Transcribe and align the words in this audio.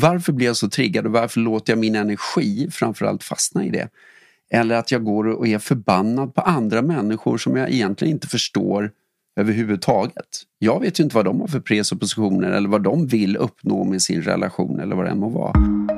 Varför 0.00 0.32
blir 0.32 0.46
jag 0.46 0.56
så 0.56 0.68
triggad 0.68 1.06
och 1.06 1.12
varför 1.12 1.40
låter 1.40 1.72
jag 1.72 1.78
min 1.78 1.96
energi 1.96 2.70
framförallt 2.70 3.24
fastna 3.24 3.64
i 3.64 3.70
det? 3.70 3.88
Eller 4.50 4.74
att 4.74 4.90
jag 4.90 5.04
går 5.04 5.28
och 5.28 5.48
är 5.48 5.58
förbannad 5.58 6.34
på 6.34 6.40
andra 6.40 6.82
människor 6.82 7.38
som 7.38 7.56
jag 7.56 7.70
egentligen 7.70 8.14
inte 8.14 8.26
förstår 8.26 8.90
överhuvudtaget. 9.40 10.42
Jag 10.58 10.80
vet 10.80 11.00
ju 11.00 11.04
inte 11.04 11.16
vad 11.16 11.24
de 11.24 11.40
har 11.40 11.48
för 11.48 11.60
presuppositioner 11.60 12.50
eller 12.50 12.68
vad 12.68 12.82
de 12.82 13.06
vill 13.06 13.36
uppnå 13.36 13.84
med 13.84 14.02
sin 14.02 14.22
relation 14.22 14.80
eller 14.80 14.96
vad 14.96 15.04
det 15.04 15.10
än 15.10 15.18
må 15.18 15.28
vara. 15.28 15.97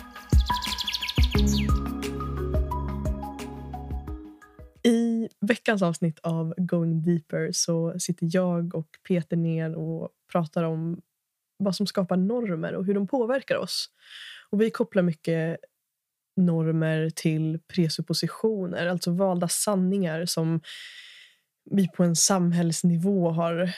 Veckans 5.51 5.81
avsnitt 5.81 6.19
av 6.19 6.53
Going 6.57 7.03
Deeper 7.03 7.51
så 7.51 7.99
sitter 7.99 8.29
jag 8.31 8.75
och 8.75 8.87
Peter 9.07 9.37
ner 9.37 9.75
och 9.75 10.09
pratar 10.31 10.63
om 10.63 11.01
vad 11.57 11.75
som 11.75 11.87
skapar 11.87 12.17
normer 12.17 12.73
och 12.73 12.85
hur 12.85 12.93
de 12.93 13.07
påverkar 13.07 13.55
oss. 13.55 13.89
Och 14.49 14.61
vi 14.61 14.71
kopplar 14.71 15.03
mycket 15.03 15.57
normer 16.35 17.09
till 17.09 17.59
presuppositioner, 17.67 18.87
alltså 18.87 19.11
valda 19.11 19.47
sanningar 19.47 20.25
som 20.25 20.61
vi 21.71 21.87
på 21.87 22.03
en 22.03 22.15
samhällsnivå 22.15 23.29
har 23.29 23.75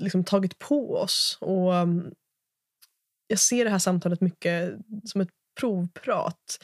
liksom 0.00 0.24
tagit 0.24 0.58
på 0.58 0.96
oss. 0.96 1.38
Och 1.40 1.72
um, 1.72 2.14
jag 3.26 3.38
ser 3.38 3.64
det 3.64 3.70
här 3.70 3.78
samtalet 3.78 4.20
mycket 4.20 4.74
som 5.04 5.20
ett 5.20 5.30
provprat. 5.60 6.58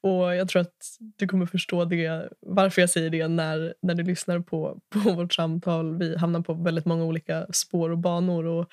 Och 0.00 0.34
jag 0.34 0.48
tror 0.48 0.62
att 0.62 0.98
du 1.16 1.28
kommer 1.28 1.46
förstå 1.46 1.84
det, 1.84 2.28
varför 2.40 2.82
jag 2.82 2.90
säger 2.90 3.10
det 3.10 3.28
när, 3.28 3.74
när 3.82 3.94
du 3.94 4.02
lyssnar 4.02 4.40
på, 4.40 4.80
på 4.88 4.98
vårt 4.98 5.34
samtal. 5.34 5.98
Vi 5.98 6.16
hamnar 6.16 6.40
på 6.40 6.54
väldigt 6.54 6.84
många 6.84 7.04
olika 7.04 7.46
spår 7.52 7.90
och 7.90 7.98
banor 7.98 8.44
och 8.44 8.72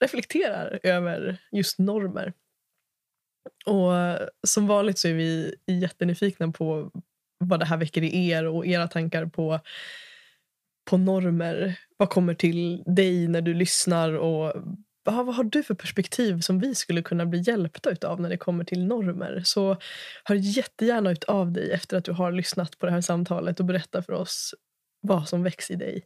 reflekterar 0.00 0.80
över 0.82 1.36
just 1.52 1.78
normer. 1.78 2.32
Och 3.66 3.92
som 4.46 4.66
vanligt 4.66 4.98
så 4.98 5.08
är 5.08 5.14
vi 5.14 5.54
jättenyfikna 5.66 6.52
på 6.52 6.90
vad 7.38 7.60
det 7.60 7.66
här 7.66 7.76
väcker 7.76 8.02
i 8.02 8.28
er 8.28 8.46
och 8.46 8.66
era 8.66 8.88
tankar 8.88 9.26
på, 9.26 9.60
på 10.90 10.96
normer. 10.96 11.78
Vad 11.96 12.10
kommer 12.10 12.34
till 12.34 12.82
dig 12.86 13.28
när 13.28 13.40
du 13.40 13.54
lyssnar 13.54 14.12
och 14.12 14.54
vad, 15.10 15.26
vad 15.26 15.34
har 15.34 15.44
du 15.44 15.62
för 15.62 15.74
perspektiv 15.74 16.40
som 16.40 16.58
vi 16.58 16.74
skulle 16.74 17.02
kunna 17.02 17.26
bli 17.26 17.40
hjälpta 17.40 18.08
av 18.08 18.20
när 18.20 18.28
det 18.28 18.36
kommer 18.36 18.64
till 18.64 18.86
normer? 18.86 19.42
Så 19.44 19.76
hör 20.24 20.34
jättegärna 20.34 21.10
ut 21.10 21.24
av 21.24 21.52
dig 21.52 21.72
efter 21.72 21.96
att 21.96 22.04
du 22.04 22.12
har 22.12 22.32
lyssnat 22.32 22.78
på 22.78 22.86
det 22.86 22.92
här 22.92 23.00
samtalet 23.00 23.60
och 23.60 23.66
berätta 23.66 24.02
för 24.02 24.12
oss 24.12 24.54
vad 25.00 25.28
som 25.28 25.42
väcks 25.42 25.70
i 25.70 25.76
dig. 25.76 26.02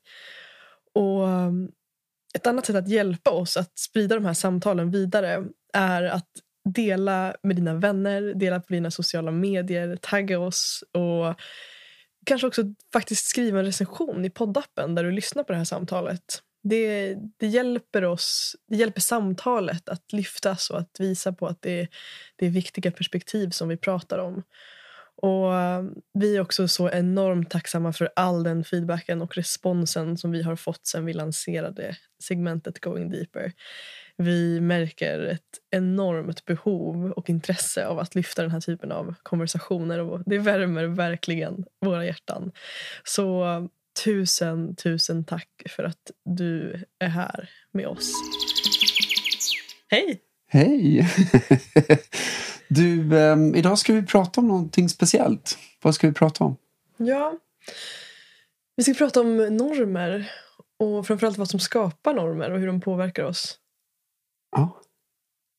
Och 0.95 1.23
um, 1.29 1.71
ett 2.35 2.47
annat 2.47 2.67
sätt 2.67 2.77
att 2.77 2.89
hjälpa 2.89 3.31
oss 3.31 3.57
att 3.57 3.79
sprida 3.79 4.15
de 4.15 4.25
här 4.25 4.35
samtalen 4.35 4.91
vidare 4.91 5.45
är 5.73 6.03
att 6.03 6.29
dela 6.65 7.37
med 7.43 7.57
dina 7.57 7.75
vänner, 7.75 8.35
dela 8.35 8.61
på 8.61 8.73
dina 8.73 8.91
sociala 8.91 9.31
medier, 9.31 9.97
tagga 9.97 10.39
oss 10.39 10.85
och 10.93 11.41
kanske 12.27 12.47
också 12.47 12.63
faktiskt 12.93 13.27
skriva 13.27 13.59
en 13.59 13.65
recension 13.65 14.25
i 14.25 14.31
poddappen 14.31 14.95
där 14.95 15.05
du 15.05 15.11
lyssnar 15.11 15.45
på 15.45 15.53
det 15.53 15.59
här 15.59 15.65
samtalet 15.65 16.43
det, 16.65 17.17
det, 17.37 17.47
hjälper 17.47 18.05
oss, 18.05 18.57
det 18.69 18.77
hjälper 18.77 19.01
samtalet 19.01 19.89
att 19.89 20.13
lyftas 20.13 20.71
och 20.71 20.79
att 20.79 20.97
visa 20.99 21.33
på 21.33 21.47
att 21.47 21.63
det, 21.63 21.89
det 22.37 22.47
är 22.47 22.51
viktiga 22.51 22.91
perspektiv 22.91 23.51
som 23.51 23.69
vi 23.69 23.77
pratar 23.77 24.19
om. 24.19 24.43
Och 25.17 25.53
um, 25.53 25.95
Vi 26.15 26.37
är 26.37 26.41
också 26.41 26.69
så 26.69 26.91
enormt 26.91 27.51
tacksamma 27.51 27.93
för 27.93 28.11
all 28.17 28.43
den 28.43 28.65
feedbacken 28.65 29.23
och 29.23 29.37
responsen 29.37 30.19
som 30.19 30.31
vi 30.31 30.43
har 30.43 30.57
fått 30.57 30.87
sen 30.87 31.05
vi 31.05 31.13
lanserade 31.13 31.97
segmentet 32.23 32.81
Going 32.81 33.11
Deeper. 33.11 33.53
Vi 34.17 34.61
märker 34.61 35.21
ett 35.21 35.59
enormt 35.71 36.45
behov 36.45 37.11
och 37.11 37.31
intresse 37.31 37.87
av 37.87 37.99
att 37.99 38.15
lyfta 38.15 38.43
den 38.43 38.51
här 38.51 38.61
typen 38.61 38.93
av 38.93 39.15
konversationer 39.23 39.99
och 39.99 40.23
det 40.27 40.39
värmer 40.39 40.85
verkligen 40.85 41.65
våra 41.81 42.05
hjärtan. 42.05 42.53
Så 43.05 43.45
um, 43.45 43.71
Tusen, 44.05 44.77
tusen 44.77 45.25
tack 45.25 45.49
för 45.69 45.85
att 45.85 46.11
du 46.25 46.85
är 46.99 47.09
här 47.09 47.51
med 47.73 47.87
oss. 47.87 48.13
Hej! 49.91 50.21
Hej! 50.49 51.09
Du, 52.69 53.19
eh, 53.19 53.37
idag 53.55 53.79
ska 53.79 53.93
vi 53.93 54.07
prata 54.07 54.41
om 54.41 54.49
någonting 54.49 54.89
speciellt. 54.89 55.59
Vad 55.83 55.95
ska 55.95 56.07
vi 56.07 56.13
prata 56.13 56.45
om? 56.45 56.57
Ja, 56.97 57.39
vi 58.77 58.83
ska 58.83 58.95
prata 58.95 59.21
om 59.21 59.37
normer 59.37 60.31
och 60.79 61.07
framförallt 61.07 61.39
vad 61.39 61.51
som 61.51 61.61
skapar 61.61 62.15
normer 62.15 62.51
och 62.51 62.59
hur 62.59 62.67
de 62.67 62.81
påverkar 62.81 63.25
oss. 63.25 63.59
Ja. 64.57 64.81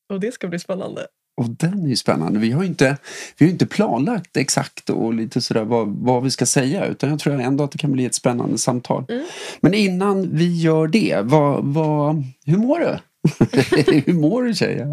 Och 0.08 0.20
det 0.20 0.32
ska 0.32 0.48
bli 0.48 0.58
spännande. 0.58 1.06
Och 1.36 1.50
den 1.50 1.84
är 1.84 1.88
ju 1.88 1.96
spännande. 1.96 2.38
Vi 2.38 2.50
har 2.50 2.62
ju 2.62 2.68
inte, 2.68 2.96
vi 3.38 3.46
har 3.46 3.52
inte 3.52 3.66
planlagt 3.66 4.36
exakt 4.36 4.90
och 4.90 5.14
lite 5.14 5.40
sådär 5.40 5.64
vad, 5.64 5.88
vad 5.88 6.22
vi 6.22 6.30
ska 6.30 6.46
säga 6.46 6.86
utan 6.86 7.10
jag 7.10 7.18
tror 7.18 7.40
ändå 7.40 7.64
att 7.64 7.72
det 7.72 7.78
kan 7.78 7.92
bli 7.92 8.04
ett 8.04 8.14
spännande 8.14 8.58
samtal. 8.58 9.04
Mm. 9.08 9.26
Men 9.60 9.74
innan 9.74 10.36
vi 10.36 10.60
gör 10.60 10.88
det, 10.88 11.20
vad, 11.22 11.64
vad, 11.64 12.24
hur 12.46 12.56
mår 12.56 12.78
du? 12.78 12.98
hur 14.06 14.12
mår 14.12 14.42
du 14.42 14.54
tjejen? 14.54 14.92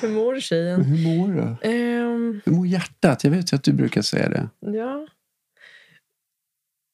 Hur 0.00 0.08
mår 0.08 0.34
du 0.34 0.40
tjejen? 0.40 0.84
Hur 0.84 1.18
mår 1.18 1.28
du? 1.28 1.68
Um, 1.68 2.40
hur 2.44 2.52
mår 2.52 2.66
hjärtat? 2.66 3.24
Jag 3.24 3.30
vet 3.30 3.52
ju 3.52 3.56
att 3.56 3.64
du 3.64 3.72
brukar 3.72 4.02
säga 4.02 4.28
det. 4.28 4.48
Ja. 4.60 5.06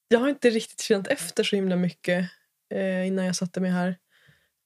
Jag 0.08 0.18
har 0.18 0.28
inte 0.28 0.50
riktigt 0.50 0.80
känt 0.80 1.06
efter 1.06 1.44
så 1.44 1.56
himla 1.56 1.76
mycket 1.76 2.30
eh, 2.74 3.06
innan 3.06 3.24
jag 3.24 3.36
satte 3.36 3.60
mig 3.60 3.70
här. 3.70 3.96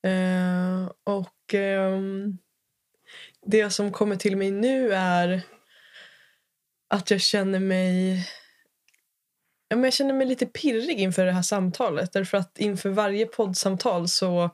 Eh, 0.06 0.90
och... 1.04 1.54
Um, 1.54 2.38
det 3.50 3.70
som 3.70 3.92
kommer 3.92 4.16
till 4.16 4.36
mig 4.36 4.50
nu 4.50 4.92
är 4.92 5.40
att 6.90 7.10
jag 7.10 7.20
känner 7.20 7.58
mig 7.58 8.12
ja, 9.68 9.76
men 9.76 9.84
jag 9.84 9.92
känner 9.92 10.14
mig 10.14 10.26
lite 10.26 10.46
pirrig 10.46 11.00
inför 11.00 11.26
det 11.26 11.32
här 11.32 11.42
samtalet. 11.42 12.12
Därför 12.12 12.38
att 12.38 12.58
inför 12.58 12.90
varje 12.90 13.26
poddsamtal 13.26 14.08
så 14.08 14.50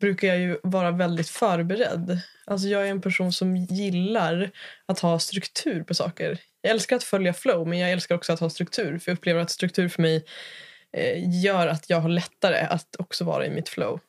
brukar 0.00 0.28
jag 0.28 0.38
ju 0.38 0.58
vara 0.62 0.90
väldigt 0.90 1.28
förberedd. 1.28 2.20
Alltså 2.46 2.68
jag 2.68 2.86
är 2.86 2.90
en 2.90 3.00
person 3.00 3.32
som 3.32 3.56
gillar 3.56 4.50
att 4.86 5.00
ha 5.00 5.18
struktur 5.18 5.82
på 5.82 5.94
saker. 5.94 6.38
Jag 6.60 6.70
älskar 6.70 6.96
att 6.96 7.04
följa 7.04 7.32
flow 7.32 7.68
men 7.68 7.78
jag 7.78 7.90
älskar 7.90 8.14
också 8.14 8.32
att 8.32 8.40
ha 8.40 8.50
struktur. 8.50 8.98
För 8.98 9.10
jag 9.10 9.18
upplever 9.18 9.40
att 9.40 9.50
struktur 9.50 9.88
för 9.88 10.02
mig 10.02 10.24
eh, 10.92 11.42
gör 11.42 11.66
att 11.66 11.90
jag 11.90 12.00
har 12.00 12.08
lättare 12.08 12.58
att 12.58 12.96
också 12.98 13.24
vara 13.24 13.46
i 13.46 13.50
mitt 13.50 13.68
flow. 13.68 14.00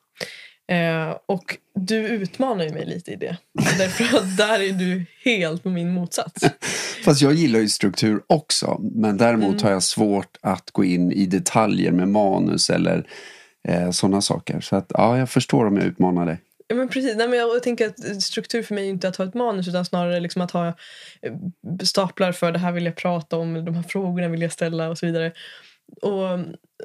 Eh, 0.72 1.16
och 1.26 1.58
du 1.74 1.96
utmanar 1.96 2.64
ju 2.64 2.70
mig 2.70 2.86
lite 2.86 3.10
i 3.10 3.16
det. 3.16 3.36
Därför 3.78 4.18
att 4.18 4.36
där 4.36 4.60
är 4.60 4.72
du 4.72 5.04
helt 5.24 5.62
på 5.62 5.68
min 5.68 5.92
motsats. 5.92 6.44
Fast 7.04 7.22
jag 7.22 7.32
gillar 7.32 7.60
ju 7.60 7.68
struktur 7.68 8.22
också. 8.26 8.80
Men 8.80 9.16
däremot 9.16 9.52
mm. 9.52 9.62
har 9.62 9.70
jag 9.70 9.82
svårt 9.82 10.36
att 10.40 10.70
gå 10.70 10.84
in 10.84 11.12
i 11.12 11.26
detaljer 11.26 11.92
med 11.92 12.08
manus 12.08 12.70
eller 12.70 13.06
eh, 13.68 13.90
sådana 13.90 14.20
saker. 14.20 14.60
Så 14.60 14.76
att 14.76 14.86
ja, 14.94 15.18
jag 15.18 15.30
förstår 15.30 15.66
om 15.66 15.76
jag 15.76 15.86
utmanar 15.86 16.26
dig. 16.26 16.38
Ja, 16.68 16.76
men 16.76 16.88
precis. 16.88 17.16
Nej, 17.16 17.28
men 17.28 17.38
jag 17.38 17.62
tänker 17.62 17.86
att 17.86 18.22
struktur 18.22 18.62
för 18.62 18.74
mig 18.74 18.84
är 18.84 18.90
inte 18.90 19.08
att 19.08 19.16
ha 19.16 19.24
ett 19.24 19.34
manus 19.34 19.68
utan 19.68 19.84
snarare 19.84 20.20
liksom 20.20 20.42
att 20.42 20.50
ha 20.50 20.66
eh, 20.66 20.74
staplar 21.82 22.32
för 22.32 22.52
det 22.52 22.58
här 22.58 22.72
vill 22.72 22.84
jag 22.84 22.96
prata 22.96 23.36
om, 23.36 23.64
de 23.64 23.74
här 23.74 23.82
frågorna 23.82 24.28
vill 24.28 24.42
jag 24.42 24.52
ställa 24.52 24.88
och 24.88 24.98
så 24.98 25.06
vidare. 25.06 25.32
Och, 26.02 26.38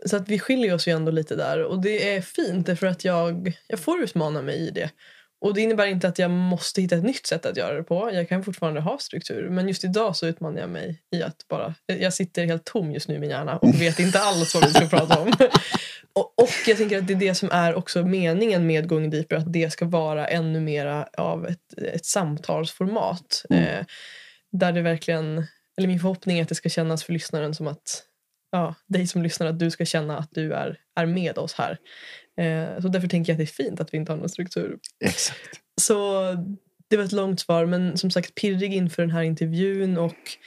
så 0.06 0.18
att 0.18 0.30
vi 0.30 0.40
skiljer 0.40 0.74
oss 0.74 0.88
ju 0.88 0.92
ändå 0.92 1.12
lite 1.12 1.36
där. 1.36 1.64
Och 1.64 1.82
det 1.82 2.16
är 2.16 2.22
fint 2.22 2.80
för 2.80 2.88
att 2.88 3.06
jag, 3.06 3.58
jag 3.68 3.80
får 3.80 4.04
utmana 4.04 4.42
mig 4.42 4.56
i 4.68 4.72
det. 4.72 4.92
Och 5.40 5.54
det 5.54 5.62
innebär 5.62 5.86
inte 5.86 6.08
att 6.08 6.20
jag 6.20 6.32
måste 6.32 6.82
hitta 6.82 6.96
ett 6.96 7.04
nytt 7.04 7.28
sätt 7.28 7.46
att 7.46 7.58
göra 7.58 7.76
det 7.76 7.84
på. 7.84 8.10
Jag 8.14 8.30
kan 8.30 8.44
fortfarande 8.44 8.82
ha 8.82 8.98
struktur. 8.98 9.50
Men 9.50 9.68
just 9.68 9.84
idag 9.84 10.16
så 10.16 10.28
utmanar 10.28 10.62
jag 10.62 10.70
mig 10.70 11.02
i 11.16 11.24
att 11.24 11.48
bara... 11.50 11.76
Jag 11.86 12.14
sitter 12.14 12.46
helt 12.46 12.66
tom 12.66 12.92
just 12.92 13.08
nu 13.08 13.16
i 13.16 13.20
min 13.20 13.30
hjärna 13.30 13.58
och 13.58 13.82
vet 13.82 14.00
inte 14.00 14.20
alls 14.20 14.56
vad 14.56 14.66
vi 14.66 14.74
ska 14.74 14.88
prata 14.88 15.20
om. 15.20 15.28
och, 16.14 16.34
och, 16.40 16.50
jag 16.68 16.78
tänker 16.78 16.98
att 16.98 17.08
det 17.08 17.14
är 17.14 17.18
det 17.18 17.36
som 17.36 17.50
är 17.52 17.76
också 17.76 18.06
meningen 18.06 18.68
med 18.68 18.88
Going 18.88 19.10
Deeper. 19.10 19.36
Att 19.36 19.54
det 19.54 19.74
ska 19.74 19.86
vara 19.86 20.28
ännu 20.28 20.60
mer 20.60 21.06
av 21.18 21.48
ett, 21.48 21.78
ett 21.94 22.06
samtalsformat. 22.06 23.46
Mm. 23.50 23.64
Eh, 23.64 23.86
där 24.52 24.72
det 24.72 24.82
verkligen... 24.82 25.46
Eller 25.78 25.88
min 25.88 26.00
förhoppning 26.00 26.40
är 26.40 26.44
att 26.44 26.50
det 26.50 26.56
ska 26.56 26.70
kännas 26.70 27.04
för 27.04 27.14
lyssnaren 27.14 27.56
som 27.56 27.68
att 27.68 28.04
ja, 28.52 28.76
dig 28.88 29.08
som 29.08 29.24
lyssnar 29.24 29.48
att 29.48 29.60
du 29.60 29.72
ska 29.72 29.86
känna 29.86 30.18
att 30.18 30.30
du 30.32 30.54
är, 30.54 30.80
är 30.96 31.06
med 31.06 31.38
oss 31.38 31.54
här. 31.54 31.78
Eh, 32.38 32.82
så 32.82 32.88
därför 32.88 33.08
tänker 33.08 33.32
jag 33.32 33.36
att 33.36 33.38
det 33.38 33.62
är 33.62 33.64
fint 33.64 33.80
att 33.80 33.94
vi 33.94 33.98
inte 33.98 34.12
har 34.12 34.18
någon 34.18 34.30
struktur. 34.30 34.80
Exakt. 35.06 35.62
Så 35.82 36.22
det 36.90 36.98
var 36.98 37.04
ett 37.04 37.12
långt 37.12 37.40
svar 37.40 37.66
men 37.66 37.98
som 37.98 38.12
sagt 38.12 38.36
pirrig 38.36 38.74
inför 38.74 39.02
den 39.02 39.12
här 39.12 39.22
intervjun 39.22 39.98
och 39.98 40.38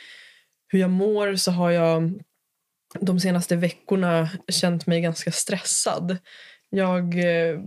hur 0.69 0.79
jag 0.79 0.91
mår 0.91 1.37
så 1.37 1.51
har 1.51 1.71
jag 1.71 2.23
de 3.01 3.21
senaste 3.21 3.57
veckorna 3.57 4.31
känt 4.49 4.87
mig 4.87 5.01
ganska 5.01 5.33
stressad. 5.33 6.19
Jag 6.71 7.19
eh, 7.19 7.61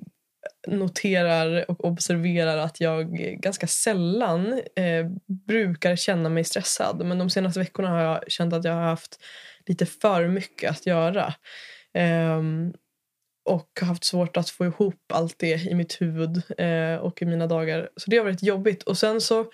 noterar 0.68 1.72
och 1.72 1.86
observerar 1.86 2.58
att 2.58 2.82
jag 2.82 3.18
ganska 3.40 3.68
sällan 3.68 4.54
eh, 4.54 5.06
brukar 5.48 5.96
känna 5.96 6.30
mig 6.30 6.44
stressad. 6.44 7.06
Men 7.06 7.18
de 7.18 7.30
senaste 7.30 7.60
veckorna 7.60 7.90
har 7.90 8.00
jag 8.00 8.32
känt 8.32 8.54
att 8.54 8.64
jag 8.64 8.74
har 8.74 8.84
haft 8.84 9.24
lite 9.68 9.86
för 9.86 10.27
mycket 10.27 10.71
att 10.71 10.86
göra. 10.86 11.33
Eh, 11.94 12.42
och 13.45 13.80
haft 13.81 14.04
svårt 14.04 14.38
att 14.38 14.50
få 14.50 14.65
ihop 14.65 15.12
allt 15.13 15.36
det 15.39 15.63
i 15.65 15.75
mitt 15.75 16.01
huvud 16.01 16.42
eh, 16.57 16.95
och 16.95 17.21
i 17.21 17.25
mina 17.25 17.48
dagar. 17.48 17.89
Så 17.98 18.10
det 18.10 18.18
har 18.18 18.24
varit 18.24 18.44
jobbigt. 18.44 18.83
Och 18.83 18.98
sen 18.98 19.21
så 19.21 19.45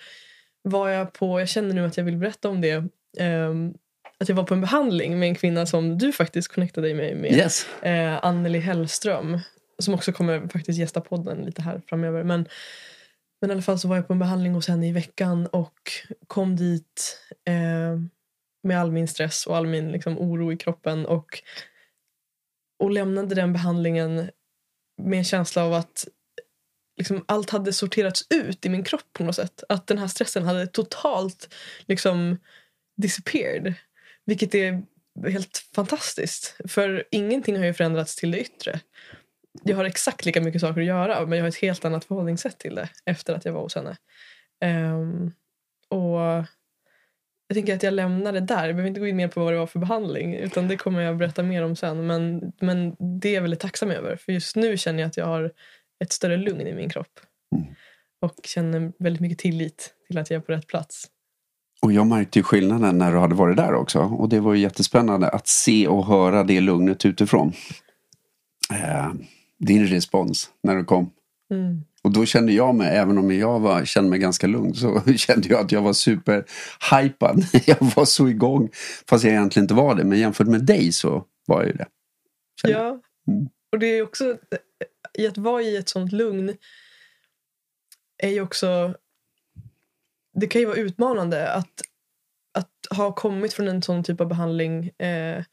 var 0.62 0.88
jag 0.88 1.12
på, 1.12 1.40
jag 1.40 1.48
känner 1.48 1.74
nu 1.74 1.86
att 1.86 1.96
jag 1.96 2.04
vill 2.04 2.16
berätta 2.16 2.48
om 2.48 2.60
det. 2.60 2.84
Ehm, 3.18 3.74
att 4.18 4.28
jag 4.28 4.36
var 4.36 4.44
på 4.44 4.54
en 4.54 4.60
behandling 4.60 5.18
med 5.18 5.28
en 5.28 5.34
kvinna 5.34 5.66
som 5.66 5.98
du 5.98 6.12
faktiskt 6.12 6.48
connectade 6.48 6.86
dig 6.86 6.94
med. 6.94 7.16
med 7.16 7.32
Yes. 7.32 7.66
eh, 7.82 8.24
Anneli 8.24 8.58
Hellström. 8.58 9.38
Som 9.78 9.94
också 9.94 10.12
kommer 10.12 10.48
faktiskt 10.48 10.78
gästa 10.78 11.00
podden 11.00 11.38
lite 11.38 11.62
här 11.62 11.82
framöver. 11.88 12.24
Men, 12.24 12.48
men 13.40 13.50
i 13.50 13.52
alla 13.52 13.62
fall 13.62 13.78
så 13.78 13.88
var 13.88 13.96
jag 13.96 14.06
på 14.06 14.12
en 14.12 14.18
behandling 14.18 14.52
hos 14.52 14.68
henne 14.68 14.88
i 14.88 14.92
veckan 14.92 15.46
och 15.46 15.92
kom 16.26 16.56
dit 16.56 17.18
eh, 17.48 18.00
med 18.62 18.80
all 18.80 18.92
min 18.92 19.08
stress 19.08 19.46
och 19.46 19.56
all 19.56 19.66
min 19.66 19.92
liksom, 19.92 20.18
oro 20.18 20.52
i 20.52 20.56
kroppen. 20.56 21.06
Och, 21.06 21.42
och 22.78 22.90
lämnade 22.90 23.34
den 23.34 23.52
behandlingen 23.52 24.30
med 25.02 25.18
en 25.18 25.24
känsla 25.24 25.64
av 25.64 25.72
att 25.72 26.08
liksom, 26.96 27.24
allt 27.28 27.50
hade 27.50 27.72
sorterats 27.72 28.26
ut 28.30 28.66
i 28.66 28.68
min 28.68 28.84
kropp 28.84 29.12
på 29.12 29.24
något 29.24 29.36
sätt. 29.36 29.64
Att 29.68 29.86
den 29.86 29.98
här 29.98 30.08
stressen 30.08 30.44
hade 30.44 30.66
totalt 30.66 31.54
liksom 31.86 32.38
disappeared. 32.96 33.74
Vilket 34.26 34.54
är 34.54 34.82
helt 35.28 35.64
fantastiskt. 35.74 36.56
För 36.68 37.04
ingenting 37.10 37.56
har 37.58 37.64
ju 37.64 37.74
förändrats 37.74 38.16
till 38.16 38.30
det 38.30 38.40
yttre. 38.40 38.80
Jag 39.64 39.76
har 39.76 39.84
exakt 39.84 40.24
lika 40.24 40.40
mycket 40.40 40.60
saker 40.60 40.80
att 40.80 40.86
göra 40.86 41.26
men 41.26 41.38
jag 41.38 41.44
har 41.44 41.48
ett 41.48 41.56
helt 41.56 41.84
annat 41.84 42.04
förhållningssätt 42.04 42.58
till 42.58 42.74
det 42.74 42.88
efter 43.04 43.34
att 43.34 43.44
jag 43.44 43.52
var 43.52 43.62
hos 43.62 43.74
henne. 43.74 43.96
Um, 44.64 45.32
och 45.88 46.44
jag 47.50 47.54
tänker 47.54 47.74
att 47.74 47.82
jag 47.82 47.94
lämnar 47.94 48.32
det 48.32 48.40
där. 48.40 48.66
Jag 48.66 48.76
behöver 48.76 48.88
inte 48.88 49.00
gå 49.00 49.06
in 49.06 49.16
mer 49.16 49.28
på 49.28 49.44
vad 49.44 49.52
det 49.52 49.58
var 49.58 49.66
för 49.66 49.78
behandling 49.78 50.34
utan 50.34 50.68
det 50.68 50.76
kommer 50.76 51.00
jag 51.00 51.16
berätta 51.16 51.42
mer 51.42 51.64
om 51.64 51.76
sen. 51.76 52.06
Men, 52.06 52.52
men 52.60 52.96
det 53.20 53.28
är 53.28 53.34
jag 53.34 53.42
väldigt 53.42 53.60
tacksam 53.60 53.90
över 53.90 54.16
för 54.16 54.32
just 54.32 54.56
nu 54.56 54.76
känner 54.76 55.00
jag 55.00 55.08
att 55.08 55.16
jag 55.16 55.26
har 55.26 55.52
ett 56.04 56.12
större 56.12 56.36
lugn 56.36 56.66
i 56.66 56.74
min 56.74 56.88
kropp. 56.88 57.20
Mm. 57.56 57.74
Och 58.20 58.34
känner 58.44 58.92
väldigt 58.98 59.20
mycket 59.20 59.38
tillit 59.38 59.94
till 60.06 60.18
att 60.18 60.30
jag 60.30 60.38
är 60.38 60.40
på 60.40 60.52
rätt 60.52 60.66
plats. 60.66 61.06
Och 61.82 61.92
jag 61.92 62.06
märkte 62.06 62.38
ju 62.38 62.42
skillnaden 62.42 62.98
när 62.98 63.12
du 63.12 63.18
hade 63.18 63.34
varit 63.34 63.56
där 63.56 63.74
också. 63.74 63.98
Och 63.98 64.28
det 64.28 64.40
var 64.40 64.54
ju 64.54 64.60
jättespännande 64.60 65.28
att 65.28 65.48
se 65.48 65.88
och 65.88 66.06
höra 66.06 66.44
det 66.44 66.60
lugnet 66.60 67.04
utifrån. 67.04 67.52
Eh, 68.72 69.12
din 69.58 69.86
respons 69.86 70.50
när 70.62 70.76
du 70.76 70.84
kom. 70.84 71.10
Mm. 71.50 71.84
Och 72.02 72.12
då 72.12 72.26
kände 72.26 72.52
jag 72.52 72.74
mig, 72.74 72.96
även 72.96 73.18
om 73.18 73.30
jag 73.30 73.60
var, 73.60 73.84
kände 73.84 74.10
mig 74.10 74.18
ganska 74.18 74.46
lugn, 74.46 74.74
så 74.74 75.02
kände 75.16 75.48
jag 75.48 75.60
att 75.60 75.72
jag 75.72 75.82
var 75.82 75.92
super 75.92 76.44
hypad. 76.92 77.44
Jag 77.66 77.76
var 77.96 78.04
så 78.04 78.28
igång. 78.28 78.70
Fast 79.08 79.24
jag 79.24 79.32
egentligen 79.32 79.64
inte 79.64 79.74
var 79.74 79.94
det. 79.94 80.04
Men 80.04 80.18
jämfört 80.18 80.46
med 80.46 80.64
dig 80.64 80.92
så 80.92 81.24
var 81.46 81.60
jag 81.60 81.66
ju 81.66 81.76
det. 81.76 81.86
Kände. 82.62 82.78
Ja, 82.78 83.00
Mm. 83.28 83.48
och 83.72 83.78
det 83.78 83.86
är 83.86 84.02
också 84.02 84.36
i 85.14 85.26
att 85.26 85.38
vara 85.38 85.62
i 85.62 85.76
ett 85.76 85.88
sånt 85.88 86.12
lugn 86.12 86.56
är 88.22 88.28
ju 88.28 88.40
också 88.40 88.94
det 90.34 90.46
kan 90.46 90.60
ju 90.60 90.66
vara 90.66 90.76
utmanande 90.76 91.52
att, 91.52 91.82
att 92.54 92.96
ha 92.98 93.12
kommit 93.14 93.52
från 93.52 93.68
en 93.68 93.82
sån 93.82 94.04
typ 94.04 94.20
av 94.20 94.28
behandling 94.28 94.88
eh, 94.98 95.44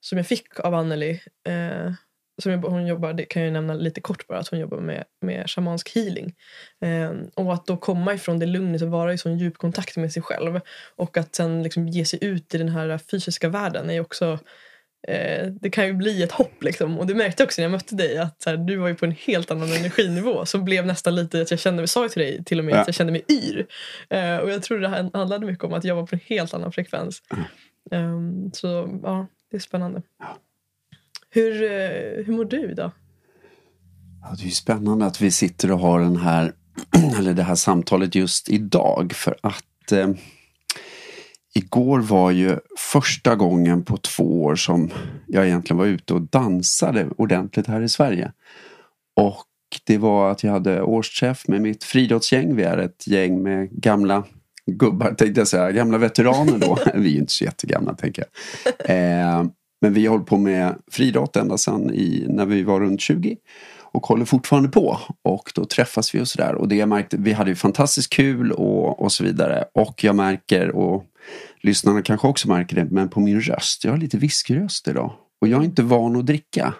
som 0.00 0.18
jag 0.18 0.26
fick 0.26 0.60
av 0.60 0.74
Anneli. 0.74 1.20
Eh, 1.48 1.92
som 2.42 2.52
jag, 2.52 2.58
hon 2.58 2.86
jobbar, 2.86 3.12
det 3.12 3.24
kan 3.24 3.42
jag 3.42 3.52
nämna 3.52 3.74
lite 3.74 4.00
kort 4.00 4.26
bara, 4.26 4.38
att 4.38 4.48
hon 4.48 4.58
jobbar 4.58 4.80
med, 4.80 5.04
med 5.20 5.50
shamansk 5.50 5.94
healing. 5.94 6.34
Eh, 6.80 7.12
och 7.34 7.54
att 7.54 7.66
då 7.66 7.76
komma 7.76 8.14
ifrån 8.14 8.38
det 8.38 8.46
lugnet 8.46 8.82
och 8.82 8.88
vara 8.88 9.12
i 9.12 9.18
sån 9.18 9.38
djup 9.38 9.58
kontakt 9.58 9.96
med 9.96 10.12
sig 10.12 10.22
själv 10.22 10.60
och 10.96 11.16
att 11.16 11.34
sen 11.34 11.62
liksom 11.62 11.88
ge 11.88 12.04
sig 12.04 12.24
ut 12.24 12.54
i 12.54 12.58
den 12.58 12.68
här 12.68 12.98
fysiska 12.98 13.48
världen 13.48 13.90
är 13.90 14.00
också 14.00 14.38
eh, 15.08 15.46
det 15.46 15.70
kan 15.70 15.86
ju 15.86 15.92
bli 15.92 16.22
ett 16.22 16.32
hopp 16.32 16.62
liksom. 16.62 16.98
Och 16.98 17.06
det 17.06 17.14
märkte 17.14 17.42
jag 17.42 17.46
också 17.46 17.60
när 17.60 17.64
jag 17.64 17.72
mötte 17.72 17.94
dig 17.94 18.18
att 18.18 18.42
här, 18.46 18.56
du 18.56 18.76
var 18.76 18.88
ju 18.88 18.94
på 18.94 19.04
en 19.04 19.16
helt 19.26 19.50
annan 19.50 19.72
energinivå 19.72 20.46
som 20.46 20.64
blev 20.64 20.86
nästan 20.86 21.14
lite 21.14 21.40
att 21.42 21.50
jag 21.50 21.60
kände 21.60 21.80
mig, 21.80 21.88
sa 21.88 22.02
ju 22.02 22.08
till 22.08 22.22
dig 22.22 22.44
till 22.44 22.58
och 22.58 22.64
med 22.64 22.74
Ja. 22.74 22.80
att 22.80 22.88
jag 22.88 22.94
kände 22.94 23.12
mig 23.12 23.24
yr. 23.30 23.66
Eh, 24.10 24.36
och 24.36 24.50
jag 24.50 24.62
tror 24.62 24.78
det 24.78 24.88
handlade 24.88 25.46
mycket 25.46 25.64
om 25.64 25.72
att 25.74 25.84
jag 25.84 25.94
var 25.96 26.06
på 26.06 26.14
en 26.14 26.20
helt 26.26 26.54
annan 26.54 26.72
frekvens. 26.72 27.22
Ehm, 27.90 28.50
så 28.52 29.00
ja, 29.02 29.26
det 29.50 29.56
är 29.56 29.60
spännande. 29.60 30.02
Hur, 31.34 31.62
eh, 31.62 32.24
hur 32.24 32.32
mår 32.32 32.44
du 32.44 32.70
idag? 32.70 32.90
Ja, 34.22 34.34
det 34.36 34.42
är 34.42 34.44
ju 34.44 34.50
spännande 34.50 35.06
att 35.06 35.20
vi 35.20 35.30
sitter 35.30 35.72
och 35.72 35.78
har 35.78 36.00
den 36.00 36.16
här, 36.16 36.52
eller 37.18 37.34
det 37.34 37.42
här 37.42 37.54
samtalet 37.54 38.14
just 38.14 38.50
idag. 38.50 39.12
För 39.12 39.36
att 39.42 39.92
eh, 39.92 40.10
igår 41.54 42.00
var 42.00 42.30
ju 42.30 42.58
första 42.78 43.36
gången 43.36 43.84
på 43.84 43.96
två 43.96 44.42
år 44.42 44.56
som 44.56 44.90
jag 45.26 45.46
egentligen 45.46 45.78
var 45.78 45.86
ute 45.86 46.14
och 46.14 46.20
dansade 46.20 47.08
ordentligt 47.16 47.66
här 47.66 47.82
i 47.82 47.88
Sverige. 47.88 48.32
Och 49.16 49.46
det 49.84 49.98
var 49.98 50.30
att 50.30 50.44
jag 50.44 50.52
hade 50.52 50.82
årsträff 50.82 51.48
med 51.48 51.60
mitt 51.60 51.84
friidrottsgäng. 51.84 52.56
Vi 52.56 52.62
är 52.62 52.78
ett 52.78 53.06
gäng 53.06 53.42
med 53.42 53.70
gamla 53.70 54.24
gubbar, 54.66 55.14
tänkte 55.14 55.40
jag 55.40 55.48
säga, 55.48 55.72
gamla 55.72 55.98
veteraner 55.98 56.58
då. 56.58 56.78
vi 56.94 57.08
är 57.08 57.12
ju 57.12 57.18
inte 57.18 57.32
så 57.32 57.44
jättegamla 57.44 57.94
tänker 57.94 58.24
jag. 58.24 58.90
Eh, 58.90 59.44
men 59.84 59.92
vi 59.92 60.06
har 60.06 60.12
hållit 60.12 60.26
på 60.26 60.36
med 60.36 60.74
friidrott 60.90 61.36
ända 61.36 61.58
sedan 61.58 61.90
i, 61.94 62.26
när 62.28 62.46
vi 62.46 62.62
var 62.62 62.80
runt 62.80 63.00
20 63.00 63.36
och 63.80 64.06
håller 64.06 64.24
fortfarande 64.24 64.68
på. 64.68 64.98
Och 65.22 65.52
då 65.54 65.64
träffas 65.64 66.14
vi 66.14 66.20
och 66.20 66.28
sådär. 66.28 66.54
Och 66.54 66.68
det 66.68 66.76
jag 66.76 66.88
märkte, 66.88 67.16
vi 67.16 67.32
hade 67.32 67.50
ju 67.50 67.56
fantastiskt 67.56 68.12
kul 68.12 68.52
och, 68.52 69.02
och 69.02 69.12
så 69.12 69.24
vidare. 69.24 69.64
Och 69.74 70.04
jag 70.04 70.16
märker, 70.16 70.70
och 70.70 71.04
lyssnarna 71.60 72.02
kanske 72.02 72.28
också 72.28 72.48
märker 72.48 72.76
det, 72.76 72.84
men 72.84 73.08
på 73.08 73.20
min 73.20 73.40
röst. 73.40 73.84
Jag 73.84 73.90
har 73.90 73.98
lite 73.98 74.18
viskröst 74.18 74.88
idag. 74.88 75.12
Och 75.40 75.48
jag 75.48 75.60
är 75.60 75.64
inte 75.64 75.82
van 75.82 76.16
att 76.16 76.26
dricka 76.26 76.74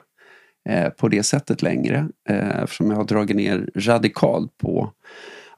eh, 0.68 0.88
på 0.88 1.08
det 1.08 1.22
sättet 1.22 1.62
längre. 1.62 2.08
Eh, 2.28 2.62
eftersom 2.62 2.90
jag 2.90 2.96
har 2.96 3.04
dragit 3.04 3.36
ner 3.36 3.70
radikalt 3.76 4.58
på 4.58 4.92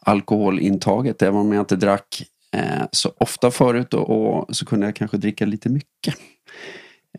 alkoholintaget. 0.00 1.22
Även 1.22 1.40
om 1.40 1.52
jag 1.52 1.62
inte 1.62 1.76
drack 1.76 2.22
eh, 2.52 2.82
så 2.90 3.12
ofta 3.18 3.50
förut 3.50 3.94
och, 3.94 4.10
och 4.10 4.56
så 4.56 4.66
kunde 4.66 4.86
jag 4.86 4.96
kanske 4.96 5.16
dricka 5.16 5.46
lite 5.46 5.68
mycket 5.68 6.14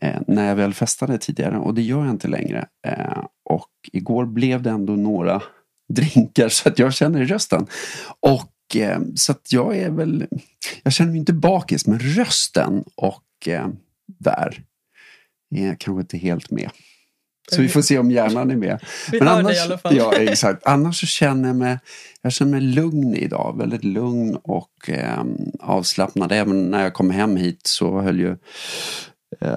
eh, 0.01 0.21
när 0.27 0.47
jag 0.47 0.55
väl 0.55 0.73
festade 0.73 1.18
tidigare 1.18 1.57
och 1.57 1.73
det 1.73 1.81
gör 1.81 1.99
jag 2.06 2.09
inte 2.09 2.27
längre. 2.27 2.68
Eh, 2.87 3.23
och 3.49 3.69
igår 3.92 4.25
blev 4.25 4.61
det 4.61 4.69
ändå 4.69 4.95
några 4.95 5.42
drinkar 5.94 6.49
så 6.49 6.69
att 6.69 6.80
jag 6.80 6.94
känner 6.94 7.21
i 7.21 7.25
rösten. 7.25 7.68
Och 8.19 8.75
eh, 8.75 8.99
så 9.16 9.31
att 9.31 9.51
jag 9.51 9.77
är 9.77 9.89
väl, 9.89 10.27
jag 10.83 10.94
känner 10.94 11.11
mig 11.11 11.19
inte 11.19 11.33
bakis 11.33 11.87
men 11.87 11.99
rösten 11.99 12.83
och 12.95 13.47
eh, 13.47 13.68
där 14.19 14.63
är 15.56 15.68
jag 15.68 15.80
kanske 15.80 16.01
inte 16.01 16.18
helt 16.18 16.51
med. 16.51 16.69
Så 17.51 17.61
vi 17.61 17.69
får 17.69 17.81
se 17.81 17.99
om 17.99 18.11
hjärnan 18.11 18.51
är 18.51 18.56
med. 18.56 18.80
Vi 19.11 19.19
Men 19.19 19.27
annars, 19.27 19.45
dig 19.45 19.56
i 19.56 19.59
alla 19.59 19.77
fall. 19.77 19.97
Ja, 19.97 20.13
exakt. 20.13 20.66
Annars 20.66 20.99
så 20.99 21.06
känner 21.06 21.47
jag 21.47 21.56
mig, 21.56 21.80
jag 22.21 22.33
känner 22.33 22.51
mig 22.51 22.61
lugn 22.61 23.16
idag. 23.16 23.57
Väldigt 23.57 23.83
lugn 23.83 24.35
och 24.35 24.89
eh, 24.89 25.23
avslappnad. 25.59 26.31
Även 26.31 26.71
när 26.71 26.83
jag 26.83 26.94
kom 26.94 27.09
hem 27.09 27.35
hit 27.35 27.61
så 27.63 28.01
höll 28.01 28.19
ju 28.19 28.37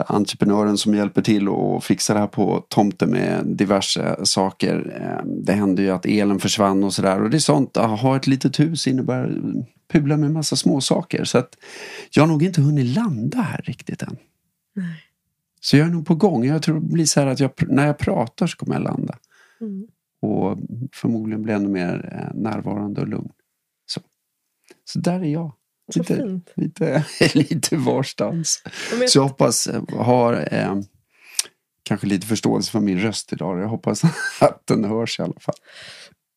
entreprenören 0.07 0.79
som 0.79 0.95
hjälper 0.95 1.23
till 1.23 1.49
och 1.49 1.85
fixar 1.85 2.15
det 2.15 2.21
här 2.21 2.27
på 2.27 2.65
tomten 2.69 3.11
med 3.11 3.47
diverse 3.47 4.17
saker. 4.23 5.01
Eh, 5.01 5.27
det 5.27 5.53
hände 5.53 5.83
ju 5.83 5.91
att 5.91 6.07
elen 6.07 6.39
försvann 6.41 6.85
och 6.85 6.95
sådär. 6.95 7.23
Och 7.23 7.31
det 7.31 7.37
är 7.37 7.39
sånt, 7.39 7.77
att 7.77 8.01
ha 8.01 8.17
ett 8.17 8.27
litet 8.27 8.61
hus 8.61 8.87
innebär 8.87 9.43
pula 9.93 10.17
med 10.17 10.33
massa 10.33 10.57
små 10.57 10.81
saker. 10.81 11.25
Så 11.25 11.39
att 11.39 11.57
jag 12.11 12.23
har 12.23 12.29
nog 12.29 12.43
inte 12.43 12.61
hunnit 12.61 12.97
landa 12.97 13.39
här 13.39 13.63
riktigt 13.65 14.03
än. 14.03 14.17
Nej. 14.75 15.05
Så 15.61 15.77
jag 15.77 15.87
är 15.87 15.91
nog 15.91 16.07
på 16.07 16.15
gång. 16.15 16.45
Jag 16.45 16.63
tror 16.63 16.75
det 16.75 16.87
blir 16.87 17.05
så 17.05 17.21
här 17.21 17.27
att 17.27 17.41
jag, 17.41 17.51
när 17.69 17.87
jag 17.87 17.99
pratar 17.99 18.47
så 18.47 18.57
kommer 18.57 18.75
jag 18.75 18.83
landa. 18.83 19.19
Mm. 19.61 19.87
Och 20.23 20.59
förmodligen 20.93 21.43
bli 21.43 21.53
ännu 21.53 21.69
mer 21.69 22.11
eh, 22.13 22.41
närvarande 22.41 23.01
och 23.01 23.09
lugn. 23.09 23.33
Så, 23.87 24.01
så 24.85 24.99
där 24.99 25.21
är 25.21 25.33
jag. 25.33 25.53
Så 25.91 25.99
Lite, 25.99 26.17
fint. 26.17 26.53
lite, 26.57 27.05
lite 27.35 27.77
varstans. 27.77 28.63
Jag, 28.91 29.11
Så 29.11 29.19
jag 29.19 29.23
hoppas 29.23 29.67
eh, 29.67 29.83
har 29.99 30.49
eh, 30.55 30.77
kanske 31.83 32.07
lite 32.07 32.27
förståelse 32.27 32.73
för 32.73 32.81
min 32.81 33.01
röst 33.01 33.33
idag. 33.33 33.61
Jag 33.61 33.69
hoppas 33.69 34.03
att 34.41 34.63
den 34.67 34.85
hörs 34.85 35.19
i 35.19 35.23
alla 35.23 35.41
fall. 35.41 35.55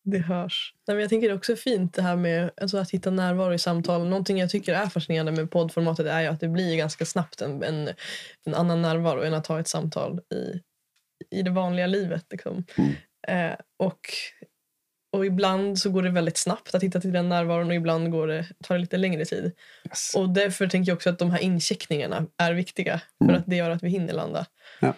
Det 0.06 0.18
hörs. 0.18 0.74
Nej, 0.88 0.96
men 0.96 1.02
jag 1.02 1.10
tänker 1.10 1.28
det 1.28 1.34
är 1.34 1.38
också 1.38 1.56
fint 1.56 1.94
det 1.94 2.02
här 2.02 2.16
med 2.16 2.52
alltså, 2.62 2.78
att 2.78 2.92
hitta 2.92 3.12
närvaro 3.12 3.54
i 3.54 3.60
samtal. 3.60 4.10
Någonting 4.10 4.38
jag 4.40 4.50
tycker 4.50 4.74
är 4.74 4.86
fascinerande 4.86 5.32
med 5.32 5.52
poddformatet 5.52 6.06
är 6.06 6.22
ju 6.22 6.28
att 6.28 6.40
det 6.40 6.48
blir 6.48 6.76
ganska 6.76 7.06
snabbt 7.06 7.42
en, 7.42 7.64
en, 7.64 7.90
en 8.46 8.54
annan 8.56 8.82
närvaro 8.82 9.22
än 9.22 9.34
att 9.34 9.48
ha 9.48 9.60
ett 9.60 9.68
samtal 9.68 10.20
i, 10.20 10.62
i 11.40 11.42
det 11.42 11.52
vanliga 11.52 11.88
livet. 11.88 12.26
Liksom. 12.30 12.66
Mm. 12.78 12.92
Eh, 13.28 13.56
och 13.80 14.00
Och 15.14 15.26
ibland 15.26 15.80
så 15.80 15.90
går 15.90 16.04
det 16.04 16.10
väldigt 16.10 16.38
snabbt 16.38 16.76
att 16.76 16.84
hitta 16.84 17.00
till 17.02 17.12
den 17.12 17.30
närvaron 17.30 17.68
och 17.68 17.76
ibland 17.76 18.12
går 18.12 18.28
det, 18.28 18.46
tar 18.64 18.76
det 18.76 18.82
lite 18.82 18.98
längre 18.98 19.26
tid. 19.26 19.52
Yes. 19.86 20.12
Och 20.16 20.30
därför 20.30 20.68
tänker 20.68 20.90
jag 20.92 20.96
också 20.96 21.10
att 21.10 21.20
de 21.20 21.32
här 21.32 21.40
incheckningarna 21.40 22.26
är 22.38 22.54
viktiga. 22.54 23.02
För 23.18 23.26
Mm. 23.26 23.36
att 23.36 23.44
det 23.48 23.56
gör 23.56 23.70
att 23.70 23.84
vi 23.84 23.90
hinner 23.90 24.14
landa. 24.14 24.46
Ja. 24.80 24.94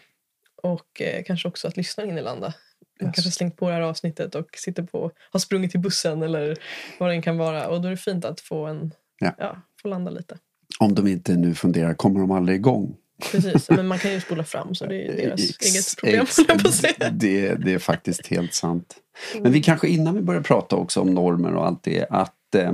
Och 0.63 1.01
eh, 1.01 1.23
kanske 1.23 1.47
också 1.47 1.67
att 1.67 1.77
lyssnaren 1.77 2.09
hinner 2.09 2.21
landa. 2.21 2.53
Man 3.01 3.07
Yes. 3.07 3.15
kanske 3.15 3.27
har 3.27 3.31
slängt 3.31 3.57
på 3.57 3.67
det 3.67 3.73
här 3.73 3.81
avsnittet 3.81 4.35
och 4.35 4.45
sitter 4.57 4.83
på, 4.83 5.11
har 5.31 5.39
sprungit 5.39 5.71
till 5.71 5.79
bussen 5.79 6.23
eller 6.23 6.57
vad 6.99 7.09
det 7.09 7.13
än 7.15 7.21
kan 7.21 7.37
vara. 7.37 7.67
Och 7.67 7.81
då 7.81 7.87
är 7.87 7.91
det 7.91 7.97
fint 7.97 8.25
att 8.25 8.39
få, 8.41 8.65
en, 8.65 8.91
Ja. 9.37 9.61
få 9.81 9.87
landa 9.87 10.11
lite. 10.11 10.37
Om 10.79 10.95
de 10.95 11.07
inte 11.07 11.33
nu 11.35 11.55
funderar, 11.55 11.93
kommer 11.93 12.19
de 12.19 12.31
aldrig 12.31 12.55
igång? 12.55 12.95
Precis, 13.31 13.69
men 13.69 13.87
man 13.87 13.99
kan 13.99 14.11
ju 14.13 14.21
spola 14.21 14.43
fram 14.43 14.75
så 14.75 14.85
det 14.85 15.07
är 15.07 15.15
deras 15.17 15.49
Ex- 15.49 15.75
eget 15.75 15.97
problem. 15.99 16.21
ex- 16.21 16.77
det, 17.11 17.55
det 17.55 17.73
är 17.73 17.79
faktiskt 17.79 18.27
helt 18.27 18.53
sant. 18.53 18.95
Men 19.41 19.51
vi 19.51 19.63
kanske 19.63 19.87
innan 19.87 20.15
vi 20.15 20.21
börjar 20.21 20.41
prata 20.41 20.75
också 20.75 21.01
om 21.01 21.13
normer 21.13 21.53
och 21.55 21.65
allt 21.65 21.83
det, 21.83 22.05
att 22.09 22.55
eh, 22.55 22.73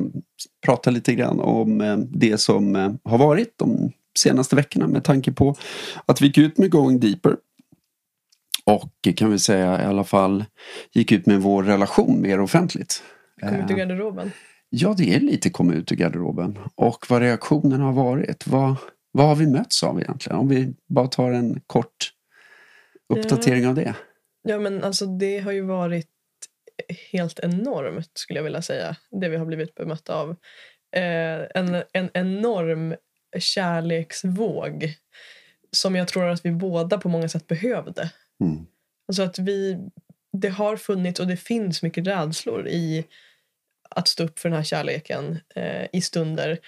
prata 0.65 0.89
lite 0.91 1.15
grann 1.15 1.39
om 1.39 1.81
eh, 1.81 1.98
det 1.98 2.38
som 2.38 2.75
eh, 2.75 2.91
har 3.03 3.17
varit 3.17 3.53
de 3.57 3.91
senaste 4.19 4.55
veckorna 4.55 4.88
med 4.88 5.03
tanke 5.03 5.31
på 5.31 5.55
att 6.05 6.21
vi 6.21 6.25
gick 6.25 6.38
ut 6.38 6.57
med 6.57 6.71
Going 6.71 7.00
Deeper. 7.00 7.36
Och 8.65 8.91
eh, 9.07 9.13
kan 9.13 9.31
vi 9.31 9.39
säga 9.39 9.81
i 9.81 9.86
alla 9.86 10.03
fall 10.03 10.45
gick 10.93 11.12
ut 11.12 11.25
med 11.25 11.41
vår 11.41 11.63
relation 11.63 12.21
mer 12.21 12.39
offentligt. 12.39 13.03
Kom 13.41 13.50
ut 13.55 13.65
ur 13.69 13.71
Eh, 13.71 13.77
garderoben. 13.77 14.31
Ja, 14.69 14.93
det 14.98 15.15
är 15.15 15.19
lite 15.19 15.50
komma 15.50 15.74
ut 15.74 15.91
ur 15.91 15.95
garderoben. 15.95 16.57
Och 16.75 17.05
vad 17.10 17.21
reaktionen 17.21 17.81
har 17.81 17.93
varit. 17.93 18.48
Vad, 18.48 18.75
vad 19.12 19.27
har 19.27 19.36
vi 19.36 19.48
mötts 19.48 19.84
av 19.84 20.01
egentligen? 20.01 20.39
Om 20.39 20.48
vi 20.48 20.74
bara 20.88 21.08
tar 21.08 21.32
en 21.32 21.62
kort 21.68 22.13
uppdatering 23.10 23.68
av 23.68 23.75
det. 23.75 23.96
Ja, 24.44 24.60
men 24.60 24.84
alltså 24.84 25.06
det 25.06 25.39
har 25.39 25.51
ju 25.51 25.62
varit 25.62 26.08
helt 27.12 27.39
enormt 27.39 28.12
skulle 28.13 28.39
jag 28.39 28.44
vilja 28.44 28.62
säga. 28.62 28.96
Det 29.12 29.30
vi 29.30 29.38
har 29.38 29.46
blivit 29.46 29.75
bemötta 29.75 30.15
av. 30.15 30.30
Eh, 30.96 31.48
en, 31.56 31.84
en 31.94 32.10
enorm 32.13 32.96
kärleksvåg 33.39 34.94
som 35.72 35.96
jag 35.96 36.08
tror 36.08 36.27
att 36.27 36.46
vi 36.46 36.51
båda 36.51 36.98
på 36.98 37.10
många 37.10 37.30
sätt 37.30 37.48
behövde. 37.48 38.12
Mm. 38.44 38.65
Alltså 39.08 39.24
att 39.24 39.39
vi, 39.39 39.77
det 40.34 40.50
har 40.50 40.77
funnits 40.77 41.20
och 41.20 41.27
det 41.27 41.38
finns 41.38 41.84
mycket 41.84 42.08
rädslor 42.08 42.68
i 42.68 43.06
att 43.89 44.08
stå 44.08 44.24
upp 44.24 44.39
för 44.39 44.50
den 44.50 44.58
här 44.58 44.63
kärleken 44.63 45.39
eh, 45.56 45.86
i 45.94 46.01
stunder. 46.01 46.60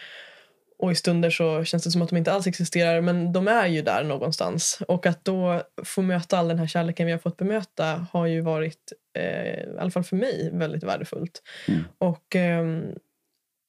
Och 0.83 0.91
i 0.91 0.95
stunder 0.95 1.29
så 1.29 1.63
känns 1.63 1.83
det 1.83 1.91
som 1.91 2.01
att 2.01 2.09
de 2.09 2.17
inte 2.17 2.31
alls 2.31 2.47
existerar 2.47 3.01
men 3.01 3.33
de 3.33 3.47
är 3.47 3.67
ju 3.67 3.81
där 3.81 4.03
någonstans. 4.03 4.79
Och 4.87 5.05
att 5.05 5.25
då 5.25 5.63
få 5.83 6.01
möta 6.01 6.37
all 6.37 6.47
den 6.47 6.59
här 6.59 6.67
kärleken 6.67 7.05
vi 7.05 7.11
har 7.11 7.19
fått 7.19 7.37
bemöta 7.37 8.07
har 8.11 8.27
ju 8.27 8.41
varit, 8.41 8.93
eh, 9.17 9.53
i 9.53 9.77
alla 9.79 9.91
fall 9.91 10.03
för 10.03 10.15
mig, 10.15 10.49
väldigt 10.53 10.83
värdefullt. 10.83 11.41
Mm. 11.67 11.83
Och, 11.97 12.35
ehm, 12.35 12.83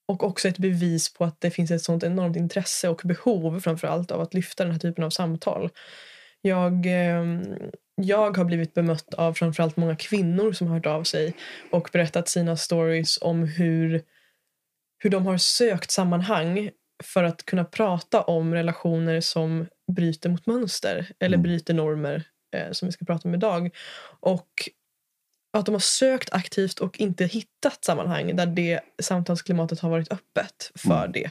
och 0.09 0.25
också 0.25 0.49
ett 0.49 0.59
bevis 0.59 1.15
på 1.15 1.25
att 1.25 1.41
det 1.41 1.51
finns 1.51 1.71
ett 1.71 1.83
sånt 1.83 2.05
enormt 2.05 2.37
intresse 2.37 2.89
och 2.89 3.01
behov 3.05 3.61
framför 3.61 3.89
allt 3.89 4.11
av 4.11 4.21
att 4.21 4.35
lyfta 4.35 4.65
den 4.65 4.73
här 4.73 4.81
typen 4.81 5.05
av 5.05 5.11
samtal. 5.11 5.71
Jag, 6.41 6.87
ehm, 6.87 7.43
jag 7.95 8.37
har 8.37 8.45
blivit 8.45 8.75
bemött 8.75 9.15
av 9.15 9.35
framförallt 9.35 9.77
många 9.77 9.97
kvinnor 9.97 10.53
som 10.53 10.67
har 10.67 10.75
hört 10.75 10.87
av 10.87 11.03
sig 11.05 11.35
och 11.71 11.89
berättat 11.93 12.29
sina 12.29 12.57
stories 12.57 13.19
om 13.23 13.43
hur, 13.43 14.03
hur 14.99 15.11
de 15.11 15.27
har 15.27 15.39
sökt 15.39 15.91
sammanhang 15.91 16.71
för 17.05 17.25
att 17.25 17.45
kunna 17.45 17.65
prata 17.65 18.23
om 18.23 18.55
relationer 18.55 19.21
som 19.21 19.67
bryter 19.93 20.29
mot 20.29 20.47
mönster 20.47 21.07
eller 21.21 21.37
Mm. 21.37 21.43
bryter 21.43 21.75
normer 21.75 22.23
eh, 22.57 22.73
som 22.73 22.89
vi 22.89 22.93
ska 22.93 23.05
prata 23.05 23.29
om 23.29 23.35
idag. 23.35 23.71
Och 24.21 24.49
att 25.57 25.67
de 25.67 25.73
har 25.73 25.81
sökt 25.81 26.33
aktivt 26.33 26.79
och 26.79 27.01
inte 27.01 27.25
hittat 27.25 27.85
sammanhang 27.85 28.37
där 28.37 28.47
det 28.47 28.81
samtalsklimatet 29.03 29.81
har 29.81 29.91
varit 29.91 30.13
öppet 30.13 30.71
för 30.75 31.05
Mm. 31.05 31.13
det. 31.13 31.31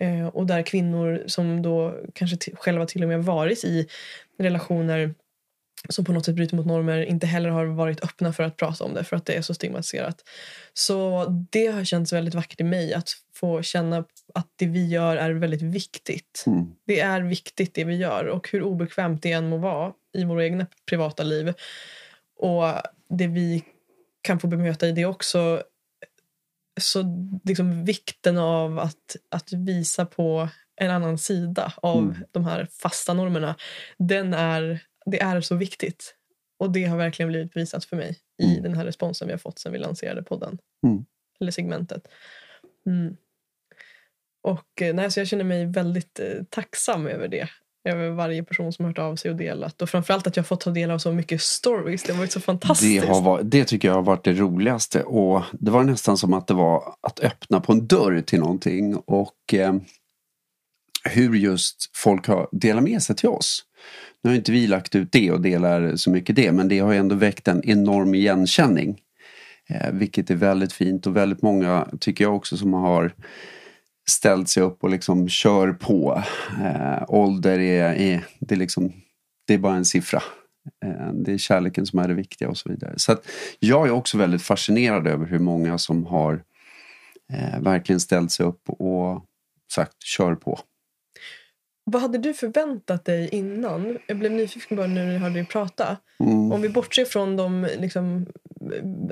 Eh, 0.00 0.26
och 0.26 0.46
där 0.46 0.62
kvinnor 0.62 1.22
som 1.26 1.62
då 1.62 1.94
kanske 2.14 2.36
själva 2.54 2.86
till 2.86 3.02
och 3.02 3.08
med 3.08 3.24
varit 3.24 3.64
i 3.64 3.88
relationer 4.38 5.14
som 5.88 6.04
på 6.04 6.12
något 6.12 6.24
sätt 6.24 6.34
bryter 6.34 6.56
mot 6.56 6.66
normer 6.66 7.04
inte 7.04 7.26
heller 7.26 7.48
har 7.48 7.64
varit 7.66 8.04
öppna 8.04 8.32
för 8.32 8.42
att 8.42 8.56
prata 8.56 8.84
om 8.84 8.94
det 8.94 9.04
för 9.04 9.16
att 9.16 9.26
det 9.26 9.34
är 9.34 9.42
så 9.42 9.54
stigmatiserat. 9.54 10.16
Så 10.74 11.26
det 11.50 11.66
har 11.66 11.84
känts 11.84 12.12
väldigt 12.12 12.34
vackert 12.34 12.60
i 12.60 12.64
mig 12.64 12.94
att 12.94 13.10
få 13.34 13.62
känna 13.62 14.04
att 14.34 14.48
det 14.56 14.66
vi 14.66 14.86
gör 14.88 15.16
är 15.16 15.30
väldigt 15.30 15.62
viktigt. 15.62 16.44
Mm. 16.46 16.66
Det 16.86 17.00
är 17.00 17.20
viktigt 17.20 17.74
det 17.74 17.84
vi 17.84 17.96
gör 17.96 18.24
och 18.24 18.48
hur 18.52 18.62
obekvämt 18.62 19.22
det 19.22 19.32
än 19.32 19.48
må 19.48 19.56
vara 19.58 19.92
i 20.12 20.24
våra 20.24 20.44
egna 20.44 20.66
privata 20.88 21.22
liv. 21.22 21.52
Och 22.38 22.64
det 23.08 23.26
vi 23.26 23.64
kan 24.22 24.40
få 24.40 24.46
bemöta 24.46 24.86
i 24.88 24.92
det 24.92 25.06
också. 25.06 25.62
Så 26.80 27.04
liksom 27.44 27.84
vikten 27.84 28.38
av 28.38 28.78
att, 28.78 29.16
att 29.28 29.52
visa 29.52 30.06
på 30.06 30.48
en 30.76 30.90
annan 30.90 31.18
sida 31.18 31.72
av 31.76 31.98
Mm. 31.98 32.16
de 32.32 32.44
här 32.44 32.68
fasta 32.82 33.14
normerna. 33.14 33.54
Den 33.98 34.34
är, 34.34 34.80
det 35.10 35.22
är 35.22 35.40
så 35.40 35.54
viktigt. 35.54 36.14
Och 36.58 36.70
det 36.70 36.84
har 36.84 36.96
verkligen 36.96 37.28
blivit 37.28 37.56
visat 37.56 37.84
för 37.84 37.96
mig 37.96 38.18
i 38.42 38.50
Mm. 38.50 38.62
den 38.62 38.74
här 38.74 38.84
responsen 38.84 39.28
vi 39.28 39.32
har 39.32 39.38
fått 39.38 39.58
sen 39.58 39.72
vi 39.72 39.78
lanserade 39.78 40.22
podden. 40.22 40.58
Mm. 40.86 41.04
Eller 41.40 41.50
segmentet. 41.52 42.08
Mm. 42.86 43.16
Och 44.42 44.82
eh, 44.82 44.94
nej, 44.94 45.10
så 45.10 45.20
jag 45.20 45.26
känner 45.28 45.44
mig 45.44 45.66
väldigt 45.66 46.20
eh, 46.20 46.42
tacksam 46.50 47.06
över 47.06 47.28
det. 47.28 47.48
Över 47.88 48.10
varje 48.10 48.42
person 48.44 48.72
som 48.72 48.84
har 48.84 48.90
hört 48.90 48.98
av 48.98 49.16
sig 49.16 49.30
och 49.30 49.36
delat. 49.36 49.82
Och 49.82 49.90
framförallt 49.90 50.26
att 50.26 50.36
jag 50.36 50.46
fått 50.46 50.60
ta 50.60 50.70
del 50.70 50.90
av 50.90 50.98
så 50.98 51.12
mycket 51.12 51.40
stories. 51.40 52.02
Det 52.02 52.12
har 52.12 52.18
varit 52.18 52.32
så 52.32 52.40
fantastiskt. 52.40 53.02
Det, 53.02 53.08
har 53.08 53.22
varit, 53.22 53.50
det 53.50 53.64
tycker 53.64 53.88
jag 53.88 53.94
har 53.94 54.02
varit 54.02 54.24
det 54.24 54.32
roligaste. 54.32 55.02
Och 55.02 55.42
det 55.52 55.70
var 55.70 55.84
nästan 55.84 56.18
som 56.18 56.34
att 56.34 56.46
det 56.46 56.54
var 56.54 56.94
att 57.00 57.20
öppna 57.20 57.60
på 57.60 57.72
en 57.72 57.86
dörr 57.86 58.20
till 58.20 58.40
någonting. 58.40 58.96
Och 58.96 59.54
eh, 59.54 59.74
hur 61.10 61.34
just 61.34 61.90
folk 61.96 62.26
har 62.26 62.48
delat 62.52 62.84
med 62.84 63.02
sig 63.02 63.16
till 63.16 63.28
oss. 63.28 63.64
Nu 64.22 64.30
har 64.30 64.36
inte 64.36 64.52
vi 64.52 64.66
lagt 64.66 64.94
ut 64.94 65.12
det 65.12 65.30
och 65.30 65.40
delar 65.40 65.96
så 65.96 66.10
mycket 66.10 66.36
det. 66.36 66.52
Men 66.52 66.68
det 66.68 66.78
har 66.78 66.92
ju 66.92 66.98
ändå 66.98 67.14
väckt 67.14 67.48
en 67.48 67.64
enorm 67.64 68.14
igenkänning. 68.14 69.00
Eh, 69.68 69.92
vilket 69.92 70.30
är 70.30 70.34
väldigt 70.34 70.72
fint 70.72 71.06
och 71.06 71.16
väldigt 71.16 71.42
många 71.42 71.88
tycker 72.00 72.24
jag 72.24 72.36
också 72.36 72.56
som 72.56 72.72
har 72.72 73.12
ställt 74.08 74.48
sig 74.48 74.62
upp 74.62 74.84
och 74.84 74.90
liksom 74.90 75.28
kör 75.28 75.72
på. 75.72 76.22
Eh, 76.62 77.04
ålder 77.08 77.58
är, 77.58 77.94
är, 77.94 78.24
det 78.38 78.54
är 78.54 78.58
liksom, 78.58 78.92
det 79.46 79.54
är 79.54 79.58
bara 79.58 79.76
en 79.76 79.84
siffra. 79.84 80.22
Eh, 80.84 81.12
Det 81.12 81.32
är 81.32 81.38
kärleken 81.38 81.86
som 81.86 81.98
är 81.98 82.08
det 82.08 82.14
viktiga 82.14 82.48
och 82.48 82.56
så 82.56 82.68
vidare. 82.68 82.94
Så 82.96 83.12
att 83.12 83.26
jag 83.58 83.86
är 83.86 83.90
också 83.90 84.18
väldigt 84.18 84.42
fascinerad 84.42 85.06
över 85.06 85.26
hur 85.26 85.38
många 85.38 85.78
som 85.78 86.06
har 86.06 86.42
eh, 87.32 87.60
verkligen 87.60 88.00
ställt 88.00 88.32
sig 88.32 88.46
upp 88.46 88.62
och 88.66 89.24
sagt 89.72 90.02
kör 90.02 90.34
på. 90.34 90.60
Vad 91.84 92.02
hade 92.02 92.18
du 92.18 92.34
förväntat 92.34 93.04
dig 93.04 93.28
innan? 93.32 93.98
Jag 94.06 94.18
blev 94.18 94.32
nyfiken 94.32 94.76
bara 94.76 94.86
nu 94.86 95.04
när 95.04 95.12
jag 95.12 95.20
hörde 95.20 95.34
dig 95.34 95.44
prata. 95.46 95.96
Mm. 96.20 96.52
Om 96.52 96.62
vi 96.62 96.68
bortser 96.68 97.04
från 97.04 97.36
de, 97.36 97.66
liksom, 97.78 98.26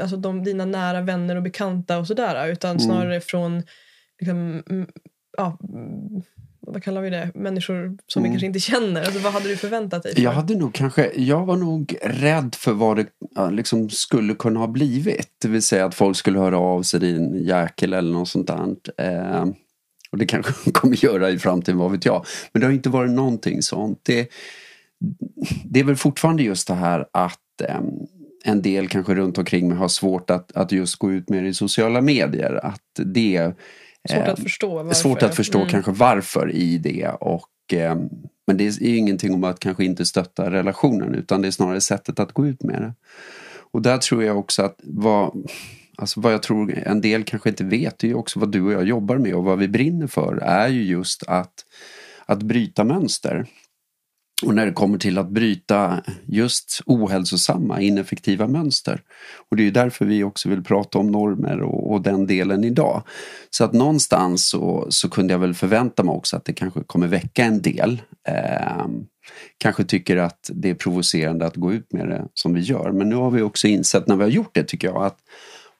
alltså 0.00 0.16
de, 0.16 0.44
dina 0.44 0.64
nära 0.64 1.00
vänner 1.00 1.36
och 1.36 1.42
bekanta 1.42 1.98
och 1.98 2.06
sådär. 2.06 2.48
Utan 2.48 2.70
Mm. 2.70 2.80
snarare 2.80 3.20
från, 3.20 3.62
liksom, 4.20 4.62
ja, 5.38 5.58
vad 6.60 6.82
kallar 6.82 7.00
vi 7.02 7.10
det? 7.10 7.30
Människor 7.34 7.96
som 8.06 8.22
vi 8.22 8.26
Mm. 8.28 8.32
kanske 8.32 8.46
inte 8.46 8.58
känner. 8.60 9.00
Alltså, 9.04 9.18
vad 9.20 9.32
hade 9.32 9.48
du 9.48 9.56
förväntat 9.56 10.02
dig? 10.02 10.14
För? 10.14 10.22
Jag 10.22 10.30
hade 10.32 10.54
nog 10.54 10.74
kanske, 10.74 11.10
jag 11.16 11.46
var 11.46 11.56
nog 11.56 11.96
rädd 12.02 12.54
för 12.54 12.72
vad 12.72 12.96
det 12.96 13.06
liksom 13.50 13.90
skulle 13.90 14.34
kunna 14.34 14.60
ha 14.60 14.66
blivit. 14.66 15.28
Det 15.42 15.48
vill 15.48 15.62
säga 15.62 15.84
att 15.84 15.94
folk 15.94 16.16
skulle 16.16 16.38
höra 16.38 16.58
av 16.58 16.82
sig 16.82 17.16
en 17.16 17.44
jäkel 17.44 17.92
eller 17.92 18.12
något 18.12 18.28
sånt 18.28 18.46
där. 18.46 18.76
Eh, 18.98 19.44
och 20.12 20.18
det 20.18 20.26
kanske 20.26 20.52
de 20.64 20.70
kommer 20.72 21.04
göra 21.04 21.30
i 21.30 21.38
framtiden, 21.38 21.78
vad 21.78 21.90
vet 21.92 22.04
jag. 22.04 22.26
Men 22.52 22.60
det 22.60 22.66
har 22.66 22.72
inte 22.72 22.88
varit 22.88 23.10
någonting 23.10 23.62
sånt. 23.62 24.00
Det, 24.02 24.28
det 25.64 25.80
är 25.80 25.84
väl 25.84 25.96
fortfarande 25.96 26.42
just 26.42 26.68
det 26.68 26.74
här 26.74 27.06
att 27.12 27.60
eh, 27.68 27.80
en 28.44 28.62
del 28.62 28.88
kanske 28.88 29.14
runt 29.14 29.38
omkring 29.38 29.68
mig 29.68 29.78
har 29.78 29.88
svårt 29.88 30.30
att, 30.30 30.52
att 30.52 30.72
just 30.72 30.96
gå 30.96 31.12
ut 31.12 31.28
med 31.30 31.42
det 31.44 31.48
i 31.48 31.54
sociala 31.54 32.00
medier. 32.00 32.60
Att 32.66 32.82
det 32.94 33.36
är 33.36 33.54
Svårt 34.08 34.28
att 34.28 34.42
förstå 34.42 34.74
varför. 34.74 34.94
svårt 34.94 35.22
att 35.22 35.34
förstå 35.36 35.58
Mm. 35.58 35.70
kanske 35.70 35.90
varför 35.92 36.50
i 36.52 36.78
det. 36.78 37.08
Och, 37.08 37.48
eh, 37.72 37.96
men 38.46 38.56
det 38.56 38.64
är 38.66 38.82
ju 38.82 38.96
ingenting 38.96 39.34
om 39.34 39.44
att 39.44 39.58
kanske 39.60 39.84
inte 39.84 40.04
stötta 40.04 40.50
relationen 40.50 41.14
utan 41.14 41.42
det 41.42 41.48
är 41.48 41.52
snarare 41.52 41.80
sättet 41.80 42.20
att 42.20 42.32
gå 42.32 42.46
ut 42.46 42.62
med 42.62 42.82
det. 42.82 42.94
Och 43.72 43.82
där 43.82 43.98
tror 43.98 44.24
jag 44.24 44.38
också 44.38 44.62
att 44.62 44.76
vad, 44.82 45.48
alltså 46.02 46.20
vad 46.20 46.32
jag 46.32 46.42
tror 46.42 46.78
en 46.78 47.00
del 47.00 47.24
kanske 47.24 47.48
inte 47.48 47.64
vet 47.64 48.04
är 48.04 48.08
ju 48.08 48.14
också 48.14 48.40
vad 48.40 48.52
du 48.52 48.62
och 48.62 48.72
jag 48.72 48.84
jobbar 48.84 49.18
med 49.18 49.34
och 49.34 49.44
vad 49.44 49.58
vi 49.58 49.68
brinner 49.68 50.06
för 50.06 50.36
är 50.36 50.68
ju 50.68 50.82
just 50.84 51.22
att, 51.22 51.54
att 52.26 52.42
bryta 52.42 52.84
mönster. 52.84 53.46
Och 54.42 54.54
när 54.54 54.66
det 54.66 54.72
kommer 54.72 54.98
till 54.98 55.18
att 55.18 55.28
bryta 55.28 56.02
just 56.24 56.80
ohälsosamma, 56.86 57.80
ineffektiva 57.80 58.46
mönster. 58.46 59.02
Och 59.50 59.56
det 59.56 59.62
är 59.62 59.64
ju 59.64 59.70
därför 59.70 60.04
vi 60.04 60.24
också 60.24 60.48
vill 60.48 60.64
prata 60.64 60.98
om 60.98 61.10
normer 61.12 61.62
och, 61.62 61.92
och 61.92 62.02
den 62.02 62.26
delen 62.26 62.64
idag. 62.64 63.02
Så 63.50 63.64
att 63.64 63.72
någonstans 63.72 64.48
så, 64.48 64.86
så 64.90 65.10
kunde 65.10 65.34
jag 65.34 65.38
väl 65.38 65.54
förvänta 65.54 66.02
mig 66.02 66.12
också 66.12 66.36
att 66.36 66.44
det 66.44 66.52
kanske 66.52 66.84
kommer 66.84 67.06
väcka 67.06 67.44
en 67.44 67.62
del. 67.62 68.02
Eh, 68.28 68.86
kanske 69.58 69.84
tycker 69.84 70.16
att 70.16 70.50
det 70.54 70.70
är 70.70 70.74
provocerande 70.74 71.46
att 71.46 71.56
gå 71.56 71.72
ut 71.72 71.92
med 71.92 72.08
det 72.08 72.26
som 72.34 72.54
vi 72.54 72.60
gör. 72.60 72.92
Men 72.92 73.08
nu 73.08 73.14
har 73.14 73.30
vi 73.30 73.42
också 73.42 73.68
insett 73.68 74.06
när 74.06 74.16
vi 74.16 74.22
har 74.22 74.30
gjort 74.30 74.54
det 74.54 74.64
tycker 74.64 74.88
jag 74.88 75.04
att 75.04 75.18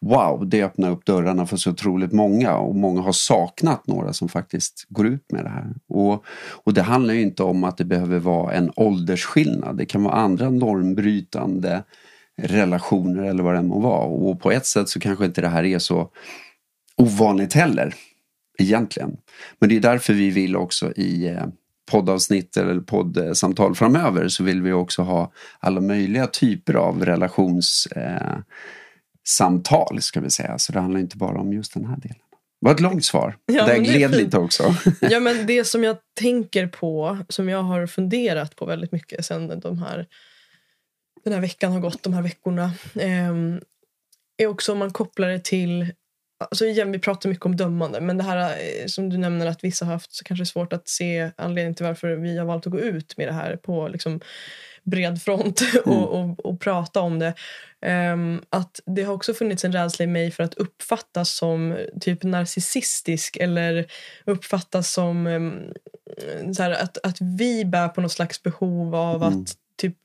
wow, 0.02 0.48
det 0.48 0.62
öppnar 0.62 0.90
upp 0.90 1.06
dörrarna 1.06 1.46
för 1.46 1.56
så 1.56 1.70
otroligt 1.70 2.12
många 2.12 2.56
och 2.56 2.74
många 2.74 3.00
har 3.00 3.12
saknat 3.12 3.86
några 3.86 4.12
som 4.12 4.28
faktiskt 4.28 4.86
går 4.88 5.06
ut 5.06 5.32
med 5.32 5.44
det 5.44 5.50
här. 5.50 5.74
Och, 5.88 6.24
och 6.64 6.74
det 6.74 6.82
handlar 6.82 7.14
ju 7.14 7.22
inte 7.22 7.42
om 7.42 7.64
att 7.64 7.76
det 7.76 7.84
behöver 7.84 8.18
vara 8.18 8.52
en 8.52 8.72
åldersskillnad. 8.76 9.76
Det 9.76 9.84
kan 9.84 10.04
vara 10.04 10.14
andra 10.14 10.50
normbrytande 10.50 11.84
relationer 12.36 13.22
eller 13.22 13.42
vad 13.42 13.54
det 13.54 13.62
må 13.62 13.80
vara. 13.80 14.04
Och 14.04 14.40
på 14.40 14.50
ett 14.50 14.66
sätt 14.66 14.88
så 14.88 15.00
kanske 15.00 15.24
inte 15.24 15.40
det 15.40 15.48
här 15.48 15.64
är 15.64 15.78
så 15.78 16.10
ovanligt 16.96 17.54
heller 17.54 17.94
egentligen. 18.58 19.16
Men 19.58 19.68
det 19.68 19.76
är 19.76 19.80
därför 19.80 20.12
vi 20.12 20.30
vill 20.30 20.56
också 20.56 20.92
i 20.92 21.28
eh, 21.28 21.46
poddavsnitt 21.90 22.56
eller 22.56 22.80
poddsamtal 22.80 23.74
framöver 23.74 24.28
så 24.28 24.44
vill 24.44 24.62
vi 24.62 24.72
också 24.72 25.02
ha 25.02 25.32
alla 25.60 25.80
möjliga 25.80 26.26
typer 26.26 26.74
av 26.74 27.04
relations 27.04 27.88
eh, 27.96 28.38
relationssamtal 29.22 30.02
ska 30.02 30.20
vi 30.20 30.30
säga. 30.30 30.58
Så 30.58 30.72
det 30.72 30.80
handlar 30.80 31.00
inte 31.00 31.16
bara 31.16 31.40
om 31.40 31.52
just 31.52 31.74
den 31.74 31.84
här 31.84 31.96
delen. 31.96 32.16
Det 32.60 32.66
var 32.66 32.74
ett 32.74 32.80
långt 32.80 33.04
svar. 33.04 33.36
Ja, 33.46 33.66
det 33.66 33.78
gled 33.78 34.10
lite 34.10 34.38
också. 34.38 34.74
ja, 35.00 35.20
men 35.20 35.46
det 35.46 35.64
som 35.64 35.84
jag 35.84 35.96
tänker 36.20 36.66
på, 36.66 37.18
som 37.28 37.48
jag 37.48 37.62
har 37.62 37.86
funderat 37.86 38.56
på 38.56 38.66
väldigt 38.66 38.92
mycket 38.92 39.24
sen 39.24 39.60
de 39.60 39.78
här, 39.78 40.06
den 41.24 41.32
här 41.32 41.40
veckan 41.40 41.72
har 41.72 41.80
gått, 41.80 42.02
de 42.02 42.12
här 42.12 42.22
veckorna, 42.22 42.64
eh, 42.94 43.32
är 44.36 44.46
också 44.46 44.72
om 44.72 44.78
man 44.78 44.92
kopplar 44.92 45.28
det 45.28 45.44
till 45.44 45.92
Alltså 46.50 46.64
igen, 46.64 46.92
vi 46.92 46.98
pratar 46.98 47.28
mycket 47.28 47.46
om 47.46 47.56
dömande, 47.56 48.00
men 48.00 48.18
det 48.18 48.24
här 48.24 48.50
eh, 48.50 48.86
som 48.86 49.10
du 49.10 49.18
nämner 49.18 49.46
att 49.46 49.64
vissa 49.64 49.84
har 49.84 49.92
haft 49.92 50.14
så 50.14 50.24
kanske 50.24 50.46
svårt 50.46 50.72
att 50.72 50.88
se 50.88 51.30
anledningen 51.36 51.74
till 51.74 51.86
varför 51.86 52.16
vi 52.16 52.38
har 52.38 52.46
valt 52.46 52.66
att 52.66 52.72
gå 52.72 52.80
ut 52.80 53.16
med 53.16 53.28
det 53.28 53.32
här 53.32 53.56
på 53.56 53.88
liksom 53.88 54.20
bred 54.82 55.22
front 55.22 55.60
och, 55.84 55.92
mm. 55.92 56.04
och, 56.04 56.46
och, 56.46 56.60
prata 56.60 57.00
om 57.00 57.18
det. 57.18 57.34
Um, 58.12 58.42
att 58.50 58.80
det 58.86 59.02
har 59.02 59.14
också 59.14 59.34
funnits 59.34 59.64
en 59.64 59.72
rädsla 59.72 60.04
i 60.04 60.08
mig 60.08 60.30
för 60.30 60.42
att 60.42 60.54
uppfattas 60.54 61.30
som 61.30 61.78
typ 62.00 62.22
narcissistisk 62.22 63.36
eller 63.36 63.86
uppfattas 64.24 64.92
som 64.92 65.26
um, 65.26 65.72
så 66.54 66.62
här, 66.62 66.70
att, 66.70 66.98
att 67.02 67.16
vi 67.20 67.64
bär 67.64 67.88
på 67.88 68.00
något 68.00 68.12
slags 68.12 68.42
behov 68.42 68.94
av 68.94 69.22
mm. 69.22 69.42
att 69.42 69.56
typ 69.76 69.96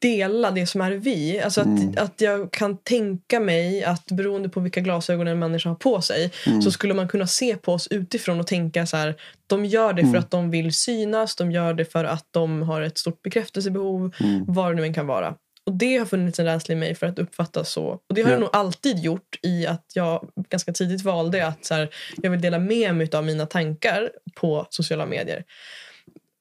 dela 0.00 0.50
det 0.50 0.66
som 0.66 0.80
är 0.80 0.90
vi. 0.92 1.40
Alltså 1.40 1.60
att, 1.60 1.66
mm. 1.66 1.94
att 1.96 2.20
jag 2.20 2.52
kan 2.52 2.76
tänka 2.76 3.40
mig 3.40 3.84
att 3.84 4.06
beroende 4.06 4.48
på 4.48 4.60
vilka 4.60 4.80
glasögon 4.80 5.28
en 5.28 5.38
människa 5.38 5.68
har 5.68 5.76
på 5.76 6.00
sig 6.02 6.30
mm. 6.46 6.62
så 6.62 6.70
skulle 6.70 6.94
man 6.94 7.08
kunna 7.08 7.26
se 7.26 7.56
på 7.56 7.72
oss 7.72 7.86
utifrån 7.86 8.40
och 8.40 8.46
tänka 8.46 8.86
så 8.86 8.96
här. 8.96 9.14
De 9.46 9.64
gör 9.64 9.92
det 9.92 10.02
mm. 10.02 10.12
för 10.12 10.18
att 10.18 10.30
de 10.30 10.50
vill 10.50 10.74
synas, 10.74 11.36
de 11.36 11.52
gör 11.52 11.74
det 11.74 11.84
för 11.84 12.04
att 12.04 12.26
de 12.30 12.62
har 12.62 12.82
ett 12.82 12.98
stort 12.98 13.22
bekräftelsebehov, 13.22 14.14
mm. 14.20 14.44
vad 14.48 14.70
det 14.70 14.74
nu 14.74 14.82
än 14.82 14.94
kan 14.94 15.06
vara. 15.06 15.34
Och 15.66 15.76
Det 15.76 15.96
har 15.96 16.06
funnits 16.06 16.38
en 16.38 16.46
rädsla 16.46 16.72
i 16.72 16.76
mig 16.76 16.94
för 16.94 17.06
att 17.06 17.18
uppfattas 17.18 17.72
så. 17.72 17.84
Och 17.84 18.14
Det 18.14 18.22
har 18.22 18.28
ja. 18.28 18.34
jag 18.34 18.40
nog 18.40 18.50
alltid 18.52 18.98
gjort 18.98 19.38
i 19.42 19.66
att 19.66 19.84
jag 19.94 20.28
ganska 20.48 20.72
tidigt 20.72 21.02
valde 21.02 21.46
att 21.46 21.64
så 21.64 21.74
här, 21.74 21.88
jag 22.16 22.30
vill 22.30 22.40
dela 22.40 22.58
med 22.58 22.94
mig 22.94 23.08
av 23.12 23.24
mina 23.24 23.46
tankar 23.46 24.10
på 24.34 24.66
sociala 24.70 25.06
medier. 25.06 25.44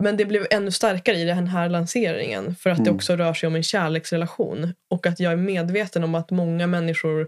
Men 0.04 0.18
det 0.18 0.26
blev 0.26 0.48
ännu 0.50 0.72
starkare 0.72 1.18
i 1.18 1.26
den 1.26 1.48
här 1.48 1.70
lanseringen 1.70 2.56
för 2.56 2.70
att 2.70 2.78
mm. 2.78 2.86
det 2.86 2.92
också 2.92 3.16
rör 3.16 3.34
sig 3.34 3.48
om 3.48 3.56
en 3.56 3.64
kärleksrelation. 3.64 4.74
Och 4.90 5.08
att 5.08 5.20
jag 5.20 5.32
är 5.32 5.38
medveten 5.38 6.04
om 6.04 6.16
att 6.16 6.32
många 6.32 6.68
människor 6.68 7.28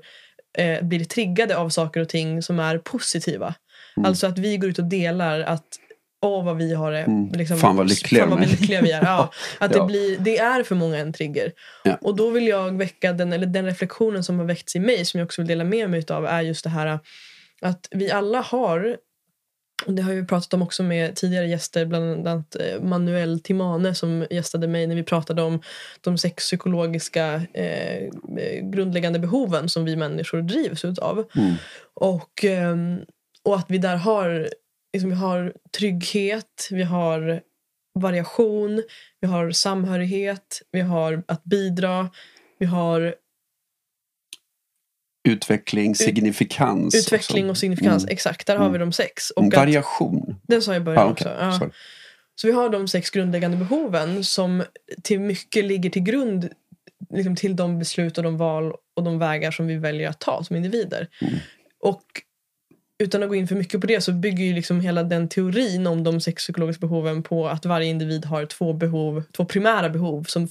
eh, 0.57 0.81
blir 0.81 1.05
triggade 1.05 1.57
av 1.57 1.69
saker 1.69 2.01
och 2.01 2.09
ting 2.09 2.41
som 2.41 2.59
är 2.59 2.77
positiva. 2.77 3.55
Mm. 3.97 4.07
Alltså 4.07 4.27
att 4.27 4.37
vi 4.37 4.57
går 4.57 4.69
ut 4.69 4.79
och 4.79 4.85
delar 4.85 5.39
att 5.39 5.67
Åh 6.23 6.45
vad 6.45 6.57
vi 6.57 6.73
har 6.73 6.91
det. 6.91 6.99
Mm. 6.99 7.31
Liksom, 7.31 7.57
fan 7.57 7.75
vad 7.75 7.89
lyckliga, 7.89 8.23
fan 8.23 8.39
vad 8.39 8.49
lyckliga 8.49 8.81
vi 8.81 8.91
är. 8.91 9.03
Ja, 9.03 9.31
att 9.59 9.75
ja. 9.75 9.81
det, 9.81 9.87
blir, 9.87 10.17
det 10.17 10.37
är 10.37 10.63
för 10.63 10.75
många 10.75 10.97
en 10.97 11.13
trigger. 11.13 11.51
Ja. 11.83 11.97
Och 12.01 12.15
då 12.15 12.29
vill 12.29 12.47
jag 12.47 12.77
väcka 12.77 13.13
den, 13.13 13.33
eller 13.33 13.45
den 13.45 13.65
reflektionen 13.65 14.23
som 14.23 14.39
har 14.39 14.45
väckts 14.45 14.75
i 14.75 14.79
mig 14.79 15.05
som 15.05 15.19
jag 15.19 15.25
också 15.25 15.41
vill 15.41 15.47
dela 15.47 15.63
med 15.63 15.89
mig 15.89 16.05
av 16.09 16.25
är 16.25 16.41
just 16.41 16.63
det 16.63 16.69
här 16.69 16.99
att 17.61 17.87
vi 17.91 18.11
alla 18.11 18.41
har 18.41 18.97
det 19.87 20.01
har 20.01 20.13
vi 20.13 20.25
pratat 20.25 20.53
om 20.53 20.61
också 20.61 20.83
med 20.83 21.15
tidigare 21.15 21.47
gäster, 21.47 21.85
bland 21.85 22.27
annat 22.27 22.55
eh, 22.55 22.81
Manuel 22.81 23.39
Timane 23.39 23.95
som 23.95 24.27
gästade 24.29 24.67
mig 24.67 24.87
när 24.87 24.95
vi 24.95 25.03
pratade 25.03 25.41
om 25.41 25.61
de 26.01 26.17
sex 26.17 26.43
psykologiska 26.43 27.41
eh, 27.53 28.09
grundläggande 28.61 29.19
behoven 29.19 29.69
som 29.69 29.85
vi 29.85 29.95
människor 29.95 30.41
drivs 30.41 30.85
utav. 30.85 31.25
Mm. 31.35 31.55
Och, 31.93 32.45
eh, 32.45 32.75
och 33.43 33.55
att 33.55 33.65
vi 33.69 33.77
där 33.77 33.95
har, 33.95 34.49
liksom, 34.93 35.09
vi 35.09 35.15
har 35.15 35.53
trygghet, 35.77 36.67
vi 36.71 36.83
har 36.83 37.41
variation, 37.99 38.83
vi 39.21 39.27
har 39.27 39.51
samhörighet, 39.51 40.61
vi 40.71 40.81
har 40.81 41.23
att 41.27 41.43
bidra, 41.43 42.09
vi 42.59 42.65
har 42.65 43.15
Utveckling, 45.23 45.95
signifikans. 45.95 46.95
Utveckling 46.95 47.49
och, 47.49 47.57
signifikans, 47.57 48.03
mm. 48.03 48.13
exakt. 48.13 48.47
Där 48.47 48.57
har 48.57 48.69
vi 48.69 48.75
mm. 48.75 48.79
de 48.79 48.91
sex. 48.91 49.29
Och 49.29 49.53
Variation. 49.53 50.25
Att, 50.29 50.47
det 50.47 50.61
sa 50.61 50.73
jag 50.73 50.81
i 50.81 50.83
början 50.83 51.07
ah, 51.07 51.11
okay. 51.11 51.33
också. 51.49 51.63
Ja. 51.63 51.69
Så 52.35 52.47
vi 52.47 52.53
har 52.53 52.69
de 52.69 52.87
sex 52.87 53.09
grundläggande 53.09 53.57
behoven 53.57 54.23
som 54.23 54.63
till 55.03 55.19
mycket 55.19 55.65
ligger 55.65 55.89
till 55.89 56.03
grund 56.03 56.49
liksom, 57.13 57.35
till 57.35 57.55
de 57.55 57.79
beslut 57.79 58.17
och 58.17 58.23
de 58.23 58.37
val 58.37 58.73
och 58.93 59.03
de 59.03 59.19
vägar 59.19 59.51
som 59.51 59.67
vi 59.67 59.75
väljer 59.75 60.09
att 60.09 60.19
ta 60.19 60.43
som 60.43 60.55
individer. 60.55 61.07
Mm. 61.21 61.33
Och 61.79 62.03
utan 63.03 63.23
att 63.23 63.29
gå 63.29 63.35
in 63.35 63.47
för 63.47 63.55
mycket 63.55 63.81
på 63.81 63.87
det 63.87 64.01
så 64.01 64.11
bygger 64.11 64.45
ju 64.45 64.53
liksom 64.53 64.79
hela 64.79 65.03
den 65.03 65.29
teorin 65.29 65.87
om 65.87 66.03
de 66.03 66.21
sex 66.21 66.43
psykologiska 66.43 66.87
behoven 66.87 67.23
på 67.23 67.47
att 67.47 67.65
varje 67.65 67.87
individ 67.87 68.25
har 68.25 68.45
två 68.45 68.73
behov, 68.73 69.23
två 69.31 69.45
primära 69.45 69.89
behov 69.89 70.23
som 70.23 70.47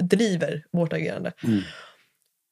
driver 0.00 0.64
vårt 0.70 0.92
agerande. 0.92 1.32
Mm. 1.44 1.60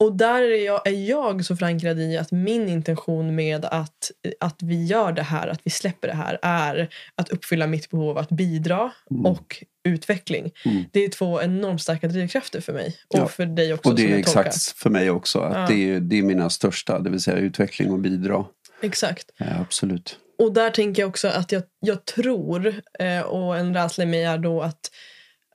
Och 0.00 0.16
där 0.16 0.42
är 0.42 0.66
jag, 0.66 0.86
är 0.86 1.08
jag 1.08 1.44
så 1.44 1.56
förankrad 1.56 2.00
i 2.00 2.16
att 2.16 2.32
min 2.32 2.68
intention 2.68 3.34
med 3.34 3.64
att, 3.64 4.10
att 4.40 4.62
vi 4.62 4.84
gör 4.84 5.12
det 5.12 5.22
här, 5.22 5.48
att 5.48 5.60
vi 5.64 5.70
släpper 5.70 6.08
det 6.08 6.14
här, 6.14 6.38
är 6.42 6.88
att 7.14 7.28
uppfylla 7.28 7.66
mitt 7.66 7.90
behov 7.90 8.10
av 8.10 8.18
att 8.18 8.28
bidra 8.28 8.92
mm. 9.10 9.26
och 9.26 9.64
utveckling. 9.84 10.52
Mm. 10.64 10.84
Det 10.92 11.04
är 11.04 11.08
två 11.08 11.42
enormt 11.42 11.82
starka 11.82 12.08
drivkrafter 12.08 12.60
för 12.60 12.72
mig. 12.72 12.96
Och 13.08 13.18
ja. 13.18 13.26
för 13.28 13.46
dig 13.46 13.72
också. 13.74 13.88
Och 13.88 13.96
det 13.96 14.12
är 14.12 14.16
exakt 14.16 14.62
för 14.62 14.90
mig 14.90 15.10
också. 15.10 15.38
Att 15.38 15.56
ja. 15.56 15.76
det, 15.76 15.90
är, 15.90 16.00
det 16.00 16.18
är 16.18 16.22
mina 16.22 16.50
största, 16.50 16.98
det 16.98 17.10
vill 17.10 17.20
säga 17.20 17.36
utveckling 17.36 17.92
och 17.92 17.98
bidra. 17.98 18.44
Exakt. 18.82 19.30
Ja, 19.36 19.46
absolut. 19.60 20.18
Och 20.38 20.52
där 20.52 20.70
tänker 20.70 21.02
jag 21.02 21.08
också 21.08 21.28
att 21.28 21.52
jag, 21.52 21.62
jag 21.80 22.04
tror, 22.04 22.74
eh, 22.98 23.20
och 23.20 23.58
en 23.58 23.74
rädsla 23.74 24.04
i 24.04 24.06
mig 24.06 24.24
är 24.24 24.38
då 24.38 24.62
att 24.62 24.90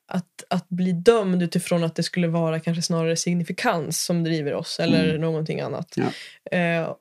att, 0.08 0.44
att 0.50 0.70
bli 0.70 0.92
dömd 0.92 1.44
utifrån 1.44 1.84
att 1.84 1.96
det 1.96 2.04
skulle 2.04 2.28
vara 2.28 2.60
kanske 2.60 2.82
snarare 2.82 3.16
signifikans 3.16 4.06
som 4.06 4.24
driver 4.24 4.54
oss 4.54 4.80
eller 4.80 5.10
mm. 5.10 5.22
någonting 5.22 5.60
annat. 5.60 5.96
Ja. 5.96 6.58
Eh, 6.58 6.94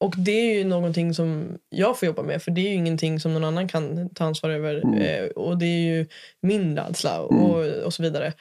och 0.00 0.14
det 0.16 0.32
är 0.32 0.54
ju 0.54 0.64
någonting 0.64 1.14
som 1.14 1.58
jag 1.68 1.98
får 1.98 2.06
jobba 2.06 2.22
med 2.22 2.42
för 2.42 2.50
det 2.50 2.60
är 2.60 2.68
ju 2.68 2.74
ingenting 2.74 3.20
som 3.20 3.34
någon 3.34 3.44
annan 3.44 3.68
kan 3.68 4.08
ta 4.14 4.24
ansvar 4.24 4.50
över. 4.50 4.74
Mm. 4.84 4.98
Eh, 5.00 5.24
och 5.24 5.58
det 5.58 5.66
är 5.66 5.80
ju 5.80 6.06
min 6.40 6.76
rädsla 6.76 7.20
och, 7.20 7.62
mm. 7.64 7.84
och 7.84 7.94
så 7.94 8.02
vidare. 8.02 8.32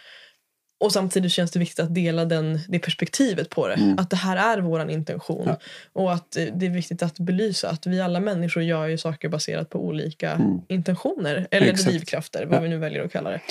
Och 0.82 0.92
samtidigt 0.92 1.32
känns 1.32 1.52
det 1.52 1.60
viktigt 1.60 1.80
att 1.80 1.96
dela 1.96 2.26
den, 2.26 2.60
det 2.68 2.80
perspektivet 2.80 3.50
på 3.50 3.68
det. 3.68 3.74
Mm. 3.74 4.00
Att 4.00 4.10
det 4.10 4.16
här 4.16 4.58
är 4.58 4.62
vår 4.62 4.90
intention. 4.90 5.44
Ja. 5.46 5.58
Och 5.94 6.14
att 6.14 6.32
det 6.32 6.66
är 6.66 6.70
viktigt 6.70 7.04
att 7.04 7.20
belysa 7.20 7.70
att 7.70 7.88
vi 7.88 8.02
alla 8.02 8.20
människor 8.20 8.64
gör 8.64 8.88
ju 8.88 8.98
saker 8.98 9.30
baserat 9.30 9.70
på 9.70 9.86
olika 9.86 10.32
mm. 10.32 10.62
intentioner. 10.68 11.48
Eller 11.52 11.68
Exakt. 11.68 11.90
drivkrafter, 11.90 12.46
vad 12.46 12.58
ja. 12.58 12.62
vi 12.62 12.70
nu 12.70 12.78
väljer 12.78 13.06
att 13.06 13.12
kalla 13.12 13.30
det. 13.30 13.42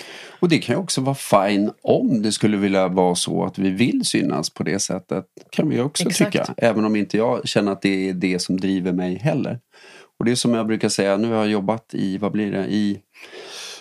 Och 0.40 0.48
det 0.48 0.58
kan 0.58 0.74
ju 0.74 0.80
också 0.80 1.00
vara 1.00 1.14
fine 1.14 1.70
om 1.82 2.22
det 2.22 2.32
skulle 2.32 2.56
vilja 2.56 2.88
vara 2.88 3.14
så 3.14 3.44
att 3.44 3.58
vi 3.58 3.70
vill 3.70 4.04
synas 4.04 4.50
på 4.50 4.62
det 4.62 4.78
sättet. 4.78 5.24
Kan 5.50 5.68
vi 5.68 5.80
också 5.80 6.08
Exakt. 6.08 6.32
tycka. 6.32 6.54
Även 6.56 6.84
om 6.84 6.96
inte 6.96 7.16
jag 7.16 7.48
känner 7.48 7.72
att 7.72 7.82
det 7.82 8.08
är 8.08 8.14
det 8.14 8.38
som 8.38 8.60
driver 8.60 8.92
mig 8.92 9.18
heller. 9.18 9.58
Och 10.18 10.24
det 10.24 10.30
är 10.30 10.36
som 10.36 10.54
jag 10.54 10.66
brukar 10.66 10.88
säga, 10.88 11.16
nu 11.16 11.28
har 11.28 11.36
jag 11.36 11.48
jobbat 11.48 11.94
i, 11.94 12.18
vad 12.18 12.32
blir 12.32 12.52
det, 12.52 12.66
i 12.66 13.00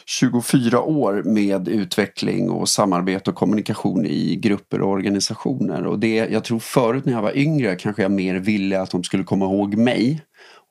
24 0.09 0.81
år 0.81 1.23
med 1.25 1.67
utveckling 1.67 2.49
och 2.49 2.69
samarbete 2.69 3.29
och 3.29 3.35
kommunikation 3.35 4.05
i 4.05 4.35
grupper 4.35 4.81
och 4.81 4.89
organisationer. 4.89 5.85
Och 5.85 5.99
det, 5.99 6.15
jag 6.15 6.43
tror 6.43 6.59
förut 6.59 7.05
när 7.05 7.13
jag 7.13 7.21
var 7.21 7.37
yngre 7.37 7.75
kanske 7.75 8.01
jag 8.01 8.11
mer 8.11 8.35
ville 8.35 8.81
att 8.81 8.91
de 8.91 9.03
skulle 9.03 9.23
komma 9.23 9.45
ihåg 9.45 9.75
mig. 9.75 10.21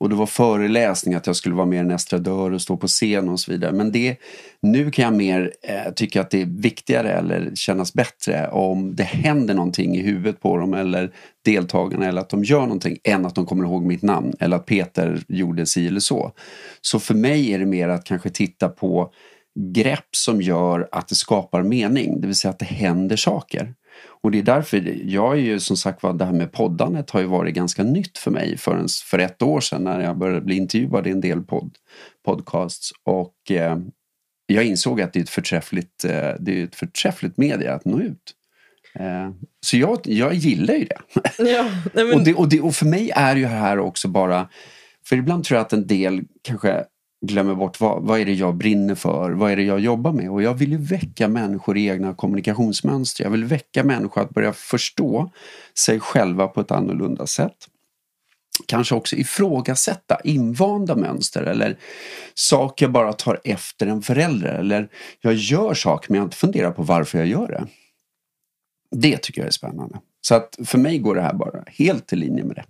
Och 0.01 0.09
det 0.09 0.15
var 0.15 0.27
föreläsning 0.27 1.15
att 1.15 1.27
jag 1.27 1.37
skulle 1.37 1.55
vara 1.55 1.67
mer 1.67 1.81
en 1.81 1.91
estradör 1.91 2.53
och 2.53 2.63
stå 2.63 2.77
på 2.77 2.87
scen 2.87 3.29
och 3.29 3.41
så 3.41 3.53
vidare. 3.53 3.73
Men 3.73 3.93
det, 3.93 4.17
nu 4.63 4.91
kan 4.91 5.05
jag 5.05 5.15
mer 5.15 5.53
eh, 5.63 5.93
tycka 5.93 6.21
att 6.21 6.31
det 6.31 6.43
är 6.43 6.47
viktigare 6.47 7.13
eller 7.13 7.51
kännas 7.55 7.95
bättre 7.95 8.49
om 8.49 8.97
det 8.97 9.03
händer 9.03 9.55
någonting 9.55 9.97
i 9.97 10.03
huvudet 10.03 10.41
på 10.41 10.57
dem 10.57 10.75
eller 10.75 11.13
deltagarna 11.45 12.07
eller 12.07 12.21
att 12.21 12.31
de 12.31 12.45
gör 12.45 12.61
någonting 12.61 12.99
än 13.05 13.27
att 13.27 13.35
de 13.35 13.47
kommer 13.47 13.65
ihåg 13.65 13.85
mitt 13.85 14.03
namn 14.03 14.35
eller 14.41 14.57
att 14.57 14.67
Peter 14.67 15.23
gjorde 15.29 15.67
si 15.67 15.87
eller 15.87 16.01
så. 16.01 16.33
Så 16.81 17.01
för 17.01 17.15
mig 17.15 17.53
är 17.53 17.59
det 17.59 17.67
mer 17.67 17.89
att 17.89 18.05
kanske 18.05 18.31
titta 18.31 18.69
på 18.69 19.13
grepp 19.59 20.17
som 20.17 20.43
gör 20.43 20.89
att 20.93 21.09
det 21.09 21.15
skapar 21.15 21.63
mening, 21.63 22.21
det 22.21 22.27
vill 22.27 22.37
säga 22.37 22.51
att 22.51 22.59
det 22.59 22.65
händer 22.65 23.17
saker. 23.17 23.75
Och 24.21 24.31
det 24.31 24.39
är 24.39 24.43
därför, 24.43 25.01
jag 25.05 25.33
är 25.33 25.41
ju 25.41 25.61
som 25.61 25.77
sagt 25.77 26.03
var, 26.03 26.13
det 26.13 26.25
här 26.25 26.33
med 26.33 26.53
poddandet 26.53 27.11
har 27.11 27.21
ju 27.21 27.27
varit 27.27 27.55
ganska 27.55 27.83
nytt 27.83 28.19
för 28.19 28.31
mig 28.31 28.59
förrän 28.59 28.89
för 29.11 29.19
ett 29.19 29.43
år 29.43 29.61
sedan 29.61 29.85
när 29.85 30.01
jag 30.01 30.19
började 30.19 30.41
bli 30.41 30.57
intervjuad 30.57 31.07
i 31.07 31.11
en 31.11 31.21
del 31.21 31.43
podd, 31.43 31.77
podcasts. 32.25 32.93
Och 33.05 33.51
eh, 33.51 33.79
jag 34.47 34.65
insåg 34.65 35.01
att 35.01 35.13
det 35.13 35.19
är 35.19 35.23
ett 35.23 35.31
förträffligt, 35.31 36.05
eh, 36.05 36.31
det 36.41 36.61
är 36.61 36.65
ett 36.65 36.77
förträffligt 36.77 37.37
media 37.37 37.75
att 37.75 37.85
nå 37.85 38.01
ut. 38.01 38.35
Eh, 38.95 39.31
så 39.67 39.77
jag, 39.77 40.01
jag 40.05 40.35
gillar 40.35 40.75
ju 40.75 40.85
det. 40.85 41.01
Ja, 41.39 41.71
men, 41.95 42.15
Och, 42.15 42.25
det, 42.25 42.35
och, 42.35 42.49
det. 42.49 42.61
och 42.61 42.75
för 42.75 42.87
mig 42.87 43.11
är 43.15 43.37
ju 43.37 43.43
det 43.43 43.49
här 43.49 43.79
också 43.79 44.09
bara... 44.09 44.49
För 45.07 45.17
ibland 45.17 45.45
tror 45.45 45.57
jag 45.57 45.65
att 45.65 45.73
en 45.73 45.87
del 45.87 46.23
kanske 46.43 46.85
glömmer 47.27 47.55
bort 47.55 47.81
vad, 47.81 48.03
vad 48.03 48.21
är 48.21 48.25
det 48.25 48.33
jag 48.33 48.55
brinner 48.55 48.95
för, 48.95 49.31
vad 49.31 49.53
är 49.53 49.57
det 49.57 49.63
jag 49.63 49.81
jobbar 49.81 50.13
med. 50.13 50.31
Och 50.31 50.43
jag 50.43 50.55
vill 50.55 50.71
ju 50.71 50.79
väcka 50.79 51.29
människor 51.29 51.79
i 51.79 51.89
egna 51.89 52.15
kommunikationsmönster. 52.15 53.25
Jag 53.25 53.31
vill 53.31 53.45
väcka 53.45 53.85
människor 53.85 54.21
att 54.21 54.31
börja 54.31 54.53
förstå 54.53 55.31
sig 55.79 56.01
själva 56.01 56.47
på 56.47 56.61
ett 56.61 56.71
annorlunda 56.71 57.27
sätt. 57.27 57.57
Kanske 58.67 58.95
också 58.95 59.17
ifrågasätta 59.17 60.21
invanda 60.25 60.97
mönster 60.97 61.43
eller 61.43 61.79
saker 62.35 62.85
jag 62.85 62.93
bara 62.93 63.13
tar 63.13 63.41
efter 63.45 63.87
en 63.87 64.03
förälder. 64.03 64.55
Eller 64.55 64.89
jag 65.21 65.35
gör 65.35 65.75
saker 65.75 66.11
men 66.11 66.19
jag 66.19 66.27
inte 66.27 66.37
funderar 66.37 66.71
på 66.71 66.83
varför 66.83 67.19
jag 67.19 67.27
gör 67.27 67.49
det. 67.49 67.67
Det 68.91 69.17
tycker 69.17 69.41
jag 69.41 69.47
är 69.47 69.53
spännande. 69.53 69.99
Så 70.21 70.35
att 70.35 70.59
för 70.65 70.79
mig 70.79 70.99
går 70.99 71.15
det 71.15 71.23
här 71.23 71.35
bara 71.35 71.65
helt 71.67 72.13
i 72.13 72.17
linje 72.17 72.45
med 72.45 72.57
det. 72.57 72.65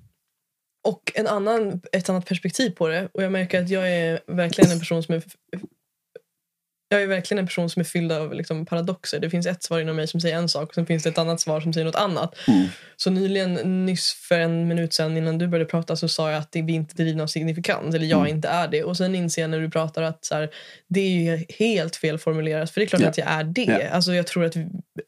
Och 0.85 1.13
en 1.15 1.27
annan, 1.27 1.81
ett 1.93 2.09
annat 2.09 2.27
perspektiv 2.27 2.71
på 2.71 2.89
det. 2.89 3.09
Och 3.13 3.23
jag 3.23 3.33
märker 3.33 3.63
att 3.63 3.69
jag 3.69 3.91
är 3.93 4.21
verkligen 4.27 4.71
en 4.71 4.79
person 4.79 5.03
som 5.03 5.15
är 5.15 5.23
jag 6.91 7.03
är 7.03 7.07
verkligen 7.07 7.39
en 7.39 7.47
person 7.47 7.71
som 7.71 7.81
är 7.81 7.85
fylld 7.85 8.13
av 8.13 8.35
liksom, 8.35 8.67
paradoxer. 8.67 9.21
Det 9.21 9.31
finns 9.31 9.47
ett 9.47 9.63
svar 9.63 9.81
inom 9.81 9.97
mig 9.97 10.07
som 10.09 10.21
säger 10.21 10.37
en 10.37 10.49
sak 10.49 10.69
och 10.69 10.75
sen 10.75 10.87
finns 10.87 11.03
det 11.03 11.09
ett 11.09 11.19
annat 11.19 11.41
svar 11.41 11.61
som 11.61 11.73
säger 11.73 11.85
något 11.85 11.95
annat. 11.95 12.35
Mm. 12.49 12.67
Så 12.97 13.11
nyligen, 13.11 13.55
nyss 13.87 14.13
för 14.29 14.39
en 14.41 14.69
minut 14.69 14.93
sedan 14.93 15.17
innan 15.17 15.39
du 15.39 15.49
började 15.49 15.71
prata 15.71 15.97
så 15.97 16.09
sa 16.09 16.31
jag 16.31 16.39
att 16.39 16.53
det, 16.53 16.63
vi 16.63 16.73
inte 16.73 16.95
drivna 16.95 17.23
av 17.23 17.27
signifikans, 17.27 17.95
eller 17.95 18.07
jag 18.07 18.21
Mm. 18.21 18.37
inte 18.37 18.49
är 18.49 18.69
det. 18.69 18.85
Och 18.85 18.97
sen 18.97 19.15
inser 19.15 19.43
jag 19.43 19.51
när 19.51 19.61
du 19.61 19.71
pratar 19.71 20.03
att 20.03 20.25
så 20.25 20.35
här, 20.35 20.51
det 20.89 21.01
är 21.01 21.11
ju 21.37 21.45
helt 21.59 21.97
fel 21.97 22.19
formulerat, 22.19 22.71
för 22.71 22.81
det 22.81 22.85
är 22.85 22.89
klart 22.89 23.03
Ja. 23.03 23.09
att 23.09 23.19
jag 23.19 23.29
är 23.29 23.45
det. 23.45 23.63
Ja. 23.83 23.89
Alltså, 23.89 24.15
jag 24.15 24.27
tror 24.27 24.45
att 24.45 24.55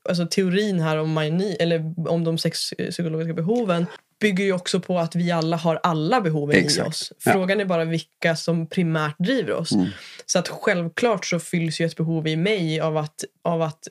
alltså, 0.09 0.27
teorin 0.27 0.81
här 0.81 0.97
om, 0.97 1.13
mani, 1.13 1.57
eller 1.61 2.09
om 2.09 2.25
de 2.25 2.39
sex 2.39 2.59
psykologiska 2.91 3.35
behoven 3.35 3.87
bygger 4.21 4.45
ju 4.45 4.53
också 4.53 4.81
på 4.81 4.99
att 4.99 5.15
vi 5.17 5.31
alla 5.31 5.57
har 5.57 5.81
alla 5.83 6.21
behoven 6.21 6.57
i 6.57 6.59
Exakt. 6.59 6.89
oss. 6.89 7.13
Ja. 7.25 7.33
Frågan 7.33 7.61
är 7.61 7.65
bara 7.65 7.85
vilka 7.85 8.37
som 8.37 8.67
primärt 8.67 9.19
driver 9.19 9.53
oss. 9.53 9.73
Mm. 9.73 9.87
Så 10.27 10.39
att 10.39 10.49
självklart 10.49 11.27
så 11.27 11.39
fylls 11.41 11.81
ju 11.81 11.87
ett 11.87 11.97
behov 11.97 12.27
i 12.29 12.37
mig 12.37 12.81
av 12.81 12.97
att, 12.97 13.25
av 13.45 13.63
att, 13.63 13.89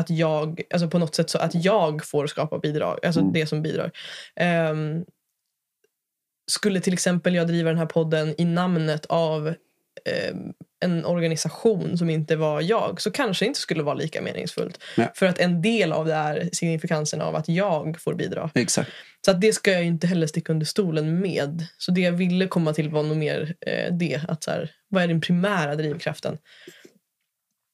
att 0.00 0.10
jag, 0.10 0.60
alltså 0.70 0.88
på 0.88 0.98
något 0.98 1.14
sätt 1.14 1.30
så 1.30 1.38
att 1.38 1.64
jag 1.64 2.04
får 2.06 2.26
skapa 2.26 2.58
bidrag, 2.58 2.98
alltså 3.06 3.20
Mm. 3.20 3.32
det 3.32 3.46
som 3.46 3.62
bidrar. 3.62 3.90
Ehm, 4.36 5.04
skulle 6.50 6.80
till 6.80 6.92
exempel 6.92 7.34
jag 7.34 7.46
driva 7.46 7.68
den 7.70 7.78
här 7.78 7.86
podden 7.86 8.34
i 8.38 8.44
namnet 8.44 9.06
av 9.06 9.54
ehm, 10.04 10.52
en 10.80 11.04
organisation 11.04 11.98
som 11.98 12.10
inte 12.10 12.36
var 12.36 12.60
jag 12.60 13.00
så 13.00 13.10
kanske 13.10 13.44
det 13.44 13.46
inte 13.46 13.60
skulle 13.60 13.82
vara 13.82 13.94
lika 13.94 14.22
meningsfullt. 14.22 14.82
Nej. 14.96 15.10
För 15.14 15.26
att 15.26 15.38
en 15.38 15.62
del 15.62 15.92
av 15.92 16.06
det 16.06 16.14
är 16.14 16.48
signifikansen 16.52 17.20
av 17.20 17.36
att 17.36 17.48
jag 17.48 18.00
får 18.00 18.14
bidra. 18.14 18.50
Exakt. 18.54 18.90
Så 19.24 19.30
att 19.30 19.40
det 19.40 19.52
ska 19.52 19.72
jag 19.72 19.84
inte 19.84 20.06
heller 20.06 20.26
sticka 20.26 20.52
under 20.52 20.66
stolen 20.66 21.20
med. 21.20 21.66
Så 21.78 21.90
det 21.92 22.00
jag 22.00 22.12
ville 22.12 22.46
komma 22.46 22.72
till 22.72 22.90
var 22.90 23.02
nog 23.02 23.16
mer 23.16 23.54
eh, 23.66 23.94
det. 23.94 24.20
Att 24.28 24.44
så 24.44 24.50
här, 24.50 24.70
vad 24.88 25.02
är 25.02 25.08
den 25.08 25.20
primära 25.20 25.74
drivkraften? 25.76 26.38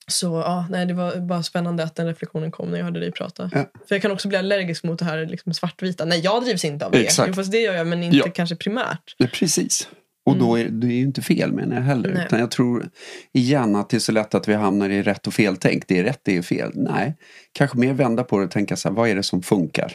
Så 0.08 0.26
ja, 0.26 0.66
nej, 0.70 0.86
det 0.86 0.94
var 0.94 1.16
bara 1.16 1.42
spännande 1.42 1.82
att 1.84 1.94
den 1.96 2.06
reflektionen 2.06 2.50
kom 2.50 2.70
när 2.70 2.78
jag 2.78 2.84
hörde 2.84 3.00
dig 3.00 3.12
prata. 3.12 3.50
Ja. 3.54 3.70
För 3.88 3.94
jag 3.94 4.02
kan 4.02 4.10
också 4.10 4.28
bli 4.28 4.36
allergisk 4.38 4.84
mot 4.84 4.98
det 4.98 5.04
här 5.04 5.26
liksom 5.26 5.54
svartvita. 5.54 6.04
Nej, 6.04 6.20
jag 6.20 6.44
drivs 6.44 6.64
inte 6.64 6.86
av 6.86 6.92
det. 6.92 6.98
Exakt. 6.98 7.28
Jo, 7.28 7.34
fast 7.34 7.52
det 7.52 7.58
gör 7.60 7.74
jag, 7.74 7.86
men 7.86 8.02
inte 8.02 8.16
Ja. 8.16 8.24
kanske 8.34 8.56
primärt. 8.56 9.14
Ja, 9.16 9.26
Precis. 9.32 9.88
Och 10.26 10.36
då 10.36 10.58
är 10.58 10.68
det 10.68 10.86
ju 10.86 11.02
inte 11.02 11.22
fel 11.22 11.52
menar 11.52 11.76
jag 11.76 11.82
heller. 11.82 12.14
Nej. 12.14 12.24
Utan 12.26 12.40
jag 12.40 12.50
tror 12.50 12.90
igen 13.32 13.76
att 13.76 13.90
det 13.90 13.96
är 13.96 13.98
så 13.98 14.12
lätt 14.12 14.34
att 14.34 14.48
vi 14.48 14.54
hamnar 14.54 14.90
i 14.90 15.02
rätt 15.02 15.26
och 15.26 15.34
fel-tänk. 15.34 15.88
Det 15.88 15.98
är 15.98 16.04
rätt, 16.04 16.20
det 16.22 16.36
är 16.36 16.42
fel. 16.42 16.72
Nej, 16.74 17.16
kanske 17.52 17.78
mer 17.78 17.92
vända 17.92 18.24
på 18.24 18.38
det 18.38 18.44
och 18.44 18.50
tänka 18.50 18.76
så 18.76 18.88
här, 18.88 18.96
vad 18.96 19.08
är 19.08 19.14
det 19.14 19.22
som 19.22 19.42
funkar? 19.42 19.92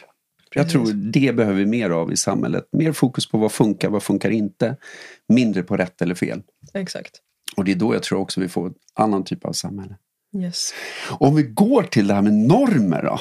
Jag 0.54 0.70
tror 0.70 0.92
det 0.92 1.32
behöver 1.36 1.58
vi 1.58 1.66
mer 1.66 1.90
av 1.90 2.12
i 2.12 2.16
samhället. 2.16 2.64
Mer 2.72 2.92
fokus 2.92 3.30
på 3.30 3.38
vad 3.38 3.52
funkar, 3.52 3.90
vad 3.90 4.02
funkar 4.02 4.30
inte. 4.30 4.76
Mindre 5.28 5.62
på 5.62 5.76
rätt 5.76 6.02
eller 6.02 6.14
fel. 6.14 6.42
Exakt. 6.74 7.12
Och 7.56 7.64
det 7.64 7.72
är 7.72 7.76
då 7.76 7.94
jag 7.94 8.02
tror 8.02 8.18
också 8.18 8.40
vi 8.40 8.48
får 8.48 8.66
en 8.66 8.74
annan 8.94 9.24
typ 9.24 9.44
av 9.44 9.52
samhälle. 9.52 9.96
Yes. 10.36 10.74
Om 11.08 11.36
vi 11.36 11.42
går 11.42 11.82
till 11.82 12.06
det 12.06 12.14
här 12.14 12.22
med 12.22 12.32
normer 12.32 13.02
då. 13.02 13.18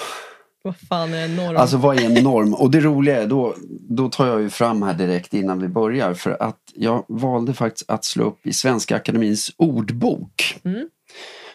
Vad 0.64 0.78
fan 0.78 1.14
är 1.14 1.26
en 1.26 1.36
norm? 1.36 1.58
Alltså 1.58 1.78
vad 1.78 2.00
är 2.00 2.06
en 2.06 2.24
norm? 2.24 2.54
Och 2.54 2.72
det 2.72 2.80
roliga 2.80 3.22
är 3.22 3.28
då, 3.28 3.56
då 3.90 4.10
tar 4.10 4.28
jag 4.28 4.42
ju 4.42 4.50
fram 4.50 4.82
här 4.82 4.94
direkt 4.94 5.34
innan 5.34 5.60
vi 5.60 5.68
börjar 5.68 6.14
för 6.14 6.44
att 6.44 6.60
jag 6.76 7.06
valde 7.08 7.54
faktiskt 7.54 7.90
att 7.90 8.06
slå 8.06 8.26
upp 8.26 8.48
i 8.48 8.54
Svenska 8.54 8.96
Akademins 8.96 9.52
ordbok. 9.58 10.60
Mm. 10.64 10.90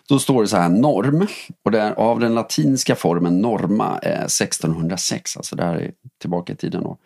Då 0.09 0.19
står 0.19 0.42
det 0.42 0.49
så 0.49 0.57
här 0.57 0.69
norm 0.69 1.27
och 1.64 1.71
det 1.71 1.81
är 1.81 1.92
av 1.92 2.21
den 2.21 2.35
latinska 2.35 2.95
formen 2.95 3.40
norma 3.40 3.99
eh, 4.03 4.25
1606, 4.25 5.37
alltså 5.37 5.57
det 5.57 5.64
här 5.64 5.75
är 5.75 5.92
tillbaka 6.21 6.53
i 6.53 6.57
tiden 6.57 6.83
då. 6.83 6.99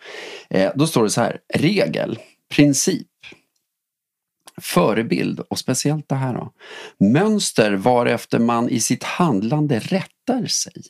Eh, 0.51 0.73
då 0.75 0.87
står 0.87 1.03
det 1.05 1.11
så 1.11 1.21
här 1.21 1.39
regel, 1.55 2.19
princip, 2.55 3.07
förebild 4.61 5.41
och 5.41 5.59
speciellt 5.59 6.09
det 6.09 6.15
här 6.15 6.35
då. 6.35 6.53
Mönster 6.99 7.73
varefter 7.73 8.39
man 8.39 8.69
i 8.69 8.81
sitt 8.81 9.05
handlande 9.05 9.79
rättar 9.79 10.47
sig. 10.47 10.83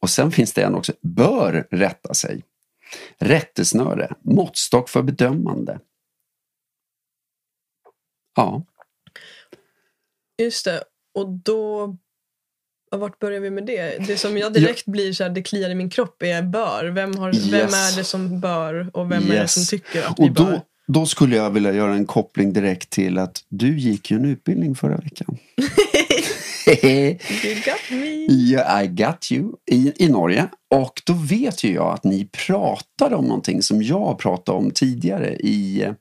Och 0.00 0.10
sen 0.10 0.32
finns 0.32 0.52
det 0.52 0.62
en 0.62 0.74
också, 0.74 0.92
bör 1.00 1.66
rätta 1.70 2.14
sig. 2.14 2.44
Rättesnöre, 3.18 4.14
måttstock 4.22 4.88
för 4.88 5.02
bedömande. 5.02 5.78
Ja, 8.36 8.64
Just 10.42 10.64
det. 10.64 10.82
Och 11.14 11.28
då... 11.28 11.96
ja, 12.90 12.98
Vart 12.98 13.18
börjar 13.18 13.40
vi 13.40 13.50
med 13.50 13.66
det? 13.66 14.06
Det 14.06 14.16
som 14.16 14.38
jag 14.38 14.52
direkt 14.52 14.86
blir 14.86 15.12
så 15.12 15.22
här, 15.24 15.30
det 15.30 15.42
kliar 15.42 15.70
i 15.70 15.74
min 15.74 15.90
kropp 15.90 16.22
är 16.22 16.42
bör. 16.42 16.84
Vem, 16.84 17.16
har, 17.16 17.32
vem 17.50 17.60
Yes. 17.60 17.92
är 17.92 17.96
det 17.98 18.04
som 18.04 18.40
bör 18.40 18.90
och 18.96 19.12
vem 19.12 19.22
är 19.22 19.28
det 19.28 19.34
Yes. 19.34 19.54
som 19.54 19.78
tycker 19.78 20.02
att 20.02 20.18
vi 20.18 20.28
och 20.28 20.32
bör? 20.32 20.52
då, 20.52 20.60
då 20.86 21.06
skulle 21.06 21.36
jag 21.36 21.50
vilja 21.50 21.72
göra 21.72 21.94
en 21.94 22.06
koppling 22.06 22.52
direkt 22.52 22.90
till 22.90 23.18
att 23.18 23.44
du 23.48 23.78
gick 23.78 24.10
ju 24.10 24.16
en 24.16 24.24
utbildning 24.24 24.74
förra 24.74 24.96
veckan. 24.96 25.38
You 27.44 27.54
got 27.64 27.90
me. 27.90 28.26
Yeah, 28.30 28.84
I 28.84 28.86
got 28.86 29.32
you 29.32 29.52
i, 29.70 29.92
i 29.96 30.08
Norge. 30.08 30.48
Och 30.70 31.02
då 31.06 31.12
vet 31.12 31.64
ju 31.64 31.74
jag 31.74 31.94
att 31.94 32.04
ni 32.04 32.24
pratade 32.46 33.16
om 33.16 33.24
någonting 33.24 33.62
som 33.62 33.82
jag 33.82 34.18
pratade 34.18 34.58
om 34.58 34.70
tidigare 34.70 35.34
i, 35.34 35.92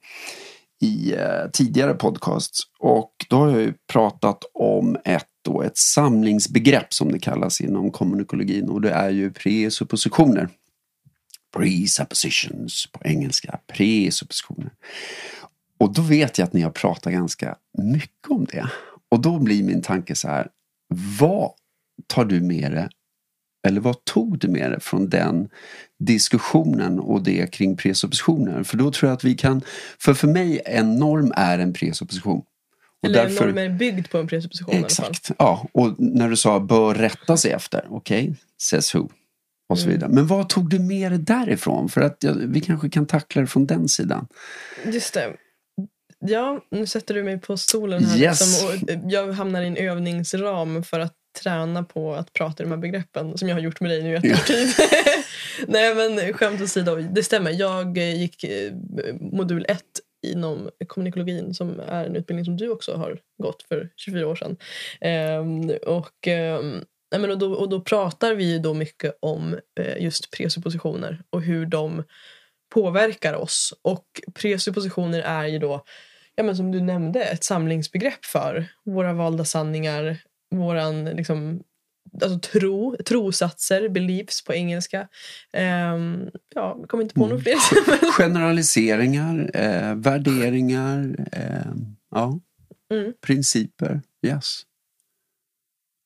i 0.82 1.14
eh, 1.14 1.50
tidigare 1.54 1.94
podcasts. 1.94 2.62
Och 2.80 3.12
då 3.30 3.36
har 3.38 3.50
jag 3.50 3.62
ju 3.62 3.74
pratat 3.92 4.44
om 4.54 4.98
ett, 5.06 5.28
då, 5.46 5.62
ett 5.62 5.78
samlingsbegrepp 5.78 6.94
som 6.94 7.12
det 7.12 7.20
kallas 7.20 7.62
inom 7.62 7.92
kommunikologin 7.92 8.70
och 8.70 8.82
det 8.82 8.92
är 8.92 9.10
ju 9.10 9.32
presuppositioner. 9.32 10.50
Presuppositions 11.58 12.88
på 12.92 13.00
engelska, 13.04 13.60
presuppositioner. 13.74 14.72
Och 15.80 15.94
då 15.94 16.02
vet 16.02 16.38
jag 16.38 16.46
att 16.46 16.54
ni 16.54 16.62
har 16.62 16.72
pratat 16.72 17.14
ganska 17.14 17.56
mycket 17.78 18.30
om 18.30 18.46
det. 18.46 18.70
Och 19.12 19.22
då 19.22 19.40
blir 19.40 19.64
min 19.64 19.82
tanke 19.82 20.16
så 20.16 20.28
här, 20.28 20.48
vad 21.20 21.52
tar 22.08 22.26
du 22.26 22.42
med 22.42 22.72
dig 22.72 22.88
eller 23.68 23.82
vad 23.82 24.06
tog 24.06 24.40
du 24.40 24.48
med 24.48 24.72
dig 24.72 24.80
från 24.80 25.10
den 25.10 25.50
diskussionen 26.00 27.00
och 27.00 27.24
det 27.24 27.52
kring 27.54 27.78
presuppositioner? 27.78 28.64
För 28.64 28.78
då 28.78 28.92
tror 28.92 29.10
jag 29.10 29.16
att 29.16 29.24
vi 29.24 29.36
kan, 29.36 29.62
för 30.00 30.14
för 30.14 30.28
mig 30.28 30.62
en 30.66 30.96
norm 30.96 31.34
är 31.36 31.60
en 31.60 31.74
presupposition. 31.74 32.44
Och 33.04 33.10
Eller 33.10 33.24
därför... 33.24 33.46
norm 33.46 33.58
är 33.58 33.70
byggd 33.70 34.10
på 34.10 34.18
en 34.18 34.28
presupposition. 34.28 34.76
Exakt, 34.76 35.32
ja. 35.40 35.68
Och 35.72 35.96
när 36.00 36.30
du 36.30 36.36
sa 36.38 36.60
bör 36.60 36.94
rätta 36.96 37.38
sig 37.38 37.52
efter, 37.52 37.88
okej, 37.90 38.36
says 38.62 38.96
who? 38.96 39.10
Och 39.70 39.80
så 39.80 39.86
Mm. 39.86 39.96
vidare. 39.96 40.12
Men 40.12 40.28
vad 40.28 40.50
tog 40.50 40.70
du 40.70 40.80
med 40.80 41.12
dig 41.12 41.20
därifrån? 41.20 41.90
För 41.90 42.02
att 42.02 42.18
ja, 42.20 42.34
vi 42.38 42.62
kanske 42.62 42.90
kan 42.90 43.06
tackla 43.06 43.42
det 43.42 43.48
från 43.48 43.66
den 43.66 43.88
sidan. 43.88 44.28
Just 44.86 45.14
det. 45.14 45.34
Ja, 46.20 46.62
nu 46.72 46.86
sätter 46.86 47.14
du 47.14 47.24
mig 47.24 47.40
på 47.40 47.58
stolen 47.58 48.06
här. 48.06 48.18
Yes. 48.18 48.42
Liksom, 48.42 48.68
och 48.68 48.90
eh, 48.90 49.00
jag 49.08 49.32
hamnar 49.32 49.62
i 49.62 49.68
en 49.68 49.78
övningsram 49.78 50.84
för 50.84 51.00
att 51.00 51.14
träna 51.44 51.84
på 51.84 52.14
att 52.14 52.34
prata 52.34 52.64
i 52.64 52.66
de 52.66 52.72
här 52.72 52.78
begreppen 52.78 53.38
som 53.38 53.50
jag 53.50 53.56
har 53.56 53.62
gjort 53.62 53.80
med 53.80 53.92
dig 53.92 54.04
nu 54.04 54.14
i 54.14 54.16
ett 54.16 54.46
tid. 54.46 54.68
Nej 55.68 55.96
men 55.96 56.34
skämt 56.34 56.62
åsido, 56.62 56.96
det 56.96 57.24
stämmer. 57.24 57.52
Jag 57.52 57.98
eh, 57.98 58.16
gick 58.16 58.44
eh, 58.44 58.74
modul 59.20 59.66
1 59.70 59.84
inom 60.28 60.70
kommunikologin 60.88 61.54
som 61.54 61.80
är 61.88 62.06
en 62.06 62.16
utbildning 62.16 62.46
som 62.46 62.58
du 62.58 62.70
också 62.70 62.96
har 62.96 63.20
gått 63.44 63.64
för 63.64 63.90
24 63.96 64.28
år 64.28 64.36
sedan. 64.36 64.58
Ehm, 65.02 65.72
och, 65.86 66.28
ehm, 66.28 66.84
och, 67.16 67.38
då, 67.38 67.54
och 67.54 67.70
då 67.70 67.82
pratar 67.82 68.34
vi 68.34 68.52
ju 68.52 68.60
då 68.60 68.74
mycket 68.74 69.18
om 69.20 69.60
just 69.98 70.32
presuppositioner 70.32 71.22
och 71.30 71.42
hur 71.42 71.66
de 71.66 72.04
påverkar 72.74 73.34
oss. 73.34 73.74
Och 73.82 74.06
presuppositioner 74.34 75.20
är 75.22 75.46
ju 75.46 75.60
då, 75.60 75.84
ja, 76.36 76.44
men 76.44 76.56
som 76.58 76.72
du 76.72 76.82
nämnde, 76.82 77.24
ett 77.24 77.44
samlingsbegrepp 77.44 78.26
för 78.26 78.66
våra 78.86 79.14
valda 79.14 79.46
sanningar, 79.46 80.18
våran 80.56 81.06
liksom, 81.06 81.64
alltså 82.22 82.40
tro, 82.40 82.96
trosatser, 83.06 83.90
beliefs 83.90 84.44
på 84.44 84.54
engelska. 84.54 85.08
Ehm, 85.54 86.30
ja, 86.56 86.76
jag 86.80 86.90
kommer 86.90 87.04
inte 87.04 87.16
på 87.16 87.26
Mm. 87.26 87.30
några 87.30 87.44
fler. 87.44 88.12
Generaliseringar, 88.18 89.52
eh, 89.54 89.96
värderingar, 89.96 91.16
eh, 91.32 91.72
ja, 92.12 92.40
Mm. 92.94 93.14
principer. 93.22 94.02
Yes. 94.28 94.62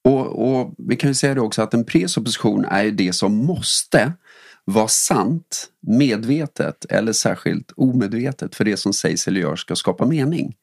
Och, 0.03 0.47
och 0.47 0.73
vi 0.77 0.95
kan 0.95 1.09
ju 1.09 1.13
säga 1.13 1.33
det 1.33 1.41
också 1.41 1.61
att 1.61 1.73
en 1.73 1.85
presupposition 1.85 2.65
är 2.65 2.91
det 2.91 3.13
som 3.13 3.35
måste 3.35 4.13
var 4.65 4.87
sant, 4.87 5.69
medvetet 5.87 6.85
eller 6.85 7.13
särskilt 7.13 7.71
omedvetet 7.75 8.55
för 8.55 8.65
det 8.65 8.77
som 8.77 8.93
sägs 8.93 9.27
eller 9.27 9.41
görs 9.41 9.59
ska 9.59 9.75
skapa 9.75 10.05
mening. 10.05 10.55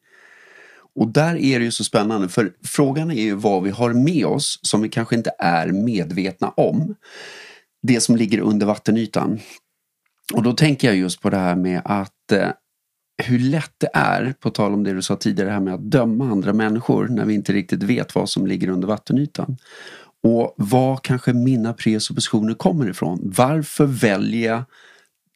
Och 0.95 1.07
där 1.07 1.35
är 1.35 1.59
det 1.59 1.65
ju 1.65 1.71
så 1.71 1.83
spännande 1.83 2.29
för 2.29 2.53
frågan 2.63 3.11
är 3.11 3.21
ju 3.21 3.33
vad 3.33 3.63
vi 3.63 3.69
har 3.69 3.93
med 3.93 4.25
oss 4.25 4.59
som 4.61 4.81
vi 4.81 4.89
kanske 4.89 5.15
inte 5.15 5.31
är 5.39 5.67
medvetna 5.67 6.49
om. 6.49 6.95
Det 7.81 8.01
som 8.01 8.15
ligger 8.15 8.39
under 8.39 8.65
vattenytan. 8.65 9.39
Och 10.33 10.43
då 10.43 10.53
tänker 10.53 10.87
jag 10.87 10.97
just 10.97 11.21
på 11.21 11.29
det 11.29 11.37
här 11.37 11.55
med 11.55 11.81
att 11.85 12.31
eh, 12.31 12.49
hur 13.23 13.39
lätt 13.39 13.73
det 13.77 13.89
är, 13.93 14.33
på 14.39 14.49
tal 14.49 14.73
om 14.73 14.83
det 14.83 14.93
du 14.93 15.01
sa 15.01 15.15
tidigare, 15.15 15.49
det 15.49 15.53
här 15.53 15.59
med 15.59 15.73
att 15.73 15.91
döma 15.91 16.31
andra 16.31 16.53
människor 16.53 17.07
när 17.07 17.25
vi 17.25 17.33
inte 17.33 17.53
riktigt 17.53 17.83
vet 17.83 18.15
vad 18.15 18.29
som 18.29 18.47
ligger 18.47 18.69
under 18.69 18.87
vattenytan. 18.87 19.57
Och 20.23 20.53
var 20.57 20.97
kanske 20.97 21.33
mina 21.33 21.73
presuppositioner 21.73 22.53
kommer 22.53 22.89
ifrån. 22.89 23.19
Varför 23.23 23.85
väljer 23.85 24.51
jag 24.51 24.63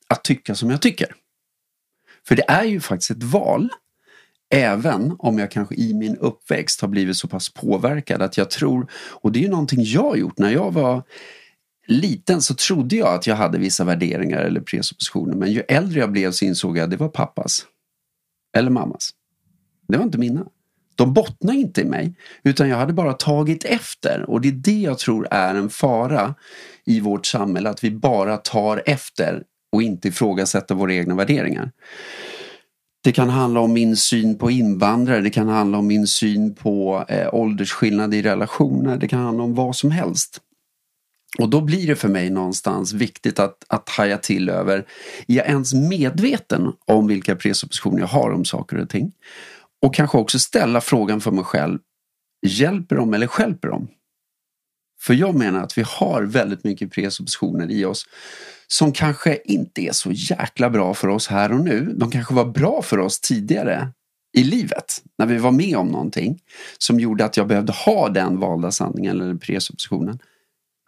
att 0.08 0.24
tycka 0.24 0.56
som 0.56 0.70
jag 0.70 0.82
tycker? 0.82 1.16
För 2.28 2.36
det 2.36 2.46
är 2.48 2.64
ju 2.64 2.80
faktiskt 2.80 3.12
ett 3.12 3.24
val. 3.24 3.70
Även 4.50 5.16
om 5.20 5.40
jag 5.40 5.52
kanske 5.52 5.76
i 5.76 5.94
min 5.94 6.18
uppväxt 6.18 6.82
har 6.82 6.88
blivit 6.88 7.18
så 7.18 7.28
pass 7.28 7.54
påverkad 7.54 8.22
att 8.22 8.38
jag 8.38 8.50
tror, 8.50 8.92
och 8.94 9.32
det 9.32 9.40
är 9.40 9.44
ju 9.44 9.50
någonting 9.50 9.84
jag 9.84 10.04
har 10.04 10.16
gjort 10.16 10.38
när 10.38 10.52
jag 10.52 10.74
var 10.74 11.04
liten 11.88 12.42
så 12.42 12.56
trodde 12.56 12.96
jag 12.96 13.14
att 13.14 13.28
jag 13.28 13.36
hade 13.36 13.58
vissa 13.58 13.84
värderingar 13.84 14.38
eller 14.38 14.62
presuppositioner 14.62 15.36
men 15.36 15.52
ju 15.52 15.60
äldre 15.60 16.00
jag 16.00 16.12
blev 16.12 16.32
så 16.32 16.46
insåg 16.46 16.78
jag 16.78 16.84
att 16.84 16.90
det 16.90 16.98
var 16.98 17.10
pappas. 17.10 17.66
Eller 18.58 18.70
mammas. 18.70 19.10
Det 19.88 19.98
var 19.98 20.04
inte 20.04 20.18
mina. 20.18 20.46
De 20.96 21.14
bottnar 21.14 21.54
inte 21.54 21.82
i 21.82 21.86
mig 21.86 22.16
utan 22.44 22.70
jag 22.70 22.78
hade 22.78 22.94
bara 22.94 23.14
tagit 23.14 23.64
efter 23.64 24.26
och 24.30 24.42
det 24.42 24.48
är 24.48 24.52
det 24.52 24.80
jag 24.80 25.00
tror 25.00 25.28
är 25.32 25.56
en 25.56 25.70
fara 25.70 26.36
i 26.86 27.00
vårt 27.00 27.26
samhälle 27.26 27.70
att 27.70 27.84
vi 27.84 27.92
bara 27.92 28.38
tar 28.38 28.84
efter 28.86 29.44
och 29.72 29.84
inte 29.84 30.08
ifrågasätter 30.08 30.76
våra 30.76 30.94
egna 30.94 31.16
värderingar. 31.16 31.72
Det 33.04 33.12
kan 33.12 33.30
handla 33.30 33.60
om 33.60 33.74
min 33.74 33.98
syn 33.98 34.38
på 34.38 34.52
invandrare, 34.52 35.22
det 35.22 35.30
kan 35.30 35.48
handla 35.48 35.78
om 35.78 35.88
min 35.88 36.08
syn 36.08 36.56
på 36.56 37.06
eh, 37.08 37.34
åldersskillnad 37.34 38.14
i 38.14 38.22
relationer, 38.22 38.98
det 38.98 39.08
kan 39.08 39.20
handla 39.20 39.44
om 39.44 39.56
vad 39.56 39.76
som 39.76 39.92
helst. 39.92 40.42
Och 41.40 41.50
då 41.50 41.62
blir 41.62 41.88
det 41.88 41.96
för 41.96 42.10
mig 42.10 42.30
någonstans 42.30 42.94
viktigt 42.94 43.40
att, 43.40 43.64
att 43.68 43.90
haja 43.90 44.18
till 44.18 44.50
över, 44.50 44.78
är 45.28 45.36
jag 45.36 45.48
ens 45.48 45.74
medveten 45.74 46.74
om 46.86 47.08
vilka 47.08 47.36
presuppositioner 47.36 48.00
jag 48.00 48.08
har 48.08 48.32
om 48.32 48.46
saker 48.46 48.78
och 48.78 48.90
ting? 48.90 49.12
Och 49.84 49.94
kanske 49.96 50.18
också 50.18 50.40
ställa 50.40 50.82
frågan 50.82 51.22
för 51.22 51.32
mig 51.32 51.44
själv, 51.44 51.80
hjälper 52.48 52.96
de 52.96 53.14
eller 53.14 53.28
skälper 53.28 53.68
de? 53.68 53.88
För 55.02 55.14
jag 55.14 55.36
menar 55.36 55.64
att 55.64 55.78
vi 55.78 55.84
har 55.88 56.24
väldigt 56.24 56.64
mycket 56.64 56.92
presuppositioner 56.92 57.72
i 57.72 57.86
oss 57.86 58.06
som 58.68 58.92
kanske 58.92 59.40
inte 59.46 59.82
är 59.82 59.92
så 59.92 60.12
jäkla 60.12 60.70
bra 60.70 60.94
för 60.94 61.08
oss 61.08 61.28
här 61.28 61.52
och 61.52 61.60
nu. 61.60 61.94
De 61.98 62.12
kanske 62.12 62.34
var 62.34 62.46
bra 62.46 62.82
för 62.82 63.00
oss 63.00 63.20
tidigare 63.20 63.88
i 64.38 64.44
livet, 64.44 65.04
när 65.18 65.26
vi 65.26 65.38
var 65.38 65.52
med 65.52 65.76
om 65.76 65.88
någonting 65.88 66.40
som 66.78 67.00
gjorde 67.00 67.26
att 67.26 67.38
jag 67.38 67.48
behövde 67.48 67.74
ha 67.74 68.10
den 68.10 68.40
valda 68.40 68.72
sanningen 68.72 69.22
eller 69.22 69.36
presuppositionen. 69.36 70.20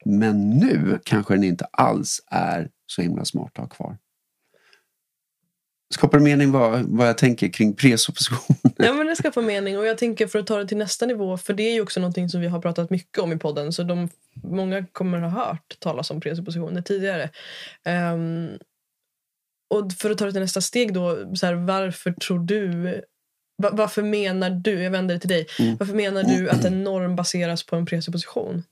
Men 0.05 0.49
nu 0.49 0.99
kanske 1.05 1.33
den 1.33 1.43
inte 1.43 1.65
alls 1.71 2.21
är 2.31 2.69
så 2.87 3.01
himla 3.01 3.25
smart 3.25 3.51
att 3.53 3.57
ha 3.57 3.67
kvar. 3.67 3.97
Skapar 5.95 6.19
mening 6.19 6.51
vad, 6.51 6.81
vad 6.81 7.07
jag 7.07 7.17
tänker 7.17 7.47
kring 7.47 7.75
presupposition? 7.75 8.55
Ja 8.77 8.93
men 8.93 9.07
det 9.07 9.15
skapar 9.15 9.41
mening 9.41 9.77
och 9.77 9.85
jag 9.85 9.97
tänker 9.97 10.27
för 10.27 10.39
att 10.39 10.47
ta 10.47 10.57
det 10.57 10.67
till 10.67 10.77
nästa 10.77 11.05
nivå 11.05 11.37
för 11.37 11.53
det 11.53 11.63
är 11.63 11.73
ju 11.73 11.81
också 11.81 11.99
någonting 11.99 12.29
som 12.29 12.41
vi 12.41 12.47
har 12.47 12.61
pratat 12.61 12.89
mycket 12.89 13.17
om 13.17 13.31
i 13.31 13.37
podden 13.37 13.73
så 13.73 13.83
de, 13.83 14.09
många 14.43 14.85
kommer 14.85 15.19
ha 15.19 15.29
hört 15.29 15.79
talas 15.79 16.11
om 16.11 16.21
presuppositioner 16.21 16.81
tidigare. 16.81 17.29
Um, 18.13 18.49
och 19.69 19.93
för 19.93 20.11
att 20.11 20.17
ta 20.17 20.25
det 20.25 20.31
till 20.31 20.41
nästa 20.41 20.61
steg 20.61 20.93
då, 20.93 21.35
så 21.35 21.45
här, 21.45 21.53
varför 21.53 22.11
tror 22.11 22.39
du 22.39 23.01
varför 23.57 24.01
menar 24.01 24.49
du, 24.49 24.83
jag 24.83 24.91
vänder 24.91 25.15
det 25.15 25.19
till 25.19 25.29
dig, 25.29 25.47
mm. 25.59 25.77
varför 25.79 25.93
menar 25.93 26.23
du 26.23 26.49
att 26.49 26.65
en 26.65 26.83
norm 26.83 27.15
baseras 27.15 27.65
på 27.65 27.75
en 27.75 27.85
presupposition? 27.85 28.63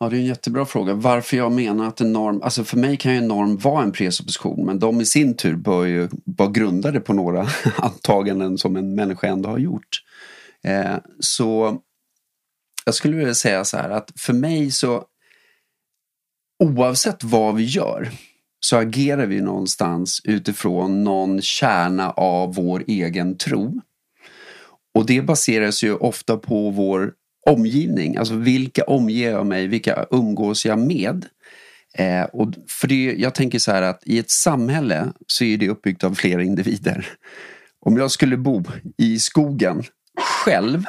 Ja, 0.00 0.08
det 0.08 0.16
är 0.16 0.20
en 0.20 0.26
jättebra 0.26 0.66
fråga. 0.66 0.94
Varför 0.94 1.36
jag 1.36 1.52
menar 1.52 1.88
att 1.88 2.00
en 2.00 2.12
norm, 2.12 2.42
alltså 2.42 2.64
för 2.64 2.76
mig 2.76 2.96
kan 2.96 3.12
ju 3.12 3.18
en 3.18 3.28
norm 3.28 3.56
vara 3.56 3.82
en 3.82 3.92
presupposition 3.92 4.66
men 4.66 4.78
de 4.78 5.00
i 5.00 5.06
sin 5.06 5.36
tur 5.36 5.56
bör 5.56 5.84
ju 5.84 6.08
vara 6.24 6.50
grundade 6.50 7.00
på 7.00 7.12
några 7.12 7.48
antaganden 7.76 8.58
som 8.58 8.76
en 8.76 8.94
människa 8.94 9.26
ändå 9.26 9.48
har 9.48 9.58
gjort. 9.58 10.02
Eh, 10.64 10.96
så 11.20 11.78
jag 12.84 12.94
skulle 12.94 13.16
vilja 13.16 13.34
säga 13.34 13.64
så 13.64 13.76
här 13.76 13.90
att 13.90 14.12
för 14.16 14.32
mig 14.32 14.70
så 14.70 15.04
oavsett 16.64 17.24
vad 17.24 17.54
vi 17.54 17.64
gör 17.64 18.10
så 18.60 18.76
agerar 18.76 19.26
vi 19.26 19.40
någonstans 19.40 20.20
utifrån 20.24 21.04
någon 21.04 21.42
kärna 21.42 22.10
av 22.10 22.54
vår 22.54 22.84
egen 22.86 23.38
tro. 23.38 23.80
Och 24.94 25.06
det 25.06 25.22
baseras 25.22 25.82
ju 25.82 25.94
ofta 25.94 26.36
på 26.36 26.70
vår 26.70 27.12
omgivning. 27.46 28.16
Alltså 28.16 28.34
vilka 28.34 28.84
omger 28.84 29.30
jag 29.30 29.46
mig, 29.46 29.66
vilka 29.66 30.06
umgås 30.10 30.66
jag 30.66 30.78
med? 30.78 31.26
Eh, 31.94 32.22
och 32.22 32.48
för 32.68 32.88
det, 32.88 33.14
jag 33.18 33.34
tänker 33.34 33.58
så 33.58 33.72
här 33.72 33.82
att 33.82 34.02
i 34.06 34.18
ett 34.18 34.30
samhälle 34.30 35.12
så 35.26 35.44
är 35.44 35.56
det 35.56 35.68
uppbyggt 35.68 36.04
av 36.04 36.14
flera 36.14 36.42
individer. 36.42 37.06
Om 37.80 37.96
jag 37.96 38.10
skulle 38.10 38.36
bo 38.36 38.64
i 38.96 39.18
skogen 39.18 39.82
själv 40.44 40.84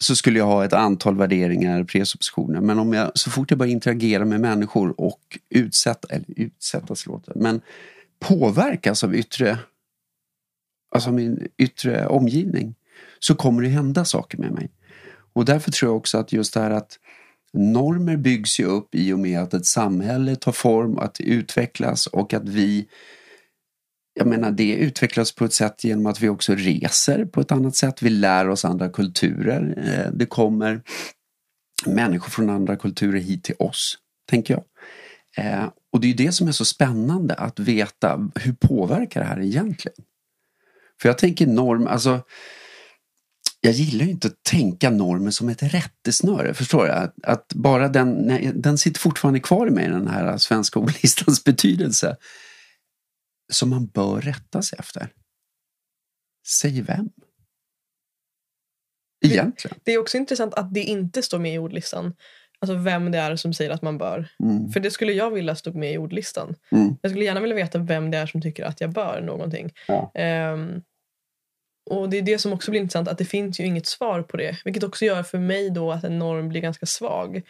så 0.00 0.16
skulle 0.16 0.38
jag 0.38 0.46
ha 0.46 0.64
ett 0.64 0.72
antal 0.72 1.16
värderingar, 1.16 1.84
presuppositioner. 1.84 2.60
Men 2.60 2.78
om 2.78 2.92
jag, 2.92 3.10
så 3.14 3.30
fort 3.30 3.50
jag 3.50 3.58
börjar 3.58 3.72
interagera 3.72 4.24
med 4.24 4.40
människor 4.40 5.00
och 5.00 5.38
utsätta, 5.50 6.08
eller 6.08 6.26
utsättas 6.36 7.06
låter 7.06 7.32
men 7.34 7.60
påverkas 8.20 9.04
av 9.04 9.14
yttre, 9.14 9.58
alltså 10.94 11.12
min 11.12 11.48
yttre 11.58 12.06
omgivning 12.06 12.74
så 13.18 13.34
kommer 13.34 13.62
det 13.62 13.68
hända 13.68 14.04
saker 14.04 14.38
med 14.38 14.52
mig. 14.52 14.70
Och 15.38 15.44
därför 15.44 15.70
tror 15.70 15.90
jag 15.90 15.96
också 15.96 16.18
att 16.18 16.32
just 16.32 16.54
det 16.54 16.60
här 16.60 16.70
att 16.70 16.98
normer 17.52 18.16
byggs 18.16 18.60
ju 18.60 18.64
upp 18.64 18.94
i 18.94 19.12
och 19.12 19.18
med 19.18 19.40
att 19.40 19.54
ett 19.54 19.66
samhälle 19.66 20.36
tar 20.36 20.52
form, 20.52 20.98
att 20.98 21.14
det 21.14 21.24
utvecklas 21.24 22.06
och 22.06 22.34
att 22.34 22.48
vi 22.48 22.88
jag 24.14 24.26
menar 24.26 24.50
det 24.50 24.74
utvecklas 24.74 25.32
på 25.32 25.44
ett 25.44 25.52
sätt 25.52 25.84
genom 25.84 26.06
att 26.06 26.20
vi 26.20 26.28
också 26.28 26.54
reser 26.54 27.24
på 27.24 27.40
ett 27.40 27.52
annat 27.52 27.76
sätt. 27.76 28.02
Vi 28.02 28.10
lär 28.10 28.48
oss 28.48 28.64
andra 28.64 28.88
kulturer. 28.88 29.74
Eh, 29.86 30.12
det 30.12 30.26
kommer 30.26 30.82
människor 31.86 32.30
från 32.30 32.50
andra 32.50 32.76
kulturer 32.76 33.20
hit 33.20 33.44
till 33.44 33.56
oss, 33.58 33.98
tänker 34.30 34.54
jag. 34.54 34.64
Eh, 35.46 35.68
och 35.92 36.00
det 36.00 36.10
är 36.10 36.14
det 36.14 36.32
som 36.32 36.48
är 36.48 36.52
så 36.52 36.64
spännande 36.64 37.34
att 37.34 37.60
veta 37.60 38.30
hur 38.34 38.52
påverkar 38.52 39.20
det 39.20 39.26
här 39.26 39.40
egentligen? 39.40 40.04
För 41.02 41.08
jag 41.08 41.18
tänker 41.18 41.46
norm, 41.46 41.86
alltså 41.86 42.20
jag 43.60 43.72
gillar 43.72 44.04
ju 44.04 44.10
inte 44.10 44.28
att 44.28 44.42
tänka 44.42 44.90
normer 44.90 45.30
som 45.30 45.48
ett 45.48 45.62
rättesnöre. 45.62 46.54
Förstår? 46.54 46.88
Att, 46.88 47.14
att, 47.22 47.52
bara 47.54 47.88
den, 47.88 48.12
nej, 48.12 48.52
den 48.54 48.78
sitter 48.78 49.00
fortfarande 49.00 49.40
kvar 49.40 49.66
i 49.66 49.70
mig, 49.70 49.88
den 49.88 50.08
här 50.08 50.36
svenska 50.36 50.78
ordlistans 50.78 51.44
betydelse. 51.44 52.16
Som 53.52 53.70
man 53.70 53.86
bör 53.86 54.20
rätta 54.20 54.62
sig 54.62 54.78
efter. 54.78 55.12
Säg 56.48 56.82
vem? 56.82 57.08
Egentligen. 59.26 59.76
Det, 59.76 59.90
det 59.90 59.94
är 59.94 59.98
också 59.98 60.16
intressant 60.16 60.54
att 60.54 60.74
det 60.74 60.82
inte 60.82 61.22
står 61.22 61.38
med 61.38 61.54
i 61.54 61.58
ordlistan. 61.58 62.14
Alltså 62.60 62.76
vem 62.76 63.10
det 63.10 63.18
är 63.18 63.36
som 63.36 63.52
säger 63.54 63.70
att 63.70 63.82
man 63.82 63.98
bör. 63.98 64.28
Mm. 64.42 64.70
För 64.70 64.80
det 64.80 64.90
skulle 64.90 65.12
jag 65.12 65.30
vilja 65.30 65.54
stå 65.54 65.72
med 65.72 65.92
i 65.92 65.98
ordlistan. 65.98 66.54
Mm. 66.72 66.96
Jag 67.02 67.10
skulle 67.10 67.24
gärna 67.24 67.40
vilja 67.40 67.56
veta 67.56 67.78
vem 67.78 68.10
det 68.10 68.18
är 68.18 68.26
som 68.26 68.42
tycker 68.42 68.64
att 68.64 68.80
jag 68.80 68.90
bör 68.90 69.20
någonting. 69.20 69.72
Ja. 69.88 70.12
Um, 70.52 70.82
och 71.90 72.08
det 72.08 72.18
är 72.18 72.22
det 72.22 72.38
som 72.38 72.52
också 72.52 72.70
blir 72.70 72.80
intressant, 72.80 73.08
att 73.08 73.18
det 73.18 73.24
finns 73.24 73.60
ju 73.60 73.64
inget 73.64 73.86
svar 73.86 74.22
på 74.22 74.36
det. 74.36 74.56
Vilket 74.64 74.82
också 74.82 75.04
gör 75.04 75.22
för 75.22 75.38
mig 75.38 75.70
då 75.70 75.92
att 75.92 76.04
en 76.04 76.18
norm 76.18 76.48
blir 76.48 76.60
ganska 76.60 76.86
svag. 76.86 77.42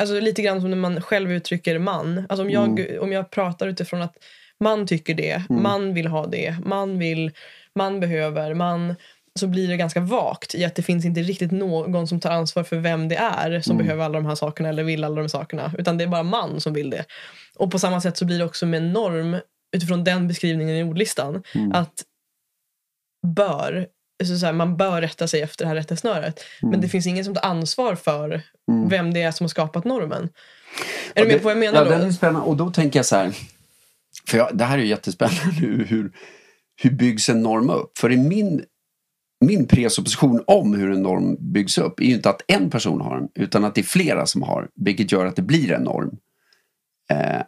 Alltså 0.00 0.20
lite 0.20 0.42
grann 0.42 0.60
som 0.60 0.70
när 0.70 0.76
man 0.76 1.02
själv 1.02 1.32
uttrycker 1.32 1.78
man. 1.78 2.26
Alltså 2.28 2.42
om 2.42 2.50
jag, 2.50 2.80
mm. 2.80 3.02
om 3.02 3.12
jag 3.12 3.30
pratar 3.30 3.68
utifrån 3.68 4.02
att 4.02 4.16
man 4.60 4.86
tycker 4.86 5.14
det, 5.14 5.42
mm. 5.50 5.62
man 5.62 5.94
vill 5.94 6.06
ha 6.06 6.26
det, 6.26 6.56
man 6.64 6.98
vill, 6.98 7.32
man 7.74 8.00
behöver, 8.00 8.54
man 8.54 8.94
så 9.38 9.46
blir 9.46 9.68
det 9.68 9.76
ganska 9.76 10.00
vagt 10.00 10.54
i 10.54 10.64
att 10.64 10.74
det 10.74 10.82
finns 10.82 11.04
inte 11.04 11.22
riktigt 11.22 11.50
någon 11.50 12.08
som 12.08 12.20
tar 12.20 12.30
ansvar 12.30 12.64
för 12.64 12.76
vem 12.76 13.08
det 13.08 13.16
är 13.16 13.60
som 13.60 13.72
mm. 13.72 13.86
behöver 13.86 14.04
alla 14.04 14.14
de 14.14 14.26
här 14.26 14.34
sakerna 14.34 14.68
eller 14.68 14.82
vill 14.84 15.04
alla 15.04 15.14
de 15.14 15.20
här 15.20 15.28
sakerna. 15.28 15.72
Utan 15.78 15.98
det 15.98 16.04
är 16.04 16.08
bara 16.08 16.22
man 16.22 16.60
som 16.60 16.72
vill 16.72 16.90
det. 16.90 17.04
Och 17.56 17.70
på 17.70 17.78
samma 17.78 18.00
sätt 18.00 18.16
så 18.16 18.24
blir 18.24 18.38
det 18.38 18.44
också 18.44 18.66
med 18.66 18.82
norm 18.82 19.36
utifrån 19.76 20.04
den 20.04 20.28
beskrivningen 20.28 20.76
i 20.76 20.82
ordlistan. 20.82 21.42
Mm. 21.54 21.72
Att 21.72 22.04
bör 23.34 23.86
så, 24.24 24.38
så 24.38 24.46
här, 24.46 24.52
man 24.52 24.76
bör 24.76 25.00
rätta 25.00 25.28
sig 25.28 25.42
efter 25.42 25.64
det 25.64 25.68
här 25.68 25.74
rättesnöret. 25.74 26.40
Mm. 26.62 26.70
Men 26.70 26.80
det 26.80 26.88
finns 26.88 27.06
ingen 27.06 27.24
som 27.24 27.34
tar 27.34 27.44
ansvar 27.44 27.94
för 27.94 28.42
mm. 28.70 28.88
vem 28.88 29.14
det 29.14 29.22
är 29.22 29.30
som 29.30 29.44
har 29.44 29.48
skapat 29.48 29.84
normen. 29.84 30.28
Är 31.14 31.22
du 31.22 31.28
med 31.28 31.38
på 31.38 31.44
vad 31.44 31.52
jag 31.52 31.58
menar? 31.58 31.78
Ja, 31.78 31.84
då? 31.84 31.98
det 31.98 32.06
är 32.06 32.10
spännande. 32.10 32.48
Och 32.48 32.56
då 32.56 32.70
tänker 32.70 32.98
jag 32.98 33.06
så 33.06 33.16
här. 33.16 33.32
För 34.28 34.38
jag, 34.38 34.56
det 34.56 34.64
här 34.64 34.78
är 34.78 34.82
ju 34.82 34.88
jättespännande 34.88 35.60
nu. 35.60 35.84
Hur, 35.88 36.12
hur 36.82 36.90
byggs 36.90 37.28
en 37.28 37.42
norm 37.42 37.70
upp? 37.70 37.98
För 37.98 38.12
i 38.12 38.16
min 38.16 38.64
min 39.40 39.66
presupposition 39.66 40.44
om 40.46 40.74
hur 40.74 40.90
en 40.90 41.02
norm 41.02 41.36
byggs 41.40 41.78
upp 41.78 42.00
är 42.00 42.04
ju 42.04 42.14
inte 42.14 42.30
att 42.30 42.42
en 42.46 42.70
person 42.70 43.00
har 43.00 43.16
den 43.16 43.28
utan 43.34 43.64
att 43.64 43.74
det 43.74 43.80
är 43.80 43.82
flera 43.82 44.26
som 44.26 44.42
har 44.42 44.68
vilket 44.74 45.12
gör 45.12 45.26
att 45.26 45.36
det 45.36 45.42
blir 45.42 45.72
en 45.72 45.82
norm. 45.82 46.16
Eh, 47.10 47.42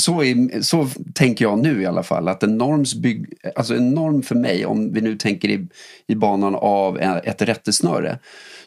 så, 0.00 0.22
är, 0.22 0.60
så 0.60 0.88
tänker 1.14 1.44
jag 1.44 1.58
nu 1.58 1.82
i 1.82 1.86
alla 1.86 2.02
fall 2.02 2.28
att 2.28 2.42
en, 2.42 2.58
norms 2.58 2.94
bygg, 2.94 3.34
alltså 3.56 3.74
en 3.76 3.90
norm 3.90 4.22
för 4.22 4.34
mig 4.34 4.66
om 4.66 4.92
vi 4.92 5.00
nu 5.00 5.16
tänker 5.16 5.48
i, 5.48 5.68
i 6.06 6.14
banan 6.14 6.54
av 6.54 6.98
ett 7.00 7.42
rättesnöre 7.42 8.18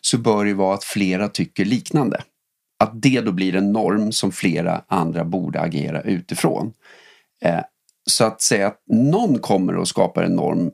så 0.01 0.17
bör 0.17 0.45
det 0.45 0.53
vara 0.53 0.73
att 0.73 0.83
flera 0.83 1.27
tycker 1.27 1.65
liknande. 1.65 2.23
Att 2.79 3.01
det 3.01 3.21
då 3.21 3.31
blir 3.31 3.55
en 3.55 3.71
norm 3.71 4.11
som 4.11 4.31
flera 4.31 4.83
andra 4.87 5.25
borde 5.25 5.61
agera 5.61 6.01
utifrån. 6.01 6.73
Eh, 7.41 7.61
så 8.09 8.25
att 8.25 8.41
säga 8.41 8.67
att 8.67 8.81
någon 8.87 9.39
kommer 9.39 9.75
och 9.75 9.87
skapar 9.87 10.23
en 10.23 10.35
norm 10.35 10.71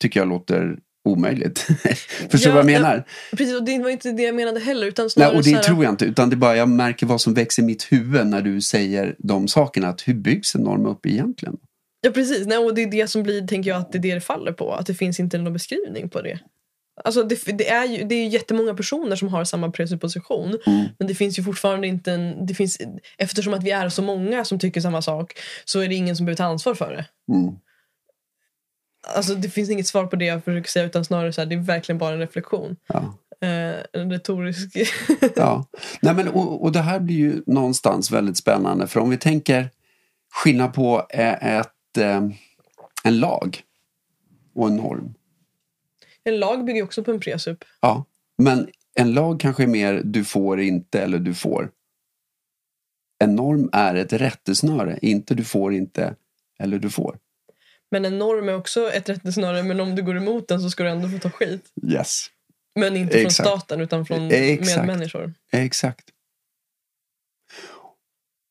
tycker 0.00 0.20
jag 0.20 0.28
låter 0.28 0.78
omöjligt. 1.08 1.58
Förstår 2.30 2.38
du 2.38 2.48
Ja, 2.48 2.54
vad 2.54 2.64
jag 2.64 2.70
ja, 2.70 2.80
menar? 2.80 3.04
Precis, 3.30 3.54
och 3.54 3.64
det 3.64 3.78
var 3.78 3.90
inte 3.90 4.12
det 4.12 4.22
jag 4.22 4.34
menade 4.34 4.60
heller. 4.60 4.86
Utan 4.86 5.10
Nej, 5.16 5.28
och 5.28 5.42
det 5.42 5.50
här, 5.50 5.62
tror 5.62 5.84
jag 5.84 5.92
inte. 5.92 6.04
Utan 6.04 6.30
det 6.30 6.36
bara 6.36 6.56
jag 6.56 6.68
märker 6.68 7.06
vad 7.06 7.20
som 7.20 7.34
växer 7.34 7.62
i 7.62 7.66
mitt 7.66 7.92
huvud 7.92 8.26
när 8.26 8.42
du 8.42 8.60
säger 8.60 9.14
de 9.18 9.48
sakerna. 9.48 9.88
Att 9.88 10.08
hur 10.08 10.14
byggs 10.14 10.54
en 10.54 10.60
norm 10.60 10.86
upp 10.86 11.06
egentligen? 11.06 11.56
Ja, 12.00 12.10
precis. 12.10 12.46
Nej, 12.46 12.58
och 12.58 12.74
det 12.74 12.82
är 12.82 12.90
det 12.90 13.10
som 13.10 13.22
blir, 13.22 13.46
tänker 13.46 13.70
jag, 13.70 13.80
att 13.80 13.92
det 13.92 13.98
är 13.98 14.02
det 14.02 14.14
det 14.14 14.20
faller 14.20 14.52
på. 14.52 14.72
Att 14.72 14.86
det 14.86 14.94
finns 14.94 15.20
inte 15.20 15.38
någon 15.38 15.52
beskrivning 15.52 16.08
på 16.08 16.22
det. 16.22 16.38
Alltså 17.04 17.22
det, 17.22 17.58
det, 17.58 17.68
är 17.68 17.84
ju, 17.84 18.04
det 18.04 18.14
är 18.14 18.24
ju 18.24 18.28
jättemånga 18.28 18.74
personer 18.74 19.16
som 19.16 19.28
har 19.28 19.44
samma 19.44 19.70
presupposition. 19.70 20.58
Mm. 20.66 20.86
Men 20.98 21.08
det 21.08 21.14
finns 21.14 21.38
ju 21.38 21.42
fortfarande 21.42 21.86
inte 21.86 22.12
en... 22.12 22.46
Det 22.46 22.54
finns, 22.54 22.78
eftersom 23.18 23.54
att 23.54 23.64
vi 23.64 23.70
är 23.70 23.88
så 23.88 24.02
många 24.02 24.44
som 24.44 24.58
tycker 24.58 24.80
samma 24.80 25.02
sak 25.02 25.38
så 25.64 25.80
är 25.80 25.88
det 25.88 25.94
ingen 25.94 26.16
som 26.16 26.26
behöver 26.26 26.36
ta 26.36 26.44
ansvar 26.44 26.74
för 26.74 26.92
det. 26.92 27.34
Mm. 27.34 27.54
Alltså 29.16 29.34
det 29.34 29.48
finns 29.48 29.70
inget 29.70 29.86
svar 29.86 30.06
på 30.06 30.16
det 30.16 30.24
jag 30.24 30.44
försöker 30.44 30.70
säga 30.70 30.86
utan 30.86 31.04
snarare 31.04 31.32
så 31.32 31.40
här, 31.40 31.46
det 31.46 31.54
är 31.54 31.60
verkligen 31.60 31.98
bara 31.98 32.12
en 32.12 32.18
reflektion. 32.18 32.76
Ja. 32.86 33.18
Eh, 33.40 33.76
en 33.92 34.10
retorisk... 34.10 34.76
Ja. 35.36 35.66
Nej, 36.02 36.14
men, 36.14 36.28
och, 36.28 36.62
och 36.62 36.72
det 36.72 36.80
här 36.80 37.00
blir 37.00 37.16
ju 37.16 37.42
någonstans 37.46 38.10
väldigt 38.10 38.36
spännande. 38.36 38.86
För 38.86 39.00
om 39.00 39.10
vi 39.10 39.16
tänker 39.16 39.70
skillnad 40.30 40.74
på 40.74 41.06
ett, 41.10 41.96
eh, 41.98 42.28
en 43.04 43.20
lag 43.20 43.62
och 44.54 44.68
en 44.68 44.76
norm. 44.76 45.14
en 46.24 46.38
lag 46.38 46.64
bygger 46.64 46.82
också 46.82 47.04
på 47.04 47.10
en 47.10 47.20
presup. 47.20 47.64
Ja. 47.80 48.04
Men 48.38 48.68
en 48.94 49.12
lag 49.12 49.40
kanske 49.40 49.62
är 49.62 49.66
mer 49.66 50.02
du 50.04 50.24
får 50.24 50.60
inte 50.60 51.00
eller 51.00 51.18
du 51.18 51.34
får. 51.34 51.70
En 53.18 53.36
norm 53.36 53.70
är 53.72 53.94
ett 53.94 54.12
rättesnöre, 54.12 54.98
inte 55.02 55.34
du 55.34 55.44
får 55.44 55.74
inte 55.74 56.14
eller 56.58 56.78
du 56.78 56.90
får. 56.90 57.18
Men 57.90 58.04
en 58.04 58.18
norm 58.18 58.48
är 58.48 58.54
också 58.56 58.90
ett 58.92 59.08
rättesnöre 59.08 59.62
men 59.62 59.80
om 59.80 59.94
du 59.94 60.02
går 60.02 60.16
emot 60.16 60.48
den 60.48 60.60
så 60.60 60.70
ska 60.70 60.82
du 60.84 60.90
ändå 60.90 61.08
få 61.08 61.18
ta 61.18 61.30
skit. 61.30 61.64
Yes. 61.86 62.26
Men 62.80 62.96
inte 62.96 63.12
från 63.12 63.26
Exakt. 63.26 63.48
staten 63.48 63.80
utan 63.80 64.06
från 64.06 64.30
Exakt. 64.30 64.76
medmänniskor. 64.86 65.34
Exakt. 65.52 66.04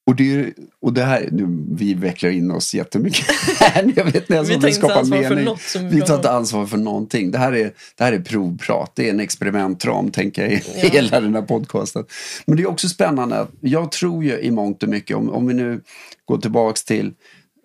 Och 0.07 0.15
det, 0.15 0.53
och 0.81 0.93
det 0.93 1.03
här, 1.03 1.29
nu, 1.31 1.45
vi 1.77 1.93
vecklar 1.93 2.29
in 2.29 2.51
oss 2.51 2.73
jättemycket 2.73 3.25
här. 3.59 3.93
Jag 3.95 4.05
vet 4.05 4.29
Vi 4.49 4.53
inte 4.53 4.71
skapa 4.71 4.93
ansvar 4.93 5.17
för 5.23 5.29
mening. 5.29 5.45
något 5.45 5.61
som 5.61 5.89
Vi 5.89 6.01
tar 6.01 6.15
inte 6.15 6.29
om. 6.29 6.35
ansvar 6.35 6.65
för 6.65 6.77
någonting. 6.77 7.31
Det 7.31 7.37
här 7.37 7.53
är, 7.55 7.71
det 7.97 8.03
här 8.03 8.13
är 8.13 8.19
provprat. 8.19 8.91
Det 8.95 9.05
är 9.05 9.09
en 9.09 9.19
experimentram, 9.19 10.11
tänker 10.11 10.41
jag, 10.41 10.51
i 10.53 10.61
Ja. 10.75 10.89
hela 10.89 11.19
den 11.21 11.35
här 11.35 11.41
podcasten. 11.41 12.05
Men 12.45 12.57
det 12.57 12.63
är 12.63 12.67
också 12.69 12.89
spännande. 12.89 13.47
Jag 13.61 13.91
tror 13.91 14.23
ju 14.23 14.39
i 14.39 14.51
mångt 14.51 14.83
och 14.83 14.89
mycket, 14.89 15.17
om, 15.17 15.29
om 15.29 15.47
vi 15.47 15.53
nu 15.53 15.81
går 16.25 16.37
tillbaks 16.37 16.83
till 16.83 17.13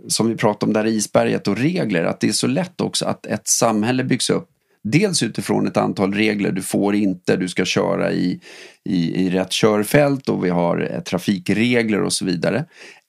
som 0.09 0.29
vi 0.29 0.37
pratade 0.37 0.71
om 0.71 0.73
där 0.73 0.87
isberget 0.87 1.49
och 1.49 1.57
regler, 1.57 2.05
att 2.05 2.21
det 2.21 2.29
är 2.29 2.33
så 2.33 2.47
lätt 2.47 2.81
också 2.81 3.07
att 3.07 3.27
ett 3.27 3.49
samhälle 3.49 4.05
byggs 4.05 4.31
upp 4.31 4.49
Dels 4.85 5.23
utifrån 5.23 5.67
ett 5.67 5.77
antal 5.77 6.15
regler, 6.15 6.53
du 6.53 6.62
får 6.62 6.95
inte, 6.95 7.37
du 7.37 7.49
ska 7.49 7.65
köra 7.65 8.12
i, 8.12 8.41
i, 8.85 9.27
i 9.27 9.31
rätt 9.31 9.53
körfält 9.53 10.29
och 10.29 10.45
vi 10.45 10.51
har 10.51 10.91
eh, 10.91 11.01
trafikregler 11.01 12.03
och 12.03 12.12
så 12.12 12.25
vidare. 12.25 12.65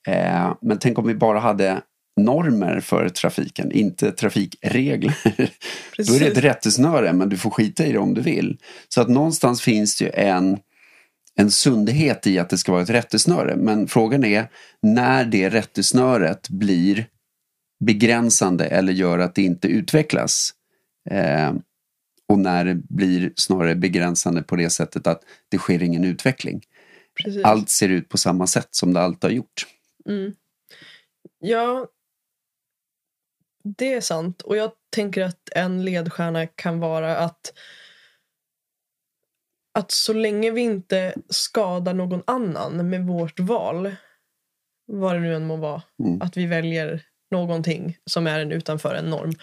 Eh, 0.07 0.53
men 0.61 0.79
tänk 0.79 0.99
om 0.99 1.07
vi 1.07 1.15
bara 1.15 1.39
hade 1.39 1.81
normer 2.21 2.79
för 2.79 3.09
trafiken, 3.09 3.71
inte 3.71 4.11
trafikregler. 4.11 5.17
Då 5.23 5.29
är 5.29 5.35
det 5.37 5.51
Precis. 5.95 6.21
ett 6.21 6.37
rättesnöre, 6.37 7.13
men 7.13 7.29
du 7.29 7.37
får 7.37 7.49
skita 7.49 7.85
i 7.85 7.91
det 7.91 7.99
om 7.99 8.13
du 8.13 8.21
vill. 8.21 8.57
Så 8.89 9.01
att 9.01 9.09
någonstans 9.09 9.61
finns 9.61 9.97
det 9.97 10.05
ju 10.05 10.11
en, 10.11 10.57
en 11.35 11.51
sundhet 11.51 12.27
i 12.27 12.39
att 12.39 12.49
det 12.49 12.57
ska 12.57 12.71
vara 12.71 12.81
ett 12.81 12.89
rättesnöre. 12.89 13.55
Men 13.55 13.87
frågan 13.87 14.23
är 14.23 14.51
när 14.81 15.25
det 15.25 15.49
rättesnöret 15.49 16.49
blir 16.49 17.07
begränsande 17.85 18.65
eller 18.65 18.93
gör 18.93 19.19
att 19.19 19.35
det 19.35 19.41
inte 19.41 19.67
utvecklas. 19.67 20.51
Eh, 21.09 21.53
och 22.27 22.39
när 22.39 22.65
det 22.65 22.75
blir 22.75 23.33
snarare 23.35 23.75
begränsande 23.75 24.43
på 24.43 24.55
det 24.55 24.69
sättet 24.69 25.07
att 25.07 25.21
det 25.49 25.57
sker 25.57 25.83
ingen 25.83 26.03
utveckling. 26.03 26.61
Precis. 27.23 27.45
Allt 27.45 27.69
ser 27.69 27.89
ut 27.89 28.09
på 28.09 28.17
samma 28.17 28.47
sätt 28.47 28.67
som 28.71 28.93
det 28.93 29.01
alltid 29.01 29.23
har 29.23 29.35
gjort. 29.35 29.67
Mm. 30.09 30.33
Ja, 31.39 31.87
det 33.77 33.93
är 33.93 34.01
sant. 34.01 34.41
Och 34.41 34.57
jag 34.57 34.71
tänker 34.89 35.21
att 35.21 35.49
en 35.55 35.85
ledstjärna 35.85 36.47
kan 36.47 36.79
vara 36.79 37.17
att 37.17 37.53
att 39.73 39.91
så 39.91 40.13
länge 40.13 40.51
vi 40.51 40.61
inte 40.61 41.13
skadar 41.29 41.93
någon 41.93 42.23
annan 42.27 42.89
med 42.89 43.05
vårt 43.05 43.39
val, 43.39 43.95
vad 44.85 45.15
det 45.15 45.19
nu 45.19 45.35
än 45.35 45.45
må 45.45 45.55
vara, 45.55 45.81
Mm. 46.03 46.21
att 46.21 46.37
vi 46.37 46.45
väljer 46.45 47.05
någonting 47.31 47.97
som 48.05 48.27
är 48.27 48.39
en 48.39 48.51
utanför 48.51 48.95
en 48.95 49.09
norm, 49.09 49.33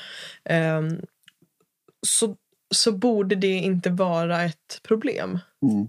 ehm, 0.44 1.00
så, 2.06 2.36
så 2.74 2.92
borde 2.92 3.34
det 3.36 3.54
inte 3.54 3.90
vara 3.90 4.42
ett 4.42 4.80
problem. 4.82 5.38
Mm. 5.62 5.88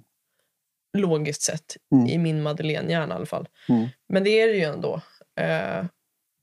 Logiskt 0.98 1.42
sett, 1.42 1.78
Mm. 1.94 2.08
i 2.08 2.18
min 2.18 2.44
Madeleine-hjärna 2.44 3.14
i 3.14 3.18
alla 3.18 3.26
fall. 3.26 3.48
Mm. 3.70 3.88
Men 4.10 4.24
det 4.24 4.30
är 4.42 4.48
det 4.48 4.54
ju 4.58 4.64
ändå. 4.64 5.02
Eh, 5.40 5.86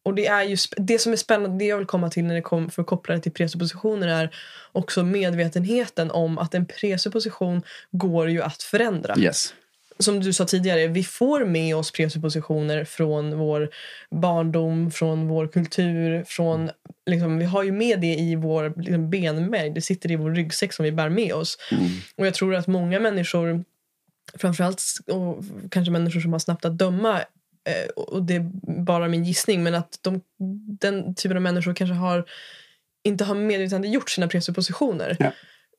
och 0.08 0.14
det 0.14 0.26
är 0.26 0.42
ju 0.42 0.56
det 0.76 0.98
som 0.98 1.12
är 1.12 1.16
spännande, 1.16 1.58
det 1.58 1.64
jag 1.64 1.78
vill 1.78 1.86
komma 1.86 2.10
till 2.10 2.24
när 2.24 2.34
det 2.34 2.42
kommer 2.42 2.68
för 2.68 2.82
att 2.82 2.88
koppla 2.88 3.14
det 3.14 3.20
till 3.20 3.32
presuppositioner 3.32 4.08
är 4.08 4.30
också 4.72 5.02
medvetenheten 5.02 6.10
om 6.10 6.38
att 6.38 6.54
en 6.54 6.66
presupposition 6.66 7.62
går 7.90 8.30
ju 8.30 8.42
att 8.42 8.62
förändra. 8.62 9.18
Yes. 9.18 9.54
Som 9.98 10.20
du 10.20 10.32
sa 10.32 10.44
tidigare, 10.44 10.86
vi 10.86 11.04
får 11.04 11.44
med 11.44 11.76
oss 11.76 11.92
presuppositioner 11.92 12.84
från 12.84 13.38
vår 13.38 13.70
barndom, 14.10 14.90
från 14.90 15.28
vår 15.28 15.46
kultur, 15.46 16.24
från 16.26 16.70
liksom, 17.06 17.38
vi 17.38 17.44
har 17.44 17.62
ju 17.62 17.72
med 17.72 18.00
det 18.00 18.14
i 18.14 18.36
vår 18.36 18.72
liksom, 18.76 19.10
benmärg, 19.10 19.70
det 19.70 19.80
sitter 19.80 20.10
i 20.10 20.16
vår 20.16 20.30
ryggsäck 20.30 20.72
som 20.72 20.84
vi 20.84 20.92
bär 20.92 21.08
med 21.08 21.32
oss. 21.32 21.58
Mm. 21.70 21.84
Och 22.16 22.26
jag 22.26 22.34
tror 22.34 22.54
att 22.54 22.66
många 22.66 23.00
människor, 23.00 23.64
framförallt 24.34 24.82
och 25.06 25.44
kanske 25.70 25.92
människor 25.92 26.20
som 26.20 26.32
har 26.32 26.38
snabbt 26.38 26.64
att 26.64 26.78
döma, 26.78 27.20
och 27.96 28.22
det 28.22 28.34
är 28.34 28.50
bara 28.82 29.08
min 29.08 29.24
gissning, 29.24 29.62
men 29.62 29.74
att 29.74 29.98
de, 30.02 30.20
den 30.80 31.14
typen 31.14 31.36
av 31.36 31.42
människor 31.42 31.74
kanske 31.74 31.94
har 31.94 32.24
inte 33.04 33.24
har 33.24 33.34
medvetandet 33.34 33.92
gjort 33.92 34.10
sina 34.10 34.28
presuppositioner. 34.28 35.16
Ja. 35.18 35.32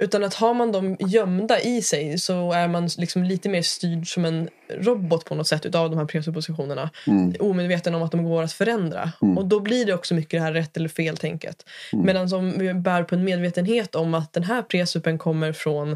Utan 0.03 0.23
att 0.23 0.33
har 0.33 0.53
man 0.53 0.71
dem 0.71 0.97
gömda 0.99 1.59
i 1.59 1.81
sig 1.81 2.17
så 2.17 2.51
är 2.51 2.67
man 2.67 2.89
liksom 2.97 3.23
lite 3.23 3.49
mer 3.49 3.61
styrd 3.61 4.13
som 4.13 4.25
en 4.25 4.49
robot 4.69 5.25
på 5.25 5.35
något 5.35 5.47
sätt 5.47 5.65
utav 5.65 5.89
de 5.89 5.99
här 5.99 6.05
presuppositionerna. 6.05 6.89
Mm. 7.07 7.35
Omedveten 7.39 7.95
om 7.95 8.01
att 8.01 8.11
de 8.11 8.23
går 8.23 8.43
att 8.43 8.53
förändra. 8.53 9.11
Mm. 9.21 9.37
Och 9.37 9.45
då 9.45 9.59
blir 9.59 9.85
det 9.85 9.93
också 9.93 10.13
mycket 10.13 10.39
det 10.39 10.43
här 10.43 10.53
rätt 10.53 10.77
eller 10.77 10.89
fel-tänket. 10.89 11.65
Mm. 11.93 12.05
Medan 12.05 12.33
om 12.33 12.59
vi 12.59 12.73
bär 12.73 13.03
på 13.03 13.15
en 13.15 13.23
medvetenhet 13.23 13.95
om 13.95 14.13
att 14.13 14.33
den 14.33 14.43
här 14.43 14.61
presupen 14.61 15.17
kommer 15.17 15.53
från 15.53 15.95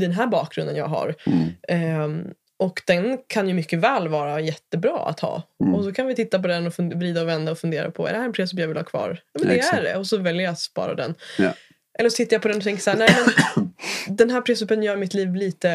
den 0.00 0.12
här 0.12 0.26
bakgrunden 0.26 0.76
jag 0.76 0.88
har. 0.88 1.14
Mm. 1.26 1.48
Ehm, 1.68 2.28
och 2.62 2.82
den 2.86 3.18
kan 3.26 3.48
ju 3.48 3.54
mycket 3.54 3.78
väl 3.78 4.08
vara 4.08 4.40
jättebra 4.40 4.98
att 4.98 5.20
ha. 5.20 5.42
Mm. 5.60 5.74
Och 5.74 5.84
så 5.84 5.92
kan 5.92 6.06
vi 6.06 6.14
titta 6.14 6.38
på 6.38 6.48
den 6.48 6.66
och 6.66 6.78
vrida 6.78 7.22
och 7.22 7.28
vända 7.28 7.52
och 7.52 7.58
fundera 7.58 7.90
på 7.90 8.06
är 8.06 8.12
det 8.12 8.18
här 8.18 8.24
en 8.24 8.32
presup 8.32 8.60
jag 8.60 8.68
vill 8.68 8.76
ha 8.76 8.84
kvar? 8.84 9.20
Ja, 9.32 9.40
men 9.40 9.48
det 9.48 9.54
exakt. 9.54 9.78
är 9.78 9.82
det. 9.82 9.96
Och 9.96 10.06
så 10.06 10.16
väljer 10.16 10.42
jag 10.42 10.52
att 10.52 10.60
spara 10.60 10.94
den. 10.94 11.14
Ja. 11.38 11.54
Eller 11.98 12.10
så 12.10 12.16
tittar 12.16 12.34
jag 12.34 12.42
på 12.42 12.48
den 12.48 12.56
och 12.56 12.62
tänker 12.62 12.82
så 12.82 12.90
här, 12.90 12.98
nej 12.98 13.16
men 13.56 13.72
den 14.16 14.30
här 14.30 14.40
presupen 14.40 14.82
gör 14.82 14.96
mitt 14.96 15.14
liv 15.14 15.34
lite 15.34 15.70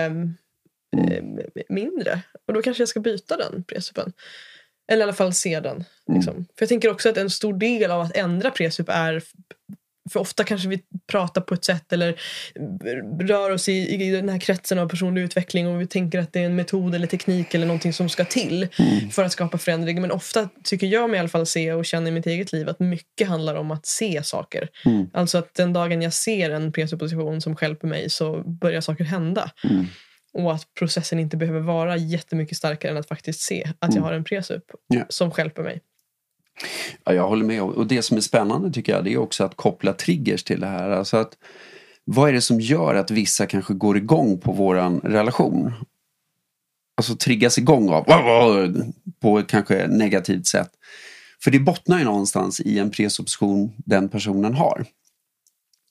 eh, 0.97 1.23
mindre. 1.69 2.21
Och 2.47 2.53
då 2.53 2.61
kanske 2.61 2.81
jag 2.81 2.89
ska 2.89 2.99
byta 2.99 3.37
den 3.37 3.63
presupen. 3.63 4.13
Eller 4.91 4.99
i 4.99 5.03
alla 5.03 5.13
fall 5.13 5.33
se 5.33 5.59
den. 5.59 5.83
Liksom. 6.13 6.35
För 6.35 6.63
jag 6.63 6.69
tänker 6.69 6.91
också 6.91 7.09
att 7.09 7.17
en 7.17 7.29
stor 7.29 7.53
del 7.53 7.91
av 7.91 8.01
att 8.01 8.17
ändra 8.17 8.51
presup 8.51 8.89
är 8.89 9.23
för 10.09 10.19
ofta 10.19 10.43
kanske 10.43 10.69
vi 10.69 10.81
pratar 11.11 11.41
på 11.41 11.53
ett 11.53 11.65
sätt 11.65 11.93
eller 11.93 12.15
rör 13.27 13.51
oss 13.51 13.69
i, 13.69 14.03
i 14.03 14.11
den 14.11 14.29
här 14.29 14.39
kretsen 14.39 14.79
av 14.79 14.89
personlig 14.89 15.21
utveckling 15.21 15.67
och 15.67 15.81
vi 15.81 15.87
tänker 15.87 16.19
att 16.19 16.33
det 16.33 16.39
är 16.39 16.45
en 16.45 16.55
metod 16.55 16.95
eller 16.95 17.07
teknik 17.07 17.53
eller 17.53 17.65
någonting 17.65 17.93
som 17.93 18.09
ska 18.09 18.25
till 18.25 18.67
för 19.11 19.23
att 19.23 19.31
skapa 19.31 19.57
förändring. 19.57 20.01
Men 20.01 20.11
ofta 20.11 20.49
tycker 20.63 20.87
jag 20.87 21.09
mig 21.09 21.17
i 21.17 21.19
alla 21.19 21.29
fall 21.29 21.45
se 21.45 21.73
och 21.73 21.85
känna 21.85 22.09
i 22.09 22.11
mitt 22.11 22.25
eget 22.25 22.53
liv 22.53 22.69
att 22.69 22.79
mycket 22.79 23.27
handlar 23.27 23.55
om 23.55 23.71
att 23.71 23.85
se 23.85 24.23
saker. 24.23 24.69
Mm. 24.85 25.09
Alltså 25.13 25.37
att 25.37 25.53
den 25.53 25.73
dagen 25.73 26.01
jag 26.01 26.13
ser 26.13 26.49
en 26.49 26.71
presupposition 26.71 27.41
som 27.41 27.55
stjälper 27.55 27.87
mig 27.87 28.09
så 28.09 28.43
börjar 28.43 28.81
saker 28.81 29.03
hända. 29.03 29.51
Mm. 29.63 29.85
Och 30.33 30.53
att 30.53 30.73
processen 30.79 31.19
inte 31.19 31.37
behöver 31.37 31.59
vara 31.59 31.97
jättemycket 31.97 32.57
starkare 32.57 32.91
än 32.91 32.97
att 32.97 33.07
faktiskt 33.07 33.39
se 33.41 33.63
att 33.65 33.75
jag 33.79 33.91
Mm. 33.91 34.03
har 34.03 34.13
en 34.13 34.23
presup 34.23 34.63
Ja. 34.87 35.05
som 35.09 35.31
stjälper 35.31 35.63
mig. 35.63 35.81
Ja, 37.03 37.13
jag 37.13 37.27
håller 37.27 37.45
med. 37.45 37.61
Och 37.61 37.87
det 37.87 38.01
som 38.01 38.17
är 38.17 38.21
spännande 38.21 38.71
tycker 38.71 38.93
jag 38.93 39.03
det 39.03 39.13
är 39.13 39.17
också 39.17 39.43
att 39.43 39.55
koppla 39.55 39.93
triggers 39.93 40.43
till 40.43 40.59
det 40.59 40.67
här. 40.67 40.89
Alltså 40.89 41.17
att, 41.17 41.37
vad 42.05 42.29
är 42.29 42.33
det 42.33 42.41
som 42.41 42.61
gör 42.61 42.95
att 42.95 43.11
vissa 43.11 43.45
kanske 43.45 43.73
går 43.73 43.97
igång 43.97 44.39
på 44.39 44.51
våran 44.51 44.99
relation? 44.99 45.73
Alltså 46.97 47.15
triggas 47.15 47.57
igång 47.57 47.89
av 47.89 48.05
på 49.19 49.39
ett 49.39 49.47
kanske 49.47 49.87
negativt 49.87 50.47
sätt. 50.47 50.69
För 51.43 51.51
det 51.51 51.59
bottnar 51.59 51.99
ju 51.99 52.05
någonstans 52.05 52.61
i 52.61 52.79
en 52.79 52.91
presupposition 52.91 53.73
den 53.77 54.09
personen 54.09 54.53
har. 54.53 54.85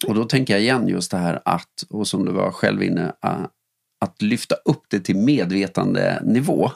Och 0.06 0.14
då 0.14 0.24
tänker 0.24 0.54
jag 0.54 0.62
igen 0.62 0.88
just 0.88 1.10
det 1.10 1.16
här 1.16 1.42
att, 1.44 1.84
och 1.90 2.08
som 2.08 2.24
du 2.24 2.32
var 2.32 2.50
själv 2.50 2.82
inne, 2.82 3.12
att 4.00 4.22
lyfta 4.22 4.54
upp 4.64 4.82
det 4.88 5.00
till 5.00 5.16
medvetandenivå. 5.16 6.70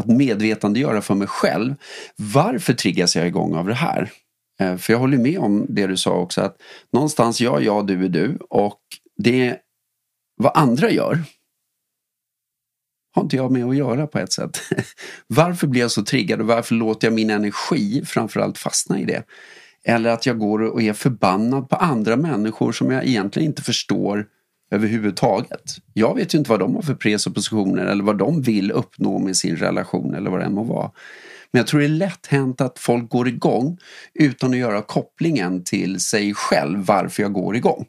Att 0.00 0.06
medvetandegöra 0.06 1.02
för 1.02 1.14
mig 1.14 1.28
själv. 1.28 1.74
Varför 2.16 2.72
triggas 2.72 3.16
jag 3.16 3.26
igång 3.26 3.54
av 3.54 3.66
det 3.66 3.74
här? 3.74 4.10
Eh, 4.60 4.76
för 4.76 4.92
jag 4.92 5.00
håller 5.00 5.18
med 5.18 5.38
om 5.38 5.66
det 5.68 5.86
du 5.86 5.96
sa 5.96 6.10
också 6.10 6.40
att 6.40 6.56
någonstans 6.92 7.40
jag, 7.40 7.62
jag, 7.62 7.86
du 7.86 8.04
är 8.04 8.08
du 8.08 8.38
och 8.50 8.80
det 9.16 9.56
vad 10.36 10.56
andra 10.56 10.90
gör 10.90 11.18
har 13.14 13.22
inte 13.22 13.36
jag 13.36 13.50
med 13.50 13.64
att 13.64 13.76
göra 13.76 14.06
på 14.06 14.18
ett 14.18 14.32
sätt. 14.32 14.60
varför 15.26 15.66
blir 15.66 15.80
jag 15.80 15.90
så 15.90 16.02
triggad 16.02 16.40
och 16.40 16.46
varför 16.46 16.74
låter 16.74 17.06
jag 17.06 17.14
min 17.14 17.30
energi 17.30 18.04
framförallt 18.04 18.58
fastna 18.58 19.00
i 19.00 19.04
det? 19.04 19.24
Eller 19.84 20.10
att 20.10 20.26
jag 20.26 20.38
går 20.38 20.62
och 20.62 20.82
är 20.82 20.92
förbannad 20.92 21.68
på 21.68 21.76
andra 21.76 22.16
människor 22.16 22.72
som 22.72 22.90
jag 22.90 23.06
egentligen 23.06 23.48
inte 23.48 23.62
förstår 23.62 24.26
överhuvudtaget. 24.70 25.76
Jag 25.92 26.14
vet 26.14 26.34
ju 26.34 26.38
inte 26.38 26.50
vad 26.50 26.60
de 26.60 26.74
har 26.74 26.82
för 26.82 26.94
presuppositioner 26.94 27.84
eller 27.84 28.04
vad 28.04 28.18
de 28.18 28.42
vill 28.42 28.72
uppnå 28.72 29.18
med 29.18 29.36
sin 29.36 29.56
relation 29.56 30.14
eller 30.14 30.30
vad 30.30 30.40
det 30.40 30.46
än 30.46 30.54
må 30.54 30.62
vara. 30.62 30.90
Men 31.52 31.60
jag 31.60 31.66
tror 31.66 31.80
det 31.80 31.86
är 31.86 31.88
lätt 31.88 32.26
hänt 32.26 32.60
att 32.60 32.78
folk 32.78 33.10
går 33.10 33.28
igång 33.28 33.78
utan 34.14 34.50
att 34.50 34.56
göra 34.56 34.82
kopplingen 34.82 35.64
till 35.64 36.00
sig 36.00 36.34
själv 36.34 36.78
varför 36.78 37.22
jag 37.22 37.32
går 37.32 37.56
igång. 37.56 37.86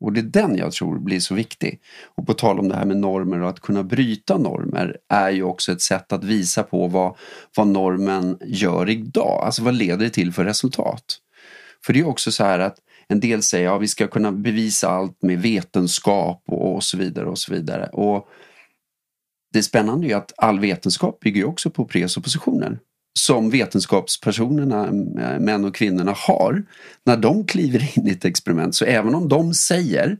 Och 0.00 0.12
det 0.12 0.20
är 0.20 0.24
den 0.24 0.56
jag 0.56 0.72
tror 0.72 0.98
blir 0.98 1.20
så 1.20 1.34
viktig. 1.34 1.80
Och 2.14 2.26
på 2.26 2.34
tal 2.34 2.58
om 2.58 2.68
det 2.68 2.74
här 2.74 2.84
med 2.84 2.96
normer 2.96 3.42
och 3.42 3.48
att 3.48 3.60
kunna 3.60 3.82
bryta 3.82 4.38
normer 4.38 4.96
är 5.08 5.30
ju 5.30 5.42
också 5.42 5.72
ett 5.72 5.80
sätt 5.82 6.12
att 6.12 6.24
visa 6.24 6.62
på 6.62 6.86
vad, 6.86 7.16
vad 7.56 7.66
normen 7.66 8.38
gör 8.40 8.90
idag. 8.90 9.42
Alltså 9.44 9.62
vad 9.62 9.74
leder 9.74 10.04
det 10.04 10.10
till 10.10 10.32
för 10.32 10.44
resultat? 10.44 11.04
För 11.84 11.92
det 11.92 12.00
är 12.00 12.08
också 12.08 12.32
så 12.32 12.44
här 12.44 12.58
att 12.58 12.76
en 13.12 13.20
del 13.20 13.42
säger 13.42 13.66
att 13.66 13.72
ja, 13.72 13.78
vi 13.78 13.88
ska 13.88 14.08
kunna 14.08 14.32
bevisa 14.32 14.88
allt 14.88 15.22
med 15.22 15.42
vetenskap 15.42 16.42
och, 16.46 16.74
och 16.74 16.84
så 16.84 16.96
vidare 16.96 17.26
och 17.26 17.38
så 17.38 17.54
vidare. 17.54 17.86
Och 17.86 18.28
det 19.52 19.62
spännande 19.62 20.06
är 20.06 20.08
ju 20.08 20.14
att 20.14 20.32
all 20.36 20.60
vetenskap 20.60 21.20
bygger 21.20 21.44
också 21.44 21.70
på 21.70 21.84
presuppositioner 21.84 22.78
som 23.18 23.50
vetenskapspersonerna, 23.50 24.92
män 25.40 25.64
och 25.64 25.74
kvinnorna, 25.74 26.12
har 26.16 26.64
när 27.04 27.16
de 27.16 27.46
kliver 27.46 27.98
in 27.98 28.08
i 28.08 28.10
ett 28.10 28.24
experiment. 28.24 28.74
Så 28.74 28.84
även 28.84 29.14
om 29.14 29.28
de 29.28 29.54
säger 29.54 30.18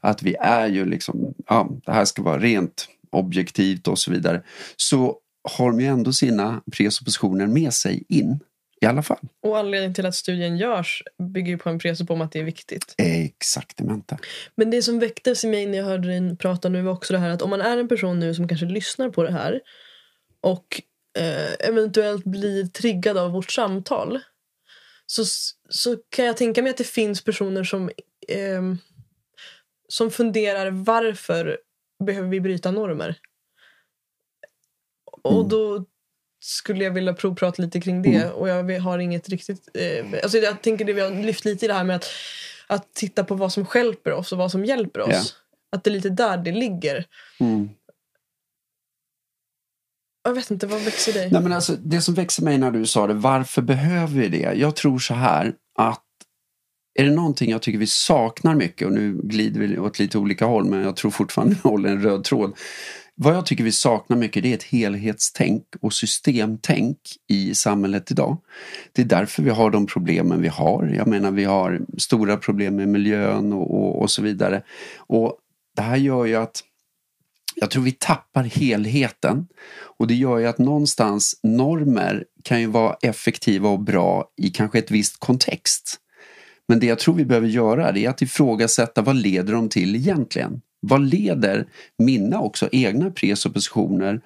att 0.00 0.22
vi 0.22 0.34
är 0.40 0.66
ju 0.66 0.84
liksom, 0.84 1.34
ja, 1.48 1.70
det 1.86 1.92
här 1.92 2.04
ska 2.04 2.22
vara 2.22 2.38
rent 2.38 2.88
objektivt 3.10 3.88
och 3.88 3.98
så 3.98 4.10
vidare, 4.10 4.42
så 4.76 5.16
har 5.58 5.70
de 5.70 5.80
ju 5.80 5.86
ändå 5.86 6.12
sina 6.12 6.62
presuppositioner 6.72 7.46
med 7.46 7.72
sig 7.74 8.04
in 8.08 8.40
i 8.80 8.86
alla 8.86 9.02
fall. 9.02 9.18
Och 9.42 9.58
anledningen 9.58 9.94
till 9.94 10.06
att 10.06 10.14
studien 10.14 10.56
görs 10.56 11.02
bygger 11.34 11.52
ju 11.52 11.58
på 11.58 11.70
en 11.70 11.78
presupp 11.78 12.10
om 12.10 12.20
att 12.20 12.32
det 12.32 12.38
är 12.38 12.44
viktigt. 12.44 12.94
Exaktamente. 12.98 14.18
Men 14.54 14.70
det 14.70 14.82
som 14.82 14.98
väcktes 14.98 15.44
i 15.44 15.48
mig 15.48 15.66
när 15.66 15.78
jag 15.78 15.84
hörde 15.84 16.08
dig 16.08 16.36
prata 16.36 16.68
nu 16.68 16.82
var 16.82 16.92
också 16.92 17.12
det 17.12 17.18
här 17.18 17.30
att 17.30 17.42
om 17.42 17.50
man 17.50 17.60
är 17.60 17.78
en 17.78 17.88
person 17.88 18.18
nu 18.18 18.34
som 18.34 18.48
kanske 18.48 18.66
lyssnar 18.66 19.10
på 19.10 19.22
det 19.22 19.32
här 19.32 19.60
och 20.40 20.82
eh, 21.18 21.68
eventuellt 21.68 22.24
blir 22.24 22.66
triggad 22.66 23.18
av 23.18 23.30
vårt 23.30 23.50
samtal 23.50 24.20
så, 25.06 25.24
så 25.68 25.96
kan 26.08 26.24
jag 26.24 26.36
tänka 26.36 26.62
mig 26.62 26.70
att 26.70 26.76
det 26.76 26.84
finns 26.84 27.24
personer 27.24 27.64
som, 27.64 27.90
eh, 28.28 28.62
som 29.88 30.10
funderar 30.10 30.70
varför 30.70 31.58
behöver 32.04 32.28
vi 32.28 32.40
bryta 32.40 32.70
normer? 32.70 33.18
Och 35.22 35.32
mm. 35.32 35.48
då 35.48 35.84
skulle 36.40 36.84
jag 36.84 36.90
vilja 36.90 37.14
provprata 37.14 37.62
lite 37.62 37.80
kring 37.80 38.02
det. 38.02 38.14
Mm. 38.14 38.32
Och 38.32 38.48
jag 38.48 38.80
har 38.80 38.98
inget 38.98 39.28
riktigt... 39.28 39.68
Eh, 39.74 40.06
alltså 40.22 40.38
jag 40.38 40.62
tänker 40.62 40.84
det 40.84 40.92
vi 40.92 41.00
har 41.00 41.10
lyft 41.10 41.44
lite 41.44 41.64
i 41.64 41.68
det 41.68 41.74
här 41.74 41.84
med 41.84 41.96
att, 41.96 42.06
att 42.66 42.94
titta 42.94 43.24
på 43.24 43.34
vad 43.34 43.52
som 43.52 43.66
hjälper 43.74 44.12
oss 44.12 44.32
och 44.32 44.38
vad 44.38 44.50
som 44.50 44.64
hjälper 44.64 45.00
oss. 45.00 45.10
Yeah. 45.10 45.24
Att 45.72 45.84
det 45.84 45.90
är 45.90 45.92
lite 45.92 46.10
där 46.10 46.36
det 46.36 46.52
ligger. 46.52 47.04
Mm. 47.40 47.68
Jag 50.24 50.34
vet 50.34 50.50
inte, 50.50 50.66
vad 50.66 50.80
växer 50.80 51.12
dig? 51.12 51.30
Nej, 51.30 51.42
men 51.42 51.52
alltså, 51.52 51.76
det 51.76 52.00
som 52.00 52.14
växer 52.14 52.42
mig 52.42 52.58
när 52.58 52.70
du 52.70 52.86
sa 52.86 53.06
det, 53.06 53.14
varför 53.14 53.62
behöver 53.62 54.20
vi 54.20 54.28
det? 54.28 54.52
Jag 54.54 54.76
tror 54.76 54.98
så 54.98 55.14
här 55.14 55.54
att 55.78 56.04
är 56.98 57.04
det 57.04 57.10
någonting 57.10 57.50
jag 57.50 57.62
tycker 57.62 57.78
vi 57.78 57.86
saknar 57.86 58.54
mycket 58.54 58.86
och 58.86 58.92
nu 58.92 59.20
glider 59.22 59.60
vi 59.60 59.78
åt 59.78 59.98
lite 59.98 60.18
olika 60.18 60.46
håll 60.46 60.64
men 60.64 60.82
jag 60.82 60.96
tror 60.96 61.10
fortfarande 61.10 61.54
vi 61.62 61.68
håller 61.68 61.88
en 61.88 62.02
röd 62.02 62.24
tråd. 62.24 62.56
Vad 63.20 63.34
jag 63.34 63.46
tycker 63.46 63.64
vi 63.64 63.72
saknar 63.72 64.16
mycket 64.16 64.42
det 64.42 64.50
är 64.50 64.54
ett 64.54 64.62
helhetstänk 64.62 65.64
och 65.80 65.92
systemtänk 65.92 66.98
i 67.28 67.54
samhället 67.54 68.10
idag. 68.10 68.36
Det 68.92 69.02
är 69.02 69.06
därför 69.06 69.42
vi 69.42 69.50
har 69.50 69.70
de 69.70 69.86
problemen 69.86 70.42
vi 70.42 70.48
har. 70.48 70.92
Jag 70.96 71.06
menar 71.06 71.30
vi 71.30 71.44
har 71.44 71.80
stora 71.98 72.36
problem 72.36 72.76
med 72.76 72.88
miljön 72.88 73.52
och, 73.52 73.74
och, 73.74 74.02
och 74.02 74.10
så 74.10 74.22
vidare. 74.22 74.62
Och 74.96 75.38
det 75.76 75.82
här 75.82 75.96
gör 75.96 76.24
ju 76.24 76.36
att 76.36 76.62
jag 77.54 77.70
tror 77.70 77.82
vi 77.82 77.92
tappar 77.92 78.44
helheten 78.44 79.46
och 79.98 80.06
det 80.06 80.14
gör 80.14 80.38
ju 80.38 80.46
att 80.46 80.58
någonstans 80.58 81.40
normer 81.42 82.24
kan 82.44 82.60
ju 82.60 82.66
vara 82.66 82.96
effektiva 83.02 83.68
och 83.68 83.80
bra 83.80 84.24
i 84.36 84.48
kanske 84.48 84.78
ett 84.78 84.90
visst 84.90 85.20
kontext. 85.20 85.96
Men 86.68 86.80
det 86.80 86.86
jag 86.86 86.98
tror 86.98 87.14
vi 87.14 87.24
behöver 87.24 87.48
göra 87.48 87.88
är 87.88 88.08
att 88.08 88.22
ifrågasätta 88.22 89.02
vad 89.02 89.16
leder 89.16 89.52
de 89.52 89.68
till 89.68 89.96
egentligen? 89.96 90.60
Vad 90.80 91.00
leder 91.00 91.66
mina 91.98 92.40
också 92.40 92.68
egna 92.72 93.10
presuppositioner 93.10 94.20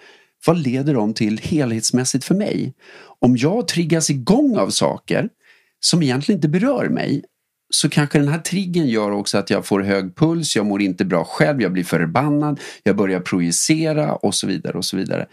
vad 0.47 0.59
leder 0.59 0.95
de 0.95 1.15
till 1.15 1.39
helhetsmässigt 1.39 2.25
för 2.25 2.35
mig? 2.35 2.75
Om 3.21 3.37
jag 3.37 3.69
triggas 3.69 4.11
igång 4.11 4.57
av 4.57 4.71
saker 4.71 5.29
som 5.81 6.03
egentligen 6.03 6.39
inte 6.39 6.49
berör 6.49 6.89
mig 6.89 7.25
så 7.75 7.89
kanske 7.89 8.19
den 8.19 8.29
här 8.29 8.39
triggen 8.39 8.87
gör 8.87 9.11
också 9.11 9.39
att 9.39 9.51
jag 9.51 9.67
får 9.67 9.81
hög 9.81 10.17
puls, 10.17 10.57
jag 10.57 10.67
mår 10.67 10.83
inte 10.83 11.05
bra 11.05 11.25
själv, 11.25 11.63
jag 11.63 11.73
blir 11.73 11.85
förbannad, 11.85 12.61
jag 12.83 12.97
börjar 12.97 13.21
projicera 13.21 14.15
och 14.15 14.35
så 14.35 14.47
vidare 14.47 14.79
och 14.79 14.85
så 14.85 14.97
vidare. 14.97 15.27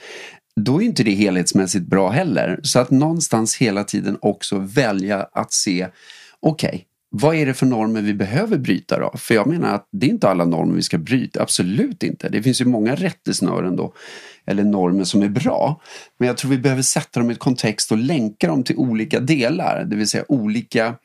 Då 0.55 0.81
är 0.81 0.85
inte 0.85 1.03
det 1.03 1.11
helhetsmässigt 1.11 1.85
bra 1.85 2.09
heller. 2.09 2.59
Så 2.63 2.79
att 2.79 2.91
någonstans 2.91 3.57
hela 3.57 3.83
tiden 3.83 4.17
också 4.21 4.57
välja 4.57 5.27
att 5.33 5.53
se, 5.53 5.87
okej, 6.39 6.69
okay, 6.69 6.81
vad 7.11 7.35
är 7.35 7.45
det 7.45 7.53
för 7.53 7.65
normer 7.65 8.01
vi 8.01 8.13
behöver 8.13 8.57
bryta 8.57 8.99
då? 8.99 9.17
För 9.17 9.35
jag 9.35 9.47
menar 9.47 9.75
att 9.75 9.87
det 9.91 10.05
är 10.05 10.09
inte 10.09 10.29
alla 10.29 10.45
normer 10.45 10.75
vi 10.75 10.81
ska 10.81 10.97
bryta, 10.97 11.41
absolut 11.41 12.03
inte. 12.03 12.29
Det 12.29 12.43
finns 12.43 12.61
ju 12.61 12.65
många 12.65 12.95
rättesnören 12.95 13.75
då, 13.75 13.93
eller 14.45 14.63
normer 14.63 15.03
som 15.03 15.21
är 15.21 15.29
bra. 15.29 15.81
Men 16.17 16.27
jag 16.27 16.37
tror 16.37 16.51
vi 16.51 16.57
behöver 16.57 16.81
sätta 16.81 17.19
dem 17.19 17.29
i 17.29 17.33
ett 17.33 17.39
kontext 17.39 17.91
och 17.91 17.97
länka 17.97 18.47
dem 18.47 18.63
till 18.63 18.75
olika 18.75 19.19
delar, 19.19 19.83
det 19.83 19.95
vill 19.95 20.07
säga 20.07 20.25
olika 20.27 20.95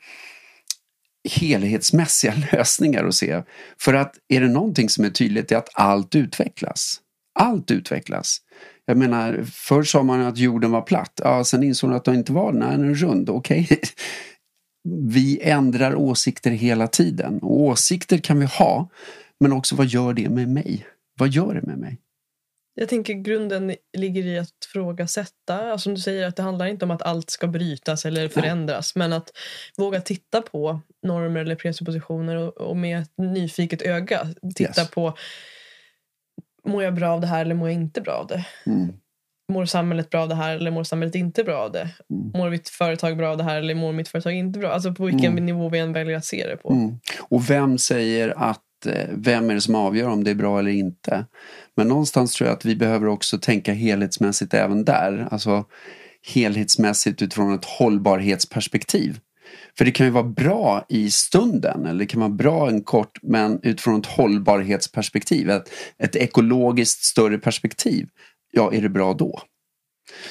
helhetsmässiga 1.29 2.33
lösningar 2.51 3.05
att 3.05 3.15
se. 3.15 3.41
För 3.79 3.93
att 3.93 4.15
är 4.27 4.41
det 4.41 4.47
någonting 4.47 4.89
som 4.89 5.05
är 5.05 5.09
tydligt 5.09 5.51
är 5.51 5.57
att 5.57 5.69
allt 5.73 6.15
utvecklas. 6.15 7.01
Allt 7.39 7.71
utvecklas. 7.71 8.37
Jag 8.85 8.97
menar, 8.97 9.45
förr 9.51 9.83
sa 9.83 10.03
man 10.03 10.21
att 10.21 10.37
jorden 10.37 10.71
var 10.71 10.81
platt. 10.81 11.21
Ja, 11.23 11.43
sen 11.43 11.63
insåg 11.63 11.89
man 11.89 11.97
att 11.97 12.05
den 12.05 12.15
inte 12.15 12.33
var 12.33 12.53
det. 12.53 12.59
Nej, 12.59 12.77
den 12.77 12.89
är 12.89 12.93
rund. 12.93 13.29
Okej. 13.29 13.63
Okay. 13.63 13.77
Vi 14.93 15.39
ändrar 15.41 15.95
åsikter 15.95 16.51
hela 16.51 16.87
tiden. 16.87 17.39
Och 17.39 17.59
åsikter 17.59 18.17
kan 18.17 18.39
vi 18.39 18.45
ha. 18.45 18.89
Men 19.39 19.53
också 19.53 19.75
vad 19.75 19.85
gör 19.85 20.13
det 20.13 20.29
med 20.29 20.49
mig? 20.49 20.85
Vad 21.19 21.29
gör 21.29 21.53
det 21.53 21.61
med 21.61 21.77
mig? 21.77 22.01
Jag 22.77 22.89
tänker 22.89 23.13
grunden 23.13 23.75
ligger 23.97 24.25
i 24.25 24.39
att 24.39 24.49
frågasätta. 24.73 25.71
Alltså, 25.71 25.83
som 25.83 25.95
du 25.95 26.01
säger, 26.01 26.27
att 26.27 26.35
det 26.35 26.43
handlar 26.43 26.65
inte 26.65 26.85
om 26.85 26.91
att 26.91 27.01
allt 27.01 27.29
ska 27.29 27.47
brytas 27.47 28.05
eller 28.05 28.29
förändras. 28.29 28.95
Nej. 28.95 29.07
Men 29.07 29.17
att 29.17 29.31
våga 29.77 30.01
titta 30.01 30.41
på 30.41 30.79
normer 31.03 31.39
eller 31.39 31.55
presuppositioner 31.55 32.35
och, 32.35 32.57
och 32.57 32.77
med 32.77 33.01
ett 33.01 33.13
nyfiket 33.17 33.81
öga 33.81 34.27
titta 34.55 34.81
yes. 34.81 34.89
på 34.89 35.17
Mår 36.67 36.83
jag 36.83 36.95
bra 36.95 37.09
av 37.09 37.21
det 37.21 37.27
här 37.27 37.41
eller 37.41 37.55
mår 37.55 37.69
jag 37.69 37.75
inte 37.75 38.01
bra 38.01 38.13
av 38.13 38.27
det? 38.27 38.45
Mm. 38.65 38.93
Mår 39.53 39.65
samhället 39.65 40.09
bra 40.09 40.21
av 40.21 40.29
det 40.29 40.35
här 40.35 40.55
eller 40.55 40.71
mår 40.71 40.83
samhället 40.83 41.15
inte 41.15 41.43
bra 41.43 41.57
av 41.57 41.71
det? 41.71 41.89
Mm. 42.09 42.31
Mår 42.33 42.49
mitt 42.49 42.69
företag 42.69 43.17
bra 43.17 43.31
av 43.31 43.37
det 43.37 43.43
här 43.43 43.57
eller 43.57 43.75
mår 43.75 43.93
mitt 43.93 44.07
företag 44.07 44.33
inte 44.33 44.59
bra? 44.59 44.71
Alltså 44.71 44.93
på 44.93 45.05
vilken 45.05 45.31
mm. 45.31 45.45
nivå 45.45 45.69
vi 45.69 45.79
än 45.79 45.93
väljer 45.93 46.17
att 46.17 46.25
se 46.25 46.47
det 46.47 46.57
på. 46.57 46.71
Mm. 46.71 46.99
Och 47.29 47.49
vem 47.49 47.77
säger 47.77 48.33
att 48.37 48.61
Eh, 48.85 49.09
vem 49.11 49.49
är 49.49 49.53
det 49.53 49.61
som 49.61 49.75
avgör 49.75 50.09
om 50.09 50.23
det 50.23 50.31
är 50.31 50.35
bra 50.35 50.59
eller 50.59 50.71
inte? 50.71 51.25
Men 51.75 51.87
någonstans 51.87 52.33
tror 52.33 52.47
jag 52.47 52.57
att 52.57 52.65
vi 52.65 52.75
behöver 52.75 53.07
också 53.07 53.37
tänka 53.37 53.73
helhetsmässigt 53.73 54.53
även 54.53 54.85
där. 54.85 55.27
Alltså 55.31 55.65
helhetsmässigt 56.33 57.21
utifrån 57.21 57.53
ett 57.53 57.65
hållbarhetsperspektiv. 57.65 59.19
För 59.77 59.85
det 59.85 59.91
kan 59.91 60.05
ju 60.05 60.11
vara 60.11 60.23
bra 60.23 60.85
i 60.89 61.11
stunden 61.11 61.85
eller 61.85 61.99
det 61.99 62.05
kan 62.05 62.19
vara 62.19 62.29
bra 62.29 62.69
en 62.69 62.83
kort 62.83 63.19
men 63.21 63.59
utifrån 63.63 63.99
ett 63.99 64.05
hållbarhetsperspektiv, 64.05 65.49
ett, 65.49 65.69
ett 65.97 66.15
ekologiskt 66.15 67.03
större 67.03 67.37
perspektiv. 67.37 68.07
Ja, 68.55 68.73
är 68.73 68.81
det 68.81 68.89
bra 68.89 69.13
då? 69.13 69.41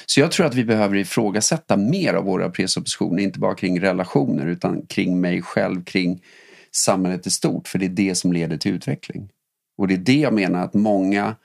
Så 0.05 0.19
jag 0.19 0.31
tror 0.31 0.45
att 0.45 0.55
vi 0.55 0.63
behöver 0.63 0.95
ifrågasätta 0.97 1.77
mer 1.77 2.13
av 2.13 2.23
våra 2.23 2.49
presuppositioner, 2.49 3.23
inte 3.23 3.39
bara 3.39 3.55
kring 3.55 3.81
relationer 3.81 4.45
utan 4.45 4.85
kring 4.85 5.21
mig 5.21 5.41
själv, 5.41 5.83
kring 5.83 6.23
samhället 6.71 7.27
i 7.27 7.29
stort, 7.29 7.67
för 7.67 7.79
det 7.79 7.85
är 7.85 7.89
det 7.89 8.15
som 8.15 8.33
leder 8.33 8.57
till 8.57 8.73
utveckling. 8.73 9.29
Och 9.77 9.87
det 9.87 9.93
är 9.93 9.97
det 9.97 10.19
jag 10.19 10.33
menar 10.33 10.63
att 10.63 10.73
många, 10.73 11.35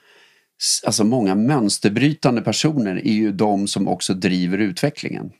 alltså 0.87 1.05
många 1.05 1.35
mönsterbrytande 1.35 2.43
personer 2.43 2.97
är 2.97 3.13
ju 3.13 3.33
de 3.33 3.69
som 3.69 3.89
också 3.89 4.15
driver 4.15 4.59
utvecklingen. 4.59 5.33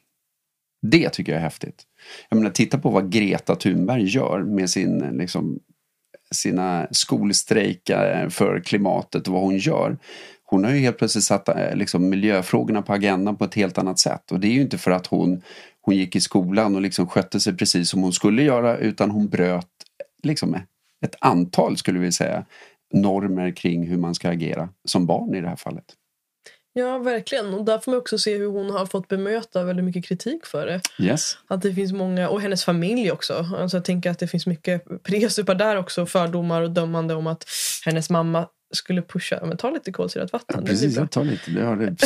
Det 0.83 1.09
tycker 1.09 1.33
jag 1.33 1.39
är 1.39 1.45
häftigt. 1.45 1.83
Jag 2.29 2.37
menar, 2.37 2.51
titta 2.51 2.79
på 2.79 2.91
vad 2.91 3.13
Greta 3.13 3.57
Thunberg 3.57 4.05
gör 4.05 4.43
med 4.43 4.71
sin, 4.71 4.99
liksom, 4.99 5.59
sina 6.31 6.89
skolstrejkar 6.91 8.29
för 8.29 8.61
klimatet 8.61 9.29
och 9.29 9.35
vad 9.35 9.43
hon 9.43 9.59
gör. 9.59 9.99
Hon 10.51 10.65
har 10.65 10.71
ju 10.71 10.79
helt 10.79 10.99
plötsligt 10.99 11.25
satt 11.25 11.49
eh, 11.49 11.75
liksom, 11.75 12.09
miljöfrågorna 12.09 12.83
på 12.83 12.93
agendan 12.93 13.37
på 13.37 13.45
ett 13.45 13.55
helt 13.55 13.79
annat 13.79 13.99
sätt. 13.99 14.33
Och 14.33 14.41
det 14.41 14.47
är 14.47 14.53
ju 14.53 14.61
inte 14.61 14.79
för 14.79 14.91
att 14.91 15.07
hon, 15.07 15.43
hon 15.81 15.97
gick 15.97 16.17
i 16.17 16.21
skolan 16.21 16.75
och 16.75 16.83
liksom 16.83 17.09
skötte 17.09 17.41
sig 17.41 17.57
precis 17.57 17.91
som 17.91 18.03
hon 18.03 18.13
skulle 18.13 18.43
göra 18.43 18.77
utan 18.77 19.11
hon 19.11 19.29
bröt 19.29 19.67
liksom, 20.23 20.55
ett 21.07 21.17
antal, 21.21 21.77
skulle 21.77 21.99
vi 21.99 22.13
säga, 22.13 22.45
normer 22.95 23.51
kring 23.51 23.87
hur 23.87 23.97
man 23.97 24.15
ska 24.15 24.29
agera 24.29 24.69
som 24.85 25.07
barn 25.07 25.35
i 25.35 25.41
det 25.41 25.49
här 25.49 25.57
fallet. 25.57 25.85
Ja, 26.73 26.99
verkligen. 26.99 27.55
Och 27.55 27.65
där 27.65 27.79
får 27.79 27.93
man 27.93 28.01
också 28.01 28.19
se 28.19 28.39
hur 28.39 28.47
hon 28.47 28.71
har 28.71 28.87
fått 28.87 29.09
bemöta 29.09 29.65
väldigt 29.65 29.85
mycket 29.85 30.05
kritik 30.05 30.47
för 30.47 30.67
det. 30.67 30.81
Yes. 30.99 31.39
Att 31.47 31.63
det 31.63 31.75
finns 31.75 31.93
många, 31.93 32.29
och 32.29 32.41
hennes 32.41 32.65
familj 32.65 33.13
också. 33.13 33.47
Alltså 33.57 33.77
jag 33.77 33.85
tänker 33.85 34.11
att 34.11 34.19
det 34.19 34.29
finns 34.29 34.47
mycket 34.47 34.85
presupar 35.03 35.55
där 35.55 35.77
också. 35.77 36.07
Fördomar 36.07 36.63
och 36.63 36.71
dömande 36.71 37.15
om 37.15 37.27
att 37.27 37.45
hennes 37.85 38.11
mamma 38.11 38.49
skulle 38.73 39.03
pusha, 39.03 39.41
men 39.47 39.57
ta 39.57 39.71
lite 39.71 39.93
kolsyrat 39.93 40.33
vatten. 40.33 40.61
Ja, 40.61 40.67
precis, 40.67 40.97
jag 40.97 41.11
tar 41.11 41.25
lite. 41.25 41.51
Det 41.51 41.63
har 41.65 41.77
det. 41.77 41.97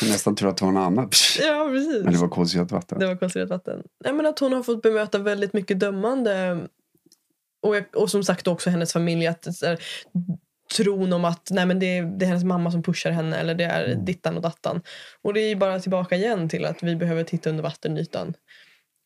Jag 0.00 0.10
nästan 0.10 0.36
tror 0.36 0.50
att 0.50 0.60
något 0.60 0.76
annat. 0.76 1.16
Ja, 1.40 1.68
precis. 1.72 2.04
Men 2.04 2.12
det 2.12 2.18
var 2.18 2.28
kolsyrat 2.28 2.72
vatten. 2.72 2.98
Det 2.98 3.06
var 3.06 3.16
kolsyrat 3.16 3.50
vatten. 3.50 3.82
Nej, 4.04 4.12
men 4.12 4.26
att 4.26 4.38
hon 4.38 4.52
har 4.52 4.62
fått 4.62 4.82
bemöta 4.82 5.18
väldigt 5.18 5.52
mycket 5.52 5.80
dömande. 5.80 6.60
Och, 7.62 8.02
och 8.02 8.10
som 8.10 8.24
sagt 8.24 8.46
också 8.48 8.70
hennes 8.70 8.92
familj. 8.92 9.26
Att, 9.26 9.46
här, 9.62 9.78
tron 10.76 11.12
om 11.12 11.24
att 11.24 11.48
nej, 11.50 11.66
men 11.66 11.78
det, 11.78 11.98
är, 11.98 12.02
det 12.02 12.24
är 12.24 12.26
hennes 12.26 12.44
mamma 12.44 12.70
som 12.70 12.82
pushar 12.82 13.10
henne 13.10 13.36
eller 13.36 13.54
det 13.54 13.64
är 13.64 13.84
Mm. 13.84 14.04
dittan 14.04 14.36
och 14.36 14.42
dattan. 14.42 14.82
Och 15.22 15.34
det 15.34 15.40
är 15.40 15.56
bara 15.56 15.80
tillbaka 15.80 16.16
igen 16.16 16.48
till 16.48 16.64
att 16.64 16.82
vi 16.82 16.96
behöver 16.96 17.24
titta 17.24 17.50
under 17.50 17.62
vattenytan. 17.62 18.34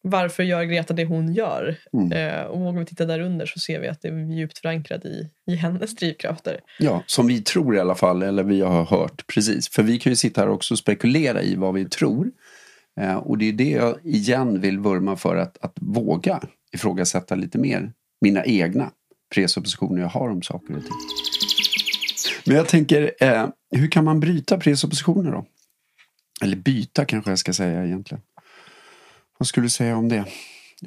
Varför 0.06 0.42
gör 0.42 0.64
Greta 0.64 0.94
det 0.94 1.04
hon 1.04 1.32
gör? 1.32 1.76
Mm. 1.92 2.12
Eh, 2.12 2.42
och 2.42 2.60
vågar 2.60 2.80
vi 2.80 2.86
titta 2.86 3.04
där 3.04 3.20
under 3.20 3.46
så 3.46 3.58
ser 3.58 3.80
vi 3.80 3.88
att 3.88 4.02
det 4.02 4.08
är 4.08 4.36
djupt 4.36 4.58
förankrat 4.58 5.04
i, 5.04 5.30
i 5.46 5.54
hennes 5.54 5.96
drivkrafter. 5.96 6.60
Ja, 6.78 7.02
som 7.06 7.26
vi 7.26 7.42
tror 7.42 7.76
i 7.76 7.80
alla 7.80 7.94
fall, 7.94 8.22
eller 8.22 8.42
vi 8.42 8.60
har 8.60 8.84
hört. 8.84 9.26
Precis, 9.26 9.68
för 9.68 9.82
vi 9.82 9.98
kan 9.98 10.12
ju 10.12 10.16
sitta 10.16 10.40
här 10.40 10.48
också 10.48 10.74
och 10.74 10.78
spekulera 10.78 11.42
i 11.42 11.56
vad 11.56 11.74
vi 11.74 11.84
tror. 11.84 12.30
Eh, 13.00 13.16
och 13.16 13.38
det 13.38 13.48
är 13.48 13.52
det 13.52 13.70
jag 13.70 13.96
igen 14.04 14.60
vill 14.60 14.78
vurma 14.78 15.16
för, 15.16 15.36
att, 15.36 15.64
att 15.64 15.76
våga 15.80 16.40
ifrågasätta 16.72 17.34
lite 17.34 17.58
mer 17.58 17.92
mina 18.20 18.44
egna 18.44 18.90
presuppositioner 19.34 20.02
jag 20.02 20.08
har 20.08 20.28
om 20.28 20.42
saker 20.42 20.76
och 20.76 20.82
ting. 20.82 20.98
Men 22.46 22.56
jag 22.56 22.68
tänker, 22.68 23.12
eh, 23.20 23.48
hur 23.76 23.90
kan 23.90 24.04
man 24.04 24.20
bryta 24.20 24.58
presuppositioner 24.58 25.32
då? 25.32 25.44
Eller 26.42 26.56
byta 26.56 27.04
kanske 27.04 27.30
jag 27.30 27.38
ska 27.38 27.52
säga 27.52 27.84
egentligen. 27.86 28.22
Vad 29.38 29.48
skulle 29.48 29.66
du 29.66 29.70
säga 29.70 29.96
om 29.96 30.08
det? 30.08 30.24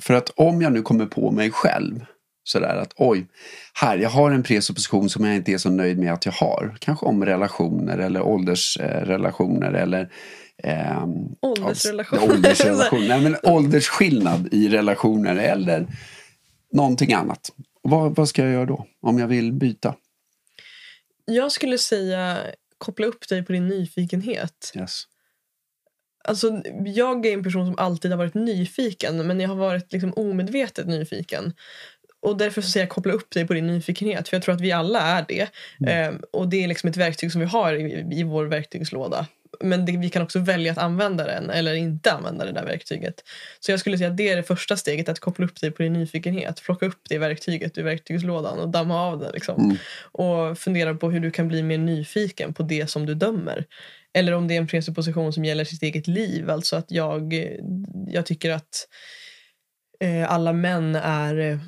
För 0.02 0.14
att 0.14 0.30
om 0.30 0.62
jag 0.62 0.74
nu 0.74 0.82
kommer 0.82 1.06
på 1.06 1.32
mig 1.32 1.52
själv 1.52 2.06
sådär 2.44 2.76
att 2.76 2.94
oj, 2.96 3.28
här, 3.74 3.98
jag 3.98 4.10
har 4.10 4.32
en 4.32 4.44
presupposition 4.44 5.10
som 5.10 5.26
jag 5.26 5.36
inte 5.36 5.52
är 5.52 5.58
så 5.58 5.70
nöjd 5.70 6.00
med 6.00 6.14
att 6.14 6.26
jag 6.26 6.34
har. 6.34 6.78
Kanske 6.80 7.06
om 7.06 7.26
relationer 7.26 7.98
eller 7.98 8.22
åldersrelationer 8.22 9.74
eller 9.74 10.10
Åldersrelation. 11.42 12.20
ja, 12.22 12.34
åldersrelation. 12.34 13.00
Nej, 13.08 13.22
men 13.22 13.38
åldersskillnad 13.44 14.54
i 14.54 14.70
relationer 14.70 15.36
eller 15.36 15.88
någonting 16.74 17.14
annat. 17.14 17.52
Vad, 17.82 18.16
vad 18.16 18.30
ska 18.30 18.44
jag 18.44 18.52
göra 18.52 18.66
då? 18.66 18.88
Om 19.02 19.20
jag 19.20 19.28
vill 19.28 19.54
byta? 19.54 19.96
Jag 21.26 21.52
skulle 21.52 21.78
säga 21.78 22.38
koppla 22.78 23.06
upp 23.06 23.30
dig 23.30 23.44
på 23.44 23.52
din 23.52 23.68
nyfikenhet. 23.68 24.72
Yes. 24.76 25.04
Alltså, 26.28 26.62
jag 26.86 27.26
är 27.26 27.34
en 27.34 27.44
person 27.44 27.66
som 27.66 27.76
alltid 27.78 28.12
har 28.12 28.18
varit 28.18 28.34
nyfiken 28.34 29.28
men 29.28 29.40
jag 29.40 29.50
har 29.50 29.56
varit 29.56 29.94
liksom 29.94 30.14
omedvetet 30.16 30.88
nyfiken. 30.88 31.54
Och 32.22 32.38
därför 32.38 32.62
så 32.62 32.70
säger 32.70 32.86
jag 32.86 32.92
koppla 32.92 33.14
upp 33.14 33.32
dig 33.32 33.48
på 33.48 33.54
din 33.54 33.68
nyfikenhet 33.68 34.30
för 34.30 34.36
jag 34.36 34.44
tror 34.44 34.56
att 34.56 34.62
vi 34.62 34.72
alla 34.72 35.02
är 35.02 35.26
det. 35.28 35.48
Mm. 35.80 36.14
Eh, 36.14 36.20
och 36.32 36.48
det 36.48 36.64
är 36.64 36.68
liksom 36.68 36.90
ett 36.90 36.98
verktyg 36.98 37.32
som 37.32 37.42
vi 37.42 37.48
har 37.48 37.74
i, 37.74 38.08
i 38.12 38.24
vår 38.24 38.46
verktygslåda. 38.46 39.28
Men 39.62 39.86
det, 39.86 39.98
vi 39.98 40.10
kan 40.10 40.22
också 40.22 40.40
välja 40.40 40.72
att 40.72 40.78
använda 40.78 41.26
den 41.26 41.50
eller 41.50 41.74
inte 41.74 42.12
använda 42.12 42.46
det 42.46 42.52
där 42.52 42.66
verktyget. 42.66 43.24
Så 43.60 43.72
jag 43.72 43.80
skulle 43.80 43.98
säga 43.98 44.10
att 44.10 44.18
det 44.18 44.30
är 44.30 44.36
det 44.36 44.44
första 44.44 44.78
steget, 44.78 45.10
att 45.10 45.20
koppla 45.20 45.46
upp 45.46 45.62
dig 45.62 45.72
på 45.72 45.84
din 45.84 45.94
nyfikenhet. 45.94 46.62
Plocka 46.64 46.86
upp 46.86 47.02
det 47.10 47.18
verktyget 47.18 47.78
ur 47.78 47.84
verktygslådan 47.84 48.60
och 48.60 48.70
damma 48.70 49.02
av 49.02 49.20
det. 49.20 49.32
Liksom. 49.34 49.64
Mm. 49.64 49.78
Och 50.02 50.58
fundera 50.58 50.96
på 50.96 51.12
hur 51.12 51.20
du 51.20 51.32
kan 51.32 51.48
bli 51.48 51.64
mer 51.64 51.78
nyfiken 51.78 52.54
på 52.54 52.64
det 52.64 52.90
som 52.90 53.06
du 53.06 53.14
dömer. 53.14 53.66
Eller 54.18 54.34
om 54.34 54.48
det 54.48 54.54
är 54.54 54.58
en 54.58 54.68
presupposition 54.68 55.34
som 55.34 55.46
gäller 55.46 55.64
sitt 55.64 55.84
eget 55.84 56.08
liv. 56.08 56.50
Alltså 56.50 56.76
att 56.76 56.92
jag, 56.92 57.34
jag 58.08 58.26
tycker 58.26 58.52
att 58.52 58.88
eh, 60.00 60.32
alla 60.32 60.54
män 60.54 60.96
är 60.96 61.38
eh, 61.38 61.60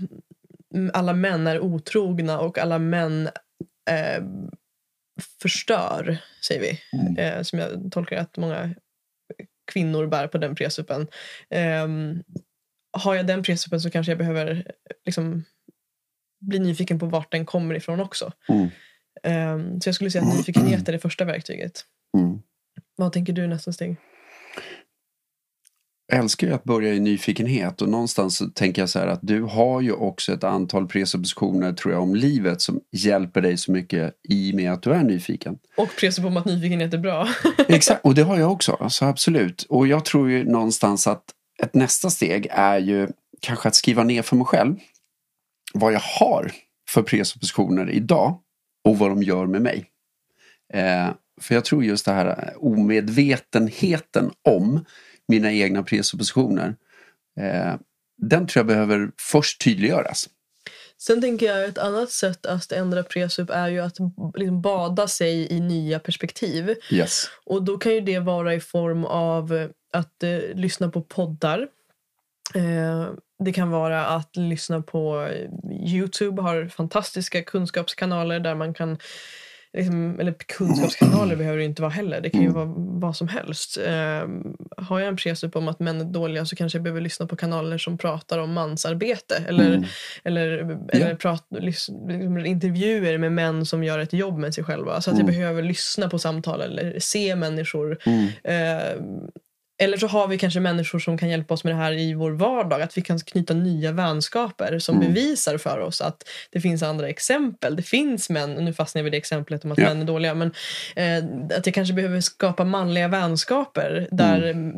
alla 0.94 1.14
män 1.14 1.48
är 1.48 1.60
otrogna 1.60 2.40
och 2.40 2.58
alla 2.58 2.80
män 2.80 3.30
eh, 3.90 4.24
förstör, 5.42 6.18
säger 6.48 6.62
vi. 6.62 6.98
Mm. 7.00 7.18
Eh, 7.18 7.42
som 7.42 7.60
jag 7.60 7.92
tolkar 7.92 8.18
att 8.18 8.38
många 8.38 8.76
kvinnor 9.72 10.08
bär 10.08 10.28
på 10.28 10.38
den 10.38 10.56
presuppen. 10.56 11.08
Eh, 11.50 11.88
har 12.92 13.16
jag 13.16 13.28
den 13.28 13.44
presuppen 13.44 13.82
så 13.82 13.90
kanske 13.90 14.12
jag 14.12 14.20
behöver 14.20 14.72
liksom, 15.06 15.44
bli 16.42 16.60
nyfiken 16.60 17.00
på 17.00 17.06
vart 17.06 17.32
den 17.32 17.46
kommer 17.46 17.76
ifrån 17.76 18.00
också. 18.00 18.32
Mm. 18.48 18.70
Eh, 19.24 19.80
så 19.80 19.88
jag 19.88 19.96
skulle 19.96 20.12
säga 20.12 20.24
att 20.24 20.38
nyfikenhet 20.38 20.88
är 20.88 20.92
det 20.92 21.00
första 21.00 21.26
verktyget. 21.26 21.86
Mm. 22.18 22.40
Vad 22.96 23.14
tänker 23.14 23.34
du 23.34 23.48
nästa 23.48 23.72
steg? 23.72 23.98
Jag 26.12 26.20
älskar 26.20 26.48
ju 26.48 26.54
att 26.54 26.64
börja 26.64 26.94
i 26.94 27.00
nyfikenhet 27.00 27.82
och 27.82 27.90
någonstans 27.90 28.38
så 28.38 28.46
tänker 28.48 28.82
jag 28.82 28.90
så 28.90 29.00
här 29.00 29.08
att 29.08 29.20
du 29.22 29.42
har 29.42 29.82
ju 29.82 29.92
också 29.92 30.34
ett 30.34 30.44
antal 30.44 30.88
presuppositioner 30.88 31.74
tror 31.74 31.94
jag 31.94 32.04
om 32.04 32.16
livet 32.16 32.62
som 32.62 32.82
hjälper 32.92 33.42
dig 33.42 33.58
så 33.58 33.72
mycket 33.72 34.14
i 34.30 34.52
och 34.52 34.56
med 34.56 34.72
att 34.72 34.82
du 34.82 34.92
är 34.92 35.04
nyfiken. 35.04 35.60
Och 35.78 35.90
presupp 36.00 36.26
om 36.26 36.38
att 36.38 36.46
nyfikenhet 36.46 36.94
är 36.94 36.98
bra. 36.98 37.28
Exakt, 37.68 38.06
och 38.06 38.16
det 38.16 38.24
har 38.24 38.40
jag 38.40 38.52
också, 38.52 38.78
alltså 38.80 39.06
absolut. 39.06 39.66
Och 39.70 39.88
jag 39.88 40.06
tror 40.06 40.30
ju 40.30 40.44
någonstans 40.44 41.08
att 41.08 41.24
ett 41.64 41.74
nästa 41.74 42.10
steg 42.10 42.48
är 42.52 42.78
ju 42.78 43.08
kanske 43.40 43.68
att 43.68 43.76
skriva 43.76 44.04
ner 44.04 44.22
för 44.22 44.36
mig 44.36 44.46
själv 44.46 44.76
vad 45.74 45.94
jag 45.94 46.02
har 46.20 46.52
för 46.90 47.02
presuppositioner 47.02 47.90
idag 47.90 48.40
och 48.84 48.98
vad 48.98 49.10
de 49.10 49.24
gör 49.24 49.46
med 49.46 49.62
mig. 49.62 49.86
Eh, 50.74 51.10
för 51.40 51.56
jag 51.56 51.66
tror 51.66 51.84
just 51.84 52.06
det 52.06 52.12
här 52.12 52.54
omedvetenheten 52.58 54.32
om 54.50 54.86
mina 55.28 55.52
egna 55.52 55.84
presuppositioner. 55.84 56.76
Eh, 57.40 57.76
den 58.18 58.48
tror 58.48 58.60
jag 58.60 58.68
behöver 58.68 59.12
först 59.32 59.62
tydliggöras. 59.62 60.30
Sen 61.02 61.22
tänker 61.22 61.46
jag 61.46 61.66
ett 61.66 61.78
annat 61.78 62.12
sätt 62.12 62.46
att 62.46 62.72
ändra 62.72 63.04
presupp 63.04 63.50
är 63.50 63.68
ju 63.68 63.80
att 63.80 63.98
liksom 64.36 64.62
bada 64.62 65.08
sig 65.08 65.54
i 65.54 65.60
nya 65.60 66.00
perspektiv. 66.00 66.76
Yes. 66.92 67.30
Och 67.46 67.64
då 67.64 67.78
kan 67.78 67.94
ju 67.94 68.02
det 68.02 68.20
vara 68.20 68.54
i 68.54 68.60
form 68.60 69.06
av 69.06 69.70
att 69.94 70.24
eh, 70.24 70.40
lyssna 70.56 70.90
på 70.90 71.02
poddar. 71.02 71.68
Eh, 72.56 73.10
det 73.44 73.54
kan 73.54 73.70
vara 73.70 74.06
att 74.06 74.36
lyssna 74.36 74.82
på 74.82 75.28
eh, 75.32 75.50
Youtube 75.94 76.42
har 76.42 76.68
fantastiska 76.68 77.44
kunskapskanaler 77.44 78.40
där 78.40 78.56
man 78.56 78.74
kan 78.74 78.98
Liksom, 79.78 80.20
eller 80.20 80.34
kunskapskanaler 80.34 81.36
behöver 81.36 81.58
det 81.58 81.64
inte 81.64 81.82
vara 81.82 81.92
heller. 81.92 82.22
Det 82.22 82.30
kan 82.30 82.42
ju 82.42 82.50
vara 82.50 82.74
vad 82.76 83.16
som 83.16 83.28
helst. 83.28 83.78
Eh, 83.78 84.28
har 84.78 85.00
jag 85.00 85.08
en 85.08 85.16
presupp 85.18 85.56
om 85.56 85.68
att 85.68 85.80
män 85.80 86.02
är 86.02 86.06
dåliga 86.06 86.46
så 86.46 86.56
kanske 86.56 86.78
jag 86.78 86.84
behöver 86.84 87.02
lyssna 87.02 87.26
på 87.28 87.36
kanaler 87.36 87.78
som 87.78 87.98
pratar 87.98 88.38
om 88.40 88.54
mansarbete. 88.54 89.44
Eller, 89.48 89.68
Mm. 89.70 89.84
eller, 90.24 90.48
eller 90.94 91.16
prat, 91.16 91.48
lys, 91.52 91.90
liksom, 92.08 92.46
intervjuer 92.46 93.18
med 93.18 93.32
män 93.32 93.66
som 93.66 93.84
gör 93.84 94.00
ett 94.00 94.14
jobb 94.14 94.38
med 94.38 94.54
sig 94.54 94.64
själva. 94.64 95.02
Så 95.02 95.12
att 95.12 95.18
jag 95.18 95.24
Mm. 95.30 95.36
behöver 95.40 95.64
lyssna 95.64 96.10
på 96.10 96.20
samtal 96.20 96.62
eller 96.62 96.96
se 97.00 97.36
människor. 97.36 97.98
Mm. 98.06 98.28
Eh, 98.44 98.94
eller 99.80 99.98
så 99.98 100.08
har 100.08 100.28
vi 100.28 100.38
kanske 100.38 100.60
människor 100.60 101.00
som 101.00 101.18
kan 101.18 101.30
hjälpa 101.30 101.54
oss 101.54 101.64
med 101.64 101.74
det 101.74 101.78
här 101.78 101.92
i 101.94 102.14
vår 102.14 102.32
vardag. 102.32 102.82
Att 102.82 102.98
vi 102.98 103.02
kan 103.02 103.20
knyta 103.20 103.54
nya 103.54 103.92
vänskaper 103.92 104.80
som 104.80 104.96
Mm. 104.96 105.08
bevisar 105.08 105.58
för 105.58 105.80
oss 105.80 106.02
att 106.02 106.24
det 106.52 106.62
finns 106.62 106.84
andra 106.84 107.10
exempel. 107.10 107.76
Det 107.76 107.84
finns 107.84 108.30
män, 108.30 108.54
nu 108.54 108.74
fastnar 108.74 109.00
jag 109.00 109.04
vid 109.04 109.14
det 109.14 109.18
exemplet 109.18 109.66
om 109.66 109.72
att 109.72 109.78
Ja. 109.78 109.84
män 109.88 110.02
är 110.02 110.06
dåliga. 110.06 110.34
Men 110.34 110.52
eh, 110.96 111.24
att 111.58 111.66
jag 111.66 111.76
kanske 111.76 111.94
behöver 111.94 112.22
skapa 112.22 112.64
manliga 112.66 113.08
vänskaper 113.08 114.08
där, 114.12 114.44
Mm. 114.50 114.74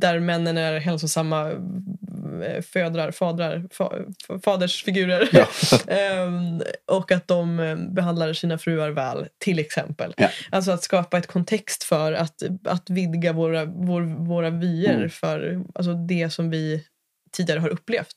där 0.00 0.20
männen 0.20 0.58
är 0.58 0.78
hälsosamma 0.80 1.50
födrar, 2.72 3.10
fadrar, 3.10 3.68
fa, 3.70 3.92
fadersfigurer. 4.44 5.28
Ja. 5.32 5.46
Ehm, 5.94 6.62
och 6.86 7.12
att 7.12 7.28
de 7.28 7.60
eh, 7.60 7.76
behandlar 7.76 8.32
sina 8.32 8.58
fruar 8.58 8.90
väl, 8.90 9.28
till 9.38 9.58
exempel. 9.58 10.14
Ja. 10.16 10.28
Alltså 10.50 10.70
att 10.70 10.82
skapa 10.82 11.18
ett 11.18 11.26
kontext 11.26 11.84
för 11.84 12.12
att, 12.12 12.42
att 12.64 12.90
vidga 12.90 13.32
våra, 13.32 13.64
vår, 13.64 14.26
våra 14.26 14.50
vyer 14.50 14.96
Mm. 14.96 15.10
för 15.10 15.64
alltså 15.74 15.94
det 15.94 16.30
som 16.32 16.50
vi 16.50 16.84
tidigare 17.32 17.60
har 17.60 17.68
upplevt. 17.68 18.16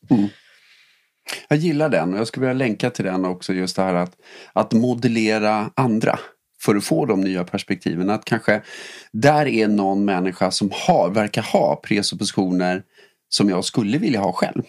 Jag 1.47 1.57
gillar 1.59 1.89
den 1.89 2.13
och 2.13 2.19
jag 2.19 2.27
skulle 2.27 2.47
vilja 2.47 2.65
länka 2.65 2.89
till 2.89 3.05
den 3.05 3.25
också 3.25 3.53
just 3.53 3.75
det 3.75 3.81
här 3.81 3.93
att, 3.93 4.11
att 4.53 4.73
modellera 4.73 5.71
andra 5.75 6.19
för 6.61 6.75
att 6.75 6.83
få 6.83 7.05
de 7.05 7.21
nya 7.21 7.43
perspektiven. 7.43 8.09
Att 8.09 8.25
kanske 8.25 8.61
där 9.11 9.45
är 9.45 9.67
någon 9.67 10.05
människa 10.05 10.51
som 10.51 10.71
har, 10.73 11.09
verkar 11.09 11.41
ha 11.41 11.75
presuppositioner 11.75 12.83
som 13.35 13.49
jag 13.49 13.65
skulle 13.65 13.97
vilja 13.97 14.19
ha 14.19 14.33
själv. 14.33 14.63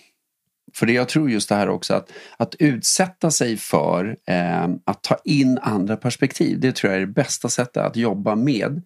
För 0.75 0.87
det 0.87 0.93
jag 0.93 1.09
tror 1.09 1.31
just 1.31 1.49
det 1.49 1.55
här 1.55 1.69
också 1.69 1.95
att, 1.95 2.13
att 2.37 2.55
utsätta 2.59 3.31
sig 3.31 3.57
för 3.57 4.17
eh, 4.27 4.69
att 4.85 5.03
ta 5.03 5.17
in 5.25 5.59
andra 5.63 5.97
perspektiv. 5.97 6.61
Det 6.61 6.77
tror 6.77 6.93
jag 6.93 7.03
är 7.03 7.07
det 7.07 7.13
bästa 7.13 7.49
sättet 7.49 7.83
att 7.83 7.97
jobba 7.97 8.35
med 8.35 8.83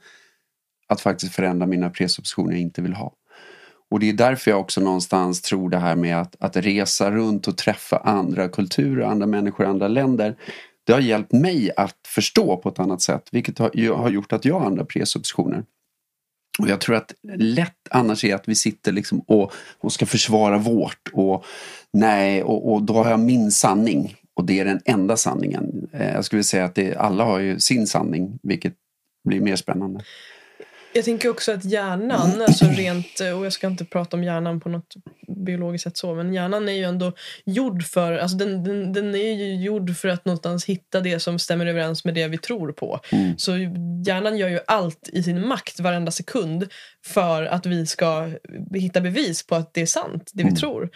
att 0.87 1.01
faktiskt 1.01 1.35
förändra 1.35 1.66
mina 1.66 1.91
presuppositioner 1.91 2.53
jag 2.53 2.61
inte 2.61 2.83
vill 2.83 2.93
ha. 2.93 3.14
Och 3.91 4.01
det 4.01 4.09
är 4.09 4.12
därför 4.12 4.51
jag 4.51 4.61
också 4.61 4.81
någonstans 4.81 5.43
tror 5.43 5.70
det 5.70 5.78
här 5.78 5.97
med 5.97 6.20
att, 6.20 6.37
att 6.41 6.57
resa 6.57 7.11
runt 7.11 7.49
och 7.49 7.57
träffa 7.57 7.97
andra 7.97 8.49
kulturer, 8.49 9.07
andra 9.07 9.26
människor, 9.26 9.64
andra 9.64 9.89
länder. 9.89 10.37
Det 10.85 10.93
har 10.93 11.01
hjälpt 11.01 11.33
mig 11.33 11.70
att 11.76 11.97
förstå 12.07 12.57
på 12.57 12.68
ett 12.68 12.78
annat 12.78 13.03
sätt, 13.03 13.28
vilket 13.33 13.59
har, 13.59 13.95
har 13.97 14.11
gjort 14.11 14.33
att 14.33 14.45
jag 14.45 14.61
har 14.61 14.66
andra 14.66 14.85
presuppositioner. 14.85 15.64
Och 16.59 16.68
jag 16.68 16.80
tror 16.80 16.96
att 16.96 17.14
lätt 17.36 17.88
annars 17.90 18.24
är 18.24 18.34
att 18.34 18.48
vi 18.48 18.55
sitter 18.55 18.92
liksom 18.92 19.20
och, 19.20 19.53
och 19.78 19.92
ska 19.92 20.07
försvara 20.07 20.59
vårt 20.59 21.09
och 21.12 21.44
nej, 21.92 22.42
och, 22.42 22.72
och 22.72 22.82
då 22.82 22.94
har 22.94 23.11
jag 23.11 23.20
min 23.20 23.51
sanning 23.51 24.16
och 24.34 24.44
det 24.44 24.61
är 24.61 24.64
den 24.64 24.80
enda 24.84 25.16
sanningen. 25.16 25.88
Eh, 25.92 26.12
jag 26.12 26.24
skulle 26.24 26.44
säga 26.44 26.64
att 26.64 26.74
det, 26.74 26.96
alla 26.96 27.24
har 27.24 27.38
ju 27.38 27.59
sin 27.59 27.86
sanning, 27.86 28.38
vilket 28.42 28.74
blir 29.24 29.40
mer 29.40 29.57
spännande. 29.57 30.05
Jag 30.93 31.05
tänker 31.05 31.28
också 31.28 31.53
att 31.53 31.64
hjärnan, 31.64 32.43
alltså 32.43 32.64
rent, 32.64 33.20
och 33.20 33.47
jag 33.47 33.53
ska 33.53 33.66
inte 33.66 33.84
prata 33.84 34.16
om 34.16 34.24
hjärnan 34.24 34.61
på 34.61 34.68
något 34.68 34.95
biologiskt 35.47 35.82
sätt 35.84 35.97
så, 35.97 36.14
men 36.14 36.34
hjärnan 36.34 36.68
är 36.68 36.72
ju 36.72 36.84
ändå 36.84 37.12
gjord 37.45 37.82
för, 37.84 38.12
alltså 38.12 38.36
den, 38.36 38.64
den, 38.64 38.93
den 38.93 39.14
är 39.14 39.32
ju 39.32 39.55
gjord 39.64 39.97
för 39.97 40.09
att 40.09 40.24
någonstans 40.24 40.64
hitta 40.64 41.01
det 41.01 41.20
som 41.20 41.38
stämmer 41.38 41.66
överens 41.66 42.05
med 42.05 42.14
det 42.14 42.28
vi 42.28 42.38
tror 42.38 42.72
på. 42.72 43.01
Mm. 43.12 43.38
Så 43.38 43.53
hjärnan 44.07 44.38
gör 44.38 44.49
ju 44.49 44.61
allt 44.66 45.09
i 45.12 45.22
sin 45.22 45.49
makt 45.49 45.80
varenda 45.80 46.11
sekund 46.11 46.68
för 47.07 47.43
att 47.45 47.66
vi 47.66 47.86
ska 47.86 48.30
hitta 48.74 49.01
bevis 49.01 49.47
på 49.47 49.55
att 49.55 49.74
det 49.74 49.80
är 49.80 49.86
sant, 49.86 50.30
det 50.34 50.43
vi 50.43 50.49
Mm. 50.49 50.57
tror. 50.57 50.91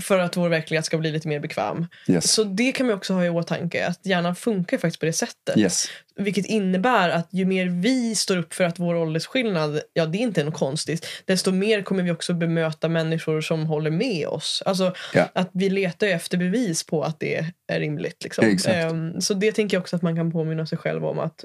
För 0.00 0.18
att 0.18 0.36
vår 0.36 0.48
verklighet 0.48 0.84
ska 0.84 0.98
bli 0.98 1.10
lite 1.12 1.28
mer 1.28 1.40
bekväm. 1.40 1.86
Yes. 2.08 2.32
Så 2.32 2.44
det 2.44 2.72
kan 2.72 2.86
man 2.86 2.96
också 2.96 3.14
ha 3.14 3.24
i 3.24 3.28
åtanke, 3.28 3.86
att 3.86 4.06
hjärnan 4.06 4.36
funkar 4.36 4.78
faktiskt 4.78 5.00
på 5.00 5.06
det 5.06 5.12
sättet. 5.12 5.56
Yes. 5.56 5.86
Vilket 6.16 6.46
innebär 6.46 7.10
att 7.10 7.28
ju 7.30 7.44
mer 7.44 7.66
vi 7.66 8.14
står 8.14 8.36
upp 8.36 8.54
för 8.54 8.64
att 8.64 8.78
vår 8.78 8.94
åldersskillnad, 8.94 9.80
ja 9.92 10.06
det 10.06 10.18
är 10.18 10.22
inte 10.22 10.44
något 10.44 10.54
konstigt, 10.54 11.06
desto 11.24 11.52
mer 11.52 11.82
kommer 11.82 12.02
vi 12.02 12.10
också 12.10 12.34
bemöta 12.34 12.88
människor 12.88 13.40
som 13.40 13.66
håller 13.66 13.90
med 13.90 14.26
oss. 14.26 14.62
Alltså 14.66 14.94
Ja. 15.14 15.28
att 15.34 15.50
vi 15.52 15.70
letar 15.70 16.06
efter 16.06 16.38
bevis 16.38 16.86
på 16.86 17.02
att 17.02 17.20
det 17.20 17.44
är 17.72 17.80
rimligt. 17.80 18.24
Liksom. 18.24 18.44
Exakt. 18.46 18.74
Ehm, 18.74 19.20
så 19.20 19.34
det 19.34 19.52
tänker 19.52 19.76
jag 19.76 19.80
också 19.80 19.96
att 19.96 20.02
man 20.02 20.16
kan 20.16 20.32
påminna 20.32 20.66
sig 20.66 20.78
själv 20.78 21.04
om 21.06 21.18
att 21.18 21.44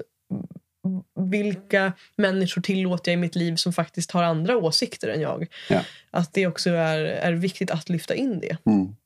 vilka 1.30 1.92
människor 2.16 2.62
tillåter 2.62 3.10
jag 3.10 3.18
i 3.18 3.20
mitt 3.20 3.36
liv 3.36 3.56
som 3.56 3.72
faktiskt 3.72 4.10
har 4.10 4.22
andra 4.22 4.56
åsikter 4.56 5.08
än 5.08 5.20
jag? 5.20 5.46
Ja. 5.70 5.80
Att 6.10 6.32
det 6.32 6.46
också 6.46 6.70
är, 6.70 6.98
är 7.04 7.32
viktigt 7.32 7.70
att 7.70 7.88
lyfta 7.88 8.14
in 8.14 8.40
det. 8.40 8.56
Mm. 8.66 8.96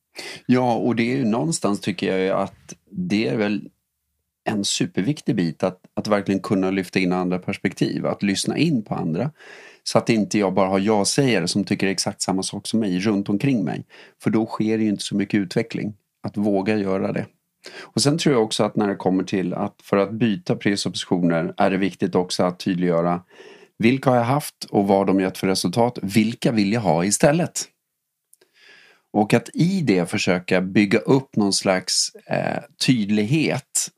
Ja, 0.47 0.75
och 0.75 0.97
det 0.97 1.03
är 1.03 1.17
ju 1.17 1.25
någonstans 1.25 1.81
tycker 1.81 2.19
jag 2.19 2.41
att 2.41 2.75
det 2.91 3.29
är 3.29 3.37
väl 3.37 3.69
en 4.45 4.65
superviktig 4.65 5.37
bit 5.37 5.63
att, 5.63 5.81
att 5.95 6.09
verkligen 6.09 6.41
kunna 6.41 6.71
lyfta 6.71 6.99
in 6.99 7.13
andra 7.13 7.39
perspektiv, 7.39 8.07
att 8.07 8.23
lyssna 8.23 8.59
in 8.59 8.83
på 8.83 8.95
andra. 8.95 9.31
Så 9.83 9.99
att 9.99 10.11
inte 10.11 10.39
jag 10.39 10.55
bara 10.55 10.69
har 10.69 10.79
jag-sägare 10.79 11.49
som 11.49 11.65
tycker 11.65 11.87
exakt 11.87 12.23
samma 12.23 12.43
sak 12.43 12.67
som 12.67 12.81
mig 12.81 12.99
runt 12.99 13.29
omkring 13.29 13.65
mig. 13.65 13.85
För 14.23 14.31
då 14.31 14.47
sker 14.47 14.79
det 14.79 14.85
ju 14.85 14.91
inte 14.91 15.05
så 15.05 15.17
mycket 15.17 15.41
utveckling. 15.41 15.95
Att 16.23 16.37
våga 16.37 16.77
göra 16.77 17.13
det. 17.13 17.27
Och 17.81 18.03
sen 18.03 18.19
tror 18.19 18.35
jag 18.35 18.45
också 18.45 18.65
att 18.65 18.77
när 18.77 18.89
det 18.89 18.97
kommer 18.97 19.25
till 19.25 19.55
att 19.55 19.75
för 19.83 19.97
att 19.97 20.13
byta 20.13 20.57
presuppositioner 20.57 21.55
är 21.57 21.71
det 21.71 21.77
viktigt 21.77 22.15
också 22.15 22.43
att 22.43 22.61
tydliggöra 22.61 23.23
vilka 23.79 24.11
har 24.11 24.17
jag 24.17 24.25
haft 24.25 24.65
och 24.71 24.89
vad 24.89 25.07
de 25.07 25.21
gett 25.21 25.39
för 25.39 25.47
resultat. 25.47 25.99
Vilka 26.03 26.53
vill 26.53 26.73
jag 26.73 26.81
ha 26.81 27.05
istället? 27.05 27.65
Och 29.13 29.35
att 29.35 29.49
i 29.55 29.81
det 29.81 30.11
försöka 30.11 30.61
bygga 30.61 30.99
upp 30.99 31.37
någon 31.37 31.53
slags 31.53 32.15
eh, 32.15 32.63
tydlighet 32.87 33.91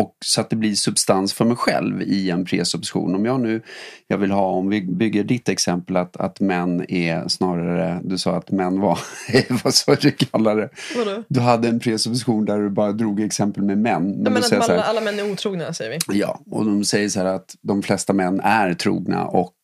och 0.00 0.16
så 0.24 0.40
att 0.40 0.50
det 0.50 0.56
blir 0.56 0.74
substans 0.74 1.32
för 1.32 1.44
mig 1.44 1.56
själv 1.56 2.02
i 2.02 2.30
en 2.30 2.44
presupposition. 2.44 3.14
Om 3.14 3.24
jag 3.24 3.40
nu, 3.40 3.62
jag 4.06 4.18
vill 4.18 4.30
ha, 4.30 4.46
om 4.46 4.68
vi 4.68 4.82
bygger 4.82 5.24
ditt 5.24 5.48
exempel 5.48 5.96
att, 5.96 6.16
att 6.16 6.40
män 6.40 6.90
är 6.90 7.28
snarare, 7.28 8.00
du 8.04 8.18
sa 8.18 8.36
att 8.36 8.50
män 8.50 8.80
var, 8.80 8.98
vad 9.64 9.74
sa 9.74 9.94
du 9.94 10.10
kallar 10.10 10.56
det? 10.56 10.68
Vadå? 10.96 11.22
Du 11.28 11.40
hade 11.40 11.68
en 11.68 11.80
presupposition 11.80 12.44
där 12.44 12.58
du 12.58 12.70
bara 12.70 12.92
drog 12.92 13.20
exempel 13.20 13.62
med 13.62 13.78
män. 13.78 14.10
Men 14.10 14.24
Ja, 14.24 14.30
men 14.30 14.60
att 14.60 14.70
alla, 14.70 14.82
alla 14.82 15.00
män 15.00 15.18
är 15.18 15.32
otrogna 15.32 15.72
säger 15.72 15.98
vi. 16.08 16.18
Ja, 16.18 16.40
och 16.50 16.64
de 16.64 16.84
säger 16.84 17.08
så 17.08 17.18
här 17.18 17.26
att 17.26 17.56
de 17.60 17.82
flesta 17.82 18.12
män 18.12 18.40
är 18.40 18.74
trogna 18.74 19.26
och 19.26 19.54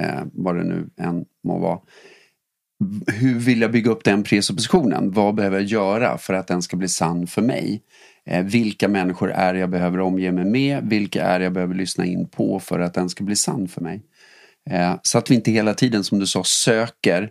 eh, 0.00 0.20
vad 0.32 0.56
det 0.56 0.64
nu 0.64 0.88
än 1.00 1.24
må 1.44 1.58
vara. 1.58 1.78
Hur 3.06 3.38
vill 3.38 3.60
jag 3.60 3.72
bygga 3.72 3.90
upp 3.90 4.04
den 4.04 4.22
presuppositionen? 4.22 5.12
Vad 5.12 5.34
behöver 5.34 5.58
jag 5.58 5.66
göra 5.66 6.18
för 6.18 6.34
att 6.34 6.46
den 6.46 6.62
ska 6.62 6.76
bli 6.76 6.88
sann 6.88 7.26
för 7.26 7.42
mig? 7.42 7.82
Eh, 8.30 8.44
vilka 8.44 8.88
människor 8.88 9.30
är 9.30 9.52
det 9.52 9.58
jag 9.58 9.70
behöver 9.70 10.00
omge 10.00 10.32
mig 10.32 10.44
med? 10.44 10.88
Vilka 10.88 11.24
är 11.24 11.38
det 11.38 11.44
jag 11.44 11.52
behöver 11.52 11.74
lyssna 11.74 12.06
in 12.06 12.28
på 12.28 12.60
för 12.60 12.80
att 12.80 12.94
den 12.94 13.08
ska 13.08 13.24
bli 13.24 13.36
sann 13.36 13.68
för 13.68 13.80
mig? 13.80 14.02
Eh, 14.70 14.94
så 15.02 15.18
att 15.18 15.30
vi 15.30 15.34
inte 15.34 15.50
hela 15.50 15.74
tiden, 15.74 16.04
som 16.04 16.18
du 16.18 16.26
sa, 16.26 16.44
söker 16.44 17.30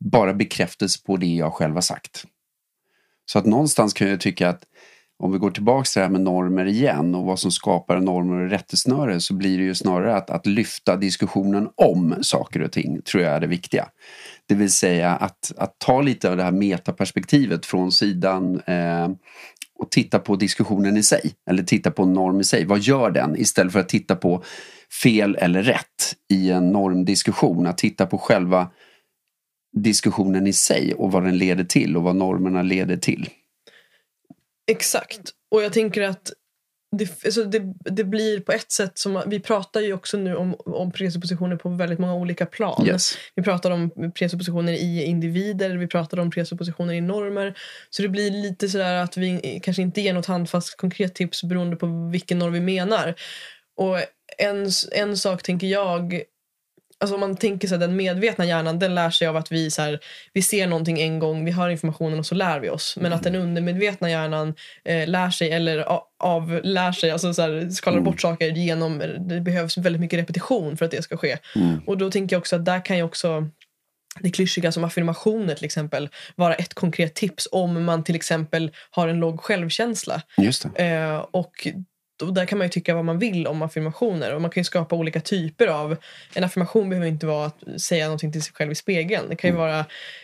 bara 0.00 0.34
bekräftelse 0.34 0.98
på 1.06 1.16
det 1.16 1.34
jag 1.34 1.52
själv 1.52 1.74
har 1.74 1.80
sagt. 1.80 2.24
Så 3.26 3.38
att 3.38 3.46
någonstans 3.46 3.92
kan 3.92 4.08
jag 4.08 4.20
tycka 4.20 4.48
att 4.48 4.62
om 5.18 5.32
vi 5.32 5.38
går 5.38 5.50
tillbaka 5.50 5.84
till 5.84 5.98
det 6.00 6.04
här 6.04 6.12
med 6.12 6.20
normer 6.20 6.64
igen 6.64 7.14
och 7.14 7.24
vad 7.24 7.38
som 7.38 7.50
skapar 7.50 8.00
normer 8.00 8.44
och 8.44 8.50
rättesnöre 8.50 9.20
så 9.20 9.34
blir 9.34 9.58
det 9.58 9.64
ju 9.64 9.74
snarare 9.74 10.16
att, 10.16 10.30
att 10.30 10.46
lyfta 10.46 10.96
diskussionen 10.96 11.68
om 11.74 12.14
saker 12.22 12.62
och 12.62 12.72
ting 12.72 13.02
tror 13.02 13.22
jag 13.22 13.32
är 13.32 13.40
det 13.40 13.46
viktiga. 13.46 13.88
Det 14.46 14.54
vill 14.54 14.72
säga 14.72 15.10
att, 15.10 15.52
att 15.56 15.78
ta 15.78 16.00
lite 16.00 16.30
av 16.30 16.36
det 16.36 16.42
här 16.42 16.52
metaperspektivet 16.52 17.66
från 17.66 17.92
sidan 17.92 18.60
eh, 18.66 19.08
och 19.82 19.90
titta 19.90 20.18
på 20.18 20.36
diskussionen 20.36 20.96
i 20.96 21.02
sig. 21.02 21.32
Eller 21.50 21.62
titta 21.62 21.90
på 21.90 22.02
en 22.02 22.12
norm 22.12 22.40
i 22.40 22.44
sig. 22.44 22.64
Vad 22.64 22.80
gör 22.80 23.10
den? 23.10 23.36
Istället 23.36 23.72
för 23.72 23.80
att 23.80 23.88
titta 23.88 24.16
på 24.16 24.44
fel 25.02 25.36
eller 25.40 25.62
rätt 25.62 26.16
i 26.32 26.50
en 26.50 26.72
normdiskussion. 26.72 27.66
Att 27.66 27.78
titta 27.78 28.06
på 28.06 28.18
själva 28.18 28.70
diskussionen 29.76 30.46
i 30.46 30.52
sig 30.52 30.94
och 30.94 31.12
vad 31.12 31.24
den 31.24 31.38
leder 31.38 31.64
till 31.64 31.96
och 31.96 32.02
vad 32.02 32.16
normerna 32.16 32.62
leder 32.62 32.96
till. 32.96 33.28
Exakt. 34.66 35.20
Och 35.50 35.62
jag 35.62 35.72
tänker 35.72 36.02
att 36.02 36.32
det, 36.96 37.24
alltså 37.24 37.44
det, 37.44 37.74
det 37.84 38.04
blir 38.04 38.40
på 38.40 38.52
ett 38.52 38.72
sätt 38.72 38.98
som... 38.98 39.22
Vi 39.26 39.40
pratar 39.40 39.80
ju 39.80 39.92
också 39.92 40.16
nu 40.16 40.36
om, 40.36 40.54
om 40.58 40.92
presuppositioner 40.92 41.56
på 41.56 41.68
väldigt 41.68 41.98
många 41.98 42.14
olika 42.14 42.46
plan. 42.46 42.86
Yes. 42.86 43.14
Vi 43.34 43.42
pratar 43.42 43.70
om 43.70 43.90
presuppositioner 44.14 44.72
i 44.72 45.04
individer, 45.04 45.76
vi 45.76 45.86
pratar 45.86 46.18
om 46.18 46.30
presuppositioner 46.30 46.94
i 46.94 47.00
normer. 47.00 47.58
Så 47.90 48.02
det 48.02 48.08
blir 48.08 48.30
lite 48.30 48.68
sådär 48.68 48.94
att 48.94 49.16
vi 49.16 49.60
kanske 49.62 49.82
inte 49.82 50.00
ger 50.00 50.14
något 50.14 50.26
handfast 50.26 50.76
konkret 50.76 51.14
tips 51.14 51.44
beroende 51.44 51.76
på 51.76 52.08
vilken 52.12 52.38
norm 52.38 52.52
vi 52.52 52.60
menar. 52.60 53.14
Och 53.76 53.98
en, 54.38 54.70
en 54.92 55.16
sak 55.16 55.42
tänker 55.42 55.66
jag 55.66 56.22
Alltså 57.02 57.14
om 57.14 57.20
man 57.20 57.36
tänker 57.36 57.68
sig 57.68 57.78
den 57.78 57.96
medvetna 57.96 58.44
hjärnan 58.44 58.78
den 58.78 58.94
lär 58.94 59.10
sig 59.10 59.28
av 59.28 59.36
att 59.36 59.52
vi, 59.52 59.70
så 59.70 59.82
här, 59.82 60.00
vi 60.32 60.42
ser 60.42 60.66
någonting 60.66 61.00
en 61.00 61.18
gång, 61.18 61.44
vi 61.44 61.50
hör 61.50 61.68
informationen 61.68 62.18
och 62.18 62.26
så 62.26 62.34
lär 62.34 62.60
vi 62.60 62.70
oss. 62.70 62.96
Men 63.00 63.12
att 63.12 63.22
den 63.22 63.34
undermedvetna 63.34 64.10
hjärnan 64.10 64.54
eh, 64.84 65.08
lär 65.08 65.30
sig 65.30 65.50
eller 65.52 65.84
avlär 66.18 66.92
sig, 66.92 67.10
alltså 67.10 67.34
så 67.34 67.42
här, 67.42 67.70
skalar 67.70 67.98
Mm. 67.98 68.04
bort 68.04 68.20
saker 68.20 68.48
genom, 68.48 68.98
det 69.28 69.40
behövs 69.40 69.78
väldigt 69.78 70.00
mycket 70.00 70.18
repetition 70.18 70.76
för 70.76 70.84
att 70.84 70.90
det 70.90 71.02
ska 71.02 71.16
ske. 71.16 71.38
Mm. 71.56 71.80
Och 71.86 71.98
då 71.98 72.10
tänker 72.10 72.36
jag 72.36 72.40
också 72.40 72.56
att 72.56 72.64
där 72.64 72.84
kan 72.84 72.96
ju 72.96 73.02
också 73.02 73.48
det 74.20 74.30
klyschiga 74.30 74.72
som 74.72 74.84
affirmationer 74.84 75.54
till 75.54 75.64
exempel 75.64 76.08
vara 76.36 76.54
ett 76.54 76.74
konkret 76.74 77.14
tips 77.14 77.48
om 77.52 77.84
man 77.84 78.04
till 78.04 78.16
exempel 78.16 78.70
har 78.90 79.08
en 79.08 79.20
låg 79.20 79.40
självkänsla. 79.40 80.22
Just. 80.36 80.66
Eh, 80.74 81.16
och 81.30 81.66
då, 82.24 82.30
där 82.30 82.46
kan 82.46 82.58
man 82.58 82.66
ju 82.66 82.70
tycka 82.70 82.94
vad 82.94 83.04
man 83.04 83.18
vill 83.18 83.46
om 83.46 83.62
affirmationer. 83.62 84.34
Och 84.34 84.40
man 84.42 84.50
kan 84.50 84.60
ju 84.60 84.64
skapa 84.64 84.96
olika 84.96 85.20
typer 85.20 85.66
av... 85.66 85.96
En 86.34 86.44
affirmation 86.44 86.88
behöver 86.88 87.08
inte 87.08 87.26
vara 87.26 87.46
att 87.46 87.80
säga 87.82 88.04
någonting 88.04 88.32
till 88.32 88.42
sig 88.42 88.54
själv 88.54 88.72
i 88.72 88.74
spegeln. 88.74 89.28
Det 89.28 89.36
kan 89.36 89.50
ju 89.50 89.56
vara 89.56 89.78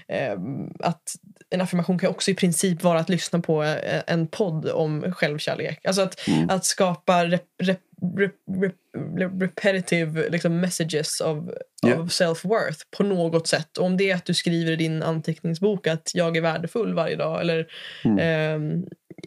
eh, 0.09 0.33
att... 0.81 1.03
En 1.51 1.61
affirmation 1.61 1.99
kan 1.99 2.11
också 2.11 2.31
i 2.31 2.35
princip 2.35 2.83
vara 2.83 2.99
att 3.01 3.09
lyssna 3.09 3.41
på 3.41 3.63
eh, 3.63 4.03
en 4.07 4.27
podd 4.27 4.69
om 4.71 5.13
självkärlek. 5.13 5.87
Alltså 5.87 6.03
att, 6.03 6.29
Mm. 6.29 6.51
att 6.51 6.65
skapa 6.65 7.25
rep, 7.25 7.43
rep, 7.63 7.81
re, 8.17 8.71
re, 9.17 9.29
repetitive 9.41 10.29
liksom, 10.31 10.61
messages 10.61 11.21
of, 11.21 11.39
Ja. 11.83 11.95
of 11.97 12.09
self-worth 12.11 12.81
på 12.97 13.03
något 13.03 13.47
sätt. 13.47 13.79
Om 13.79 13.97
det 13.97 14.11
är 14.11 14.15
att 14.15 14.25
du 14.25 14.35
skriver 14.35 14.73
i 14.73 14.77
din 14.77 15.03
anteckningsbok 15.03 15.87
att 15.87 16.11
jag 16.15 16.37
är 16.37 16.41
värdefull 16.41 16.95
varje 16.95 17.17
dag 17.17 17.41
eller 17.41 17.67
Mm. 18.05 18.19
ehm, 18.19 18.85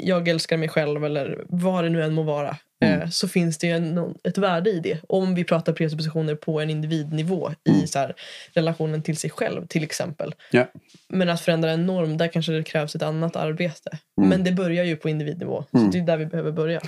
jag 0.08 0.28
älskar 0.28 0.58
mig 0.58 0.70
själv 0.70 1.06
eller 1.06 1.44
vad 1.50 1.84
det 1.84 1.90
nu 1.90 2.04
än 2.04 2.14
må 2.14 2.24
vara. 2.24 2.58
Mm. 2.84 3.02
eh, 3.02 3.10
Så 3.10 3.28
finns 3.28 3.58
det 3.58 3.68
ju 3.68 3.74
en, 3.74 4.16
ett 4.24 4.38
värde 4.38 4.70
i 4.70 4.80
det. 4.80 4.98
Om 5.10 5.36
vi 5.36 5.44
pratar 5.44 5.74
presuppositioner 5.74 6.36
på 6.36 6.60
en 6.62 6.70
individnivå 6.70 7.52
Mm. 7.70 7.80
i 7.84 7.88
så 7.88 8.00
här, 8.00 8.16
relationen 8.54 9.02
till 9.02 9.18
sig 9.18 9.30
själv 9.30 9.68
till 9.68 9.84
exempel. 9.84 10.36
Ja. 10.52 10.68
Men 11.10 11.30
att 11.30 11.42
förändra 11.42 11.72
en 11.72 11.86
norm, 11.86 12.18
där 12.18 12.28
kanske 12.28 12.52
det 12.52 12.64
krävs 12.64 12.96
ett 12.96 13.02
annat 13.02 13.36
arbete. 13.36 13.90
Mm. 14.18 14.30
Men 14.30 14.44
det 14.44 14.52
börjar 14.52 14.84
ju 14.84 14.96
på 14.96 15.10
individnivå. 15.10 15.66
Så 15.72 15.78
Mm. 15.78 15.92
det 15.92 15.98
är 15.98 16.02
där 16.02 16.18
vi 16.18 16.26
behöver 16.26 16.52
börja. 16.52 16.82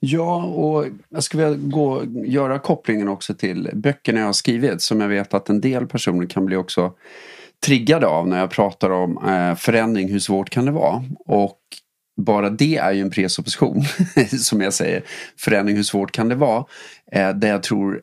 Ja, 0.00 0.44
och 0.44 0.86
jag 1.08 1.22
skulle 1.22 1.44
vilja 1.44 1.58
gå, 1.68 2.02
göra 2.26 2.58
kopplingen 2.58 3.08
också 3.08 3.34
till 3.34 3.70
böckerna 3.72 4.18
jag 4.18 4.26
har 4.26 4.32
skrivit 4.32 4.82
som 4.82 5.00
jag 5.00 5.08
vet 5.08 5.34
att 5.34 5.48
en 5.48 5.60
del 5.60 5.86
personer 5.86 6.26
kan 6.26 6.46
bli 6.46 6.56
också 6.56 6.92
triggade 7.66 8.06
av 8.06 8.28
när 8.28 8.38
jag 8.38 8.50
pratar 8.50 8.90
om 8.90 9.28
eh, 9.28 9.54
förändring, 9.56 10.12
hur 10.12 10.18
svårt 10.18 10.50
kan 10.50 10.64
det 10.64 10.72
vara? 10.72 11.04
Och 11.26 11.58
bara 12.24 12.50
det 12.50 12.76
är 12.76 12.92
ju 12.92 13.00
en 13.00 13.10
presupposition, 13.10 13.82
som 14.38 14.60
jag 14.60 14.74
säger. 14.74 15.04
Förändring, 15.36 15.76
hur 15.76 15.82
svårt 15.82 16.12
kan 16.12 16.28
det 16.28 16.34
vara? 16.34 16.64
Eh, 17.12 17.30
där 17.30 17.48
jag 17.48 17.62
tror 17.62 18.00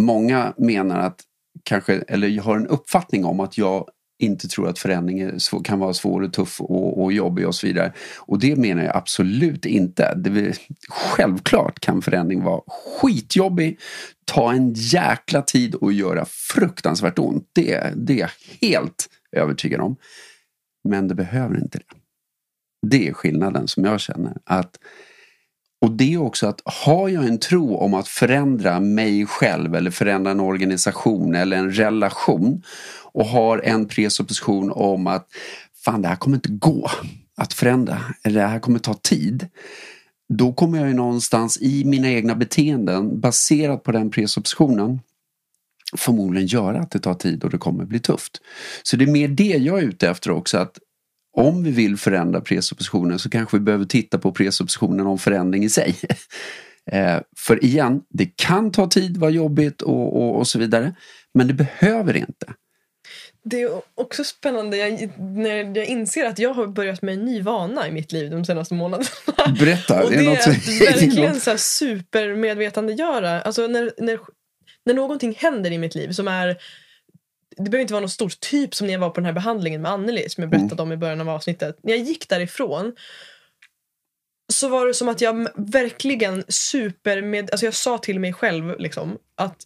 många 0.00 0.54
menar 0.56 1.00
att 1.00 1.20
kanske, 1.62 1.94
eller 2.08 2.40
har 2.40 2.56
en 2.56 2.66
uppfattning 2.66 3.24
om 3.24 3.40
att 3.40 3.58
jag 3.58 3.88
inte 4.18 4.48
tror 4.48 4.68
att 4.68 4.78
förändring 4.78 5.20
är 5.20 5.38
svår, 5.38 5.64
kan 5.64 5.78
vara 5.78 5.94
svår 5.94 6.22
och 6.22 6.32
tuff 6.32 6.60
och, 6.60 7.02
och 7.02 7.12
jobbig 7.12 7.46
och 7.46 7.54
så 7.54 7.66
vidare. 7.66 7.92
Och 8.18 8.38
det 8.38 8.56
menar 8.56 8.84
jag 8.84 8.96
absolut 8.96 9.66
inte. 9.66 10.14
Det 10.14 10.30
vill, 10.30 10.54
självklart 10.88 11.80
kan 11.80 12.02
förändring 12.02 12.42
vara 12.42 12.60
skitjobbig, 12.66 13.78
ta 14.24 14.52
en 14.52 14.72
jäkla 14.74 15.42
tid 15.42 15.74
och 15.74 15.92
göra 15.92 16.24
fruktansvärt 16.24 17.18
ont. 17.18 17.50
Det, 17.52 17.92
det 17.96 18.12
är 18.12 18.18
jag 18.18 18.30
helt 18.60 19.08
övertygad 19.32 19.80
om. 19.80 19.96
Men 20.88 21.08
det 21.08 21.14
behöver 21.14 21.56
inte 21.56 21.78
det. 21.78 21.95
Det 22.82 23.08
är 23.08 23.12
skillnaden 23.12 23.68
som 23.68 23.84
jag 23.84 24.00
känner. 24.00 24.36
Att, 24.44 24.78
och 25.80 25.90
det 25.90 26.14
är 26.14 26.18
också 26.18 26.46
att 26.46 26.62
har 26.64 27.08
jag 27.08 27.26
en 27.26 27.38
tro 27.38 27.76
om 27.76 27.94
att 27.94 28.08
förändra 28.08 28.80
mig 28.80 29.26
själv 29.26 29.74
eller 29.74 29.90
förändra 29.90 30.30
en 30.30 30.40
organisation 30.40 31.34
eller 31.34 31.56
en 31.56 31.72
relation 31.72 32.62
och 33.12 33.26
har 33.26 33.58
en 33.58 33.88
presupposition 33.88 34.72
om 34.72 35.06
att 35.06 35.28
fan 35.84 36.02
det 36.02 36.08
här 36.08 36.16
kommer 36.16 36.36
inte 36.36 36.52
gå 36.52 36.90
att 37.36 37.52
förändra 37.52 38.00
eller 38.24 38.40
det 38.40 38.46
här 38.46 38.60
kommer 38.60 38.78
ta 38.78 38.94
tid. 38.94 39.48
Då 40.28 40.52
kommer 40.52 40.78
jag 40.78 40.88
ju 40.88 40.94
någonstans 40.94 41.58
i 41.60 41.84
mina 41.84 42.08
egna 42.08 42.34
beteenden 42.34 43.20
baserat 43.20 43.82
på 43.82 43.92
den 43.92 44.10
presuppositionen 44.10 45.00
förmodligen 45.96 46.46
göra 46.46 46.80
att 46.80 46.90
det 46.90 46.98
tar 46.98 47.14
tid 47.14 47.44
och 47.44 47.50
det 47.50 47.58
kommer 47.58 47.84
bli 47.84 48.00
tufft. 48.00 48.40
Så 48.82 48.96
det 48.96 49.04
är 49.04 49.10
mer 49.10 49.28
det 49.28 49.44
jag 49.44 49.78
är 49.78 49.82
ute 49.82 50.08
efter 50.08 50.30
också 50.30 50.58
att 50.58 50.78
om 51.36 51.64
vi 51.64 51.70
vill 51.70 51.96
förändra 51.96 52.40
presuppositionen 52.40 53.18
så 53.18 53.30
kanske 53.30 53.56
vi 53.56 53.60
behöver 53.60 53.84
titta 53.84 54.18
på 54.18 54.32
presuppositionen 54.32 55.06
om 55.06 55.18
förändring 55.18 55.64
i 55.64 55.70
sig. 55.70 55.94
Eh, 56.92 57.20
för 57.38 57.64
igen, 57.64 58.00
det 58.10 58.36
kan 58.36 58.72
ta 58.72 58.88
tid, 58.88 59.16
vara 59.16 59.30
jobbigt 59.30 59.82
och, 59.82 60.16
och, 60.16 60.38
och 60.38 60.48
så 60.48 60.58
vidare. 60.58 60.94
Men 61.34 61.48
det 61.48 61.54
behöver 61.54 62.16
inte. 62.16 62.46
Det 63.44 63.62
är 63.62 63.70
också 63.94 64.24
spännande 64.24 64.76
jag, 64.76 65.10
när 65.18 65.76
jag 65.76 65.86
inser 65.86 66.24
att 66.24 66.38
jag 66.38 66.54
har 66.54 66.66
börjat 66.66 67.02
med 67.02 67.14
en 67.14 67.24
ny 67.24 67.42
vana 67.42 67.88
i 67.88 67.92
mitt 67.92 68.12
liv 68.12 68.30
de 68.30 68.44
senaste 68.44 68.74
månaderna. 68.74 69.08
Berätta. 69.58 70.04
Och 70.04 70.10
det 70.10 70.16
är 70.16 70.20
är 70.20 70.24
något- 70.24 70.46
att 70.46 70.66
det 70.66 70.84
verkligen 70.84 71.40
så 71.40 71.50
här 71.50 71.56
supermedvetandegöra. 71.56 73.40
Alltså 73.40 73.66
när, 73.66 73.92
när, 73.98 74.18
när 74.84 74.94
någonting 74.94 75.34
händer 75.38 75.72
i 75.72 75.78
mitt 75.78 75.94
liv 75.94 76.12
som 76.12 76.28
är 76.28 76.56
det 77.56 77.70
behöver 77.70 77.82
inte 77.82 77.94
vara 77.94 78.02
något 78.02 78.10
stort, 78.12 78.40
typ 78.40 78.74
som 78.74 78.86
när 78.86 78.94
jag 78.94 79.00
var 79.00 79.10
på 79.10 79.14
den 79.20 79.24
här 79.24 79.32
behandlingen 79.32 79.82
med 79.82 79.90
Anneli 79.90 80.28
som 80.28 80.42
jag 80.42 80.54
Mm. 80.54 80.60
berättade 80.60 80.82
om 80.82 80.92
i 80.92 80.96
början 80.96 81.20
av 81.20 81.28
avsnittet. 81.28 81.78
När 81.82 81.92
jag 81.92 82.02
gick 82.02 82.28
därifrån 82.28 82.96
så 84.52 84.68
var 84.68 84.86
det 84.86 84.94
som 84.94 85.08
att 85.08 85.20
jag 85.20 85.48
verkligen 85.56 86.44
super 86.48 87.22
med, 87.22 87.50
alltså 87.50 87.66
jag 87.66 87.74
sa 87.74 87.98
till 87.98 88.20
mig 88.20 88.32
själv 88.32 88.78
liksom 88.78 89.18
att 89.34 89.56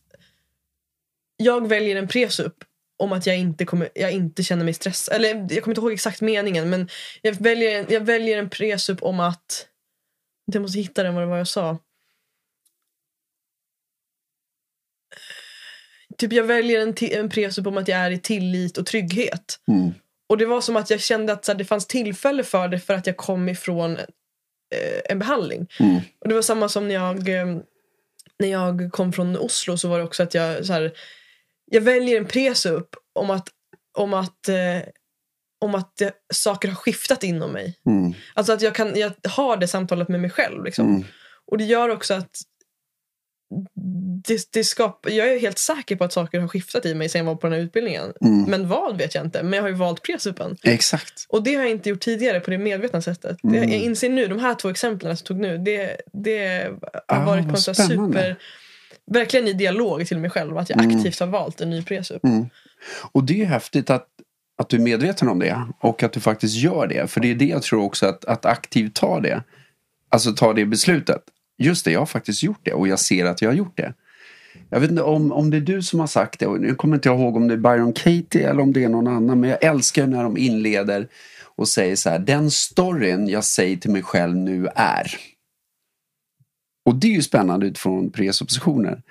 jag 1.37 1.69
väljer 1.69 1.97
en 1.97 2.09
presup 2.09 2.55
om 2.99 3.13
att 3.13 3.27
jag 3.27 3.39
inte, 3.39 3.65
kommer, 3.65 3.89
jag 3.95 4.13
inte 4.13 4.43
känner 4.43 4.65
mig 4.65 4.75
stressad. 4.75 5.15
Eller 5.17 5.29
jag 5.29 5.63
kommer 5.65 5.73
inte 5.73 5.81
ihåg 5.81 5.93
exakt 5.93 6.21
meningen 6.21 6.71
men 6.71 6.89
jag 7.23 7.33
väljer, 7.33 7.87
jag 7.89 8.01
väljer 8.01 8.39
en 8.39 8.51
presup 8.51 9.03
om 9.03 9.21
att 9.21 9.67
jag 10.53 10.63
måste 10.63 10.79
hitta 10.79 11.03
den 11.03 11.15
vad 11.15 11.23
det 11.23 11.29
var 11.29 11.39
jag 11.39 11.49
sa. 11.49 11.79
Typ 16.21 16.33
jag 16.33 16.45
väljer 16.45 16.81
en, 16.81 16.95
en 17.01 17.29
presup 17.29 17.67
om 17.67 17.77
att 17.77 17.89
jag 17.89 17.99
är 17.99 18.11
i 18.11 18.19
tillit 18.19 18.79
och 18.79 18.87
trygghet. 18.87 19.59
Mm. 19.69 19.95
Och 20.29 20.39
det 20.39 20.47
var 20.47 20.61
som 20.61 20.77
att 20.77 20.91
jag 20.91 21.01
kände 21.01 21.33
att 21.33 21.45
så 21.45 21.53
här, 21.53 21.59
det 21.59 21.65
fanns 21.65 21.87
tillfälle 21.87 22.45
för 22.45 22.69
det 22.69 22.79
för 22.79 22.95
att 22.95 23.07
jag 23.07 23.17
kom 23.17 23.49
ifrån 23.49 23.97
eh, 23.97 25.01
en 25.09 25.19
behandling. 25.19 25.67
Mm. 25.79 25.97
Och 26.21 26.29
det 26.29 26.35
var 26.35 26.43
samma 26.43 26.69
som 26.69 26.89
när 26.89 26.95
jag, 26.95 27.29
eh, 27.29 27.47
när 28.39 28.49
jag 28.49 28.93
kom 28.93 29.13
från 29.13 29.37
Oslo 29.37 29.77
så 29.77 29.89
var 29.89 29.99
det 29.99 30.05
också 30.05 30.23
att 30.23 30.35
jag 30.35 30.67
så 30.67 30.73
här, 30.73 30.93
jag 31.65 31.81
väljer 31.81 32.17
en 32.17 32.27
presup 32.27 32.89
om 33.13 33.31
att, 33.31 33.49
om 33.99 34.15
att, 34.15 34.49
eh, 34.49 34.89
om 35.61 35.75
att 35.75 36.01
eh, 36.01 36.11
saker 36.33 36.69
har 36.69 36.75
skiftat 36.75 37.25
inom 37.25 37.53
mig. 37.53 37.79
Mm. 37.87 38.15
Alltså 38.35 38.53
att 38.53 38.63
jag, 38.63 38.75
kan, 38.75 38.99
jag 38.99 39.13
har 39.29 39.57
det 39.57 39.69
samtalet 39.69 40.09
med 40.09 40.21
mig 40.21 40.31
själv. 40.31 40.65
Liksom. 40.65 40.89
Mm. 40.89 41.05
Och 41.47 41.59
det 41.59 41.65
gör 41.65 41.89
också 41.89 42.15
att 42.15 42.37
det, 44.27 44.53
det 44.53 44.65
skapar, 44.65 45.11
jag 45.11 45.33
är 45.33 45.41
helt 45.41 45.59
säker 45.59 45.97
på 45.97 46.05
att 46.05 46.13
saker 46.13 46.41
har 46.41 46.49
skiftat 46.49 46.87
i 46.87 46.95
mig 46.95 47.09
sen 47.09 47.19
jag 47.19 47.27
var 47.27 47.35
på 47.35 47.47
den 47.47 47.53
här 47.59 47.61
utbildningen. 47.61 48.13
Mm. 48.21 48.43
Men 48.51 48.69
vad 48.69 48.99
vet 48.99 49.15
jag 49.15 49.25
inte. 49.25 49.43
Men 49.43 49.53
jag 49.53 49.63
har 49.63 49.69
ju 49.69 49.75
valt 49.75 50.03
presupen. 50.03 50.57
Exakt. 50.63 51.27
Och 51.29 51.43
det 51.43 51.55
har 51.55 51.63
jag 51.63 51.71
inte 51.71 51.89
gjort 51.89 52.01
tidigare 52.01 52.41
på 52.41 52.51
det 52.51 52.59
medvetna 52.59 53.03
sättet. 53.03 53.37
Det, 53.43 53.57
Mm. 53.59 53.71
jag 53.71 53.81
inser 53.81 54.11
nu, 54.11 54.27
de 54.27 54.39
här 54.39 54.55
två 54.55 54.69
exemplen 54.71 55.11
jag 55.11 55.25
tog 55.25 55.37
nu, 55.41 55.59
det, 55.59 55.97
det 56.13 56.69
har 57.09 57.17
Ah, 57.17 57.25
varit 57.25 57.45
på 57.45 57.51
en 57.51 57.57
sån 57.57 57.75
super... 57.75 58.37
Verkligen 59.13 59.49
i 59.49 59.53
dialog 59.53 60.07
till 60.07 60.19
mig 60.19 60.31
själv, 60.31 60.59
att 60.59 60.71
jag 60.71 60.81
Mm. 60.85 60.97
aktivt 60.97 61.21
har 61.21 61.27
valt 61.27 61.61
en 61.61 61.71
ny 61.71 61.83
presup. 61.83 62.25
Mm. 62.25 62.47
Och 63.13 63.25
det 63.25 63.43
är 63.43 63.47
häftigt 63.47 63.91
att, 63.91 64.07
att 64.59 64.69
du 64.69 64.77
är 64.77 64.81
medveten 64.81 65.29
om 65.29 65.39
det 65.39 65.63
och 65.81 66.03
att 66.03 66.13
du 66.13 66.21
faktiskt 66.21 66.57
gör 66.57 66.87
det. 66.87 67.11
För 67.11 67.21
det 67.21 67.31
är 67.31 67.35
det 67.35 67.45
jag 67.45 67.63
tror 67.63 67.83
också 67.85 68.07
att, 68.07 68.25
att 68.25 68.47
aktivt 68.47 68.95
ta 68.95 69.21
det. 69.21 69.43
Alltså 70.09 70.33
ta 70.33 70.53
det 70.53 70.65
beslutet. 70.65 71.23
Just 71.61 71.85
det, 71.85 71.91
jag 71.91 72.01
har 72.01 72.07
faktiskt 72.07 72.43
gjort 72.43 72.61
det 72.63 72.73
och 72.73 72.89
jag 72.89 72.99
ser 72.99 73.25
att 73.25 73.43
jag 73.43 73.49
har 73.49 73.55
gjort 73.55 73.77
det. 73.77 73.95
Jag 74.69 74.81
vet 74.81 74.91
inte 74.91 75.03
om, 75.03 75.33
om 75.33 75.51
det 75.51 75.57
är 75.57 75.61
du 75.61 75.83
som 75.83 76.01
har 76.01 76.07
sagt 76.07 76.41
det. 76.41 76.47
Och 76.47 76.61
nu 76.61 76.75
kommer 76.75 76.95
inte 76.95 77.09
jag 77.09 77.21
ihåg 77.21 77.37
om 77.37 77.49
det 77.49 77.55
är 77.55 77.59
Byron 77.59 77.93
Katie 77.93 78.51
eller 78.51 78.61
om 78.61 78.73
det 78.73 78.85
är 78.85 78.89
någon 78.89 79.07
annan. 79.07 79.41
Men 79.41 79.51
jag 79.51 79.65
älskar 79.65 80.07
när 80.07 80.23
de 80.23 80.37
inleder 80.37 81.09
och 81.57 81.69
säger 81.69 81.97
så 81.97 82.11
här. 82.11 82.19
Den 82.19 82.51
storyn 82.51 83.29
jag 83.29 83.45
säger 83.45 83.77
till 83.77 83.91
mig 83.91 84.03
själv 84.03 84.37
nu 84.37 84.69
är. 84.75 85.17
Och 86.85 86.95
det 86.95 87.07
är 87.07 87.13
ju 87.13 87.23
spännande 87.23 87.67
utifrån 87.67 88.11
presuppositioner. 88.11 89.03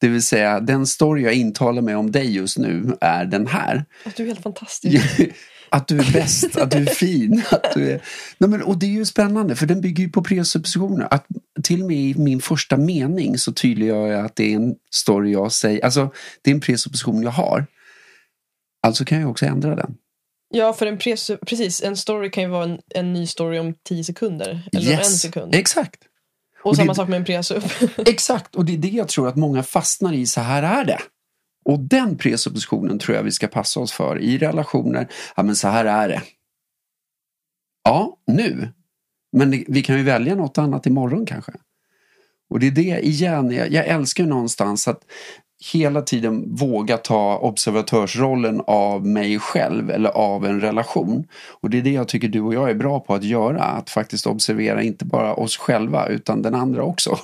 Det 0.00 0.08
vill 0.08 0.22
säga 0.22 0.60
den 0.60 0.86
story 0.86 1.22
jag 1.22 1.34
intalar 1.34 1.82
mig 1.82 1.94
om 1.94 2.10
dig 2.10 2.34
just 2.34 2.58
nu 2.58 2.96
är 3.00 3.24
den 3.24 3.46
här. 3.46 3.84
Att 4.04 4.16
du 4.16 4.22
är 4.22 4.26
helt 4.26 4.42
fantastisk. 4.42 5.20
Att 5.70 5.88
du 5.88 5.98
är 5.98 6.12
bäst, 6.12 6.56
att 6.56 6.70
du 6.70 6.78
är 6.78 6.86
fin. 6.86 7.42
Att 7.50 7.74
du 7.74 7.90
är... 7.90 8.02
Nej, 8.38 8.50
men, 8.50 8.62
och 8.62 8.78
det 8.78 8.86
är 8.86 8.90
ju 8.90 9.04
spännande 9.04 9.56
för 9.56 9.66
den 9.66 9.80
bygger 9.80 10.04
ju 10.04 10.10
på 10.10 10.22
presuppositioner. 10.22 11.08
Att 11.10 11.26
till 11.62 11.82
och 11.82 11.86
med 11.88 11.96
i 11.96 12.14
min 12.18 12.40
första 12.40 12.76
mening 12.76 13.38
så 13.38 13.52
tydliggör 13.52 14.06
jag 14.06 14.24
att 14.24 14.36
det 14.36 14.52
är 14.52 14.56
en 14.56 14.74
story 14.90 15.32
jag 15.32 15.52
säger. 15.52 15.84
Alltså 15.84 16.10
det 16.42 16.50
är 16.50 16.54
en 16.54 16.60
presupposition 16.60 17.22
jag 17.22 17.30
har. 17.30 17.66
Alltså 18.82 19.04
kan 19.04 19.20
jag 19.20 19.30
också 19.30 19.46
ändra 19.46 19.74
den. 19.76 19.94
Ja, 20.54 20.72
för 20.72 20.86
en 20.86 20.98
precis. 21.46 21.82
En 21.82 21.96
story 21.96 22.30
kan 22.30 22.42
ju 22.42 22.48
vara 22.48 22.64
en, 22.64 22.78
en 22.94 23.12
ny 23.12 23.26
story 23.26 23.58
om 23.58 23.74
tio 23.84 24.04
sekunder. 24.04 24.68
Eller 24.72 24.92
om 24.92 24.98
en 24.98 25.04
sekund. 25.04 25.54
Exakt. 25.54 26.00
Och, 26.62 26.70
och 26.70 26.76
samma 26.76 26.92
det- 26.92 26.96
sak 26.96 27.08
med 27.08 27.16
en 27.16 27.24
presup. 27.24 27.64
Exakt, 28.08 28.54
och 28.54 28.64
det 28.64 28.72
är 28.74 28.78
det 28.78 28.88
jag 28.88 29.08
tror 29.08 29.28
att 29.28 29.36
många 29.36 29.62
fastnar 29.62 30.12
i. 30.12 30.26
Så 30.26 30.40
här 30.40 30.62
är 30.62 30.84
det. 30.84 30.98
Och 31.64 31.80
den 31.80 32.18
presuppositionen 32.18 32.98
tror 32.98 33.16
jag 33.16 33.22
vi 33.22 33.32
ska 33.32 33.46
passa 33.46 33.80
oss 33.80 33.92
för 33.92 34.18
i 34.18 34.38
relationer. 34.38 35.08
Ja, 35.36 35.42
men 35.42 35.56
så 35.56 35.68
här 35.68 35.84
är 35.84 36.08
det. 36.08 36.22
Ja, 37.84 38.16
nu. 38.26 38.68
Men 39.32 39.64
vi 39.68 39.82
kan 39.82 39.96
ju 39.96 40.02
välja 40.02 40.34
något 40.34 40.58
annat 40.58 40.86
imorgon 40.86 41.26
kanske. 41.26 41.52
Och 42.50 42.60
det 42.60 42.66
är 42.66 42.70
det 42.70 43.06
igen, 43.06 43.50
jag, 43.50 43.72
jag 43.72 43.86
älskar 43.86 44.24
någonstans 44.24 44.88
att 44.88 45.04
hela 45.72 46.02
tiden 46.02 46.54
våga 46.54 46.96
ta 46.96 47.38
observatörsrollen 47.38 48.62
av 48.66 49.06
mig 49.06 49.38
själv 49.38 49.90
eller 49.90 50.10
av 50.10 50.46
en 50.46 50.60
relation. 50.60 51.28
Och 51.60 51.70
det 51.70 51.78
är 51.78 51.82
det 51.82 51.90
jag 51.90 52.08
tycker 52.08 52.28
du 52.28 52.40
och 52.40 52.54
jag 52.54 52.70
är 52.70 52.74
bra 52.74 53.00
på 53.00 53.14
att 53.14 53.24
göra. 53.24 53.62
Att 53.62 53.90
faktiskt 53.90 54.26
observera 54.26 54.82
inte 54.82 55.04
bara 55.04 55.34
oss 55.34 55.56
själva 55.56 56.06
utan 56.06 56.42
den 56.42 56.54
andra 56.54 56.82
också. 56.82 57.10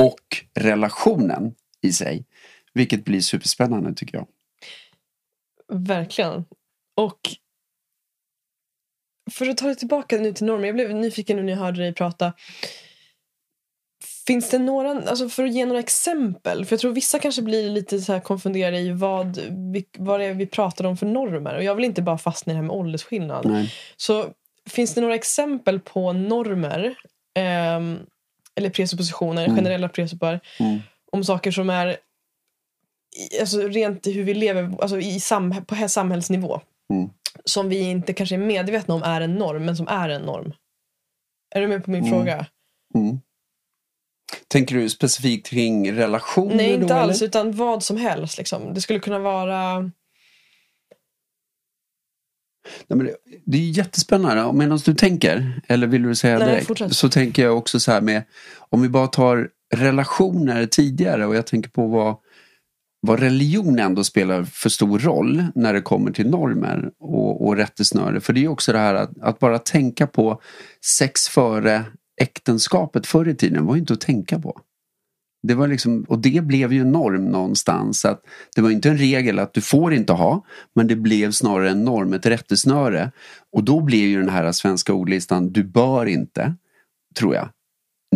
Och 0.00 0.20
relationen 0.54 1.54
i 1.82 1.92
sig. 1.92 2.24
Vilket 2.74 3.04
blir 3.04 3.20
superspännande 3.20 3.94
tycker 3.94 4.18
jag. 4.18 4.26
Verkligen. 5.72 6.44
Och 6.96 7.20
för 9.30 9.48
att 9.48 9.56
ta 9.56 9.66
det 9.66 9.74
tillbaka 9.74 10.16
nu 10.16 10.32
till 10.32 10.46
normer. 10.46 10.66
Jag 10.66 10.74
blev 10.74 10.94
nyfiken 10.94 11.36
nu 11.36 11.42
när 11.42 11.52
jag 11.52 11.58
hörde 11.58 11.80
dig 11.80 11.94
prata. 11.94 12.32
Finns 14.26 14.50
det 14.50 14.58
några, 14.58 14.90
alltså 14.90 15.28
för 15.28 15.44
att 15.44 15.52
ge 15.52 15.66
några 15.66 15.80
exempel, 15.80 16.64
för 16.64 16.72
jag 16.72 16.80
tror 16.80 16.92
vissa 16.92 17.18
kanske 17.18 17.42
blir 17.42 17.70
lite 17.70 18.00
så 18.00 18.12
här 18.12 18.20
konfunderade 18.20 18.78
i 18.78 18.92
vad, 18.92 19.38
vad 19.98 20.20
det 20.20 20.24
är 20.26 20.34
vi 20.34 20.46
pratar 20.46 20.84
om 20.84 20.96
för 20.96 21.06
normer. 21.06 21.54
Och 21.56 21.64
jag 21.64 21.74
vill 21.74 21.84
inte 21.84 22.02
bara 22.02 22.18
fastna 22.18 22.52
i 22.52 22.54
det 22.54 22.56
här 22.56 22.66
med 22.66 22.76
åldersskillnad. 22.76 23.46
Nej. 23.46 23.72
Så 23.96 24.26
finns 24.70 24.94
det 24.94 25.00
några 25.00 25.14
exempel 25.14 25.80
på 25.80 26.12
normer, 26.12 26.94
ehm, 27.34 27.98
eller 28.54 28.70
presuppositioner, 28.70 29.44
Mm. 29.44 29.56
generella 29.56 29.88
presuppar, 29.88 30.40
Mm. 30.60 30.78
om 31.12 31.24
saker 31.24 31.50
som 31.50 31.70
är 31.70 31.96
alltså 33.40 33.60
rent 33.60 34.06
i 34.06 34.12
hur 34.12 34.24
vi 34.24 34.34
lever 34.34 34.76
alltså 34.82 35.00
i 35.00 35.20
sam, 35.20 35.64
på 35.66 35.74
här 35.74 35.88
samhällsnivå. 35.88 36.60
Mm. 36.90 37.10
Som 37.50 37.68
vi 37.68 37.80
inte 37.80 38.12
kanske 38.12 38.34
är 38.34 38.38
medvetna 38.38 38.94
om 38.94 39.02
är 39.02 39.20
en 39.20 39.34
norm, 39.34 39.64
men 39.64 39.76
som 39.76 39.88
är 39.88 40.08
en 40.08 40.22
norm. 40.22 40.52
Är 41.54 41.60
du 41.60 41.66
med 41.68 41.84
på 41.84 41.90
min 41.90 42.00
Mm. 42.04 42.12
fråga? 42.18 42.46
Mm. 42.94 43.18
Tänker 44.48 44.74
du 44.74 44.88
specifikt 44.90 45.46
kring 45.46 45.92
relationer? 45.92 46.54
Nej, 46.56 46.76
då, 46.76 46.82
inte 46.82 46.94
alls. 46.94 47.16
eller? 47.22 47.28
Utan 47.28 47.52
vad 47.52 47.82
som 47.82 47.96
helst. 47.96 48.38
Liksom. 48.38 48.74
Det 48.74 48.80
skulle 48.80 48.98
kunna 49.00 49.18
vara... 49.18 49.90
Nej, 52.86 52.96
men 52.96 53.06
det, 53.06 53.16
det 53.44 53.58
är 53.58 53.70
jättespännande. 53.70 54.52
Medan 54.52 54.78
du 54.84 54.94
tänker, 54.94 55.60
eller 55.68 55.86
vill 55.86 56.02
du 56.02 56.14
säga 56.14 56.38
Nej, 56.38 56.48
direkt? 56.48 56.66
fortsätt. 56.66 56.96
Så 56.96 57.08
tänker 57.08 57.42
jag 57.42 57.58
också 57.58 57.80
så 57.80 57.92
här 57.92 58.00
med, 58.00 58.22
om 58.68 58.82
vi 58.82 58.88
bara 58.88 59.06
tar 59.06 59.48
relationer 59.74 60.66
tidigare 60.66 61.26
och 61.26 61.36
jag 61.36 61.46
tänker 61.46 61.70
på 61.70 61.86
vad, 61.86 62.16
vad 63.06 63.20
religion 63.20 63.78
ändå 63.78 64.04
spelar 64.04 64.44
för 64.44 64.68
stor 64.68 64.98
roll 64.98 65.44
när 65.54 65.72
det 65.72 65.80
kommer 65.80 66.10
till 66.10 66.30
normer 66.30 66.90
och, 66.98 67.46
och 67.46 67.56
rättesnöre. 67.56 68.20
För 68.20 68.32
det 68.32 68.40
är 68.40 68.42
ju 68.42 68.48
också 68.48 68.72
det 68.72 68.78
här 68.78 68.94
att, 68.94 69.18
att 69.20 69.38
bara 69.38 69.58
tänka 69.58 70.06
på 70.06 70.40
sex 70.98 71.28
före 71.28 71.84
äktenskapet 72.20 73.06
förr 73.06 73.28
i 73.28 73.34
tiden 73.34 73.66
var 73.66 73.74
ju 73.74 73.80
inte 73.80 73.92
att 73.92 74.00
tänka 74.00 74.38
på. 74.38 74.60
Det 75.42 75.54
var 75.54 75.68
liksom, 75.68 76.02
och 76.08 76.18
det 76.18 76.44
blev 76.44 76.72
ju 76.72 76.80
en 76.80 76.92
norm 76.92 77.24
någonstans. 77.24 78.04
Att 78.04 78.20
det 78.54 78.62
var 78.62 78.70
inte 78.70 78.88
en 78.88 78.98
regel 78.98 79.38
att 79.38 79.54
du 79.54 79.60
får 79.60 79.94
inte 79.94 80.12
ha, 80.12 80.44
men 80.74 80.86
det 80.86 80.96
blev 80.96 81.30
snarare 81.30 81.70
en 81.70 81.84
norm, 81.84 82.12
ett 82.12 82.26
rättesnöre. 82.26 83.12
Och 83.52 83.64
då 83.64 83.80
blev 83.80 84.00
ju 84.00 84.20
den 84.20 84.28
här 84.28 84.52
svenska 84.52 84.92
ordlistan 84.92 85.52
du 85.52 85.64
bör 85.64 86.06
inte, 86.06 86.54
tror 87.18 87.34
jag. 87.34 87.48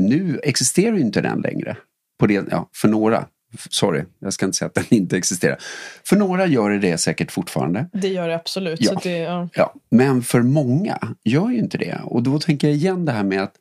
Nu 0.01 0.41
existerar 0.43 0.97
ju 0.97 1.01
inte 1.01 1.20
den 1.20 1.41
längre. 1.41 1.76
På 2.18 2.26
det, 2.26 2.47
ja, 2.51 2.70
för 2.74 2.88
några, 2.88 3.26
sorry, 3.70 4.05
jag 4.18 4.32
ska 4.32 4.46
inte 4.46 4.59
säga 4.59 4.66
att 4.66 4.74
den 4.74 4.84
inte 4.88 5.16
existerar. 5.16 5.59
För 6.05 6.16
några 6.16 6.46
gör 6.46 6.70
det 6.70 6.78
det 6.78 6.98
säkert 6.98 7.32
fortfarande. 7.32 7.86
Det 7.92 8.09
gör 8.09 8.28
det 8.28 8.34
absolut. 8.34 8.80
Ja. 8.82 9.01
Det, 9.03 9.18
ja. 9.18 9.48
Ja, 9.55 9.74
men 9.90 10.22
för 10.22 10.42
många 10.42 10.98
gör 11.24 11.51
ju 11.51 11.59
inte 11.59 11.78
det. 11.78 12.01
Och 12.05 12.22
då 12.22 12.38
tänker 12.38 12.68
jag 12.68 12.76
igen 12.76 13.05
det 13.05 13.12
här 13.12 13.24
med 13.24 13.42
att 13.42 13.55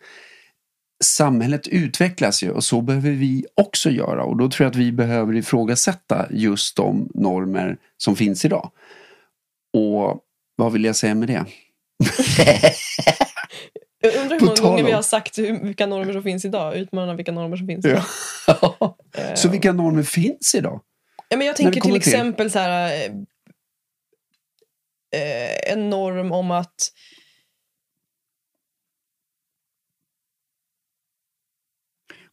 samhället 1.03 1.67
utvecklas 1.67 2.43
ju 2.43 2.51
och 2.51 2.63
så 2.63 2.81
behöver 2.81 3.11
vi 3.11 3.45
också 3.55 3.89
göra. 3.89 4.23
Och 4.23 4.37
då 4.37 4.49
tror 4.49 4.65
jag 4.65 4.71
att 4.71 4.77
vi 4.77 4.91
behöver 4.91 5.35
ifrågasätta 5.35 6.27
just 6.29 6.75
de 6.75 7.09
normer 7.13 7.77
som 7.97 8.15
finns 8.15 8.45
idag. 8.45 8.71
Och 9.73 10.19
vad 10.55 10.71
vill 10.71 10.83
jag 10.83 10.95
säga 10.95 11.15
med 11.15 11.27
det? 11.27 11.45
Jag 14.02 14.16
undrar 14.16 14.39
hur 14.39 14.45
många 14.45 14.62
gånger 14.62 14.84
vi 14.84 14.91
har 14.91 15.02
sagt 15.02 15.38
hur, 15.38 15.64
vilka 15.64 15.86
normer 15.86 16.14
som 16.14 16.24
finns 16.24 16.45
idag. 16.45 16.76
Utmana 16.76 17.14
vilka 17.14 17.32
normer 17.32 17.58
som 17.58 17.68
finns 17.68 17.86
idag. 17.86 18.04
Ja. 18.47 18.97
Eh, 19.16 19.34
så 19.36 19.50
vilka 19.50 19.74
normer 19.74 20.04
finns 20.04 20.56
idag? 20.56 20.82
Ja, 21.30 21.38
men 21.38 21.47
jag 21.47 21.56
tänker 21.56 21.72
till 21.74 21.82
kommer 21.82 22.00
till- 22.00 22.14
exempel 22.14 22.52
så 22.52 22.60
här, 22.60 22.93
eh, 22.93 23.12
eh, 25.22 25.74
en 25.74 25.89
norm 25.89 26.32
om 26.32 26.52
att 26.52 26.91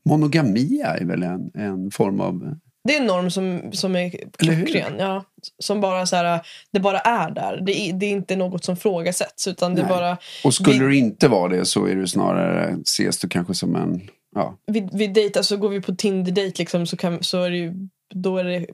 Monogami 0.05 0.81
är 0.85 1.05
väl 1.05 1.23
en, 1.23 1.51
en 1.55 1.91
form 1.91 2.21
av... 2.21 2.59
det 2.87 2.97
är 2.97 3.01
en 3.01 3.07
norm 3.07 3.30
som, 3.30 3.72
som 3.72 3.97
är 3.97 4.11
klockren. 4.39 4.93
Ja, 4.99 5.24
som 5.59 5.80
bara 5.80 6.07
så 6.07 6.16
här, 6.16 6.41
det 6.70 6.80
bara 6.80 6.99
är 6.99 7.30
där. 7.30 7.61
Det 7.66 7.80
är, 7.80 7.93
det 7.93 8.07
är 8.07 8.11
inte 8.11 8.37
något 8.37 8.64
som 8.64 8.76
frågasätts. 8.76 9.47
Utan 9.47 9.74
det 9.74 9.82
Nej. 9.82 9.89
bara, 9.89 10.16
Och 10.45 10.55
skulle 10.55 10.72
Vi- 10.78 10.84
du 10.84 10.97
inte 10.97 11.28
vara 11.28 11.49
det 11.49 11.64
så 11.66 11.87
är 11.87 11.95
du 11.95 12.07
snarare, 12.07 12.76
ses 12.82 13.18
du 13.18 13.28
kanske 13.28 13.55
som 13.55 13.76
en... 13.76 14.11
Ja, 14.34 14.57
vi, 14.66 14.89
vi 14.93 15.07
dejtar, 15.07 15.43
så 15.43 15.57
går 15.57 15.68
vi 15.68 15.80
på 15.80 15.95
Tinder-dejt 15.95 16.59
liksom, 16.59 16.87
så, 16.87 16.97
kan, 16.97 17.22
så 17.22 17.43
är 17.43 17.51
det 17.51 17.57
ju, 17.57 17.72
då 18.14 18.39
är 18.39 18.45
det, 18.45 18.66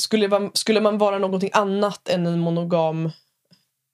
skulle, 0.00 0.28
man, 0.28 0.50
skulle 0.54 0.80
man 0.80 0.98
vara 0.98 1.18
någonting 1.18 1.50
annat 1.52 2.08
än 2.08 2.26
en 2.26 2.38
monogam 2.40 3.10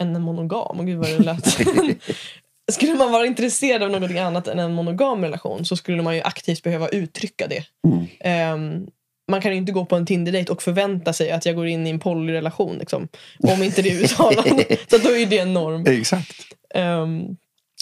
än 0.03 0.17
en 0.17 0.23
monogam, 0.23 0.87
gud 0.87 0.99
vad 0.99 1.09
det 1.09 1.19
lät. 1.19 1.47
skulle 2.73 2.95
man 2.95 3.13
vara 3.13 3.27
intresserad 3.27 3.83
av 3.83 3.91
någonting 3.91 4.19
annat 4.19 4.49
än 4.49 4.59
en 4.59 4.75
monogam 4.75 5.25
relation 5.25 5.65
så 5.65 5.77
skulle 5.77 6.03
man 6.03 6.17
ju 6.17 6.23
aktivt 6.23 6.63
behöva 6.63 6.89
uttrycka 6.89 7.47
det. 7.47 7.65
Mm. 7.87 8.07
Ehm, 8.21 8.87
man 9.33 9.41
kan 9.41 9.53
ju 9.53 9.59
inte 9.59 9.73
gå 9.73 9.85
på 9.85 9.97
en 9.97 10.07
Tinder-dejt 10.07 10.53
och 10.53 10.63
förvänta 10.63 11.13
sig 11.13 11.31
att 11.31 11.47
jag 11.47 11.57
går 11.57 11.67
in 11.67 11.87
i 11.87 11.91
en 11.91 11.99
polyrelation. 11.99 12.79
Liksom, 12.79 13.09
om 13.39 13.63
inte 13.63 13.83
det 13.83 13.91
är 13.91 14.05
uttalat. 14.05 14.47
så 14.91 14.99
då 14.99 15.17
är 15.17 15.27
det 15.27 15.39
en 15.39 15.53
norm. 15.53 15.85
exakt. 15.87 16.37
Ehm, 16.75 17.23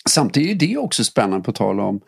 Samtidigt 0.08 0.62
är 0.62 0.66
det 0.66 0.76
också 0.76 1.04
spännande 1.04 1.44
på 1.44 1.52
tal 1.52 1.80
om 1.80 2.00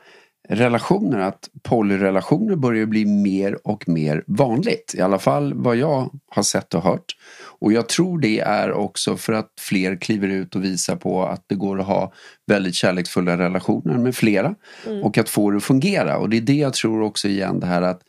relationer 0.48 1.18
att 1.18 1.48
polyrelationer 1.62 2.56
börjar 2.56 2.86
bli 2.86 3.04
mer 3.04 3.58
och 3.64 3.88
mer 3.88 4.24
vanligt. 4.26 4.94
I 4.96 5.00
alla 5.00 5.18
fall 5.18 5.54
vad 5.54 5.76
jag 5.76 6.10
har 6.30 6.42
sett 6.42 6.74
och 6.74 6.82
hört. 6.82 7.16
Och 7.60 7.72
jag 7.72 7.88
tror 7.88 8.18
det 8.18 8.40
är 8.40 8.72
också 8.72 9.16
för 9.16 9.32
att 9.32 9.48
fler 9.60 9.96
kliver 9.96 10.28
ut 10.28 10.56
och 10.56 10.64
visar 10.64 10.96
på 10.96 11.22
att 11.26 11.44
det 11.46 11.54
går 11.54 11.80
att 11.80 11.86
ha 11.86 12.12
väldigt 12.46 12.74
kärleksfulla 12.74 13.38
relationer 13.38 13.98
med 13.98 14.14
flera 14.16 14.54
Mm. 14.86 15.02
och 15.02 15.18
att 15.18 15.28
få 15.28 15.50
det 15.50 15.56
att 15.56 15.64
fungera. 15.64 16.18
Och 16.18 16.28
det 16.28 16.36
är 16.36 16.40
det 16.40 16.54
jag 16.54 16.74
tror 16.74 17.02
också 17.02 17.28
igen 17.28 17.60
det 17.60 17.66
här 17.66 17.82
att 17.82 18.00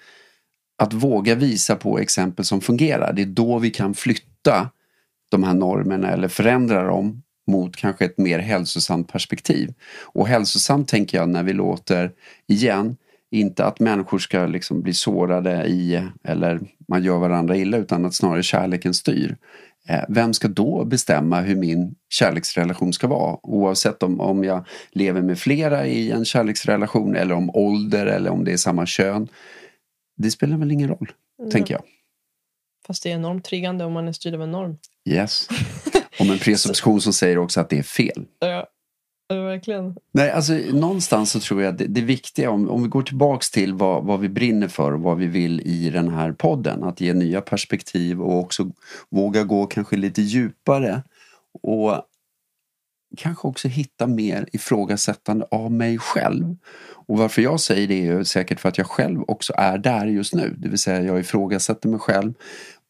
att 0.84 0.94
våga 0.94 1.36
visa 1.36 1.76
på 1.76 2.00
exempel 2.00 2.46
som 2.46 2.62
fungerar. 2.62 3.14
Det 3.14 3.22
är 3.22 3.26
då 3.26 3.60
vi 3.60 3.70
kan 3.70 3.94
flytta 3.94 4.70
de 5.32 5.44
här 5.44 5.54
normerna 5.54 6.12
eller 6.12 6.28
förändra 6.28 6.84
dem 6.84 7.24
mot 7.48 7.76
kanske 7.76 8.06
ett 8.06 8.18
mer 8.18 8.40
hälsosamt 8.40 9.12
perspektiv. 9.12 9.74
Och 10.02 10.28
hälsosamt 10.28 10.88
tänker 10.88 11.18
jag 11.18 11.30
när 11.30 11.44
vi 11.44 11.54
låter, 11.54 12.12
igen, 12.48 12.98
inte 13.32 13.66
att 13.66 13.80
människor 13.80 14.20
ska 14.20 14.46
liksom 14.46 14.82
bli 14.82 14.94
sårade 14.94 15.66
i 15.66 16.08
eller 16.24 16.60
man 16.88 17.04
gör 17.04 17.18
varandra 17.18 17.58
illa 17.58 17.78
utan 17.78 18.06
att 18.06 18.16
snarare 18.16 18.44
kärleken 18.44 18.94
styr. 18.94 19.38
Eh, 19.88 20.04
vem 20.10 20.34
ska 20.34 20.48
då 20.48 20.86
bestämma 20.86 21.42
hur 21.42 21.56
min 21.56 21.96
kärleksrelation 22.10 22.94
ska 22.94 23.08
vara? 23.08 23.38
Oavsett 23.44 24.04
om, 24.04 24.20
om 24.20 24.44
jag 24.44 24.66
lever 24.92 25.22
med 25.22 25.40
flera 25.40 25.86
i 25.88 26.12
en 26.12 26.26
kärleksrelation 26.26 27.16
eller 27.16 27.36
om 27.36 27.50
ålder 27.54 28.06
eller 28.06 28.30
om 28.30 28.44
det 28.44 28.54
är 28.54 28.58
samma 28.58 28.86
kön. 28.86 29.28
Det 30.16 30.32
spelar 30.32 30.58
väl 30.58 30.72
ingen 30.72 30.90
roll, 30.90 31.12
tänker 31.52 31.74
jag. 31.74 31.84
Fast 32.88 33.04
det 33.04 33.12
är 33.12 33.16
enormt 33.16 33.46
triggande 33.46 33.86
om 33.86 33.94
man 33.94 34.08
är 34.08 34.12
styrd 34.12 34.34
av 34.36 34.42
en 34.42 34.52
norm. 34.52 34.78
Yes. 35.10 35.48
Om 36.20 36.30
en 36.32 36.40
presupposition 36.40 37.02
som 37.02 37.14
säger 37.14 37.38
också 37.38 37.62
att 37.62 37.70
det 37.70 37.80
är 37.80 37.84
fel. 37.84 38.26
Ja, 38.40 38.68
ja, 39.28 39.42
verkligen. 39.42 39.96
Nej, 40.12 40.32
alltså 40.32 40.54
någonstans 40.54 41.32
så 41.32 41.40
tror 41.40 41.62
jag 41.62 41.72
att 41.72 41.78
det, 41.78 41.88
det 41.88 42.02
viktiga 42.02 42.52
om, 42.52 42.70
om 42.70 42.84
vi 42.84 42.90
går 42.90 43.02
tillbaks 43.02 43.52
till 43.52 43.74
vad, 43.74 44.04
vad 44.04 44.20
vi 44.20 44.30
brinner 44.30 44.68
för 44.68 44.94
och 44.94 45.00
vad 45.00 45.18
vi 45.18 45.28
vill 45.28 45.62
i 45.62 45.90
den 45.90 46.10
här 46.10 46.32
podden. 46.32 46.84
Att 46.84 47.02
ge 47.02 47.14
nya 47.14 47.42
perspektiv 47.42 48.22
och 48.22 48.40
också 48.40 48.72
våga 49.10 49.44
gå 49.44 49.66
kanske 49.66 49.96
lite 49.96 50.22
djupare. 50.22 51.04
Och 51.64 51.92
kanske 53.18 53.48
också 53.48 53.68
hitta 53.68 54.08
mer 54.08 54.50
ifrågasättande 54.54 55.46
av 55.52 55.72
mig 55.72 55.98
själv. 55.98 56.56
Och 57.08 57.18
varför 57.18 57.42
jag 57.42 57.60
säger 57.60 57.88
det 57.88 57.94
är 57.94 58.18
ju 58.18 58.26
säkert 58.26 58.60
för 58.60 58.70
att 58.70 58.78
jag 58.78 58.88
själv 58.88 59.24
också 59.28 59.54
är 59.58 59.78
där 59.78 60.06
just 60.06 60.34
nu. 60.34 60.56
Det 60.58 60.70
vill 60.70 60.80
säga 60.80 61.02
jag 61.02 61.20
ifrågasätter 61.20 61.90
mig 61.90 62.00
själv. 62.00 62.34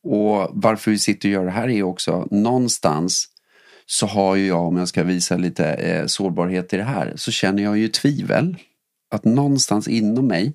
Och 0.04 0.50
varför 0.52 0.92
vi 0.92 1.00
sitter 1.00 1.30
och 1.30 1.34
gör 1.34 1.46
det 1.46 1.52
här 1.52 1.70
är 1.70 1.84
också 1.84 2.28
någonstans 2.32 3.30
så 3.86 4.06
har 4.06 4.36
ju 4.36 4.48
jag, 4.48 4.68
om 4.68 4.78
jag 4.78 4.88
ska 4.88 5.04
visa 5.04 5.38
lite 5.38 5.74
eh, 5.74 6.06
sårbarhet 6.06 6.74
i 6.74 6.78
det 6.78 6.84
här, 6.84 7.14
så 7.16 7.32
känner 7.32 7.64
jag 7.64 7.78
ju 7.78 7.88
tvivel. 7.88 8.58
Att 9.12 9.26
någonstans 9.26 9.88
inom 9.88 10.28
mig, 10.28 10.54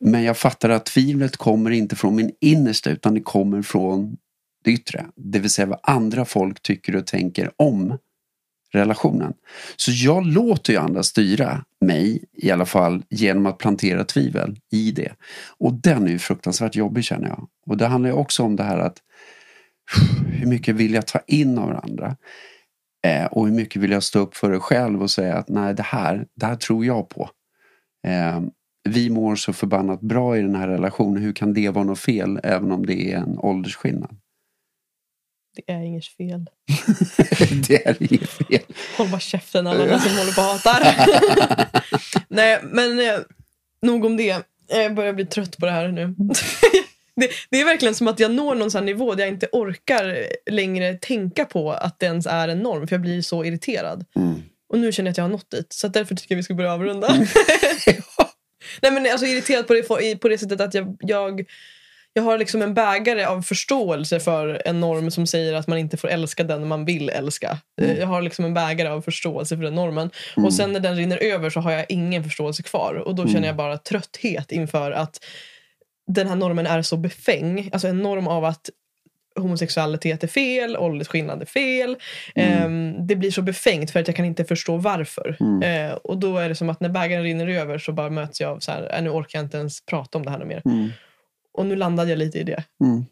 men 0.00 0.22
jag 0.22 0.36
fattar 0.36 0.70
att 0.70 0.86
tvivlet 0.86 1.36
kommer 1.36 1.70
inte 1.70 1.96
från 1.96 2.14
min 2.14 2.32
innersta 2.40 2.90
utan 2.90 3.14
det 3.14 3.20
kommer 3.20 3.62
från 3.62 4.16
det 4.64 4.70
yttre. 4.70 5.06
Det 5.16 5.38
vill 5.38 5.50
säga 5.50 5.66
vad 5.66 5.80
andra 5.82 6.24
folk 6.24 6.62
tycker 6.62 6.96
och 6.96 7.06
tänker 7.06 7.50
om 7.56 7.98
relationen. 8.74 9.32
Så 9.76 9.90
jag 9.94 10.26
låter 10.26 10.72
ju 10.72 10.78
andra 10.78 11.02
styra 11.02 11.64
mig 11.80 12.24
i 12.32 12.50
alla 12.50 12.66
fall 12.66 13.02
genom 13.10 13.46
att 13.46 13.58
plantera 13.58 14.04
tvivel 14.04 14.58
i 14.72 14.92
det. 14.92 15.12
Och 15.58 15.74
den 15.74 16.06
är 16.06 16.10
ju 16.10 16.18
fruktansvärt 16.18 16.76
jobbig 16.76 17.04
känner 17.04 17.28
jag. 17.28 17.48
Och 17.66 17.76
det 17.76 17.86
handlar 17.86 18.10
ju 18.10 18.16
också 18.16 18.42
om 18.42 18.56
det 18.56 18.62
här 18.62 18.78
att 18.78 18.98
hur 20.30 20.46
mycket 20.46 20.74
vill 20.74 20.94
jag 20.94 21.06
ta 21.06 21.20
in 21.26 21.58
av 21.58 21.68
varandra? 21.68 22.16
Eh, 23.06 23.26
och 23.26 23.46
hur 23.46 23.54
mycket 23.54 23.82
vill 23.82 23.90
jag 23.90 24.02
stå 24.02 24.18
upp 24.18 24.36
för 24.36 24.50
det 24.50 24.60
själv 24.60 25.02
och 25.02 25.10
säga 25.10 25.34
att 25.34 25.48
nej, 25.48 25.74
det 25.74 25.82
här, 25.82 26.26
det 26.36 26.46
här 26.46 26.56
tror 26.56 26.84
jag 26.84 27.08
på. 27.08 27.30
Eh, 28.06 28.40
vi 28.88 29.10
mår 29.10 29.36
så 29.36 29.52
förbannat 29.52 30.00
bra 30.00 30.38
i 30.38 30.40
den 30.40 30.54
här 30.54 30.68
relationen. 30.68 31.22
Hur 31.22 31.32
kan 31.32 31.54
det 31.54 31.68
vara 31.68 31.84
något 31.84 31.98
fel 31.98 32.40
även 32.42 32.72
om 32.72 32.86
det 32.86 33.12
är 33.12 33.16
en 33.16 33.38
åldersskillnad? 33.38 34.16
Det 35.54 35.72
är 35.72 35.80
inget 35.80 36.06
fel. 36.06 36.46
det 37.68 37.86
är 37.86 37.96
inget 38.00 38.30
fel. 38.30 38.62
Håll 38.96 39.08
bara 39.08 39.20
käften 39.20 39.66
alla 39.66 39.82
andra 39.82 39.98
som 39.98 40.16
håller 40.16 40.32
på 40.32 40.40
och 40.40 40.46
hatar. 40.46 40.96
Nej, 42.28 42.60
men 42.62 43.00
eh, 43.00 43.18
nog 43.82 44.04
om 44.04 44.16
det. 44.16 44.44
Jag 44.68 44.94
börjar 44.94 45.12
bli 45.12 45.26
trött 45.26 45.58
på 45.58 45.66
det 45.66 45.72
här 45.72 45.88
nu. 45.88 46.06
det, 47.16 47.30
det 47.50 47.60
är 47.60 47.64
verkligen 47.64 47.94
som 47.94 48.08
att 48.08 48.20
jag 48.20 48.30
når 48.30 48.54
någon 48.54 48.70
sån 48.70 48.86
nivå 48.86 49.14
där 49.14 49.24
jag 49.24 49.32
inte 49.32 49.48
orkar 49.52 50.26
längre 50.50 50.94
tänka 50.94 51.44
på 51.44 51.72
att 51.72 51.98
det 51.98 52.06
ens 52.06 52.26
är 52.26 52.48
en 52.48 52.58
norm. 52.58 52.88
För 52.88 52.94
jag 52.94 53.02
blir 53.02 53.22
så 53.22 53.44
irriterad. 53.44 54.04
Mm. 54.16 54.42
Och 54.68 54.78
nu 54.78 54.92
känner 54.92 55.08
jag 55.08 55.12
att 55.12 55.18
jag 55.18 55.24
har 55.24 55.30
nått 55.30 55.50
dit. 55.50 55.72
Så 55.72 55.88
därför 55.88 56.14
tycker 56.14 56.34
jag 56.34 56.36
vi 56.36 56.42
ska 56.42 56.54
börja 56.54 56.72
avrunda. 56.72 57.08
Nej 58.82 58.92
men 58.92 59.06
alltså 59.12 59.26
irriterad 59.26 59.66
på 59.66 59.74
det, 59.74 60.16
på 60.16 60.28
det 60.28 60.38
sättet 60.38 60.60
att 60.60 60.74
jag, 60.74 60.96
jag, 61.00 61.44
jag 62.16 62.22
har 62.22 62.38
liksom 62.38 62.62
en 62.62 62.74
bägare 62.74 63.24
av 63.24 63.42
förståelse 63.42 64.20
för 64.20 64.62
en 64.64 64.80
norm 64.80 65.10
som 65.10 65.26
säger 65.26 65.54
att 65.54 65.66
man 65.66 65.78
inte 65.78 65.96
får 65.96 66.08
älska 66.08 66.44
den 66.44 66.68
man 66.68 66.84
vill 66.84 67.08
älska. 67.10 67.58
Mm. 67.82 67.96
Jag 68.00 68.06
har 68.06 68.22
liksom 68.22 68.44
en 68.44 68.54
bägare 68.54 68.88
av 68.88 69.00
förståelse 69.02 69.56
för 69.56 69.62
den 69.64 69.74
normen. 69.74 70.10
Mm. 70.36 70.46
Och 70.46 70.54
sen 70.54 70.72
när 70.72 70.80
den 70.80 70.96
rinner 70.96 71.22
över 71.22 71.50
så 71.50 71.60
har 71.60 71.72
jag 71.72 71.86
ingen 71.88 72.24
förståelse 72.24 72.62
kvar. 72.62 72.94
Och 72.94 73.14
då 73.14 73.22
Mm. 73.22 73.34
känner 73.34 73.46
jag 73.48 73.56
bara 73.56 73.78
trötthet 73.78 74.52
inför 74.52 74.90
att 74.92 75.24
den 76.06 76.28
här 76.28 76.36
normen 76.36 76.66
är 76.66 76.82
så 76.82 76.96
befäng. 76.96 77.70
Alltså 77.72 77.88
en 77.88 77.98
norm 78.02 78.26
av 78.28 78.44
att 78.44 78.70
homosexualitet 79.40 80.24
är 80.24 80.28
fel, 80.28 80.76
åldersskillnad 80.76 81.42
är 81.42 81.46
fel. 81.46 81.96
Ehm, 82.34 83.06
det 83.06 83.16
blir 83.16 83.30
så 83.30 83.42
befängt 83.42 83.90
för 83.90 84.00
att 84.00 84.08
jag 84.08 84.16
kan 84.16 84.24
inte 84.24 84.44
förstå 84.44 84.76
varför. 84.76 85.36
Mm. 85.40 85.62
Eh, 85.90 85.92
och 85.96 86.18
då 86.18 86.38
är 86.38 86.48
det 86.48 86.54
som 86.54 86.70
att 86.70 86.80
när 86.80 86.88
bägaren 86.88 87.22
rinner 87.22 87.48
över 87.48 87.78
så 87.78 87.92
bara 87.92 88.10
möts 88.10 88.40
jag 88.40 88.50
av 88.50 88.58
så 88.58 88.72
här, 88.72 88.94
"Äh, 88.96 89.02
nu 89.02 89.10
orkar 89.10 89.38
jag 89.38 89.46
inte 89.46 89.56
ens 89.56 89.86
prata 89.86 90.18
om 90.18 90.24
det 90.24 90.30
här 90.30 90.44
mer. 90.44 90.62
Mm. 90.64 90.90
Och 91.54 91.66
nu 91.66 91.76
landade 91.76 92.10
jag 92.10 92.18
lite 92.18 92.38
i 92.38 92.44
det. 92.44 92.64
Mm. 92.84 93.04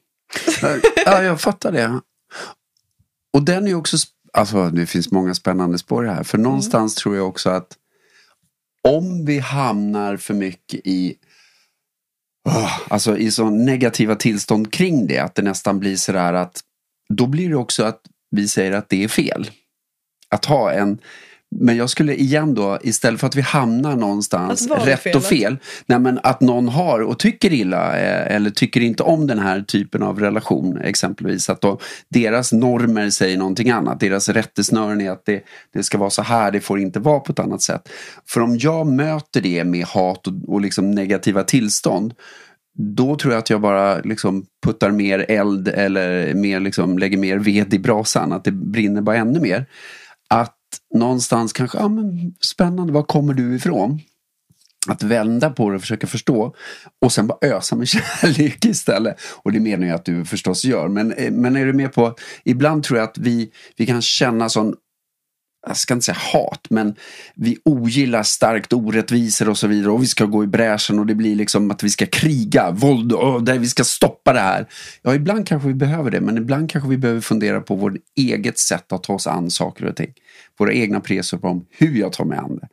Ja, 1.06 1.22
jag 1.22 1.40
fattar 1.40 1.72
det. 1.72 2.00
Och 3.32 3.42
den 3.42 3.68
är 3.68 3.74
också, 3.74 3.96
alltså 4.32 4.70
det 4.70 4.86
finns 4.86 5.10
många 5.10 5.34
spännande 5.34 5.78
spår 5.78 6.04
här. 6.04 6.22
För 6.22 6.38
någonstans 6.38 6.94
tror 6.94 7.16
jag 7.16 7.28
också 7.28 7.50
att 7.50 7.76
om 8.88 9.24
vi 9.24 9.38
hamnar 9.38 10.16
för 10.16 10.34
mycket 10.34 10.80
i 10.84 11.16
Åh, 12.48 12.80
Alltså 12.88 13.18
i 13.18 13.30
så 13.30 13.50
negativa 13.50 14.16
tillstånd 14.16 14.72
kring 14.72 15.06
det, 15.06 15.18
att 15.18 15.34
det 15.34 15.42
nästan 15.42 15.78
blir 15.78 15.96
sådär 15.96 16.32
att 16.32 16.60
då 17.08 17.26
blir 17.26 17.48
det 17.48 17.56
också 17.56 17.84
att 17.84 18.00
vi 18.30 18.48
säger 18.48 18.72
att 18.72 18.88
det 18.88 19.04
är 19.04 19.08
fel. 19.08 19.50
Att 20.28 20.44
ha 20.44 20.72
en 20.72 20.98
men 21.60 21.76
jag 21.76 21.90
skulle 21.90 22.14
igen 22.14 22.54
då, 22.54 22.78
istället 22.82 23.20
för 23.20 23.26
att 23.26 23.36
vi 23.36 23.40
hamnar 23.40 23.96
någonstans 23.96 24.68
rätt 24.70 25.00
fel, 25.00 25.16
och 25.16 25.24
fel, 25.24 25.56
nej 25.86 25.98
men 25.98 26.20
att 26.22 26.40
någon 26.40 26.68
har 26.68 27.00
och 27.00 27.18
tycker 27.18 27.52
illa 27.52 27.98
eh, 27.98 28.36
eller 28.36 28.50
tycker 28.50 28.80
inte 28.80 29.02
om 29.02 29.26
den 29.26 29.38
här 29.38 29.60
typen 29.60 30.02
av 30.02 30.20
relation 30.20 30.78
exempelvis. 30.78 31.50
Att 31.50 31.60
då 31.60 31.78
deras 32.08 32.52
normer 32.52 33.10
säger 33.10 33.38
någonting 33.38 33.70
annat. 33.70 34.00
Deras 34.00 34.28
rättesnören 34.28 35.00
är 35.00 35.10
att 35.10 35.26
det, 35.26 35.42
det 35.74 35.82
ska 35.82 35.98
vara 35.98 36.10
så 36.10 36.22
här, 36.22 36.50
det 36.50 36.60
får 36.60 36.80
inte 36.80 37.00
vara 37.00 37.20
på 37.20 37.32
ett 37.32 37.38
annat 37.38 37.62
sätt. 37.62 37.88
För 38.28 38.40
om 38.40 38.58
jag 38.58 38.86
möter 38.86 39.40
det 39.40 39.64
med 39.64 39.84
hat 39.84 40.26
och, 40.26 40.34
och 40.46 40.60
liksom 40.60 40.90
negativa 40.90 41.44
tillstånd 41.44 42.14
då 42.74 43.16
tror 43.16 43.32
jag 43.32 43.38
att 43.38 43.50
jag 43.50 43.60
bara 43.60 43.98
liksom 43.98 44.46
puttar 44.64 44.90
mer 44.90 45.26
eld 45.28 45.68
eller 45.68 46.34
mer 46.34 46.60
liksom 46.60 46.98
lägger 46.98 47.18
mer 47.18 47.38
ved 47.38 47.74
i 47.74 47.78
brasan. 47.78 48.32
Att 48.32 48.44
det 48.44 48.52
brinner 48.52 49.00
bara 49.00 49.16
ännu 49.16 49.40
mer. 49.40 49.66
Någonstans 50.94 51.52
kanske, 51.52 51.78
ja 51.78 51.88
men 51.88 52.34
spännande, 52.40 52.92
var 52.92 53.02
kommer 53.02 53.34
du 53.34 53.54
ifrån? 53.56 54.00
Att 54.88 55.02
vända 55.02 55.50
på 55.50 55.70
det 55.70 55.76
och 55.76 55.80
försöka 55.80 56.06
förstå. 56.06 56.54
Och 57.00 57.12
sen 57.12 57.26
bara 57.26 57.38
ösa 57.40 57.76
med 57.76 57.88
kärlek 58.20 58.64
istället. 58.64 59.20
Och 59.42 59.52
det 59.52 59.60
menar 59.60 59.86
jag 59.86 59.94
att 59.94 60.04
du 60.04 60.24
förstås 60.24 60.64
gör. 60.64 60.88
Men, 60.88 61.12
eh, 61.12 61.30
men 61.30 61.56
är 61.56 61.66
du 61.66 61.72
med 61.72 61.92
på, 61.92 62.14
ibland 62.44 62.84
tror 62.84 62.98
jag 62.98 63.08
att 63.08 63.18
vi, 63.18 63.50
vi 63.76 63.86
kan 63.86 64.02
känna 64.02 64.48
sån 64.48 64.74
jag 65.66 65.76
ska 65.76 65.94
inte 65.94 66.04
säga 66.04 66.18
hat, 66.32 66.66
men 66.70 66.94
vi 67.34 67.58
ogillar 67.64 68.22
starkt 68.22 68.72
orättvisor 68.72 69.48
och 69.48 69.58
så 69.58 69.66
vidare 69.66 69.92
och 69.92 70.02
vi 70.02 70.06
ska 70.06 70.24
gå 70.24 70.44
i 70.44 70.46
bräschen 70.46 70.98
och 70.98 71.06
det 71.06 71.14
blir 71.14 71.36
liksom 71.36 71.70
att 71.70 71.82
vi 71.82 71.90
ska 71.90 72.06
kriga, 72.06 72.70
våld 72.70 73.12
och 73.12 73.42
där 73.42 73.58
vi 73.58 73.66
ska 73.66 73.84
stoppa 73.84 74.32
det 74.32 74.40
här. 74.40 74.66
Ja, 75.02 75.14
ibland 75.14 75.48
kanske 75.48 75.68
vi 75.68 75.74
behöver 75.74 76.10
det, 76.10 76.20
men 76.20 76.36
ibland 76.36 76.70
kanske 76.70 76.90
vi 76.90 76.96
behöver 76.96 77.20
fundera 77.20 77.60
på 77.60 77.74
vårt 77.74 77.94
eget 78.16 78.58
sätt 78.58 78.92
att 78.92 79.02
ta 79.02 79.12
oss 79.12 79.26
an 79.26 79.50
saker 79.50 79.84
och 79.84 79.96
ting. 79.96 80.12
Våra 80.62 80.72
egna 80.72 81.00
presor 81.00 81.44
om 81.44 81.66
hur 81.70 81.98
jag 81.98 82.12
tar 82.12 82.24
mig 82.24 82.38
an 82.38 82.58
det. 82.60 82.68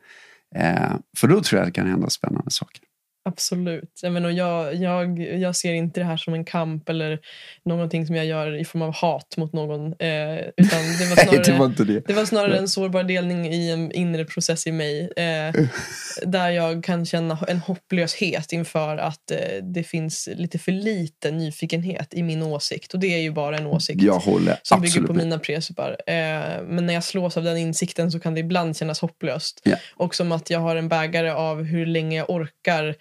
Eh, 0.60 0.96
för 1.16 1.28
då 1.28 1.42
tror 1.42 1.58
jag 1.58 1.68
det 1.68 1.72
kan 1.72 1.86
hända 1.86 2.10
spännande 2.10 2.50
saker. 2.50 2.82
Absolut. 3.22 4.00
Jag, 4.02 4.12
menar, 4.12 4.30
jag, 4.30 4.74
jag, 4.74 5.18
jag 5.18 5.56
ser 5.56 5.72
inte 5.72 6.00
det 6.00 6.04
här 6.04 6.16
som 6.16 6.34
en 6.34 6.44
kamp 6.44 6.88
eller 6.88 7.18
någonting 7.64 8.06
som 8.06 8.16
jag 8.16 8.26
gör 8.26 8.56
i 8.56 8.64
form 8.64 8.82
av 8.82 8.94
hat 8.94 9.36
mot 9.36 9.52
någon. 9.52 9.86
Eh, 9.86 10.38
utan 10.56 10.80
det 10.98 11.08
var 11.08 11.16
snarare, 11.16 11.30
Nej, 11.32 11.42
det 11.44 11.58
var 11.58 11.66
inte 11.66 11.84
det. 11.84 12.06
det 12.06 12.12
var 12.12 12.24
snarare 12.24 12.58
en 12.58 12.68
sårbar 12.68 13.02
delning 13.02 13.46
i 13.46 13.70
en 13.70 13.92
inre 13.92 14.24
process 14.24 14.66
i 14.66 14.72
mig. 14.72 15.12
Eh, 15.16 15.54
där 16.22 16.50
jag 16.50 16.84
kan 16.84 17.06
känna 17.06 17.38
en 17.48 17.58
hopplöshet 17.58 18.52
inför 18.52 18.96
att 18.96 19.30
eh, 19.30 19.38
det 19.62 19.82
finns 19.82 20.28
lite 20.34 20.58
för 20.58 20.72
lite 20.72 21.30
nyfikenhet 21.30 22.14
i 22.14 22.22
min 22.22 22.42
åsikt. 22.42 22.94
Och 22.94 23.00
det 23.00 23.14
är 23.14 23.20
ju 23.20 23.30
bara 23.30 23.56
en 23.56 23.66
åsikt. 23.66 24.02
Jag 24.02 24.18
håller 24.18 24.58
som 24.62 24.80
bygger 24.80 25.02
på 25.02 25.14
mina 25.14 25.38
presupar. 25.38 25.96
Eh, 26.06 26.14
men 26.62 26.86
när 26.86 26.94
jag 26.94 27.04
slås 27.04 27.36
av 27.36 27.44
den 27.44 27.56
insikten 27.56 28.10
så 28.10 28.20
kan 28.20 28.34
det 28.34 28.40
ibland 28.40 28.76
kännas 28.76 29.00
hopplöst. 29.00 29.60
Ja. 29.64 29.76
Och 29.94 30.14
som 30.14 30.32
att 30.32 30.50
jag 30.50 30.60
har 30.60 30.76
en 30.76 30.88
bägare 30.88 31.30
av 31.30 31.62
hur 31.62 31.86
länge 31.86 32.16
jag 32.16 32.30
orkar 32.30 32.94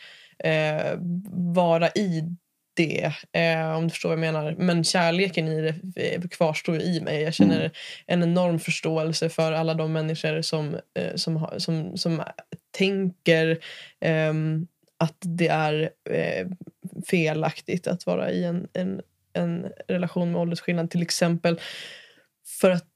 eh, 0.43 0.97
vara 1.53 1.89
i 1.89 2.23
det. 2.73 3.13
Eh, 3.31 3.77
om 3.77 3.83
du 3.83 3.89
förstår 3.89 4.09
vad 4.09 4.17
jag 4.17 4.33
menar. 4.33 4.55
Men 4.57 4.83
kärleken 4.83 5.47
i 5.47 5.61
det 5.61 6.15
eh, 6.15 6.21
kvarstår 6.21 6.81
i 6.81 7.01
mig. 7.01 7.21
Jag 7.21 7.33
känner 7.33 7.59
Mm. 7.59 7.71
en 8.07 8.23
enorm 8.23 8.59
förståelse 8.59 9.29
för 9.29 9.51
alla 9.51 9.73
de 9.73 9.93
människor 9.93 10.41
som, 10.41 10.75
eh, 10.99 11.15
som, 11.15 11.35
har, 11.35 11.59
som, 11.59 11.97
som 11.97 12.23
tänker 12.77 13.57
ehm, 14.01 14.67
att 14.97 15.17
det 15.19 15.47
är 15.47 15.89
eh, 16.09 16.47
felaktigt 17.07 17.87
att 17.87 18.05
vara 18.05 18.31
i 18.31 18.43
en, 18.43 18.67
en, 18.73 19.01
en 19.33 19.67
relation 19.87 20.31
med 20.31 20.41
åldersskillnad 20.41 20.91
till 20.91 21.01
exempel. 21.01 21.59
För 22.61 22.71
att 22.71 22.87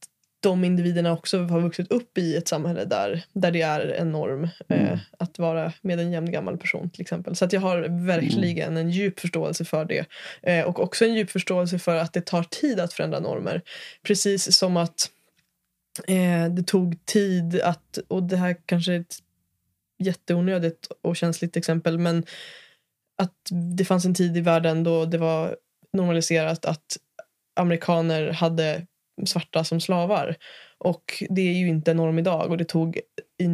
de 0.44 0.64
individerna 0.64 1.12
också 1.14 1.38
har 1.38 1.62
vuxit 1.62 1.92
upp 1.92 2.18
i 2.18 2.36
ett 2.36 2.48
samhälle 2.48 2.86
där, 2.86 3.26
där 3.34 3.52
det 3.52 3.62
är 3.62 3.88
en 3.88 4.12
norm 4.12 4.44
eh, 4.70 4.84
Mm. 4.84 5.00
att 5.18 5.40
vara 5.40 5.74
med 5.82 6.00
en 6.00 6.12
jämngammal 6.12 6.58
person 6.58 6.90
till 6.90 7.02
exempel. 7.02 7.36
Så 7.36 7.46
att 7.46 7.54
jag 7.54 7.62
har 7.62 8.06
verkligen 8.06 8.78
en 8.78 8.90
djup 8.90 9.20
förståelse 9.20 9.66
för 9.66 9.86
det. 9.86 10.06
Eh, 10.42 10.66
och 10.66 10.80
också 10.80 11.06
en 11.06 11.14
djup 11.14 11.30
förståelse 11.30 11.80
för 11.80 11.96
att 11.96 12.14
det 12.14 12.22
tar 12.26 12.44
tid 12.44 12.80
att 12.80 12.94
förändra 12.94 13.20
normer. 13.20 13.62
Precis 14.04 14.58
som 14.58 14.78
att 14.78 15.10
eh, 16.08 16.54
det 16.54 16.64
tog 16.64 17.06
tid 17.06 17.62
att, 17.62 18.00
och 18.08 18.24
det 18.24 18.38
här 18.38 18.56
kanske 18.66 18.94
är 18.94 19.00
ett 19.00 19.18
jätteonödigt 20.04 20.88
och 21.02 21.16
känsligt 21.16 21.58
exempel, 21.58 21.98
men 21.98 22.26
att 23.18 23.50
det 23.78 23.86
fanns 23.86 24.06
en 24.06 24.16
tid 24.16 24.38
i 24.38 24.42
världen 24.42 24.84
då 24.84 25.06
det 25.06 25.18
var 25.18 25.56
normaliserat 25.94 26.66
att 26.66 26.98
amerikaner 27.56 28.32
hade 28.32 28.86
svarta 29.26 29.64
som 29.64 29.80
slavar. 29.80 30.36
Och 30.78 31.24
det 31.30 31.42
är 31.42 31.54
ju 31.54 31.68
inte 31.68 31.92
en 31.92 31.98
norm 31.98 32.20
idag 32.20 32.50
och 32.50 32.58
det 32.58 32.66
tog 32.66 32.98
i 33.44 33.48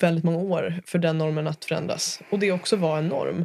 väldigt 0.00 0.24
många 0.24 0.38
år 0.38 0.80
för 0.86 0.98
den 0.98 1.18
normen 1.18 1.46
att 1.46 1.64
förändras. 1.64 2.20
Och 2.30 2.38
det 2.38 2.52
också 2.52 2.76
var 2.76 2.98
en 2.98 3.08
norm. 3.08 3.44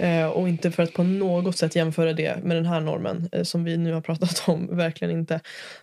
Eh, 0.00 0.26
och 0.26 0.48
inte 0.48 0.70
för 0.70 0.82
att 0.82 0.92
på 0.92 1.02
något 1.02 1.56
sätt 1.56 1.76
jämföra 1.76 2.12
det 2.12 2.44
med 2.44 2.56
den 2.56 2.66
här 2.66 2.80
normen 2.80 3.28
eh, 3.32 3.42
som 3.42 3.64
vi 3.64 3.76
nu 3.76 3.92
har 3.92 4.00
pratat 4.00 4.42
om, 4.46 4.76
verkligen 4.76 5.18
inte. 5.18 5.40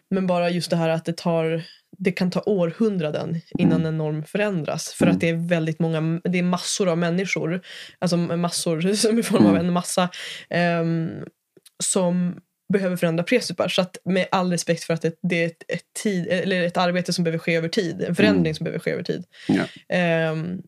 Men 0.09 0.27
bara 0.27 0.49
just 0.49 0.69
det 0.69 0.75
här 0.75 0.89
att 0.89 1.05
det 1.05 1.17
tar 1.17 1.63
det 1.97 2.11
kan 2.11 2.31
ta 2.31 2.41
århundraden 2.45 3.41
innan 3.59 3.85
en 3.85 3.97
norm 3.97 4.23
förändras. 4.23 4.93
För 4.93 5.07
att 5.07 5.19
det 5.19 5.29
är 5.29 5.47
väldigt 5.47 5.79
många, 5.79 6.21
det 6.23 6.39
är 6.39 6.43
massor 6.43 6.89
av 6.89 6.97
människor, 6.97 7.61
alltså 7.99 8.17
massor 8.17 8.81
som 8.93 9.19
i 9.19 9.23
form 9.23 9.45
av 9.45 9.57
en 9.57 9.73
massa, 9.73 10.09
ehm, 10.49 11.09
som 11.83 12.35
behöver 12.71 12.95
förändra 12.95 13.23
presupar. 13.23 13.67
Så 13.67 13.81
att 13.81 13.97
med 14.03 14.27
all 14.31 14.51
respekt 14.51 14.83
för 14.83 14.93
att 14.93 15.01
det, 15.01 15.19
det 15.21 15.43
är 15.43 15.45
ett, 15.47 15.63
ett, 15.67 15.93
tid, 16.03 16.27
eller 16.27 16.63
ett 16.63 16.77
arbete 16.77 17.13
som 17.13 17.23
behöver 17.23 17.39
ske 17.39 17.55
över 17.55 17.69
tid, 17.69 18.01
en 18.01 18.15
förändring 18.15 18.55
som 18.55 18.63
behöver 18.63 18.79
ske 18.79 18.91
över 18.91 19.03
tid. 19.03 19.23
Ja. 19.47 19.63
Ehm, 19.89 20.61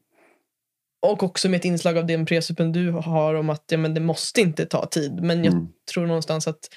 och 1.02 1.24
också 1.24 1.50
med 1.50 1.58
ett 1.58 1.66
inslag 1.66 1.98
av 1.98 2.06
den 2.08 2.26
presupen 2.26 2.72
du 2.72 2.90
har 2.92 3.34
om 3.34 3.50
att 3.50 3.64
ja, 3.68 3.78
men 3.78 3.94
det 3.94 4.02
måste 4.02 4.42
inte 4.42 4.66
ta 4.66 4.86
tid. 4.86 5.24
Men 5.24 5.44
jag 5.44 5.54
Mm. 5.54 5.68
tror 5.94 6.06
någonstans 6.08 6.48
att 6.48 6.70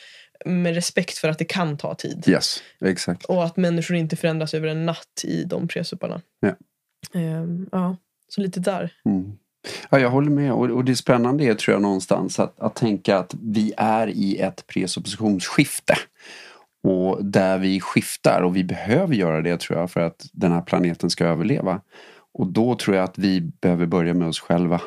med 0.45 0.75
respekt 0.75 1.19
för 1.19 1.29
att 1.29 1.39
det 1.39 1.45
kan 1.45 1.79
ta 1.79 1.95
tid. 1.95 2.25
Yes, 2.29 2.63
exakt. 2.81 3.25
Och 3.25 3.45
att 3.45 3.57
människor 3.57 3.97
inte 3.97 4.17
förändras 4.17 4.55
över 4.55 4.69
en 4.69 4.87
natt 4.87 5.25
i 5.25 5.45
de 5.45 5.69
presuparna. 5.69 6.23
Ja. 6.41 6.57
Ehm, 7.21 7.69
ja, 7.73 7.97
så 8.29 8.41
lite 8.41 8.61
där. 8.61 8.95
Mm. 9.05 9.33
Ja, 9.91 9.99
jag 9.99 10.11
håller 10.11 10.31
med. 10.31 10.53
Och, 10.53 10.71
och 10.71 10.85
det 10.85 10.97
spännande 10.97 11.45
är 11.45 11.55
tror 11.55 11.75
jag 11.75 11.83
någonstans 11.83 12.41
att, 12.41 12.61
att 12.61 12.75
tänka 12.75 13.19
att 13.19 13.35
vi 13.43 13.73
är 13.77 14.09
i 14.09 14.39
ett 14.39 14.67
presuppositionsskifte. 14.67 15.95
Och 16.83 17.25
där 17.25 17.59
vi 17.59 17.81
skiftar 17.81 18.43
och 18.43 18.57
vi 18.57 18.65
behöver 18.65 19.15
göra 19.15 19.43
det 19.43 19.61
tror 19.61 19.79
jag 19.79 19.91
för 19.91 20.01
att 20.01 20.27
den 20.33 20.53
här 20.53 20.61
planeten 20.61 21.11
ska 21.11 21.25
överleva. 21.25 21.81
Och 22.39 22.47
då 22.47 22.75
tror 22.75 22.97
jag 22.97 23.05
att 23.05 23.19
vi 23.19 23.41
behöver 23.41 23.87
börja 23.87 24.15
med 24.15 24.29
oss 24.29 24.41
själva. 24.41 24.81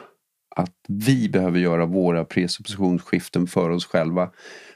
Att 0.56 0.74
vi 0.88 1.30
behöver 1.30 1.60
göra 1.60 1.86
våra 1.86 2.26
presuppositionsskiften 2.26 3.48
för 3.48 3.70
oss 3.70 3.86
själva. 3.86 4.30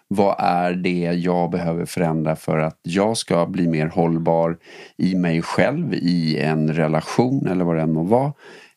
Vad 0.08 0.36
är 0.40 0.74
det 0.74 1.14
jag 1.14 1.52
behöver 1.52 1.86
förändra 1.86 2.36
för 2.36 2.58
att 2.58 2.80
jag 2.82 3.18
ska 3.18 3.46
bli 3.46 3.68
mer 3.68 3.88
hållbar 3.88 4.58
i 4.98 5.16
mig 5.16 5.42
själv, 5.42 5.94
i 5.94 6.40
en 6.40 6.74
relation 6.74 7.48
eller 7.48 7.66
vad 7.66 7.76
det 7.76 7.82
än 7.82 7.94
må 7.94 8.04
vara 8.04 8.34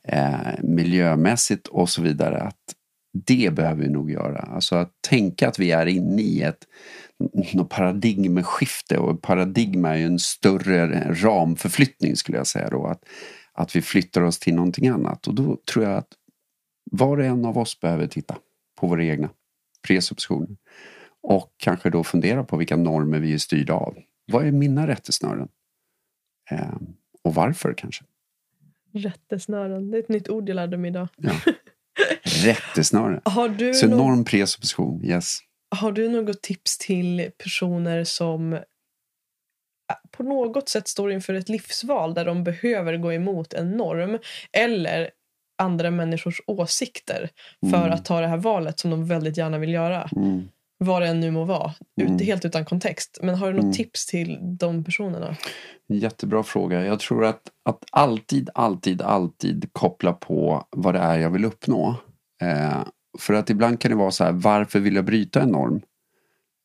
eh, 0.08 0.62
miljömässigt 0.62 1.66
och 1.66 1.88
så 1.88 2.02
vidare. 2.02 2.40
Att 2.40 2.74
det 3.26 3.54
behöver 3.54 3.82
vi 3.82 3.88
nog 3.88 4.10
göra. 4.10 4.38
Alltså 4.38 4.76
att 4.76 4.92
tänka 5.08 5.48
att 5.48 5.58
vi 5.58 5.70
är 5.70 5.86
inne 5.86 6.22
i 6.22 6.42
ett 6.42 6.66
något 7.54 7.70
paradigmskifte 7.70 8.98
och 8.98 9.22
paradigma 9.22 9.90
är 9.90 9.96
ju 9.96 10.06
en 10.06 10.18
större 10.18 11.12
ramförflyttning 11.14 12.16
skulle 12.16 12.38
jag 12.38 12.46
säga 12.46 12.68
då. 12.70 12.86
Att, 12.86 13.04
att 13.52 13.76
vi 13.76 13.82
flyttar 13.82 14.22
oss 14.22 14.38
till 14.38 14.54
någonting 14.54 14.88
annat 14.88 15.26
och 15.26 15.34
då 15.34 15.58
tror 15.72 15.84
jag 15.84 15.94
att 15.94 16.08
var 16.90 17.18
och 17.18 17.24
en 17.24 17.44
av 17.44 17.58
oss 17.58 17.80
behöver 17.80 18.06
titta 18.06 18.36
på 18.80 18.86
våra 18.86 19.04
egna 19.04 19.30
presuppositioner. 19.86 20.56
Och 21.22 21.54
kanske 21.56 21.90
då 21.90 22.04
fundera 22.04 22.44
på 22.44 22.56
vilka 22.56 22.76
normer 22.76 23.18
vi 23.18 23.34
är 23.34 23.38
styrda 23.38 23.74
av. 23.74 23.98
Vad 24.32 24.46
är 24.46 24.52
mina 24.52 24.86
rättesnören? 24.86 25.48
Eh, 26.50 26.76
och 27.22 27.34
varför 27.34 27.74
kanske? 27.76 28.04
Rättesnören, 28.98 29.90
det 29.90 29.98
är 29.98 30.02
ett 30.02 30.08
nytt 30.08 30.28
ord 30.28 30.48
jag 30.48 30.54
lärde 30.56 30.76
mig 30.76 30.90
idag. 30.90 31.08
Ja. 31.16 31.32
Rättesnöre. 32.44 33.20
Har 33.30 33.48
du 33.48 33.74
Så 33.74 33.86
någon- 33.86 33.98
norm 33.98 34.24
presupposition, 34.24 35.04
yes. 35.04 35.38
Har 35.76 35.92
du 35.92 36.08
något 36.08 36.42
tips 36.42 36.78
till 36.78 37.30
personer 37.44 38.04
som 38.04 38.52
äh, 38.52 38.60
på 40.10 40.22
något 40.22 40.68
sätt 40.68 40.88
står 40.88 41.12
inför 41.12 41.34
ett 41.34 41.48
livsval 41.48 42.14
där 42.14 42.24
de 42.24 42.44
behöver 42.44 42.96
gå 42.96 43.12
emot 43.12 43.52
en 43.52 43.70
norm 43.70 44.18
eller 44.52 45.10
andra 45.62 45.90
människors 45.90 46.40
åsikter 46.46 47.30
för 47.70 47.76
Mm. 47.78 47.92
att 47.92 48.04
ta 48.04 48.20
det 48.20 48.26
här 48.26 48.36
valet 48.36 48.78
som 48.78 48.90
de 48.90 49.06
väldigt 49.06 49.36
gärna 49.36 49.58
vill 49.58 49.72
göra? 49.72 50.08
Mm. 50.16 50.48
Vad 50.78 51.02
det 51.02 51.08
än 51.08 51.20
nu 51.20 51.30
må 51.30 51.44
vara, 51.44 51.72
Mm. 52.00 52.18
helt 52.18 52.44
utan 52.44 52.64
kontext. 52.64 53.18
Men 53.22 53.34
har 53.34 53.46
du 53.46 53.52
något 53.52 53.62
Mm. 53.62 53.72
tips 53.72 54.06
till 54.06 54.38
de 54.42 54.84
personerna? 54.84 55.36
Jättebra 55.88 56.42
fråga. 56.42 56.84
Jag 56.86 57.00
tror 57.00 57.24
att, 57.24 57.42
att 57.64 57.84
alltid, 57.92 58.50
alltid, 58.54 59.02
alltid 59.02 59.68
koppla 59.72 60.12
på 60.12 60.66
vad 60.70 60.94
det 60.94 61.00
är 61.00 61.18
jag 61.18 61.30
vill 61.30 61.44
uppnå. 61.44 61.94
Eh, 62.42 62.78
för 63.18 63.34
att 63.34 63.50
ibland 63.50 63.80
kan 63.80 63.90
det 63.90 63.96
vara 63.96 64.10
så 64.10 64.24
här, 64.24 64.32
varför 64.32 64.80
vill 64.80 64.94
jag 64.96 65.04
bryta 65.04 65.42
en 65.42 65.48
norm? 65.48 65.80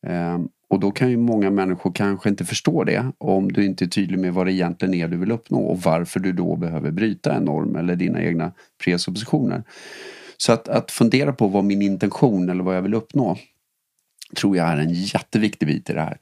Eh, 0.06 0.38
och 0.68 0.80
då 0.80 0.90
kan 0.90 1.10
ju 1.10 1.16
många 1.16 1.50
människor 1.50 1.92
kanske 1.94 2.28
inte 2.28 2.44
förstå 2.44 2.84
det 2.84 3.12
om 3.18 3.52
du 3.52 3.64
inte 3.64 3.84
är 3.84 3.88
tydlig 3.88 4.18
med 4.18 4.34
vad 4.34 4.46
det 4.46 4.52
egentligen 4.52 4.94
är 4.94 5.08
du 5.08 5.16
vill 5.16 5.32
uppnå 5.32 5.58
och 5.58 5.78
varför 5.82 6.20
du 6.20 6.32
då 6.32 6.56
behöver 6.56 6.90
bryta 6.90 7.34
en 7.34 7.44
norm 7.44 7.76
eller 7.76 7.96
dina 7.96 8.22
egna 8.22 8.52
presuppositioner. 8.84 9.62
Så 10.36 10.52
att, 10.52 10.68
att 10.68 10.90
fundera 10.90 11.32
på 11.32 11.48
vad 11.48 11.64
min 11.64 11.82
intention 11.82 12.50
eller 12.50 12.64
vad 12.64 12.76
jag 12.76 12.82
vill 12.82 12.94
uppnå 12.94 13.36
tror 14.36 14.56
jag 14.56 14.68
är 14.68 14.76
en 14.76 14.92
jätteviktig 14.92 15.68
bit 15.68 15.90
i 15.90 15.92
det 15.92 16.00
här. 16.00 16.18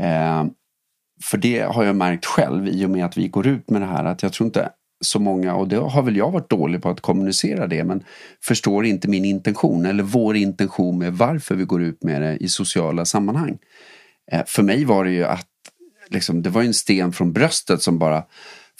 Eh, 0.00 0.46
för 1.24 1.38
det 1.38 1.60
har 1.60 1.84
jag 1.84 1.96
märkt 1.96 2.26
själv 2.26 2.68
i 2.68 2.86
och 2.86 2.90
med 2.90 3.04
att 3.04 3.16
vi 3.16 3.28
går 3.28 3.46
ut 3.46 3.70
med 3.70 3.82
det 3.82 3.86
här 3.86 4.04
att 4.04 4.22
jag 4.22 4.32
tror 4.32 4.46
inte 4.46 4.70
så 5.00 5.18
många, 5.18 5.54
och 5.54 5.68
det 5.68 5.76
har 5.76 6.02
väl 6.02 6.16
jag 6.16 6.30
varit 6.30 6.50
dålig 6.50 6.82
på 6.82 6.90
att 6.90 7.00
kommunicera 7.00 7.66
det, 7.66 7.84
men 7.84 8.04
förstår 8.44 8.86
inte 8.86 9.08
min 9.08 9.24
intention 9.24 9.86
eller 9.86 10.02
vår 10.02 10.36
intention 10.36 10.98
med 10.98 11.12
varför 11.12 11.54
vi 11.54 11.64
går 11.64 11.82
ut 11.82 12.02
med 12.02 12.22
det 12.22 12.36
i 12.36 12.48
sociala 12.48 13.04
sammanhang. 13.04 13.58
Eh, 14.32 14.42
för 14.46 14.62
mig 14.62 14.84
var 14.84 15.04
det 15.04 15.10
ju 15.10 15.24
att 15.24 15.48
liksom, 16.08 16.42
det 16.42 16.50
var 16.50 16.62
en 16.62 16.74
sten 16.74 17.12
från 17.12 17.32
bröstet 17.32 17.82
som 17.82 17.98
bara, 17.98 18.24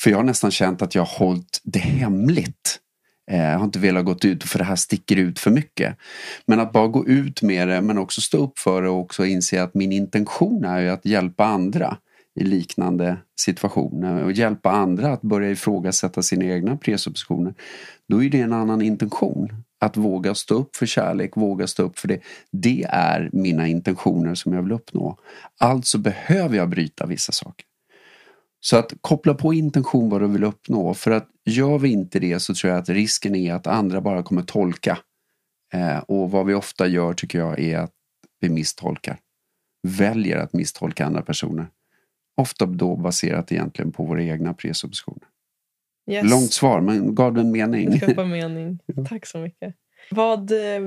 för 0.01 0.11
jag 0.11 0.18
har 0.18 0.25
nästan 0.25 0.51
känt 0.51 0.83
att 0.83 0.95
jag 0.95 1.03
har 1.03 1.27
hållit 1.27 1.61
det 1.64 1.79
hemligt. 1.79 2.79
Jag 3.27 3.59
har 3.59 3.64
inte 3.64 3.79
velat 3.79 4.05
gå 4.05 4.16
ut 4.25 4.45
för 4.45 4.59
det 4.59 4.64
här 4.64 4.77
sticker 4.77 5.16
ut 5.16 5.39
för 5.39 5.51
mycket. 5.51 5.97
Men 6.47 6.61
att 6.61 6.73
bara 6.73 6.89
gå 6.89 7.07
ut 7.07 7.43
med 7.43 7.68
det 7.68 7.81
men 7.81 7.99
också 7.99 8.20
stå 8.20 8.39
upp 8.39 8.59
för 8.59 8.83
det 8.83 8.89
och 8.89 9.01
också 9.01 9.27
inse 9.27 9.62
att 9.62 9.75
min 9.75 9.93
intention 9.93 10.64
är 10.64 10.81
ju 10.81 10.89
att 10.89 11.07
hjälpa 11.07 11.45
andra 11.45 11.97
i 12.41 12.45
liknande 12.45 13.16
situationer 13.41 14.25
och 14.25 14.33
hjälpa 14.33 14.70
andra 14.70 15.12
att 15.12 15.23
börja 15.23 15.51
ifrågasätta 15.51 16.23
sina 16.23 16.45
egna 16.45 16.77
presuppositioner. 16.77 17.55
Då 18.09 18.23
är 18.23 18.31
det 18.31 18.41
en 18.41 18.53
annan 18.53 18.83
intention. 18.83 19.49
Att 19.81 19.97
våga 19.97 20.35
stå 20.35 20.55
upp 20.55 20.77
för 20.77 20.87
kärlek, 20.87 21.37
våga 21.37 21.66
stå 21.66 21.83
upp 21.83 21.99
för 21.99 22.09
det. 22.09 22.20
Det 22.53 22.85
är 22.89 23.31
mina 23.33 23.66
intentioner 23.68 24.35
som 24.35 24.53
jag 24.53 24.62
vill 24.62 24.73
uppnå. 24.73 25.18
Alltså 25.61 25.99
behöver 25.99 26.57
jag 26.57 26.68
bryta 26.68 27.07
vissa 27.07 27.33
saker. 27.33 27.66
Så 28.64 28.76
att 28.76 28.92
koppla 29.00 29.34
på 29.34 29.54
intention 29.54 30.10
vad 30.10 30.20
du 30.20 30.28
vill 30.28 30.44
uppnå. 30.44 30.94
För 30.94 31.10
att 31.10 31.28
gör 31.44 31.78
vi 31.78 31.92
inte 31.92 32.18
det 32.18 32.40
så 32.40 32.54
tror 32.54 32.72
jag 32.72 32.80
att 32.80 32.88
risken 32.88 33.34
är 33.34 33.54
att 33.54 33.66
andra 33.66 34.00
bara 34.00 34.22
kommer 34.22 34.42
tolka. 34.42 34.98
Eh, 35.74 35.98
och 35.98 36.30
vad 36.30 36.46
vi 36.46 36.54
ofta 36.54 36.86
gör 36.86 37.14
tycker 37.14 37.38
jag 37.38 37.60
är 37.60 37.78
att 37.78 37.92
vi 38.40 38.48
misstolkar. 38.48 39.18
Väljer 39.88 40.38
att 40.38 40.52
misstolka 40.52 41.06
andra 41.06 41.22
personer. 41.22 41.66
Ofta 42.36 42.66
då 42.66 42.96
baserat 42.96 43.52
egentligen 43.52 43.92
på 43.92 44.04
våra 44.04 44.22
egna 44.22 44.54
presuppositioner. 44.54 45.28
Yes. 46.10 46.30
Långt 46.30 46.52
svar 46.52 46.80
men 46.80 47.14
gav 47.14 47.38
en 47.38 47.50
mening. 47.50 47.90
Det 47.90 47.98
skapar 47.98 48.24
mening. 48.24 48.78
Tack 49.08 49.26
så 49.26 49.38
mycket. 49.38 49.74
Vad, 50.10 50.52
eh, 50.52 50.80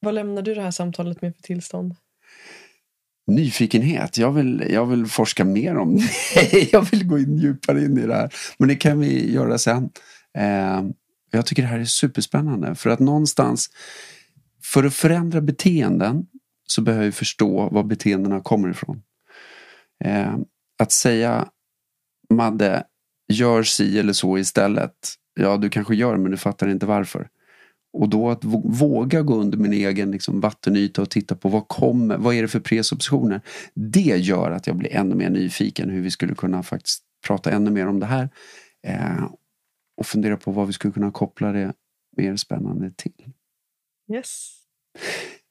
vad 0.00 0.14
lämnar 0.14 0.42
du 0.42 0.54
det 0.54 0.62
här 0.62 0.70
samtalet 0.70 1.22
med 1.22 1.36
för 1.36 1.42
tillstånd? 1.42 1.94
Nyfikenhet. 3.26 4.18
Jag 4.18 4.32
vill, 4.32 4.66
jag 4.70 4.86
vill 4.86 5.06
forska 5.06 5.44
mer 5.44 5.76
om 5.76 5.96
det. 5.96 6.72
jag 6.72 6.90
vill 6.90 7.06
gå 7.06 7.18
in 7.18 7.36
djupare 7.36 7.84
in 7.84 7.98
i 7.98 8.06
det 8.06 8.14
här. 8.14 8.34
Men 8.58 8.68
det 8.68 8.76
kan 8.76 9.00
vi 9.00 9.32
göra 9.32 9.58
sen. 9.58 9.90
Eh, 10.38 10.82
jag 11.30 11.46
tycker 11.46 11.62
det 11.62 11.68
här 11.68 11.78
är 11.78 11.84
superspännande. 11.84 12.74
För 12.74 12.90
att 12.90 13.00
någonstans, 13.00 13.70
för 14.62 14.84
att 14.84 14.94
förändra 14.94 15.40
beteenden 15.40 16.26
så 16.66 16.82
behöver 16.82 17.04
vi 17.04 17.12
förstå 17.12 17.68
var 17.68 17.82
beteendena 17.82 18.40
kommer 18.40 18.70
ifrån. 18.70 19.02
Eh, 20.04 20.36
att 20.78 20.92
säga 20.92 21.48
Madde, 22.30 22.84
gör 23.32 23.62
si 23.62 23.98
eller 23.98 24.12
så 24.12 24.38
istället. 24.38 24.92
Ja, 25.34 25.56
du 25.56 25.70
kanske 25.70 25.94
gör 25.94 26.16
men 26.16 26.30
du 26.30 26.36
fattar 26.36 26.68
inte 26.68 26.86
varför. 26.86 27.28
Och 27.94 28.08
då 28.08 28.30
att 28.30 28.44
vå- 28.44 28.72
våga 28.78 29.22
gå 29.22 29.34
under 29.34 29.58
min 29.58 29.72
egen 29.72 30.10
liksom, 30.10 30.40
vattenyta 30.40 31.02
och 31.02 31.10
titta 31.10 31.34
på 31.34 31.48
vad 31.48 31.68
kommer, 31.68 32.18
vad 32.18 32.34
är 32.34 32.42
det 32.42 32.48
för 32.48 32.60
presuppositioner. 32.60 33.40
Det 33.74 34.00
gör 34.00 34.50
att 34.50 34.66
jag 34.66 34.76
blir 34.76 34.92
ännu 34.92 35.14
mer 35.14 35.30
nyfiken 35.30 35.90
hur 35.90 36.00
vi 36.00 36.10
skulle 36.10 36.34
kunna 36.34 36.62
faktiskt 36.62 37.02
prata 37.26 37.50
ännu 37.50 37.70
mer 37.70 37.86
om 37.86 38.00
det 38.00 38.06
här. 38.06 38.28
Eh, 38.86 39.24
och 39.96 40.06
fundera 40.06 40.36
på 40.36 40.50
vad 40.52 40.66
vi 40.66 40.72
skulle 40.72 40.92
kunna 40.92 41.10
koppla 41.10 41.52
det 41.52 41.72
mer 42.16 42.36
spännande 42.36 42.90
till. 42.96 43.32
Yes. 44.12 44.50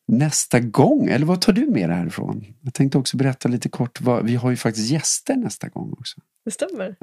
Nästa 0.07 0.59
gång, 0.59 1.07
eller 1.07 1.25
vad 1.25 1.41
tar 1.41 1.53
du 1.53 1.65
med 1.65 1.89
dig 1.89 1.97
härifrån? 1.97 2.45
Jag 2.61 2.73
tänkte 2.73 2.97
också 2.97 3.17
berätta 3.17 3.49
lite 3.49 3.69
kort, 3.69 4.01
vad, 4.01 4.25
vi 4.25 4.35
har 4.35 4.49
ju 4.49 4.55
faktiskt 4.55 4.89
gäster 4.89 5.35
nästa 5.35 5.67
gång 5.69 5.93
också. 5.99 6.21
Det 6.45 6.51
stämmer. 6.51 6.95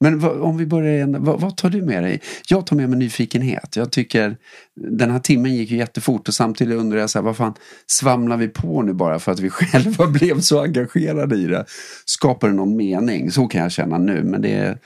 Men 0.00 0.18
vad, 0.18 0.40
om 0.40 0.56
vi 0.56 0.66
börjar 0.66 0.92
igen, 0.94 1.24
vad, 1.24 1.40
vad 1.40 1.56
tar 1.56 1.70
du 1.70 1.82
med 1.82 2.02
dig? 2.02 2.20
Jag 2.48 2.66
tar 2.66 2.76
med 2.76 2.90
mig 2.90 2.98
nyfikenhet. 2.98 3.76
Jag 3.76 3.92
tycker 3.92 4.36
den 4.74 5.10
här 5.10 5.18
timmen 5.18 5.54
gick 5.54 5.70
ju 5.70 5.76
jättefort 5.76 6.28
och 6.28 6.34
samtidigt 6.34 6.76
undrar 6.78 6.98
jag 6.98 7.10
så 7.10 7.18
här, 7.18 7.24
vad 7.24 7.36
fan 7.36 7.54
svamlar 7.86 8.36
vi 8.36 8.48
på 8.48 8.82
nu 8.82 8.92
bara 8.92 9.18
för 9.18 9.32
att 9.32 9.40
vi 9.40 9.50
själva 9.50 10.06
blev 10.06 10.40
så 10.40 10.62
engagerade 10.62 11.36
i 11.36 11.46
det? 11.46 11.64
Skapar 12.04 12.48
det 12.48 12.54
någon 12.54 12.76
mening? 12.76 13.30
Så 13.30 13.46
kan 13.46 13.60
jag 13.62 13.72
känna 13.72 13.98
nu, 13.98 14.24
men 14.24 14.42
det 14.42 14.52
är, 14.54 14.78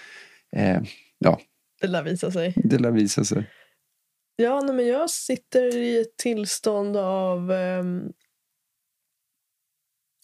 eh, 0.57 0.83
ja, 1.19 1.41
Det 1.81 1.87
lär 1.87 2.03
visa 2.03 2.31
sig. 2.31 2.55
det 2.57 2.79
lär 2.79 2.91
visa 2.91 3.25
sig. 3.25 3.51
Ja, 4.37 4.61
nej, 4.61 4.75
men 4.77 4.87
jag 4.87 5.11
sitter 5.11 5.77
i 5.77 6.01
ett 6.01 6.17
tillstånd 6.17 6.97
av 6.97 7.53
ehm, 7.53 8.13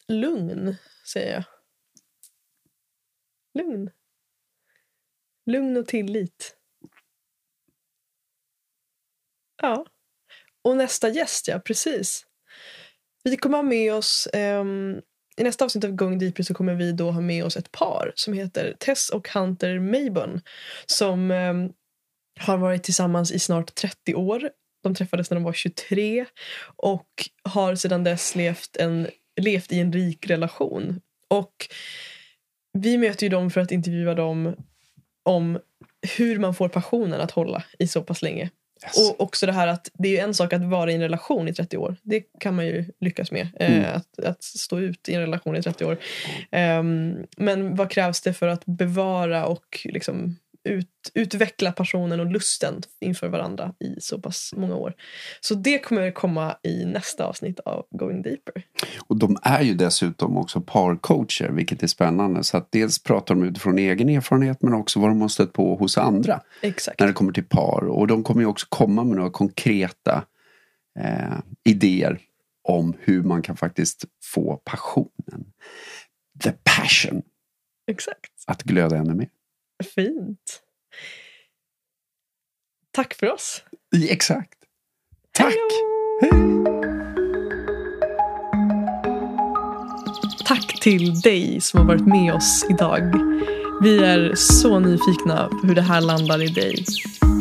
lugn, 0.09 0.77
säger 1.13 1.33
jag. 1.35 1.45
Lugn. 3.65 3.91
Lugn 5.49 5.77
och 5.77 5.87
tillit. 5.87 6.55
Ja. 9.63 9.87
Och 10.65 10.77
nästa 10.77 11.09
gäst, 11.09 11.49
ja, 11.49 11.59
precis. 11.59 12.27
Vi 13.25 13.37
kommer 13.37 13.59
ha 13.59 13.63
med 13.63 13.95
oss... 13.95 14.29
Um, 14.35 15.01
I 15.37 15.43
nästa 15.43 15.65
avsnitt 15.65 15.85
av 15.85 15.91
Going 15.91 16.19
Deeper 16.19 16.43
så 16.43 16.55
kommer 16.55 16.75
vi 16.75 16.93
då 16.93 17.11
ha 17.11 17.21
med 17.21 17.45
oss 17.45 17.57
ett 17.57 17.73
par 17.73 18.13
som 18.15 18.35
heter 18.35 18.77
Tess 18.79 19.09
och 19.09 19.29
Hunter 19.29 19.79
Mayburn 19.79 20.41
som 20.87 21.31
um, 21.31 21.73
har 22.41 22.57
varit 22.59 22.83
tillsammans 22.83 23.33
i 23.33 23.39
snart 23.39 23.75
30 23.75 24.15
år. 24.15 24.51
De 24.83 24.95
träffades 24.95 25.31
när 25.31 25.35
de 25.35 25.45
var 25.45 25.53
23 25.53 26.27
och 26.77 27.09
har 27.43 27.75
sedan 27.75 28.05
dess 28.05 28.35
levt, 28.35 28.77
en, 28.77 29.09
levt 29.41 29.73
i 29.73 29.79
en 29.79 29.93
rik 29.93 30.31
relation. 30.31 31.01
Och 31.29 31.55
vi 32.73 32.99
möter 32.99 33.23
ju 33.27 33.31
dem 33.31 33.51
för 33.51 33.61
att 33.61 33.73
intervjua 33.73 34.15
dem 34.15 34.57
om 35.29 35.59
hur 36.17 36.39
man 36.39 36.55
får 36.55 36.69
passionen 36.69 37.21
att 37.21 37.31
hålla 37.31 37.63
i 37.79 37.89
så 37.89 38.03
pass 38.03 38.23
länge. 38.23 38.51
Yes. 38.85 39.11
Och 39.11 39.21
också 39.21 39.47
det 39.47 39.53
här 39.53 39.67
att 39.69 39.91
det 39.95 40.19
är 40.19 40.25
en 40.25 40.35
sak 40.35 40.53
att 40.53 40.65
vara 40.65 40.91
i 40.91 40.95
en 40.95 41.01
relation 41.01 41.49
i 41.49 41.55
30 41.55 41.77
år. 41.77 41.97
Det 42.03 42.23
kan 42.41 42.55
man 42.55 42.67
ju 42.67 42.85
lyckas 43.01 43.31
med. 43.31 43.49
Mm. 43.61 43.81
Eh, 43.81 43.97
att, 43.97 44.19
att 44.25 44.43
stå 44.43 44.79
ut 44.79 45.09
i 45.09 45.15
en 45.15 45.21
relation 45.21 45.57
i 45.57 45.63
30 45.63 45.85
år. 45.85 45.99
Ehm, 46.51 47.27
men 47.37 47.77
vad 47.77 47.91
krävs 47.91 48.21
det 48.21 48.33
för 48.33 48.49
att 48.49 48.67
bevara 48.67 49.47
och 49.47 49.81
liksom 49.85 50.37
ut, 50.69 50.89
utveckla 51.15 51.73
passionen 51.73 52.21
och 52.21 52.27
lusten 52.27 52.83
inför 53.01 53.29
varandra 53.29 53.75
i 53.81 54.01
så 54.01 54.19
pass 54.19 54.53
många 54.57 54.75
år. 54.75 54.95
Så 55.41 55.55
det 55.55 55.79
kommer 55.79 56.11
komma 56.11 56.57
i 56.63 56.85
nästa 56.85 57.25
avsnitt 57.25 57.61
av 57.61 57.87
Going 57.91 58.23
Deeper. 58.23 58.63
Och 59.09 59.17
de 59.17 59.39
är 59.43 59.63
ju 59.63 59.75
dessutom 59.75 60.37
också 60.37 60.61
parcoacher, 60.61 61.49
vilket 61.51 61.83
är 61.83 61.87
spännande. 61.87 62.45
Så 62.45 62.57
att 62.57 62.73
dels 62.73 63.03
pratar 63.03 63.35
de 63.35 63.45
utifrån 63.45 63.79
egen 63.79 64.09
erfarenhet 64.09 64.63
men 64.63 64.75
också 64.75 65.01
vad 65.01 65.11
de 65.11 65.21
har 65.21 65.29
stött 65.29 65.53
på 65.53 65.77
hos 65.77 65.99
andra. 65.99 66.41
Exakt. 66.63 67.01
När 67.01 67.07
det 67.07 67.13
kommer 67.13 67.33
till 67.33 67.45
par. 67.45 67.85
Och 67.85 68.07
de 68.07 68.23
kommer 68.23 68.41
ju 68.41 68.47
också 68.47 68.67
komma 68.69 69.05
med 69.05 69.17
några 69.17 69.31
konkreta 69.31 70.25
eh, 71.01 71.39
idéer 71.65 72.19
om 72.69 72.95
hur 73.01 73.23
man 73.23 73.43
kan 73.43 73.57
faktiskt 73.57 74.05
få 74.23 74.61
passionen. 74.65 75.53
The 76.43 76.53
passion. 76.53 77.23
Exakt. 77.91 78.33
Att 78.47 78.63
glöda 78.63 78.97
ännu 78.97 79.15
mer. 79.15 79.29
Fint. 79.85 80.63
Tack 82.91 83.15
för 83.15 83.33
oss. 83.33 83.63
Exakt. 84.11 84.55
Tack. 85.33 85.55
Hej 86.21 86.59
Tack 90.49 90.81
till 90.81 91.21
dig 91.21 91.61
som 91.61 91.81
har 91.81 91.87
varit 91.87 92.07
med 92.07 92.35
oss 92.35 92.67
idag. 92.71 93.13
Vi 93.83 93.99
är 93.99 94.35
så 94.35 94.79
nyfikna 94.79 95.49
på 95.49 95.67
hur 95.67 95.75
det 95.75 95.83
här 95.83 96.01
landar 96.01 96.43
i 96.43 96.47
dig. 96.47 96.85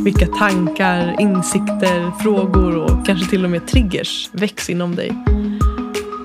Vilka 0.03 0.27
tankar, 0.27 1.15
insikter, 1.21 2.11
frågor 2.23 2.75
och 2.75 3.05
kanske 3.05 3.29
till 3.29 3.43
och 3.43 3.49
med 3.49 3.67
triggers 3.67 4.29
väcks 4.31 4.69
inom 4.69 4.95
dig. 4.95 5.11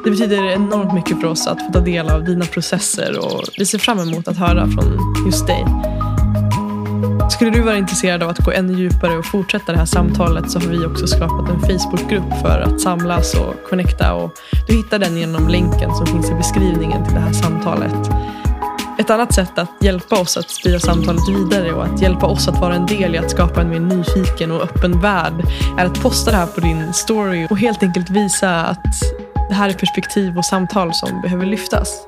Det 0.04 0.10
betyder 0.10 0.52
enormt 0.52 0.94
mycket 0.94 1.20
för 1.20 1.28
oss 1.28 1.46
att 1.46 1.66
få 1.66 1.72
ta 1.72 1.80
del 1.80 2.10
av 2.10 2.24
dina 2.24 2.44
processer 2.44 3.18
och 3.18 3.42
vi 3.58 3.66
ser 3.66 3.78
fram 3.78 3.98
emot 3.98 4.28
att 4.28 4.36
höra 4.36 4.68
från 4.68 4.98
just 5.26 5.46
dig. 5.46 5.64
Skulle 7.30 7.50
du 7.50 7.60
vara 7.60 7.76
intresserad 7.76 8.22
av 8.22 8.28
att 8.28 8.38
gå 8.38 8.52
ännu 8.52 8.72
djupare 8.72 9.18
och 9.18 9.26
fortsätta 9.26 9.72
det 9.72 9.78
här 9.78 9.86
samtalet 9.86 10.50
så 10.50 10.60
har 10.60 10.66
vi 10.66 10.86
också 10.86 11.06
skapat 11.06 11.48
en 11.48 11.60
Facebookgrupp 11.60 12.40
för 12.42 12.60
att 12.60 12.80
samlas 12.80 13.34
och 13.34 13.54
connecta. 13.70 14.14
Och 14.14 14.32
du 14.66 14.76
hittar 14.76 14.98
den 14.98 15.16
genom 15.16 15.48
länken 15.48 15.94
som 15.94 16.06
finns 16.06 16.30
i 16.30 16.34
beskrivningen 16.34 17.04
till 17.04 17.14
det 17.14 17.20
här 17.20 17.32
samtalet. 17.32 18.10
Ett 18.98 19.10
annat 19.10 19.34
sätt 19.34 19.58
att 19.58 19.70
hjälpa 19.80 20.20
oss 20.20 20.36
att 20.36 20.50
sprida 20.50 20.78
samtalet 20.78 21.28
vidare 21.28 21.72
och 21.72 21.84
att 21.84 22.02
hjälpa 22.02 22.26
oss 22.26 22.48
att 22.48 22.60
vara 22.60 22.74
en 22.74 22.86
del 22.86 23.14
i 23.14 23.18
att 23.18 23.30
skapa 23.30 23.60
en 23.60 23.68
mer 23.68 23.80
nyfiken 23.80 24.52
och 24.52 24.62
öppen 24.62 25.00
värld 25.00 25.44
är 25.78 25.86
att 25.86 26.02
posta 26.02 26.30
det 26.30 26.36
här 26.36 26.46
på 26.46 26.60
din 26.60 26.92
story 26.92 27.46
och 27.50 27.58
helt 27.58 27.82
enkelt 27.82 28.10
visa 28.10 28.50
att 28.50 28.84
det 29.48 29.54
här 29.54 29.68
är 29.68 29.74
perspektiv 29.74 30.38
och 30.38 30.44
samtal 30.44 30.94
som 30.94 31.20
behöver 31.22 31.46
lyftas. 31.46 32.06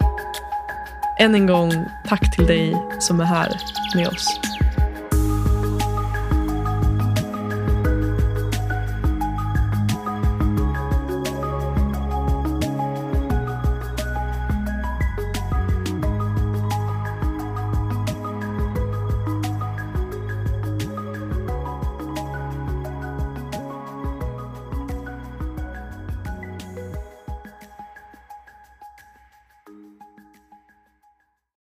Än 1.19 1.35
en 1.35 1.47
gång, 1.47 1.73
tack 2.09 2.36
till 2.36 2.47
dig 2.47 2.77
som 2.99 3.20
är 3.20 3.24
här 3.24 3.49
med 3.95 4.09
oss. 4.09 4.41